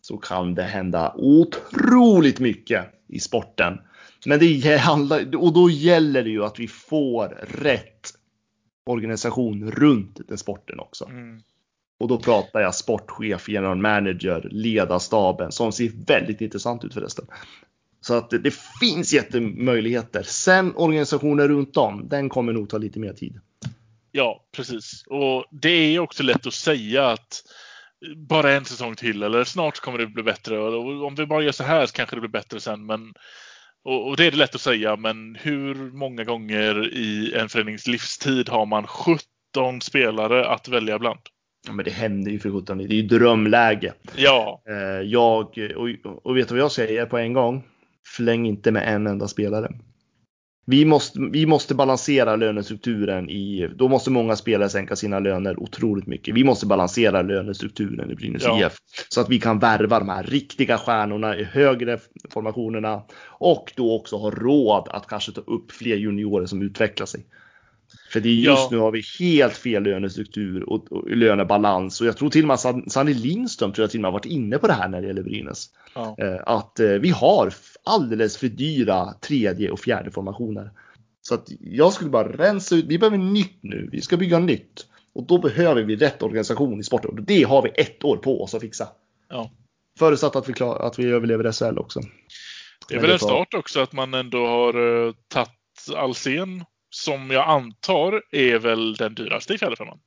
så 0.00 0.16
kan 0.16 0.54
det 0.54 0.62
hända 0.62 1.14
otroligt 1.16 2.40
mycket 2.40 2.84
i 3.08 3.20
sporten. 3.20 3.78
Men 4.26 4.38
det 4.38 4.76
handlar, 4.80 5.36
och 5.36 5.52
då 5.52 5.70
gäller 5.70 6.22
det 6.22 6.30
ju 6.30 6.44
att 6.44 6.58
vi 6.58 6.68
får 6.68 7.28
rätt 7.48 8.14
organisation 8.86 9.70
runt 9.70 10.20
den 10.28 10.38
sporten 10.38 10.80
också. 10.80 11.04
Mm. 11.04 11.42
Och 11.98 12.08
då 12.08 12.18
pratar 12.18 12.60
jag 12.60 12.74
sportchef, 12.74 13.48
general 13.48 13.76
manager, 13.76 14.48
ledarstaben 14.50 15.52
som 15.52 15.72
ser 15.72 15.90
väldigt 16.06 16.40
intressant 16.40 16.84
ut 16.84 16.94
förresten. 16.94 17.26
Så 18.00 18.14
att 18.14 18.30
det, 18.30 18.38
det 18.38 18.54
finns 18.80 19.12
jättemöjligheter. 19.12 20.22
Sen 20.22 20.76
organisationen 20.76 21.48
runt 21.48 21.76
om, 21.76 22.08
den 22.08 22.28
kommer 22.28 22.52
nog 22.52 22.68
ta 22.68 22.78
lite 22.78 22.98
mer 22.98 23.12
tid. 23.12 23.40
Ja, 24.12 24.44
precis. 24.56 25.04
Och 25.06 25.44
det 25.50 25.68
är 25.68 25.98
också 25.98 26.22
lätt 26.22 26.46
att 26.46 26.54
säga 26.54 27.06
att 27.06 27.42
bara 28.16 28.52
en 28.52 28.64
säsong 28.64 28.94
till 28.94 29.22
eller 29.22 29.44
snart 29.44 29.80
kommer 29.80 29.98
det 29.98 30.06
bli 30.06 30.22
bättre. 30.22 30.58
Och 30.58 31.06
om 31.06 31.14
vi 31.14 31.26
bara 31.26 31.42
gör 31.42 31.52
så 31.52 31.64
här 31.64 31.86
så 31.86 31.92
kanske 31.92 32.16
det 32.16 32.20
blir 32.20 32.30
bättre 32.30 32.60
sen. 32.60 32.86
Men, 32.86 33.14
och, 33.84 34.08
och 34.08 34.16
det 34.16 34.26
är 34.26 34.30
det 34.30 34.36
lätt 34.36 34.54
att 34.54 34.60
säga, 34.60 34.96
men 34.96 35.36
hur 35.40 35.74
många 35.74 36.24
gånger 36.24 36.94
i 36.94 37.34
en 37.34 37.48
förenings 37.48 37.86
livstid 37.86 38.48
har 38.48 38.66
man 38.66 38.86
17 38.86 39.80
spelare 39.80 40.48
att 40.48 40.68
välja 40.68 40.98
bland? 40.98 41.18
Ja, 41.66 41.72
men 41.72 41.84
det 41.84 41.90
händer 41.90 42.30
ju 42.30 42.38
för 42.38 42.50
sjutton. 42.50 42.78
Det 42.78 42.84
är 42.84 42.88
ju 42.88 43.02
drömläge. 43.02 43.92
Ja, 44.16 44.62
Eh, 44.68 45.02
Jag, 45.02 45.58
och, 45.76 46.26
och 46.26 46.36
vet 46.36 46.48
du 46.48 46.54
vad 46.54 46.62
jag 46.62 46.72
säger 46.72 47.06
på 47.06 47.18
en 47.18 47.32
gång? 47.32 47.62
Fläng 48.16 48.46
inte 48.46 48.70
med 48.72 48.94
en 48.94 49.06
enda 49.06 49.28
spelare. 49.28 49.72
Vi 50.66 50.84
måste, 50.84 51.18
vi 51.32 51.46
måste 51.46 51.74
balansera 51.74 52.36
lönestrukturen 52.36 53.30
i, 53.30 53.68
då 53.76 53.88
måste 53.88 54.10
många 54.10 54.36
spelare 54.36 54.68
sänka 54.68 54.96
sina 54.96 55.18
löner 55.18 55.60
otroligt 55.60 56.06
mycket. 56.06 56.34
Vi 56.34 56.44
måste 56.44 56.66
balansera 56.66 57.22
lönestrukturen 57.22 58.10
i 58.10 58.14
Brynäs 58.14 58.42
Ja. 58.44 58.66
IF 58.66 58.76
så 59.08 59.20
att 59.20 59.30
vi 59.30 59.40
kan 59.40 59.58
värva 59.58 59.98
de 59.98 60.08
här 60.08 60.22
riktiga 60.22 60.78
stjärnorna 60.78 61.36
i 61.36 61.44
högre 61.44 61.98
formationerna 62.30 63.02
och 63.26 63.72
då 63.76 63.96
också 63.96 64.16
ha 64.16 64.30
råd 64.30 64.88
att 64.90 65.06
kanske 65.06 65.32
ta 65.32 65.40
upp 65.40 65.72
fler 65.72 65.96
juniorer 65.96 66.46
som 66.46 66.62
utvecklar 66.62 67.06
sig. 67.06 67.24
För 68.12 68.20
det 68.20 68.28
är 68.28 68.32
just 68.32 68.46
Ja. 68.62 68.68
nu 68.70 68.78
har 68.78 68.90
vi 68.90 69.02
helt 69.18 69.56
fel 69.56 69.82
lönestruktur 69.82 70.68
och, 70.70 70.92
och 70.92 71.10
lönebalans 71.16 72.00
och 72.00 72.06
jag 72.06 72.16
tror 72.16 72.30
till 72.30 72.42
och 72.44 72.48
med 72.48 72.56
San- 72.58 72.88
Sanny 72.90 73.14
Lindström 73.14 73.72
tror 73.72 73.82
jag 73.82 73.90
till 73.90 73.98
och 74.00 74.02
med 74.02 74.08
har 74.08 74.18
varit 74.18 74.26
inne 74.26 74.58
på 74.58 74.66
det 74.66 74.72
här 74.72 74.88
när 74.88 75.00
det 75.00 75.06
gäller 75.06 75.22
Brynäs. 75.22 75.66
ja. 75.94 76.16
Eh, 76.18 76.40
att 76.46 76.80
eh, 76.80 76.88
vi 76.88 77.10
har 77.10 77.54
alldeles 77.84 78.36
för 78.36 78.48
dyra 78.48 79.12
tredje 79.20 79.70
och 79.70 79.80
fjärde 79.80 80.10
formationer. 80.10 80.70
Så 81.22 81.34
att 81.34 81.48
jag 81.60 81.92
skulle 81.92 82.10
bara 82.10 82.28
rensa 82.32 82.74
ut. 82.74 82.84
Vi 82.84 82.98
behöver 82.98 83.18
nytt 83.18 83.58
nu. 83.60 83.88
Vi 83.92 84.00
ska 84.00 84.16
bygga 84.16 84.38
nytt 84.38 84.86
och 85.12 85.26
då 85.26 85.38
behöver 85.38 85.82
vi 85.82 85.96
rätt 85.96 86.22
organisation 86.22 86.80
i 86.80 86.82
sporten. 86.84 87.10
Och 87.10 87.22
det 87.22 87.42
har 87.42 87.62
vi 87.62 87.68
ett 87.74 88.04
år 88.04 88.16
på 88.16 88.42
oss 88.42 88.54
att 88.54 88.60
fixa. 88.60 88.88
Ja. 89.30 89.50
Förutsatt 89.98 90.36
att 90.36 90.48
vi, 90.48 90.52
klar, 90.52 90.76
att 90.76 90.98
vi 90.98 91.04
överlever 91.06 91.52
SHL 91.52 91.78
också. 91.78 92.00
Det 92.88 92.94
är 92.94 93.00
väl 93.00 93.10
en 93.10 93.18
tar- 93.18 93.26
start 93.26 93.54
också 93.54 93.80
att 93.80 93.92
man 93.92 94.14
ändå 94.14 94.46
har 94.46 94.76
uh, 94.78 95.12
tagit 95.28 95.48
Alsen 95.96 96.64
som 96.94 97.30
jag 97.30 97.48
antar 97.48 98.22
är 98.30 98.58
väl 98.58 98.94
den 98.94 99.14
dyraste 99.14 99.54
i 99.54 99.58
fjällfemman. 99.58 99.98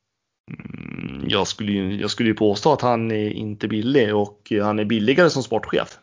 Mm, 0.51 1.25
Jag 1.29 1.47
skulle, 1.47 1.71
ju, 1.71 2.01
jag 2.01 2.09
skulle 2.11 2.29
ju 2.29 2.35
påstå 2.35 2.73
att 2.73 2.81
han 2.81 3.11
är 3.11 3.29
inte 3.29 3.67
billig 3.67 4.15
och 4.15 4.51
han 4.61 4.79
är 4.79 4.85
billigare 4.85 5.29
som 5.29 5.43
sportchef. 5.43 5.97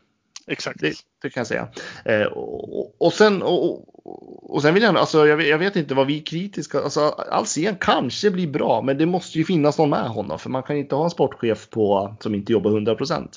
Exakt. 0.47 0.81
Det, 0.81 0.93
det 1.23 1.31
kan 1.31 1.41
jag 1.41 1.47
säga. 1.47 1.69
Eh, 2.05 2.27
och, 2.27 3.03
och, 3.07 3.13
sen, 3.13 3.43
och, 3.43 4.55
och- 4.55 4.63
sen 4.63 4.75
vill 4.75 4.83
jag, 4.83 4.97
alltså, 4.97 5.27
jag, 5.27 5.37
vet, 5.37 5.47
jag 5.49 5.59
vet 5.59 5.77
inte 5.77 5.95
vad 5.95 6.07
vi 6.07 6.19
är 6.21 6.25
kritiska, 6.25 6.81
alltså 6.81 7.01
Alsen 7.31 7.77
kanske 7.81 8.31
blir 8.31 8.47
bra, 8.49 8.83
men 8.83 8.99
det 8.99 9.07
måste 9.07 9.39
ju 9.39 9.45
finnas 9.45 9.79
någon 9.79 9.91
med 9.91 10.09
honom, 10.09 10.39
för 10.39 10.51
man 10.51 10.63
kan 10.63 10.77
inte 10.77 10.95
ha 10.95 11.05
en 11.05 11.11
sportchef 11.11 11.71
på, 11.71 12.17
som 12.21 12.35
inte 12.35 12.53
jobbar 12.53 12.71
100% 12.71 13.29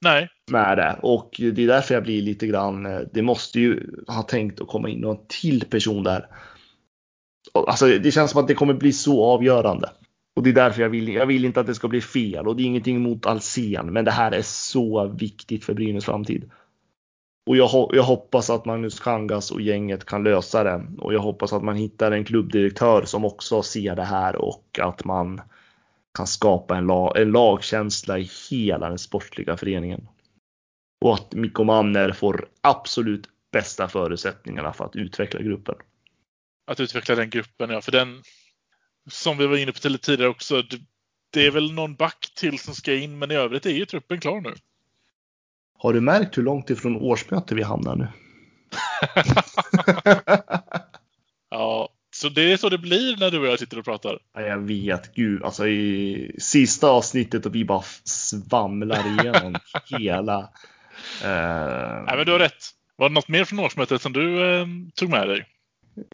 Nej, 0.00 0.28
med 0.50 0.78
det. 0.78 0.96
Och 1.02 1.30
det 1.38 1.62
är 1.62 1.66
därför 1.66 1.94
jag 1.94 2.02
blir 2.02 2.22
lite 2.22 2.46
grann, 2.46 3.06
det 3.12 3.22
måste 3.22 3.60
ju 3.60 3.90
ha 4.06 4.22
tänkt 4.22 4.60
att 4.60 4.68
komma 4.68 4.88
in 4.88 4.98
någon 5.00 5.26
till 5.28 5.64
person 5.64 6.02
där. 6.02 6.26
Alltså 7.52 7.86
det 7.86 8.12
känns 8.12 8.30
som 8.30 8.40
att 8.40 8.48
det 8.48 8.54
kommer 8.54 8.74
bli 8.74 8.92
så 8.92 9.24
avgörande. 9.24 9.90
Och 10.36 10.42
det 10.42 10.50
är 10.50 10.54
därför 10.54 10.82
jag 10.82 10.88
vill, 10.88 11.08
jag 11.08 11.26
vill 11.26 11.44
inte 11.44 11.60
att 11.60 11.66
det 11.66 11.74
ska 11.74 11.88
bli 11.88 12.00
fel. 12.00 12.48
Och 12.48 12.56
det 12.56 12.62
är 12.62 12.66
ingenting 12.66 13.00
mot 13.00 13.26
Alsen, 13.26 13.92
men 13.92 14.04
det 14.04 14.10
här 14.10 14.32
är 14.32 14.42
så 14.42 15.06
viktigt 15.06 15.64
för 15.64 15.74
Brynäs 15.74 16.04
framtid. 16.04 16.50
Och 17.46 17.56
jag, 17.56 17.90
jag 17.92 18.02
hoppas 18.02 18.50
att 18.50 18.64
Magnus 18.64 19.00
Kangas 19.00 19.50
och 19.50 19.60
gänget 19.60 20.04
kan 20.04 20.24
lösa 20.24 20.64
det. 20.64 20.86
Och 20.98 21.14
jag 21.14 21.20
hoppas 21.20 21.52
att 21.52 21.62
man 21.62 21.76
hittar 21.76 22.12
en 22.12 22.24
klubbdirektör 22.24 23.04
som 23.04 23.24
också 23.24 23.62
ser 23.62 23.96
det 23.96 24.04
här 24.04 24.36
och 24.36 24.78
att 24.82 25.04
man 25.04 25.40
kan 26.14 26.26
skapa 26.26 26.76
en, 26.76 26.86
lag, 26.86 27.18
en 27.18 27.32
lagkänsla 27.32 28.18
i 28.18 28.30
hela 28.50 28.88
den 28.88 28.98
sportsliga 28.98 29.56
föreningen. 29.56 30.08
Och 31.04 31.14
att 31.14 31.34
Mikko 31.34 31.64
Manner 31.64 32.12
får 32.12 32.48
absolut 32.60 33.28
bästa 33.52 33.88
förutsättningarna 33.88 34.72
för 34.72 34.84
att 34.84 34.96
utveckla 34.96 35.40
gruppen 35.40 35.74
att 36.66 36.80
utveckla 36.80 37.14
den 37.14 37.30
gruppen, 37.30 37.70
ja. 37.70 37.80
För 37.80 37.92
den, 37.92 38.22
som 39.10 39.38
vi 39.38 39.46
var 39.46 39.56
inne 39.56 39.72
på 39.72 39.78
till 39.78 39.98
tidigare 39.98 40.30
också, 40.30 40.62
det, 41.32 41.46
är 41.46 41.50
väl 41.50 41.72
någon 41.72 41.94
back 41.94 42.32
till 42.36 42.58
som 42.58 42.74
ska 42.74 42.94
in, 42.94 43.18
men 43.18 43.30
i 43.30 43.34
övrigt 43.34 43.66
är 43.66 43.70
ju 43.70 43.84
truppen 43.84 44.20
klar 44.20 44.40
nu. 44.40 44.54
Har 45.78 45.92
du 45.92 46.00
märkt 46.00 46.38
hur 46.38 46.42
långt 46.42 46.70
ifrån 46.70 46.96
årsmöte 46.96 47.54
vi 47.54 47.62
hamnar 47.62 47.96
nu? 47.96 48.08
Ja, 51.54 51.88
så 52.14 52.28
det 52.28 52.52
är 52.52 52.56
så 52.56 52.68
det 52.68 52.78
blir 52.78 53.16
när 53.16 53.30
du 53.30 53.38
och 53.38 53.46
jag 53.46 53.58
sitter 53.58 53.78
och 53.78 53.84
pratar. 53.84 54.18
Ja, 54.34 54.40
jag 54.40 54.58
vet, 54.58 55.14
gud, 55.14 55.42
alltså 55.42 55.68
i 55.68 56.36
sista 56.38 56.88
avsnittet 56.88 57.46
och 57.46 57.54
vi 57.54 57.64
bara 57.64 57.82
svamlar 58.04 59.06
igenom 59.06 59.54
hela. 59.98 60.38
Eh, 61.22 62.04
Nej, 62.06 62.16
men 62.16 62.26
du 62.26 62.32
har 62.32 62.38
rätt. 62.38 62.64
Var 62.96 63.08
det 63.08 63.14
något 63.14 63.28
mer 63.28 63.44
från 63.44 63.58
årsmötet 63.58 64.02
som 64.02 64.12
du 64.12 64.44
eh, 64.44 64.66
tog 64.94 65.10
med 65.10 65.28
dig? 65.28 65.46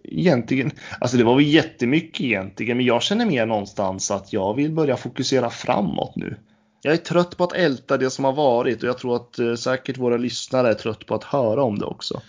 Egentligen, 0.04 0.70
alltså 1.00 1.16
det 1.16 1.24
var 1.24 1.36
väl 1.36 1.46
jättemycket 1.46 2.20
egentligen, 2.20 2.76
men 2.76 2.86
jag 2.86 3.02
känner 3.02 3.26
mer 3.26 3.46
någonstans 3.46 4.10
att 4.10 4.32
jag 4.32 4.54
vill 4.54 4.72
börja 4.72 4.96
fokusera 4.96 5.50
framåt 5.50 6.16
nu. 6.16 6.36
Jag 6.82 6.92
är 6.92 6.98
trött 6.98 7.36
på 7.36 7.44
att 7.44 7.52
älta 7.52 7.96
det 7.96 8.10
som 8.10 8.24
har 8.24 8.32
varit 8.32 8.82
och 8.82 8.88
jag 8.88 8.98
tror 8.98 9.16
att 9.16 9.38
eh, 9.38 9.54
säkert 9.54 9.98
våra 9.98 10.16
lyssnare 10.16 10.68
är 10.68 10.74
trött 10.74 11.06
på 11.06 11.14
att 11.14 11.24
höra 11.24 11.62
om 11.62 11.78
det 11.78 11.84
också. 11.84 12.20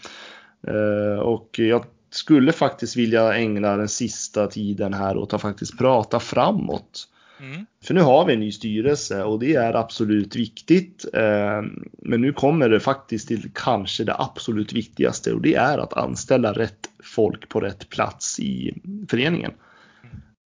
Eh, 0.67 1.19
och 1.19 1.59
jag 1.59 1.85
skulle 2.09 2.51
faktiskt 2.51 2.97
vilja 2.97 3.33
ägna 3.33 3.77
den 3.77 3.87
sista 3.87 4.47
tiden 4.47 4.93
här 4.93 5.17
åt 5.17 5.33
att 5.33 5.41
faktiskt 5.41 5.77
prata 5.77 6.19
framåt. 6.19 7.07
Mm. 7.41 7.65
För 7.83 7.93
nu 7.93 8.01
har 8.01 8.25
vi 8.25 8.33
en 8.33 8.39
ny 8.39 8.51
styrelse 8.51 9.23
och 9.23 9.39
det 9.39 9.55
är 9.55 9.73
absolut 9.73 10.35
viktigt. 10.35 11.05
Eh, 11.13 11.61
Men 11.97 12.21
nu 12.21 12.33
kommer 12.33 12.69
det 12.69 12.79
faktiskt 12.79 13.27
till 13.27 13.51
kanske 13.55 14.03
det 14.03 14.15
absolut 14.19 14.73
viktigaste 14.73 15.33
och 15.33 15.41
det 15.41 15.55
är 15.55 15.77
att 15.77 15.93
anställa 15.93 16.53
rätt 16.53 16.89
folk 17.03 17.49
på 17.49 17.59
rätt 17.59 17.89
plats 17.89 18.39
i 18.39 18.73
föreningen. 19.09 19.51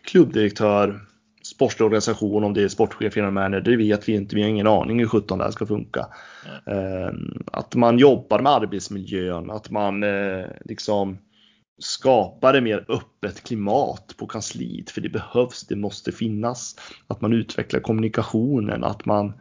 Klubbdirektör, 0.08 1.02
sportslig 1.44 1.86
organisation, 1.86 2.44
om 2.44 2.54
det 2.54 2.64
är 2.64 2.68
sportchef 2.68 3.18
eller 3.18 3.32
manager, 3.32 3.62
det 3.62 3.78
vet 3.78 4.10
vi 4.10 4.14
inte. 4.14 4.36
Vi 4.36 4.42
har 4.42 4.50
ingen 4.50 4.68
aning 4.68 5.00
hur 5.00 5.08
sjutton 5.08 5.38
det 5.38 5.44
här 5.44 5.52
ska 5.52 5.66
funka. 5.66 6.08
Eh, 6.66 7.14
Att 7.52 7.76
man 7.76 7.98
jobbar 8.00 8.40
med 8.40 8.52
arbetsmiljön, 8.52 9.52
att 9.52 9.70
man 9.70 10.04
eh, 10.04 10.46
liksom 10.66 11.18
skapar 11.80 12.54
ett 12.54 12.64
mer 12.64 12.86
öppet 12.88 13.44
klimat 13.44 14.16
på 14.18 14.28
kansliet, 14.28 14.90
för 14.90 15.02
det 15.02 15.10
behövs, 15.10 15.68
det 15.68 15.76
måste 15.76 16.12
finnas. 16.12 16.76
Att 17.08 17.22
man 17.22 17.34
utvecklar 17.34 17.80
kommunikationen, 17.80 18.84
att 18.84 19.06
man 19.06 19.34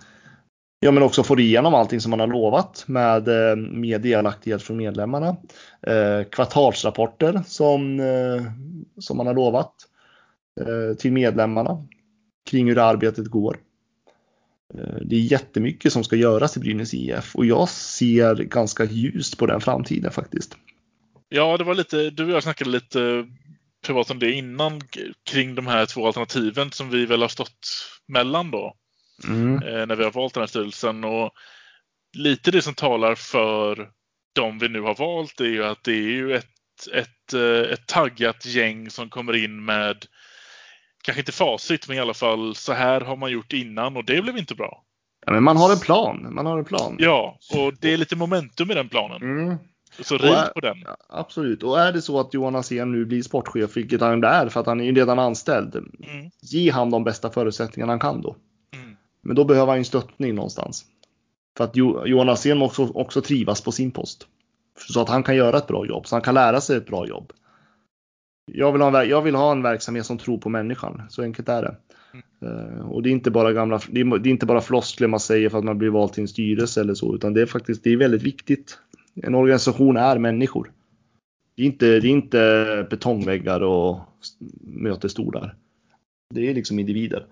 Ja, 0.85 0.91
men 0.91 1.03
också 1.03 1.23
får 1.23 1.41
igenom 1.41 1.75
allting 1.75 2.01
som 2.01 2.11
man 2.11 2.21
har 2.21 2.27
lovat 2.27 2.85
med 2.87 3.29
eh, 3.29 3.57
mer 3.57 3.99
delaktighet 3.99 4.63
från 4.63 4.77
medlemmarna. 4.77 5.37
Eh, 5.87 6.25
kvartalsrapporter 6.31 7.43
som, 7.47 8.01
eh, 8.01 8.43
som 8.99 9.17
man 9.17 9.27
har 9.27 9.35
lovat 9.35 9.73
eh, 10.61 10.97
till 10.97 11.13
medlemmarna 11.13 11.87
kring 12.51 12.69
hur 12.69 12.79
arbetet 12.79 13.27
går. 13.27 13.59
Eh, 14.75 14.97
det 15.05 15.17
är 15.17 15.21
jättemycket 15.21 15.93
som 15.93 16.05
ska 16.05 16.17
göras 16.17 16.57
i 16.57 16.61
Brynäs 16.61 16.95
IF 16.95 17.37
och 17.37 17.47
jag 17.47 17.69
ser 17.69 18.35
ganska 18.35 18.85
ljust 18.85 19.39
på 19.39 19.47
den 19.47 19.61
framtiden 19.61 20.11
faktiskt. 20.11 20.57
Ja, 21.29 21.57
det 21.57 21.65
var 21.65 21.75
lite, 21.75 22.11
du 22.11 22.25
och 22.25 22.31
jag 22.31 22.43
snackade 22.43 22.71
lite 22.71 23.27
privat 23.87 24.11
om 24.11 24.19
det 24.19 24.33
innan 24.33 24.81
kring 25.27 25.55
de 25.55 25.67
här 25.67 25.87
två 25.87 26.07
alternativen 26.07 26.73
som 26.73 26.91
vi 26.91 27.07
väl 27.07 27.23
har 27.23 27.29
stått 27.29 27.69
mellan 28.09 28.51
då. 28.51 28.75
Mm. 29.29 29.63
Eh, 29.63 29.87
när 29.87 29.97
vi 29.97 30.05
har 30.05 30.11
valt 30.11 30.35
den 30.35 30.41
här 30.41 30.47
styrelsen. 30.47 31.05
Och 31.05 31.31
lite 32.17 32.51
det 32.51 32.63
som 32.63 32.75
talar 32.75 33.15
för 33.15 33.91
de 34.35 34.59
vi 34.59 34.69
nu 34.69 34.81
har 34.81 34.95
valt 34.95 35.41
är 35.41 35.45
ju 35.45 35.65
att 35.65 35.85
det 35.85 35.93
är 35.93 36.11
ju 36.11 36.35
ett, 36.35 36.89
ett, 36.93 37.35
eh, 37.35 37.73
ett 37.73 37.87
taggat 37.87 38.47
gäng 38.47 38.91
som 38.91 39.11
kommer 39.11 39.45
in 39.45 39.65
med 39.65 40.07
kanske 41.05 41.21
inte 41.21 41.33
facit, 41.33 41.89
men 41.89 41.97
i 41.97 42.01
alla 42.01 42.15
fall 42.15 42.55
så 42.55 42.73
här 42.73 43.01
har 43.01 43.17
man 43.17 43.31
gjort 43.31 43.53
innan 43.53 43.97
och 43.97 44.05
det 44.05 44.23
blev 44.23 44.39
inte 44.39 44.55
bra. 44.55 44.85
Ja, 45.27 45.33
men 45.33 45.43
man 45.43 45.57
har 45.57 45.73
en 45.73 45.81
plan. 45.81 46.35
Man 46.35 46.47
har 46.47 46.59
en 46.59 46.65
plan. 46.65 46.97
Ja, 46.99 47.39
och 47.55 47.75
det 47.81 47.93
är 47.93 47.97
lite 47.97 48.17
momentum 48.17 48.71
i 48.71 48.75
den 48.75 48.89
planen. 48.89 49.23
Mm. 49.23 49.59
Så 50.03 50.19
rid 50.19 50.53
på 50.55 50.61
den. 50.61 50.77
Absolut. 51.09 51.63
Och 51.63 51.81
är 51.81 51.93
det 51.93 52.03
så 52.03 52.21
att 52.21 52.35
Johan 52.35 52.57
Asén 52.57 52.93
nu 52.93 53.05
blir 53.05 53.23
sportchef, 53.23 53.77
vilket 53.77 54.01
han 54.01 54.25
är 54.25 54.49
för 54.49 54.61
att 54.61 54.67
han 54.67 54.81
är 54.81 54.85
ju 54.85 54.95
redan 54.95 55.19
anställd. 55.19 55.77
Mm. 55.77 56.31
Ge 56.41 56.71
han 56.71 56.91
de 56.91 57.05
bästa 57.05 57.31
förutsättningarna 57.31 57.93
han 57.93 58.01
kan 58.01 58.23
då. 58.23 58.37
Mm. 58.75 58.97
Men 59.23 59.37
då 59.37 59.45
behöver 59.45 59.73
han 59.73 59.79
ju 59.79 59.85
stöttning 59.85 60.35
någonstans. 60.35 60.85
För 61.57 61.65
att 61.65 61.77
Johan 61.77 62.29
Asén 62.29 62.59
måste 62.59 62.83
också, 62.83 62.95
också 62.95 63.23
trivas 63.23 63.61
på 63.61 63.73
sin 63.73 63.91
post. 63.91 64.27
Så 64.89 65.01
att 65.01 65.09
han 65.09 65.23
kan 65.23 65.37
göra 65.37 65.59
ett 65.59 65.67
bra 65.67 65.87
jobb, 65.87 66.07
så 66.07 66.15
han 66.15 66.23
kan 66.23 66.35
lära 66.35 66.61
sig 66.61 66.77
ett 66.77 66.87
bra 66.87 67.07
jobb. 67.07 67.33
Jag 68.53 68.73
vill 68.73 68.81
ha 68.81 69.03
en, 69.03 69.09
jag 69.09 69.23
vill 69.23 69.35
ha 69.35 69.53
en 69.53 69.63
verksamhet 69.63 70.07
som 70.07 70.19
tror 70.19 70.39
på 70.39 70.49
människan, 70.49 71.03
så 71.09 71.23
enkelt 71.23 71.49
är 71.49 71.63
det. 71.63 71.77
Mm. 72.43 72.81
och 72.81 73.03
det 73.03 73.09
är 73.09 73.11
inte 73.11 73.31
bara 73.31 73.53
gamla, 73.53 73.81
det 73.89 74.01
är, 74.01 74.19
det 74.19 74.29
är 74.29 74.31
inte 74.31 74.47
bara 74.47 74.61
floskler 74.61 75.09
man 75.09 75.21
säger 75.21 75.49
för 75.49 75.59
att 75.59 75.65
man 75.65 75.79
blir 75.79 75.91
vald 75.91 76.13
till 76.13 76.21
en 76.21 76.29
styrelse 76.29 76.81
eller 76.81 76.95
så, 76.95 77.15
utan 77.15 77.35
det 77.35 77.43
är 77.43 77.47
faktiskt, 77.47 77.85
det 77.85 77.93
är 77.93 77.97
väldigt 77.97 78.23
viktigt 78.23 78.79
en 79.23 79.35
organisation 79.35 79.97
är 79.97 80.19
människor. 80.19 80.73
Det 81.57 81.63
är 81.63 81.67
inte, 81.67 81.87
det 81.87 82.09
är 82.09 82.11
inte 82.11 82.87
betongväggar 82.91 83.61
och 83.61 84.01
mötesstolar. 84.61 85.57
Det 86.35 86.51
är 86.51 86.55
liksom 86.55 86.79
individer. 86.79 87.27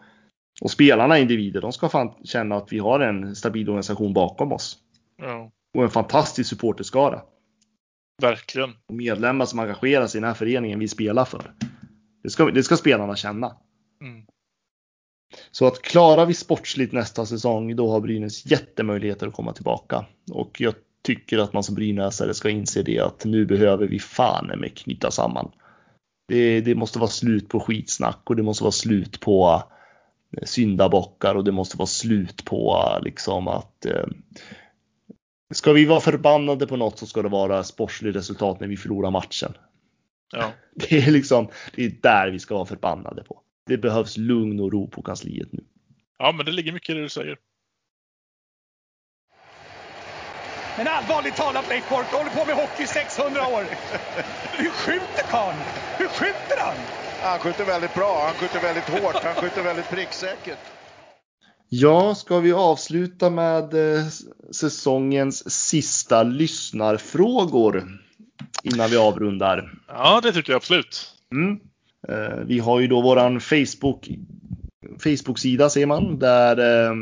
Och 0.60 0.70
spelarna 0.70 1.18
är 1.18 1.22
individer. 1.22 1.60
De 1.60 1.72
ska 1.72 1.88
fan 1.88 2.14
känna 2.24 2.56
att 2.56 2.72
vi 2.72 2.78
har 2.78 3.00
en 3.00 3.36
stabil 3.36 3.68
organisation 3.68 4.12
bakom 4.12 4.52
oss. 4.52 4.78
Ja. 5.16 5.50
Och 5.74 5.82
en 5.82 5.90
fantastisk 5.90 6.50
supporterskara. 6.50 7.22
Verkligen. 8.22 8.70
Och 8.86 8.94
medlemmar 8.94 9.44
som 9.44 9.58
engagerar 9.58 10.06
sig 10.06 10.18
i 10.18 10.20
den 10.20 10.28
här 10.28 10.34
föreningen 10.34 10.78
vi 10.78 10.88
spelar 10.88 11.24
för. 11.24 11.52
Det 12.22 12.30
ska, 12.30 12.50
det 12.50 12.62
ska 12.62 12.76
spelarna 12.76 13.16
känna. 13.16 13.56
Mm. 14.00 14.26
Så 15.50 15.66
att 15.66 15.82
klarar 15.82 16.26
vi 16.26 16.34
sportsligt 16.34 16.92
nästa 16.92 17.26
säsong, 17.26 17.76
då 17.76 17.90
har 17.90 18.00
Brynäs 18.00 18.46
jättemöjligheter 18.46 19.26
att 19.26 19.34
komma 19.34 19.52
tillbaka. 19.52 20.06
Och 20.32 20.60
jag 20.60 20.74
tycker 21.03 21.38
att 21.38 21.53
man 21.53 21.62
som 21.62 21.74
brynäsare 21.74 22.34
ska 22.34 22.50
inse 22.50 22.82
det 22.82 22.98
att 22.98 23.24
nu 23.24 23.46
behöver 23.46 23.86
vi 23.86 23.98
fan 23.98 24.46
med 24.46 24.76
knyta 24.76 25.11
samman. 25.11 25.50
Det, 26.28 26.61
det, 26.61 26.74
måste 26.74 26.98
vara 26.98 27.11
slut 27.11 27.48
på 27.48 27.61
skitsnack 27.61 28.20
och 28.24 28.36
det 28.36 28.42
måste 28.42 28.64
vara 28.64 28.72
slut 28.72 29.20
på 29.20 29.62
eh, 30.36 30.44
syndabockar 30.44 31.34
och 31.34 31.44
det 31.44 31.53
måste 31.53 31.76
vara 31.76 31.86
slut 31.86 32.44
på 32.44 32.86
liksom 33.03 33.48
att 33.48 33.86
eh, 33.86 34.07
Ska 35.55 35.72
vi 35.72 35.84
vara 35.84 36.00
förbannade 36.00 36.66
på 36.66 36.76
något 36.76 36.98
så 36.98 37.07
ska 37.07 37.22
det 37.22 37.28
vara 37.28 37.64
sportsligt 37.64 38.16
resultat 38.16 38.61
när 38.61 38.68
vi 38.68 38.76
förlorar 38.76 39.11
matchen. 39.11 39.53
Ja. 40.32 40.53
Det 40.74 40.98
är 40.98 41.11
liksom, 41.11 41.48
det 41.74 41.84
är 41.84 41.92
där 42.03 42.30
vi 42.30 42.38
ska 42.38 42.55
vara 42.55 42.66
förbannade 42.66 43.24
på. 43.24 43.40
Det 43.66 43.78
behövs 43.78 44.16
lugn 44.16 44.61
och 44.61 44.72
ro 44.72 44.88
på 44.88 45.03
kansliet 45.03 45.53
nu. 45.53 45.64
Ja, 46.18 46.32
men 46.32 46.46
det 46.46 46.53
ligger 46.53 46.72
mycket 46.72 46.90
i 46.90 46.94
det 46.94 47.03
du 47.03 47.09
säger. 47.09 47.36
Men 50.76 50.88
allvarligt 50.88 51.36
talat 51.36 51.68
Leif 51.68 51.88
Boork, 51.88 52.06
du 52.10 52.16
håller 52.16 52.30
på 52.30 52.44
med 52.44 52.54
hockey 52.54 52.82
i 52.82 52.86
600 52.86 53.46
år. 53.46 53.64
Hur 54.52 54.70
skjuter 54.70 55.22
karln? 55.30 55.58
Hur 55.98 56.08
skjuter 56.08 56.56
han? 56.58 56.76
Han 57.22 57.38
skjuter 57.38 57.64
väldigt 57.64 57.94
bra, 57.94 58.24
han 58.26 58.34
skjuter 58.34 58.60
väldigt 58.60 58.88
hårt, 58.88 59.24
han 59.24 59.34
skjuter 59.34 59.62
väldigt 59.62 59.90
pricksäkert. 59.90 60.58
Ja, 61.68 62.14
ska 62.14 62.38
vi 62.38 62.52
avsluta 62.52 63.30
med 63.30 63.74
eh, 63.74 64.06
säsongens 64.52 65.50
sista 65.50 66.22
lyssnarfrågor 66.22 67.98
innan 68.62 68.90
vi 68.90 68.96
avrundar? 68.96 69.74
Ja, 69.88 70.20
det 70.22 70.32
tycker 70.32 70.52
jag 70.52 70.56
absolut. 70.56 71.14
Mm. 71.32 71.60
Eh, 72.08 72.38
vi 72.46 72.58
har 72.58 72.80
ju 72.80 72.86
då 72.86 73.00
våran 73.00 73.40
Facebook 73.40 74.08
Facebook-sida 74.99 75.70
ser 75.70 75.86
man 75.86 76.18
där 76.18 76.86
eh, 76.88 76.95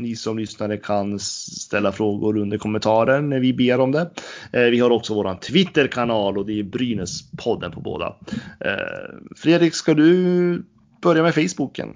ni 0.00 0.16
som 0.16 0.38
lyssnare 0.38 0.76
kan 0.76 1.18
ställa 1.18 1.92
frågor 1.92 2.36
under 2.36 2.58
kommentarer 2.58 3.20
när 3.20 3.40
vi 3.40 3.52
ber 3.52 3.80
om 3.80 3.92
det. 3.92 4.10
Eh, 4.52 4.62
vi 4.62 4.80
har 4.80 4.90
också 4.90 5.14
våran 5.14 5.40
Twitter-kanal 5.40 6.38
och 6.38 6.46
det 6.46 6.58
är 6.58 6.62
Brynäs-podden 6.62 7.70
på 7.70 7.80
båda. 7.80 8.16
Eh, 8.60 9.16
Fredrik, 9.36 9.74
ska 9.74 9.94
du 9.94 10.62
börja 11.02 11.22
med 11.22 11.34
Facebooken? 11.34 11.88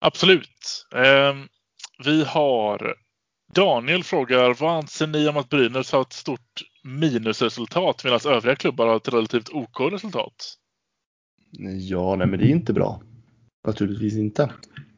Absolut. 0.00 0.86
Ehm, 0.94 1.48
vi 2.04 2.24
har 2.24 2.94
Daniel 3.54 4.04
frågar 4.04 4.54
vad 4.60 4.70
anser 4.70 5.06
ni 5.06 5.28
om 5.28 5.36
att 5.36 5.48
Brynäs 5.48 5.92
har 5.92 6.00
ett 6.00 6.12
stort 6.12 6.62
minusresultat 6.84 8.04
medan 8.04 8.20
övriga 8.26 8.56
klubbar 8.56 8.86
har 8.86 8.96
ett 8.96 9.12
relativt 9.12 9.48
OK 9.48 9.80
resultat? 9.92 10.58
Ja, 11.88 12.16
nej 12.16 12.26
men 12.26 12.40
det 12.40 12.46
är 12.46 12.50
inte 12.50 12.72
bra. 12.72 13.02
Naturligtvis 13.66 14.16
inte. 14.16 14.52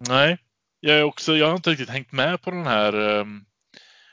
Nej, 0.09 0.39
jag, 0.81 0.99
är 0.99 1.03
också, 1.03 1.37
jag 1.37 1.47
har 1.47 1.57
inte 1.57 1.71
riktigt 1.71 1.91
hängt 1.91 2.13
med 2.13 2.43
på 2.43 2.51
den 2.51 2.67
här. 2.67 2.93
Ehm, 2.93 3.45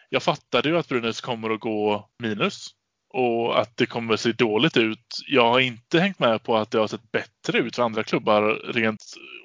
jag 0.09 0.23
fattade 0.23 0.69
ju 0.69 0.77
att 0.77 0.87
Brynäs 0.87 1.21
kommer 1.21 1.49
att 1.49 1.59
gå 1.59 2.09
minus 2.19 2.69
och 3.13 3.59
att 3.59 3.77
det 3.77 3.85
kommer 3.85 4.13
att 4.13 4.19
se 4.19 4.31
dåligt 4.31 4.77
ut. 4.77 5.23
Jag 5.27 5.49
har 5.51 5.59
inte 5.59 5.99
hängt 5.99 6.19
med 6.19 6.43
på 6.43 6.57
att 6.57 6.71
det 6.71 6.77
har 6.77 6.87
sett 6.87 7.11
bättre 7.11 7.59
ut 7.59 7.75
för 7.75 7.83
andra 7.83 8.03
klubbar 8.03 8.71
rent 8.73 9.01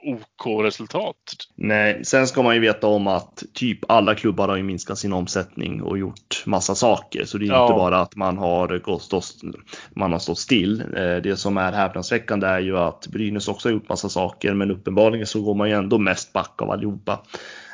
OK-resultat. 0.07 1.17
Nej, 1.55 2.05
sen 2.05 2.27
ska 2.27 2.43
man 2.43 2.55
ju 2.55 2.61
veta 2.61 2.87
om 2.87 3.07
att 3.07 3.43
typ 3.55 3.79
alla 3.89 4.15
klubbar 4.15 4.49
har 4.49 4.57
ju 4.57 4.63
minskat 4.63 4.99
sin 4.99 5.13
omsättning 5.13 5.83
och 5.83 5.99
gjort 5.99 6.43
massa 6.47 6.75
saker. 6.75 7.25
Så 7.25 7.39
det 7.39 7.45
är 7.45 7.49
ja. 7.49 7.63
inte 7.63 7.75
bara 7.75 8.01
att 8.01 8.17
man 8.17 8.39
har, 8.39 8.79
gått, 8.79 9.03
stått, 9.03 9.35
man 9.95 10.13
har 10.13 10.19
stått 10.19 10.39
still. 10.39 10.81
Eh, 10.81 11.17
det 11.17 11.37
som 11.37 11.57
är 11.57 11.73
häpnadsväckande 11.73 12.47
är 12.47 12.61
ju 12.61 12.79
att 12.79 13.07
Brynäs 13.07 13.49
också 13.49 13.69
har 13.69 13.73
gjort 13.73 13.89
massa 13.89 14.09
saker, 14.09 14.55
men 14.55 14.71
uppenbarligen 14.71 15.27
så 15.27 15.43
går 15.43 15.55
man 15.55 15.69
ju 15.69 15.75
ändå 15.75 15.99
mest 15.99 16.33
back 16.33 16.63
av 16.63 16.71
allihopa. 16.71 17.21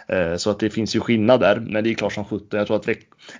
Eh, 0.09 0.37
så 0.37 0.51
att 0.51 0.59
det 0.59 0.71
finns 0.71 0.97
ju 0.97 1.01
skillnad 1.01 1.41
där, 1.41 1.61
men 1.61 1.85
det 1.85 1.91
är 1.91 1.95
klart 1.95 2.13
som 2.13 2.25
sjutton. 2.25 2.59
Jag 2.59 2.67
tror 2.67 2.77
att 2.77 2.89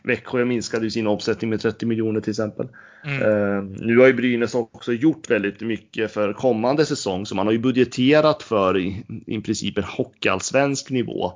Växjö 0.03 0.45
minskade 0.45 0.91
sin 0.91 1.07
omsättning 1.07 1.51
med 1.51 1.61
30 1.61 1.87
miljoner 1.87 2.21
till 2.21 2.31
exempel. 2.31 2.69
Mm. 3.05 3.23
Uh, 3.23 3.63
nu 3.63 3.99
har 3.99 4.07
ju 4.07 4.13
Brynäs 4.13 4.55
också 4.55 4.93
gjort 4.93 5.31
väldigt 5.31 5.61
mycket 5.61 6.13
för 6.13 6.33
kommande 6.33 6.87
säsong, 6.87 7.27
så 7.27 7.35
man 7.35 7.47
har 7.47 7.53
ju 7.53 7.59
budgeterat 7.59 8.43
för 8.43 8.79
i, 8.79 9.05
i 9.27 9.41
princip 9.41 9.79
en 9.79 9.85
hockeyallsvensk 9.85 10.91
nivå. 10.91 11.33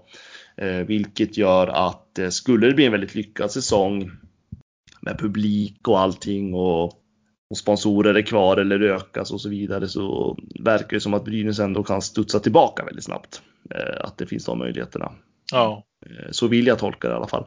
Uh, 0.63 0.87
vilket 0.87 1.37
gör 1.37 1.67
att 1.67 2.19
skulle 2.31 2.67
det 2.67 2.75
bli 2.75 2.85
en 2.85 2.93
väldigt 2.93 3.15
lyckad 3.15 3.51
säsong 3.51 4.11
med 5.01 5.19
publik 5.19 5.89
och 5.89 6.01
allting 6.01 6.55
och, 6.55 6.85
och 7.51 7.57
sponsorer 7.57 8.15
är 8.15 8.23
kvar 8.23 8.57
eller 8.57 8.81
ökas 8.81 9.33
och 9.33 9.41
så 9.41 9.49
vidare 9.49 9.89
så 9.89 10.39
verkar 10.61 10.97
det 10.97 11.01
som 11.01 11.15
att 11.15 11.25
Brynäs 11.25 11.59
ändå 11.59 11.83
kan 11.83 12.03
studsa 12.03 12.41
tillbaka 12.41 12.85
väldigt 12.85 13.05
snabbt. 13.05 13.43
Att 14.01 14.19
det 14.19 14.27
finns 14.27 14.45
de 14.45 14.59
möjligheterna. 14.59 15.13
Ja. 15.53 15.87
Så 16.31 16.49
vill 16.49 16.67
jag 16.67 16.79
tolka 16.79 17.09
det 17.09 17.15
i 17.15 17.17
alla 17.17 17.29
fall. 17.29 17.45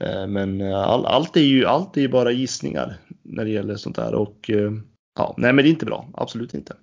Eh, 0.00 0.26
men 0.26 0.60
eh, 0.60 0.78
all, 0.78 1.06
allt, 1.06 1.36
är 1.36 1.40
ju, 1.40 1.66
allt 1.66 1.96
är 1.96 2.00
ju 2.00 2.08
bara 2.08 2.30
gissningar 2.30 2.96
när 3.22 3.44
det 3.44 3.50
gäller 3.50 3.76
sånt 3.76 3.96
där 3.96 4.14
och 4.14 4.50
eh, 4.50 4.72
ja, 5.18 5.34
nej 5.38 5.52
men 5.52 5.62
det 5.62 5.68
är 5.68 5.70
inte 5.72 5.86
bra. 5.86 6.08
Absolut 6.14 6.54
inte. 6.54 6.76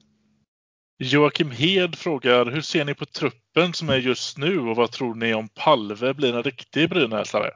Joakim 0.99 1.51
Hed 1.51 1.95
frågar, 1.95 2.45
hur 2.45 2.61
ser 2.61 2.85
ni 2.85 2.93
på 2.93 3.05
truppen 3.05 3.73
som 3.73 3.89
är 3.89 3.97
just 3.97 4.37
nu 4.37 4.59
och 4.59 4.75
vad 4.75 4.91
tror 4.91 5.15
ni 5.15 5.33
om 5.33 5.47
Palve 5.47 6.13
blir 6.13 6.35
en 6.35 6.43
riktig 6.43 6.89
brynäsare? 6.89 7.49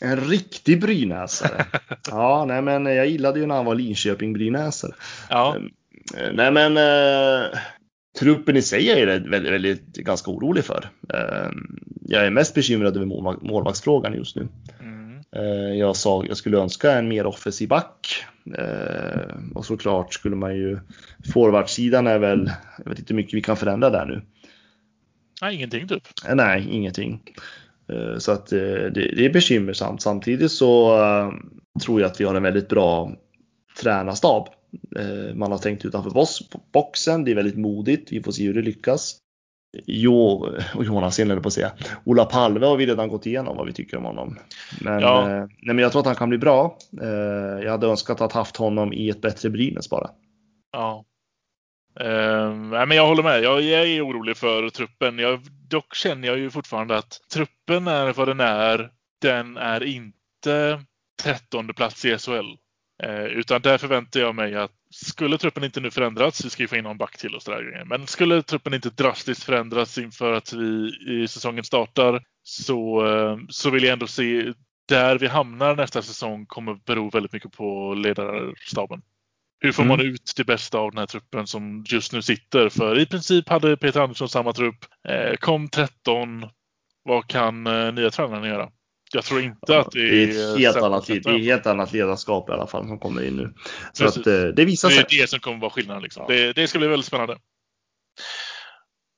En 0.00 0.16
riktig 0.16 0.80
brynäsare? 0.80 1.66
ja, 2.10 2.44
nej 2.44 2.62
men 2.62 2.86
jag 2.86 3.06
gillade 3.06 3.40
ju 3.40 3.46
när 3.46 3.54
han 3.54 3.64
var 3.64 3.74
Linköping-brynäsare. 3.74 4.92
Ja. 5.30 5.56
Nej 6.32 6.52
men 6.52 6.76
eh, 6.76 7.58
truppen 8.18 8.56
i 8.56 8.62
sig 8.62 8.90
är 8.90 9.06
jag 9.06 9.20
väldigt, 9.20 9.52
väldigt, 9.52 9.96
ganska 9.96 10.30
orolig 10.30 10.64
för. 10.64 10.90
Eh, 11.14 11.50
jag 12.00 12.26
är 12.26 12.30
mest 12.30 12.54
bekymrad 12.54 12.96
över 12.96 13.06
målvaktsfrågan 13.46 14.14
just 14.14 14.36
nu. 14.36 14.48
Mm. 14.80 15.20
Eh, 15.32 15.78
jag, 15.78 15.96
sa, 15.96 16.24
jag 16.28 16.36
skulle 16.36 16.58
önska 16.58 16.92
en 16.92 17.08
mer 17.08 17.26
offensiv 17.26 17.68
back. 17.68 18.24
Eh, 18.58 19.36
och 19.54 19.66
såklart 19.66 20.14
skulle 20.14 20.36
man 20.36 20.56
ju, 20.56 20.78
forwardsidan 21.32 22.06
är 22.06 22.18
väl, 22.18 22.50
jag 22.84 22.90
vet 22.90 22.98
inte 22.98 23.12
hur 23.12 23.16
mycket 23.16 23.34
vi 23.34 23.42
kan 23.42 23.56
förändra 23.56 23.90
där 23.90 24.06
nu. 24.06 24.22
Nej, 25.42 25.54
ingenting 25.54 25.88
typ. 25.88 26.02
Nej, 26.34 26.68
ingenting. 26.70 27.22
Så 28.18 28.32
att 28.32 28.46
det, 28.46 28.90
det 28.90 29.26
är 29.26 29.32
bekymmersamt. 29.32 30.02
Samtidigt 30.02 30.50
så 30.52 30.98
tror 31.84 32.00
jag 32.00 32.10
att 32.10 32.20
vi 32.20 32.24
har 32.24 32.34
en 32.34 32.42
väldigt 32.42 32.68
bra 32.68 33.12
tränarstab. 33.80 34.48
Man 35.34 35.52
har 35.52 35.58
tänkt 35.58 35.84
utanför 35.84 36.12
boxen. 36.72 37.24
Det 37.24 37.30
är 37.30 37.34
väldigt 37.34 37.58
modigt. 37.58 38.12
Vi 38.12 38.22
får 38.22 38.32
se 38.32 38.46
hur 38.46 38.54
det 38.54 38.62
lyckas. 38.62 39.16
Jo, 39.86 40.46
och 40.74 40.84
Jonas 40.84 41.18
höll 41.18 41.40
på 41.40 41.48
att 41.48 41.52
säga. 41.52 41.72
Ola 42.04 42.24
Palve 42.24 42.66
har 42.66 42.76
vi 42.76 42.86
redan 42.86 43.08
gått 43.08 43.26
igenom 43.26 43.56
vad 43.56 43.66
vi 43.66 43.72
tycker 43.72 43.96
om 43.96 44.04
honom. 44.04 44.38
Men, 44.80 45.00
ja. 45.00 45.28
nej, 45.28 45.48
men 45.62 45.78
jag 45.78 45.92
tror 45.92 46.00
att 46.00 46.06
han 46.06 46.14
kan 46.14 46.28
bli 46.28 46.38
bra. 46.38 46.78
Jag 47.62 47.70
hade 47.70 47.86
önskat 47.86 48.20
att 48.20 48.32
haft 48.32 48.56
honom 48.56 48.92
i 48.92 49.08
ett 49.08 49.20
bättre 49.20 49.50
Brynäs 49.50 49.90
bara. 49.90 50.10
Ja. 50.72 51.04
Uh, 52.00 52.54
men 52.86 52.90
jag 52.90 53.06
håller 53.06 53.22
med. 53.22 53.42
Jag, 53.42 53.62
jag, 53.62 53.88
är 53.88 54.06
orolig 54.06 54.36
för 54.36 54.70
truppen. 54.70 55.18
Jag, 55.18 55.40
dock 55.68 55.94
känner 55.94 56.28
jag 56.28 56.38
ju 56.38 56.50
fortfarande 56.50 56.98
att 56.98 57.20
truppen 57.32 57.86
är 57.86 58.12
vad 58.12 58.28
den 58.28 58.40
är. 58.40 58.90
Den 59.20 59.56
är 59.56 59.82
inte 59.82 60.82
trettonde 61.22 61.74
plats 61.74 62.04
i 62.04 62.18
SHL. 62.18 62.56
Uh, 63.06 63.24
utan 63.24 63.62
där 63.62 63.78
förväntar 63.78 64.20
jag 64.20 64.34
mig 64.34 64.54
att 64.54 64.70
skulle 64.90 65.38
truppen 65.38 65.64
inte 65.64 65.80
nu 65.80 65.90
förändras, 65.90 66.44
vi 66.44 66.50
ska 66.50 66.62
ju 66.62 66.68
få 66.68 66.76
in 66.76 66.84
någon 66.84 66.98
back 66.98 67.16
till 67.16 67.34
och 67.34 67.42
sådär. 67.42 67.84
Men 67.86 68.06
skulle 68.06 68.42
truppen 68.42 68.74
inte 68.74 68.90
drastiskt 68.90 69.44
förändras 69.44 69.98
inför 69.98 70.32
att 70.32 70.52
vi 70.52 70.92
i 71.08 71.28
säsongen 71.28 71.64
startar 71.64 72.22
så, 72.42 73.06
uh, 73.06 73.38
så 73.48 73.70
vill 73.70 73.84
jag 73.84 73.92
ändå 73.92 74.06
se 74.06 74.52
där 74.88 75.18
vi 75.18 75.26
hamnar 75.26 75.76
nästa 75.76 76.02
säsong 76.02 76.46
kommer 76.46 76.74
bero 76.74 77.10
väldigt 77.10 77.32
mycket 77.32 77.52
på 77.52 77.94
ledarstaben. 77.94 79.02
Hur 79.60 79.72
får 79.72 79.84
man 79.84 80.00
mm. 80.00 80.12
ut 80.12 80.32
det 80.36 80.44
bästa 80.44 80.78
av 80.78 80.90
den 80.90 80.98
här 80.98 81.06
truppen 81.06 81.46
som 81.46 81.84
just 81.88 82.12
nu 82.12 82.22
sitter? 82.22 82.68
För 82.68 82.98
i 82.98 83.06
princip 83.06 83.48
hade 83.48 83.76
Peter 83.76 84.00
Andersson 84.00 84.28
samma 84.28 84.52
trupp. 84.52 84.84
Eh, 85.08 85.36
kom 85.36 85.68
13. 85.68 86.46
Vad 87.02 87.26
kan 87.26 87.66
eh, 87.66 87.92
nya 87.92 88.10
tränaren 88.10 88.44
göra? 88.44 88.70
Jag 89.12 89.24
tror 89.24 89.42
inte 89.42 89.58
ja, 89.66 89.80
att 89.80 89.90
det 89.92 90.00
är... 90.00 90.26
Det 90.26 90.34
är 90.34 90.52
ett 90.52 90.58
helt, 90.58 90.76
annat, 90.76 91.06
det 91.06 91.26
är 91.26 91.38
helt 91.38 91.66
annat 91.66 91.92
ledarskap 91.92 92.48
i 92.48 92.52
alla 92.52 92.66
fall 92.66 92.86
som 92.86 92.98
kommer 92.98 93.22
in 93.24 93.36
nu. 93.36 93.54
Så 93.92 94.04
att, 94.04 94.26
eh, 94.26 94.42
det 94.42 94.64
visar 94.64 94.88
sig. 94.88 95.04
Det 95.08 95.16
är 95.16 95.22
det 95.22 95.28
som 95.28 95.40
kommer 95.40 95.58
vara 95.58 95.70
skillnaden. 95.70 96.02
Liksom. 96.02 96.24
Ja. 96.28 96.34
Det, 96.34 96.52
det 96.52 96.68
ska 96.68 96.78
bli 96.78 96.88
väldigt 96.88 97.06
spännande. 97.06 97.38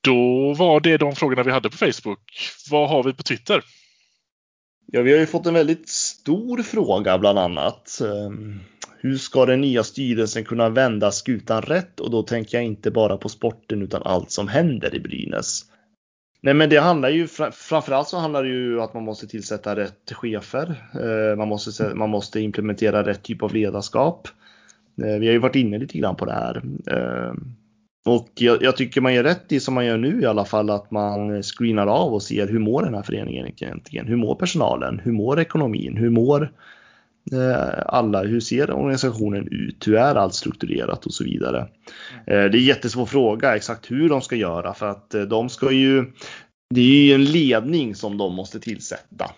Då 0.03 0.53
var 0.53 0.79
det 0.79 0.97
de 0.97 1.15
frågorna 1.15 1.43
vi 1.43 1.51
hade 1.51 1.69
på 1.69 1.77
Facebook. 1.77 2.19
Vad 2.71 2.89
har 2.89 3.03
vi 3.03 3.13
på 3.13 3.23
Twitter? 3.23 3.63
Ja, 4.85 5.01
vi 5.01 5.11
har 5.11 5.19
ju 5.19 5.25
fått 5.25 5.45
en 5.45 5.53
väldigt 5.53 5.89
stor 5.89 6.63
fråga 6.63 7.17
bland 7.17 7.39
annat. 7.39 8.01
Ehm, 8.01 8.59
hur 8.99 9.17
ska 9.17 9.45
den 9.45 9.61
nya 9.61 9.83
styrelsen 9.83 10.45
kunna 10.45 10.69
vända 10.69 11.11
skutan 11.11 11.61
rätt? 11.61 11.99
Och 11.99 12.11
då 12.11 12.23
tänker 12.23 12.57
jag 12.57 12.65
inte 12.65 12.91
bara 12.91 13.17
på 13.17 13.29
sporten 13.29 13.81
utan 13.81 14.03
allt 14.03 14.31
som 14.31 14.47
händer 14.47 14.95
i 14.95 14.99
Brynäs. 14.99 15.65
Nej, 16.43 16.53
men 16.53 16.69
det 16.69 16.77
handlar 16.77 17.09
ju 17.09 17.27
framförallt 17.51 18.07
så 18.07 18.17
handlar 18.17 18.43
det 18.43 18.49
ju 18.49 18.77
om 18.77 18.83
att 18.83 18.93
man 18.93 19.03
måste 19.03 19.27
tillsätta 19.27 19.75
rätt 19.75 20.11
chefer. 20.11 20.83
Eh, 20.93 21.37
man 21.37 21.47
måste, 21.47 21.95
man 21.95 22.09
måste 22.09 22.39
implementera 22.39 23.05
rätt 23.05 23.23
typ 23.23 23.43
av 23.43 23.53
ledarskap. 23.53 24.27
Eh, 25.03 25.19
vi 25.19 25.25
har 25.25 25.33
ju 25.33 25.39
varit 25.39 25.55
inne 25.55 25.77
lite 25.77 25.97
grann 25.97 26.15
på 26.15 26.25
det 26.25 26.33
här. 26.33 26.61
Eh, 26.87 27.33
och 28.05 28.29
jag, 28.35 28.63
jag, 28.63 28.77
tycker 28.77 29.01
man 29.01 29.13
gör 29.13 29.23
rätt 29.23 29.51
i 29.51 29.59
som 29.59 29.73
man 29.73 29.85
gör 29.85 29.97
nu 29.97 30.21
i 30.21 30.25
alla 30.25 30.45
fall 30.45 30.69
att 30.69 30.91
man 30.91 31.43
screenar 31.43 31.87
av 31.87 32.13
och 32.13 32.23
ser 32.23 32.47
hur 32.47 32.59
mår 32.59 32.83
den 32.83 32.93
här 32.93 33.03
föreningen 33.03 33.47
egentligen? 33.47 34.07
Hur 34.07 34.15
mår 34.15 34.35
personalen? 34.35 34.99
Hur 35.03 35.11
mår 35.11 35.39
ekonomin? 35.39 35.97
Hur 35.97 36.09
mår 36.09 36.41
Eh, 36.43 36.47
alla, 37.85 38.23
hur 38.23 38.39
ser 38.39 38.71
organisationen 38.71 39.47
ut? 39.47 39.87
Hur 39.87 39.95
är 39.95 40.15
allt 40.15 40.33
strukturerat 40.33 41.05
och 41.05 41.13
så 41.13 41.23
vidare? 41.23 41.59
Eh, 41.59 42.25
det 42.25 42.33
är 42.33 42.55
en 42.55 42.63
jättesvår 42.63 43.05
fråga 43.05 43.55
exakt 43.55 43.91
hur 43.91 44.09
de 44.09 44.21
ska 44.21 44.35
göra 44.35 44.73
för 44.73 44.87
att 44.87 45.13
eh, 45.13 45.21
de 45.21 45.49
ska 45.49 45.71
ju, 45.71 46.05
det 46.69 46.81
är 46.81 47.05
ju 47.05 47.13
en 47.13 47.25
ledning 47.25 47.95
som 47.95 48.17
de 48.17 48.35
måste 48.35 48.59
tillsätta 48.59 49.31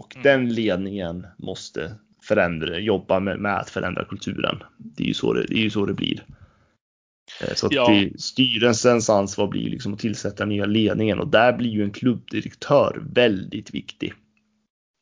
och 0.00 0.16
mm. 0.16 0.22
den 0.22 0.54
ledningen 0.54 1.26
måste 1.38 1.94
förändra, 2.22 2.78
jobba 2.78 3.20
med, 3.20 3.40
med, 3.40 3.58
att 3.58 3.70
förändra 3.70 4.04
kulturen. 4.04 4.62
Det 4.78 5.02
är 5.02 5.08
ju 5.08 5.14
så 5.14 5.32
det, 5.32 5.46
det, 5.48 5.54
är 5.54 5.62
ju 5.62 5.70
så 5.70 5.86
det 5.86 5.94
blir. 5.94 6.24
Så 7.54 7.68
ja. 7.70 7.88
det, 7.88 8.20
styrelsens 8.20 9.10
ansvar 9.10 9.48
blir 9.48 9.70
liksom 9.70 9.94
att 9.94 9.98
tillsätta 9.98 10.44
nya 10.44 10.66
ledningen 10.66 11.18
och 11.18 11.28
där 11.28 11.52
blir 11.52 11.70
ju 11.70 11.82
en 11.84 11.90
klubbdirektör 11.90 13.02
väldigt 13.12 13.74
viktig. 13.74 14.12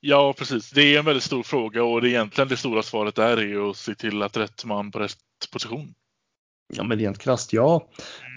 Ja, 0.09 0.35
precis. 0.39 0.71
Det 0.71 0.95
är 0.95 0.99
en 0.99 1.05
väldigt 1.05 1.23
stor 1.23 1.43
fråga 1.43 1.85
och 1.85 2.03
det 2.03 2.09
egentligen 2.09 2.49
det 2.49 2.57
stora 2.57 2.83
svaret 2.83 3.15
där 3.15 3.37
är 3.37 3.47
ju 3.47 3.71
att 3.71 3.77
se 3.77 3.95
till 3.95 4.23
att 4.23 4.37
rätt 4.37 4.65
man 4.65 4.91
på 4.91 4.99
rätt 4.99 5.17
position. 5.53 5.95
Ja, 6.75 6.85
men 6.85 6.99
rent 6.99 7.19
krasst 7.19 7.53
ja. 7.53 7.89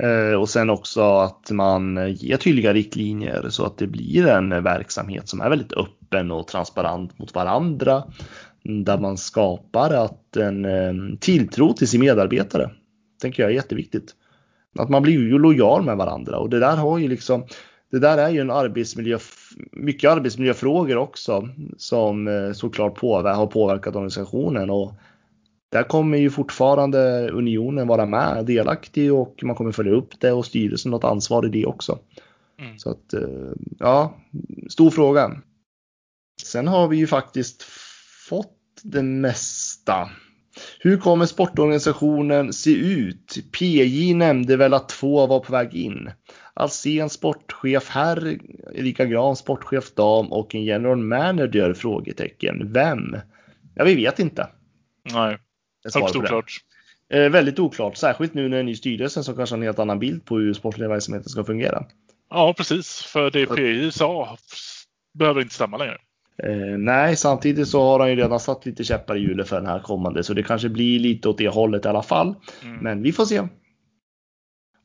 Eh, 0.04 0.40
och 0.40 0.50
sen 0.50 0.70
också 0.70 1.02
att 1.02 1.52
man 1.52 2.14
ger 2.14 2.38
tydliga 2.38 2.74
riktlinjer 2.74 3.50
så 3.50 3.66
att 3.66 3.78
det 3.78 3.88
blir 3.88 4.28
en 4.28 4.64
verksamhet 4.64 5.30
som 5.30 5.42
är 5.42 5.50
väldigt 5.50 5.74
öppen 5.74 6.32
och 6.32 6.48
transparent 6.48 7.20
mot 7.20 7.36
varandra. 7.36 8.04
Där 8.64 8.98
man 8.98 9.18
skapar 9.18 9.94
att 9.94 10.36
en 10.36 10.66
eh, 10.66 11.18
tilltro 11.20 11.74
till 11.74 11.88
sin 11.88 12.02
medarbetare. 12.02 12.70
tänker 13.22 13.44
jag 13.44 13.52
är 13.52 13.56
jätteviktigt. 13.56 14.16
Att 14.80 14.90
man 14.90 15.02
blir 15.02 15.14
ju 15.14 15.40
lojal 15.40 15.84
med 15.84 15.98
varandra 15.98 16.38
och 16.38 16.50
det 16.50 16.60
där 16.60 16.76
har 16.76 16.98
ju 16.98 17.08
liksom 17.08 17.46
det 17.92 18.00
där 18.00 18.18
är 18.18 18.30
ju 18.30 18.42
en 18.42 18.52
arbetsmiljö, 18.52 19.20
mycket 19.72 20.12
arbetsmiljöfrågor 20.12 20.98
också 20.98 21.50
som 21.78 22.28
eh, 22.28 22.52
såklart 22.52 22.96
påver 22.96 23.34
har 23.34 23.48
påverkat 23.48 23.96
organisationen 23.96 24.70
och 24.70 24.94
där 25.72 25.84
kommer 25.84 26.18
ju 26.18 26.30
fortfarande 26.30 27.30
unionen 27.30 27.88
vara 27.88 28.06
med 28.06 28.46
delaktig 28.46 29.14
och 29.14 29.40
man 29.44 29.56
kommer 29.56 29.72
följa 29.72 29.94
upp 29.94 30.20
det 30.20 30.32
och 30.32 30.46
styrelsen 30.46 30.92
har 30.92 31.00
ett 31.00 31.06
ansvar 31.06 31.46
i 31.46 31.50
det 31.50 31.66
också. 31.66 32.00
Mm. 32.60 32.80
Så 32.80 32.90
att 32.90 33.14
eh, 33.14 33.52
ja, 33.80 34.14
stor 34.70 34.90
fråga. 34.90 35.42
Sen 36.44 36.68
har 36.68 36.88
vi 36.88 36.98
ju 36.98 37.08
faktiskt 37.08 37.64
fått 38.30 38.58
det 38.84 39.04
mesta. 39.04 40.10
Hur 40.80 40.98
kommer 40.98 41.26
sportorganisationen 41.26 42.54
se 42.54 42.76
ut? 42.76 43.38
PJ 43.52 44.14
nämnde 44.14 44.58
väl 44.58 44.74
att 44.74 44.90
två 44.90 45.28
var 45.28 45.40
på 45.40 45.52
väg 45.52 45.74
in. 45.74 46.12
Alsen 46.54 47.10
sportchef 47.10 47.90
herr, 47.90 48.38
Erika 48.74 49.06
Gran 49.06 49.36
sportchef 49.36 49.92
dam 49.92 50.32
och 50.32 50.56
en 50.56 50.64
general 50.64 50.98
manager? 50.98 51.74
Frågetecken. 51.74 52.74
Vem? 52.74 53.18
Ja, 53.76 53.84
vi 53.84 53.96
vet 53.96 54.20
inte. 54.20 54.48
Nej, 55.14 55.38
högst 55.94 56.16
oklart. 56.16 56.52
Eh, 57.14 57.30
väldigt 57.30 57.60
oklart, 57.60 57.98
särskilt 57.98 58.34
nu 58.34 58.50
när 58.50 58.60
en 58.60 58.66
ny 58.66 58.76
styrelse 58.76 59.24
som 59.24 59.36
kanske 59.36 59.54
har 59.54 59.58
en 59.58 59.64
helt 59.64 59.80
annan 59.80 60.00
bild 60.00 60.26
på 60.26 60.38
hur 60.38 60.54
sportliga 60.54 60.90
verksamheten 60.90 61.30
ska 61.30 61.44
fungera. 61.44 61.86
Ja, 62.30 62.54
precis. 62.58 63.02
För 63.02 63.32
det 63.32 63.46
PI 63.46 63.92
sa 63.92 64.38
behöver 65.14 65.42
inte 65.42 65.56
stämma 65.56 65.78
längre. 65.78 65.98
Eh, 66.44 66.78
nej, 66.78 67.16
samtidigt 67.16 67.68
så 67.68 67.82
har 67.82 68.00
han 68.00 68.10
ju 68.10 68.16
redan 68.16 68.40
satt 68.40 68.66
lite 68.66 68.84
käppar 68.84 69.16
i 69.16 69.20
hjulet 69.20 69.50
för 69.50 69.56
den 69.56 69.66
här 69.66 69.80
kommande, 69.80 70.24
så 70.24 70.34
det 70.34 70.44
kanske 70.44 70.70
blir 70.70 71.00
lite 71.00 71.30
åt 71.30 71.38
det 71.38 71.48
hållet 71.48 71.86
i 71.86 71.88
alla 71.88 72.04
fall. 72.04 72.36
Mm. 72.64 72.78
Men 72.78 73.02
vi 73.02 73.12
får 73.12 73.26
se. 73.26 73.48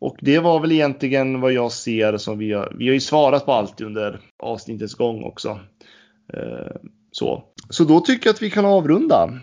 Och 0.05 0.17
det 0.21 0.39
var 0.39 0.61
väl 0.61 0.73
egentligen 0.73 1.41
vad 1.41 1.53
jag 1.53 1.73
ser 1.73 2.17
som 2.17 2.39
vi 2.39 2.53
har. 2.53 2.73
Vi 2.79 2.87
har 2.87 2.95
ju 2.95 3.01
svarat 3.01 3.47
på 3.47 3.53
allt 3.53 3.81
under 3.81 4.21
avsnittets 4.39 4.95
gång 4.95 5.25
också. 5.25 5.61
Eh, 6.35 6.77
så. 7.11 7.45
så 7.71 7.85
då 7.85 8.01
tycker 8.01 8.27
jag 8.27 8.35
att 8.35 8.43
vi 8.43 8.51
kan 8.51 8.65
avrunda. 8.65 9.41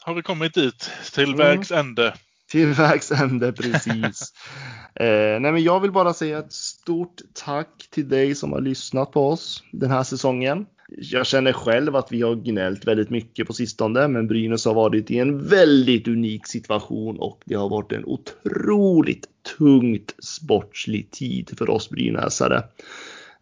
Har 0.00 0.14
vi 0.14 0.22
kommit 0.22 0.54
dit? 0.54 0.90
Till 1.14 1.24
mm. 1.24 1.36
vägs 1.36 1.70
ände? 1.70 2.14
Till 2.50 2.66
vägs 2.66 3.12
ände, 3.12 3.52
precis. 3.52 4.32
eh, 4.94 5.40
nej 5.40 5.52
men 5.52 5.62
jag 5.62 5.80
vill 5.80 5.92
bara 5.92 6.14
säga 6.14 6.38
ett 6.38 6.52
stort 6.52 7.20
tack 7.34 7.88
till 7.90 8.08
dig 8.08 8.34
som 8.34 8.52
har 8.52 8.60
lyssnat 8.60 9.12
på 9.12 9.28
oss 9.28 9.62
den 9.72 9.90
här 9.90 10.02
säsongen. 10.02 10.66
Jag 10.96 11.26
känner 11.26 11.52
själv 11.52 11.96
att 11.96 12.12
vi 12.12 12.22
har 12.22 12.34
gnällt 12.34 12.86
väldigt 12.86 13.10
mycket 13.10 13.46
på 13.46 13.52
sistone, 13.52 14.08
men 14.08 14.28
Brynäs 14.28 14.64
har 14.64 14.74
varit 14.74 15.10
i 15.10 15.18
en 15.18 15.44
väldigt 15.44 16.08
unik 16.08 16.46
situation 16.46 17.18
och 17.18 17.42
det 17.44 17.54
har 17.54 17.68
varit 17.68 17.92
en 17.92 18.04
otroligt 18.04 19.26
tungt 19.58 20.14
sportslig 20.24 21.10
tid 21.10 21.58
för 21.58 21.70
oss 21.70 21.90
brynäsare. 21.90 22.62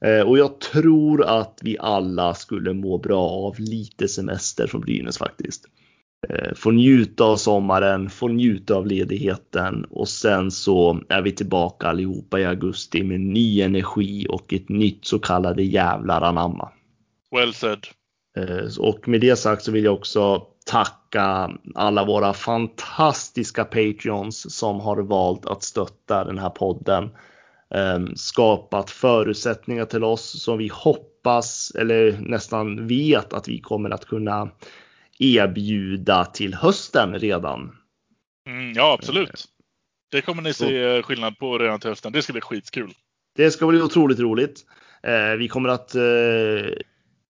Eh, 0.00 0.20
och 0.20 0.38
jag 0.38 0.60
tror 0.60 1.24
att 1.24 1.60
vi 1.62 1.78
alla 1.80 2.34
skulle 2.34 2.72
må 2.72 2.98
bra 2.98 3.28
av 3.28 3.54
lite 3.58 4.08
semester 4.08 4.66
från 4.66 4.80
Brynäs 4.80 5.18
faktiskt. 5.18 5.64
Eh, 6.28 6.54
få 6.54 6.70
njuta 6.70 7.24
av 7.24 7.36
sommaren, 7.36 8.10
få 8.10 8.28
njuta 8.28 8.74
av 8.74 8.86
ledigheten 8.86 9.84
och 9.84 10.08
sen 10.08 10.50
så 10.50 11.00
är 11.08 11.22
vi 11.22 11.32
tillbaka 11.32 11.86
allihopa 11.86 12.40
i 12.40 12.44
augusti 12.44 13.02
med 13.02 13.20
ny 13.20 13.60
energi 13.60 14.26
och 14.28 14.52
ett 14.52 14.68
nytt 14.68 15.04
så 15.04 15.18
kallade 15.18 15.62
jävlar 15.62 16.20
anamma. 16.22 16.70
Well 17.30 17.54
said. 17.54 17.86
Eh, 18.36 18.78
och 18.78 19.08
med 19.08 19.20
det 19.20 19.36
sagt 19.36 19.62
så 19.62 19.72
vill 19.72 19.84
jag 19.84 19.94
också 19.94 20.46
tacka 20.66 21.50
alla 21.74 22.04
våra 22.04 22.32
fantastiska 22.32 23.64
Patreons 23.64 24.56
som 24.56 24.80
har 24.80 24.96
valt 24.96 25.46
att 25.46 25.62
stötta 25.62 26.24
den 26.24 26.38
här 26.38 26.50
podden. 26.50 27.10
Ehm, 27.74 28.16
skapat 28.16 28.90
förutsättningar 28.90 29.84
till 29.84 30.04
oss 30.04 30.42
som 30.42 30.58
vi 30.58 30.70
hoppas 30.72 31.72
eller 31.74 32.18
nästan 32.20 32.86
vet 32.86 33.32
att 33.32 33.48
vi 33.48 33.60
kommer 33.60 33.90
att 33.90 34.04
kunna 34.04 34.50
erbjuda 35.18 36.24
till 36.24 36.54
hösten 36.54 37.18
redan. 37.18 37.76
Mm, 38.48 38.72
ja, 38.72 38.92
absolut. 38.92 39.44
Det 40.10 40.20
kommer 40.20 40.42
ni 40.42 40.54
se 40.54 41.02
skillnad 41.02 41.38
på 41.38 41.58
redan 41.58 41.80
till 41.80 41.90
hösten. 41.90 42.12
Det 42.12 42.22
ska 42.22 42.32
bli 42.32 42.42
skitkul. 42.42 42.92
Det 43.36 43.50
ska 43.50 43.66
bli 43.66 43.82
otroligt 43.82 44.18
roligt. 44.18 44.64
Eh, 45.02 45.36
vi 45.38 45.48
kommer 45.48 45.68
att 45.68 45.94
eh, 45.94 46.02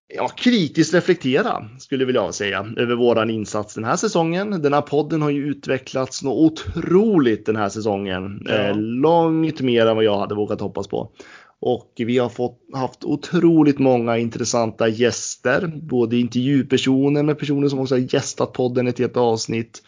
ja, 0.09 0.29
kritiskt 0.29 0.95
reflektera 0.95 1.69
skulle 1.79 2.03
jag 2.03 2.07
vilja 2.07 2.33
säga 2.33 2.67
över 2.77 2.95
våran 2.95 3.31
insats 3.31 3.75
den 3.75 3.85
här 3.85 3.97
säsongen. 3.97 4.63
Den 4.63 4.73
här 4.73 4.81
podden 4.81 5.23
har 5.23 5.31
ju 5.31 5.47
utvecklats 5.47 6.23
något 6.23 6.53
otroligt 6.53 7.47
den 7.47 7.57
här 7.57 7.69
säsongen. 7.69 8.43
Ja. 8.45 8.53
Eh, 8.53 8.77
långt 8.77 9.61
mer 9.61 9.87
än 9.87 9.97
vad 9.97 10.05
jag 10.05 10.19
hade 10.19 10.35
vågat 10.35 10.61
hoppas 10.61 10.89
på. 10.89 11.13
Och 11.61 11.93
vi 11.97 12.19
har 12.19 12.29
fått, 12.29 12.59
haft 12.73 13.05
otroligt 13.05 13.79
många 13.79 14.19
intressanta 14.19 14.89
gäster, 14.89 15.73
både 15.83 16.17
intervjupersoner 16.17 17.23
med 17.23 17.39
personer 17.39 17.69
som 17.69 17.79
också 17.79 17.95
har 17.95 18.15
gästat 18.15 18.53
podden 18.53 18.87
ett 18.87 18.99
helt 18.99 19.17
avsnitt. 19.17 19.83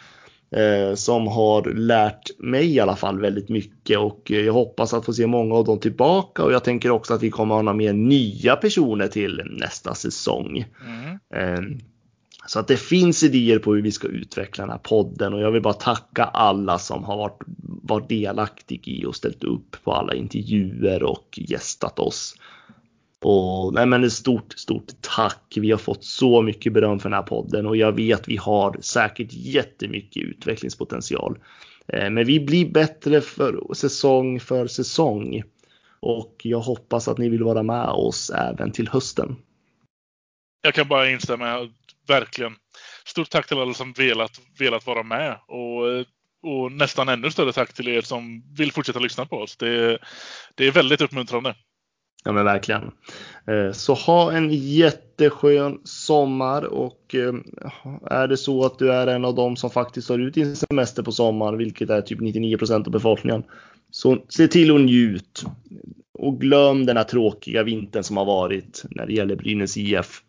Eh, 0.50 0.94
som 0.94 1.26
har 1.26 1.64
lärt 1.74 2.38
mig 2.38 2.74
i 2.74 2.80
alla 2.80 2.96
fall 2.96 3.20
väldigt 3.20 3.48
mycket 3.48 3.98
och 3.98 4.32
eh, 4.32 4.40
jag 4.40 4.52
hoppas 4.52 4.94
att 4.94 5.04
få 5.04 5.12
se 5.12 5.26
många 5.26 5.54
av 5.54 5.64
dem 5.64 5.80
tillbaka 5.80 6.44
och 6.44 6.52
jag 6.52 6.64
tänker 6.64 6.90
också 6.90 7.14
att 7.14 7.22
vi 7.22 7.30
kommer 7.30 7.54
att 7.54 7.58
ha 7.58 7.62
några 7.62 7.76
mer 7.76 7.92
nya 7.92 8.56
personer 8.56 9.08
till 9.08 9.42
nästa 9.50 9.94
säsong. 9.94 10.64
Mm. 10.86 11.18
Eh, 11.34 11.78
Så 12.46 12.58
att 12.58 12.68
det 12.68 12.76
finns 12.76 13.22
idéer 13.22 13.58
på 13.58 13.74
hur 13.74 13.82
vi 13.82 13.92
ska 13.92 14.08
utveckla 14.08 14.64
den 14.64 14.70
här 14.70 14.78
podden 14.78 15.34
och 15.34 15.40
jag 15.40 15.50
vill 15.50 15.62
bara 15.62 15.74
tacka 15.74 16.24
alla 16.24 16.78
som 16.78 17.04
har 17.04 17.16
varit, 17.16 17.42
varit 17.82 18.08
delaktig 18.08 18.88
i 18.88 19.04
och 19.04 19.16
ställt 19.16 19.44
upp 19.44 19.76
på 19.84 19.92
alla 19.92 20.14
intervjuer 20.14 21.02
och 21.02 21.38
gästat 21.48 21.98
oss. 21.98 22.34
Och 23.24 23.74
nej 23.74 23.86
men 23.86 24.04
ett 24.04 24.12
stort, 24.12 24.52
stort 24.52 24.92
tack. 25.00 25.54
Vi 25.56 25.70
har 25.70 25.78
fått 25.78 26.04
så 26.04 26.42
mycket 26.42 26.72
beröm 26.72 26.98
för 26.98 27.08
den 27.08 27.16
här 27.16 27.26
podden 27.26 27.66
och 27.66 27.76
jag 27.76 27.92
vet 27.92 28.28
vi 28.28 28.36
har 28.36 28.76
säkert 28.80 29.28
jättemycket 29.32 30.22
utvecklingspotential. 30.22 31.38
Eh, 31.92 32.10
men 32.10 32.26
vi 32.26 32.40
blir 32.40 32.70
bättre 32.70 33.20
för 33.20 33.74
säsong 33.74 34.40
för 34.40 34.66
säsong 34.66 35.42
och 36.00 36.36
jag 36.42 36.60
hoppas 36.60 37.08
att 37.08 37.18
ni 37.18 37.28
vill 37.28 37.42
vara 37.42 37.62
med 37.62 37.88
oss 37.88 38.30
även 38.30 38.72
till 38.72 38.88
hösten. 38.88 39.36
Jag 40.62 40.74
kan 40.74 40.88
bara 40.88 41.10
instämma, 41.10 41.68
verkligen. 42.08 42.56
Stort 43.04 43.30
tack 43.30 43.46
till 43.48 43.58
alla 43.58 43.74
som 43.74 43.92
velat, 43.92 44.40
velat 44.58 44.86
vara 44.86 45.02
med 45.02 45.38
och, 45.48 45.84
och 46.42 46.72
nästan 46.72 47.08
ännu 47.08 47.30
större 47.30 47.52
tack 47.52 47.72
till 47.72 47.88
er 47.88 48.00
som 48.00 48.42
vill 48.56 48.72
fortsätta 48.72 48.98
lyssna 48.98 49.26
på 49.26 49.36
oss. 49.36 49.56
Det, 49.56 49.98
det 50.54 50.66
är 50.66 50.72
väldigt 50.72 51.00
uppmuntrande. 51.00 51.54
Ja 52.28 52.32
men 52.32 52.44
verkligen. 52.44 52.90
Eh, 53.46 53.72
så 53.72 53.94
ha 53.94 54.32
en 54.32 54.50
jätteskön 54.52 55.80
sommar 55.84 56.62
och 56.62 57.14
eh, 57.14 57.34
är 58.04 58.28
det 58.28 58.36
så 58.36 58.64
att 58.64 58.78
du 58.78 58.92
är 58.92 59.06
en 59.06 59.24
av 59.24 59.34
dem 59.34 59.56
som 59.56 59.70
faktiskt 59.70 60.08
tar 60.08 60.18
ut 60.18 60.34
din 60.34 60.56
semester 60.56 61.02
på 61.02 61.12
sommaren, 61.12 61.58
vilket 61.58 61.90
är 61.90 62.00
typ 62.00 62.20
99% 62.20 62.74
av 62.74 62.92
befolkningen, 62.92 63.42
så 63.90 64.18
se 64.28 64.48
till 64.48 64.74
att 64.74 64.80
njut. 64.80 65.44
Och 66.18 66.40
glöm 66.40 66.86
den 66.86 66.96
här 66.96 67.04
tråkiga 67.04 67.62
vintern 67.62 68.02
som 68.02 68.16
har 68.16 68.24
varit 68.24 68.84
när 68.90 69.06
det 69.06 69.12
gäller 69.12 69.36
Brynäs 69.36 69.76
IF. 69.76 70.22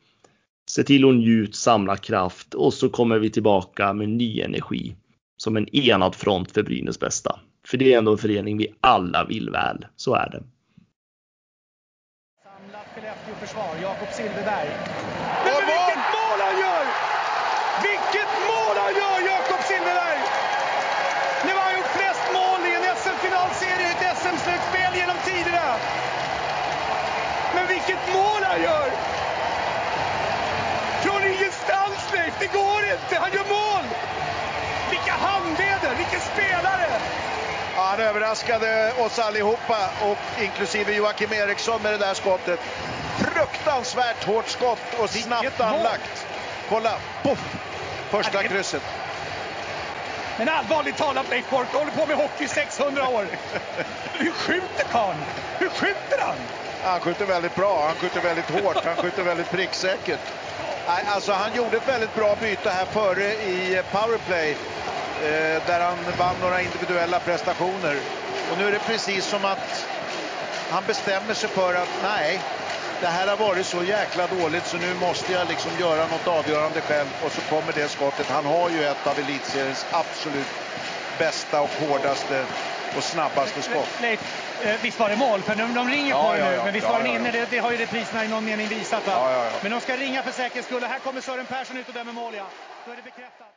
Se 0.69 0.83
till 0.83 1.05
att 1.05 1.15
njut, 1.15 1.55
samla 1.55 1.97
kraft 1.97 2.53
och 2.53 2.73
så 2.73 2.89
kommer 2.89 3.19
vi 3.19 3.29
tillbaka 3.29 3.93
med 3.93 4.09
ny 4.09 4.41
energi 4.41 4.95
som 5.37 5.57
en 5.57 5.75
enad 5.75 6.15
front 6.15 6.51
för 6.51 6.63
Brynäs 6.63 6.99
bästa. 6.99 7.39
För 7.67 7.77
det 7.77 7.93
är 7.93 7.97
ändå 7.97 8.11
en 8.11 8.17
förening 8.17 8.57
vi 8.57 8.67
alla 8.81 9.25
vill 9.25 9.49
väl. 9.49 9.85
Så 9.95 10.15
är 10.15 10.29
det. 10.29 10.43
Silfverberg. 14.19 14.69
Men 15.45 15.59
vilket 15.71 16.03
mål 16.17 16.39
han 16.47 16.55
gör! 16.65 16.85
Vilket 17.87 18.31
mål 18.51 18.75
han 18.83 18.93
gör, 19.01 19.17
Jakob 19.31 19.61
Silfverberg! 19.69 20.19
Nu 21.45 21.51
har 21.57 21.63
han 21.69 21.73
gjort 21.77 21.93
flest 21.99 22.25
mål 22.33 22.59
i 22.69 22.71
en 22.77 22.85
SM-finalserie 23.01 23.87
i 23.87 23.91
ett 23.91 24.17
SM-slutspel 24.21 24.91
genom 25.01 25.17
tiderna. 25.25 25.67
Men 27.55 27.67
vilket 27.67 28.03
mål 28.13 28.41
han 28.51 28.61
gör! 28.61 28.89
Från 31.03 31.23
ingenstans, 31.23 31.99
Leif! 32.13 32.33
Det 32.39 32.47
går 32.47 32.81
inte! 32.95 33.15
Han 33.23 33.31
gör 33.31 33.47
mål! 33.59 33.83
Vilka 34.89 35.13
handleder! 35.13 35.95
Vilken 35.97 36.21
spelare! 36.31 36.89
Ja, 37.75 37.81
han 37.81 37.99
överraskade 37.99 38.93
oss 38.97 39.19
allihopa, 39.19 39.89
och 40.01 40.41
inklusive 40.41 40.93
Joakim 40.93 41.33
Eriksson 41.33 41.81
med 41.81 41.93
det 41.93 41.97
där 41.97 42.13
skottet. 42.13 42.59
Fruktansvärt 43.39 44.23
hårt 44.23 44.47
skott 44.47 44.99
och 44.99 45.09
snabbt 45.09 45.61
anlagt. 45.61 46.27
Kolla, 46.69 46.91
poff! 47.23 47.55
Första 48.09 48.43
krysset. 48.43 48.81
Men 50.37 50.49
allvarligt 50.49 50.97
talat 50.97 51.29
Leif 51.29 51.49
Boork, 51.49 51.67
du 51.71 51.77
håller 51.77 51.91
på 51.91 52.05
med 52.05 52.17
hockey 52.17 52.43
i 52.43 52.47
600 52.47 53.07
år. 53.07 53.27
Hur 54.13 54.31
skjuter 54.31 54.83
karln? 54.91 55.17
Hur 55.59 55.69
skjuter 55.69 56.19
han? 56.19 56.35
Han 56.83 56.99
skjuter 56.99 57.25
väldigt 57.25 57.55
bra, 57.55 57.85
han 57.87 57.95
skjuter 57.95 58.21
väldigt 58.21 58.49
hårt, 58.49 58.85
han 58.85 58.95
skjuter 58.95 59.23
väldigt 59.23 59.51
pricksäkert. 59.51 60.19
Alltså 60.87 61.31
han 61.31 61.55
gjorde 61.55 61.77
ett 61.77 61.87
väldigt 61.87 62.15
bra 62.15 62.35
byte 62.35 62.69
här 62.69 62.85
före 62.85 63.33
i 63.33 63.81
powerplay. 63.91 64.51
Eh, 65.23 65.61
där 65.67 65.79
han 65.79 65.97
vann 66.17 66.35
några 66.41 66.61
individuella 66.61 67.19
prestationer. 67.19 67.97
Och 68.51 68.57
nu 68.57 68.67
är 68.67 68.71
det 68.71 68.79
precis 68.79 69.25
som 69.25 69.45
att 69.45 69.85
han 70.69 70.83
bestämmer 70.87 71.33
sig 71.33 71.49
för 71.49 71.73
att 71.75 71.89
nej, 72.03 72.39
det 73.01 73.07
här 73.07 73.27
har 73.27 73.37
varit 73.37 73.65
så 73.65 73.83
jäkla 73.83 74.27
dåligt 74.27 74.65
så 74.65 74.77
nu 74.77 74.93
måste 74.93 75.33
jag 75.33 75.47
liksom 75.47 75.71
göra 75.79 76.07
något 76.07 76.27
avgörande 76.27 76.81
själv. 76.81 77.07
Och 77.25 77.31
så 77.31 77.41
kommer 77.41 77.73
det 77.73 77.87
skottet. 77.89 78.27
Han 78.29 78.45
har 78.45 78.69
ju 78.69 78.83
ett 78.85 79.07
av 79.07 79.19
elitseriens 79.19 79.85
absolut 79.91 80.47
bästa 81.19 81.61
och 81.61 81.69
hårdaste 81.69 82.45
och 82.97 83.03
snabbaste 83.03 83.61
skott. 83.61 83.89
Leif, 84.01 84.19
eh, 84.63 84.75
visst 84.81 84.99
var 84.99 85.09
det 85.09 85.15
mål? 85.15 85.41
För 85.41 85.55
de, 85.55 85.73
de 85.73 85.89
ringer 85.89 86.09
Ja, 86.09 86.23
på 86.27 86.33
det 86.33 86.39
ja, 86.39 86.49
nu. 86.49 86.55
ja. 86.55 86.63
Men 86.63 86.73
visst 86.73 86.87
var 86.87 86.97
den 86.97 87.07
ja, 87.07 87.13
ja. 87.13 87.19
inne? 87.19 87.31
Det, 87.31 87.47
det 87.49 87.57
har 87.59 87.71
ju 87.71 87.77
repriserna 87.77 88.25
i 88.25 88.27
någon 88.27 88.45
mening 88.45 88.67
visat. 88.67 89.03
Men 89.61 89.71
de 89.71 89.81
ska 89.81 89.97
ringa 89.97 90.23
för 90.23 90.31
säkerhets 90.31 90.67
skull. 90.67 90.83
Här 90.83 90.99
kommer 90.99 91.21
Sören 91.21 91.45
Persson 91.45 91.77
ut 91.77 91.87
och 91.87 91.93
dömer 91.93 92.13
mål, 92.13 92.33
ja. 92.35 92.45
Då 92.85 92.91
är 92.91 92.95
det 92.95 93.01
bekräftat. 93.01 93.48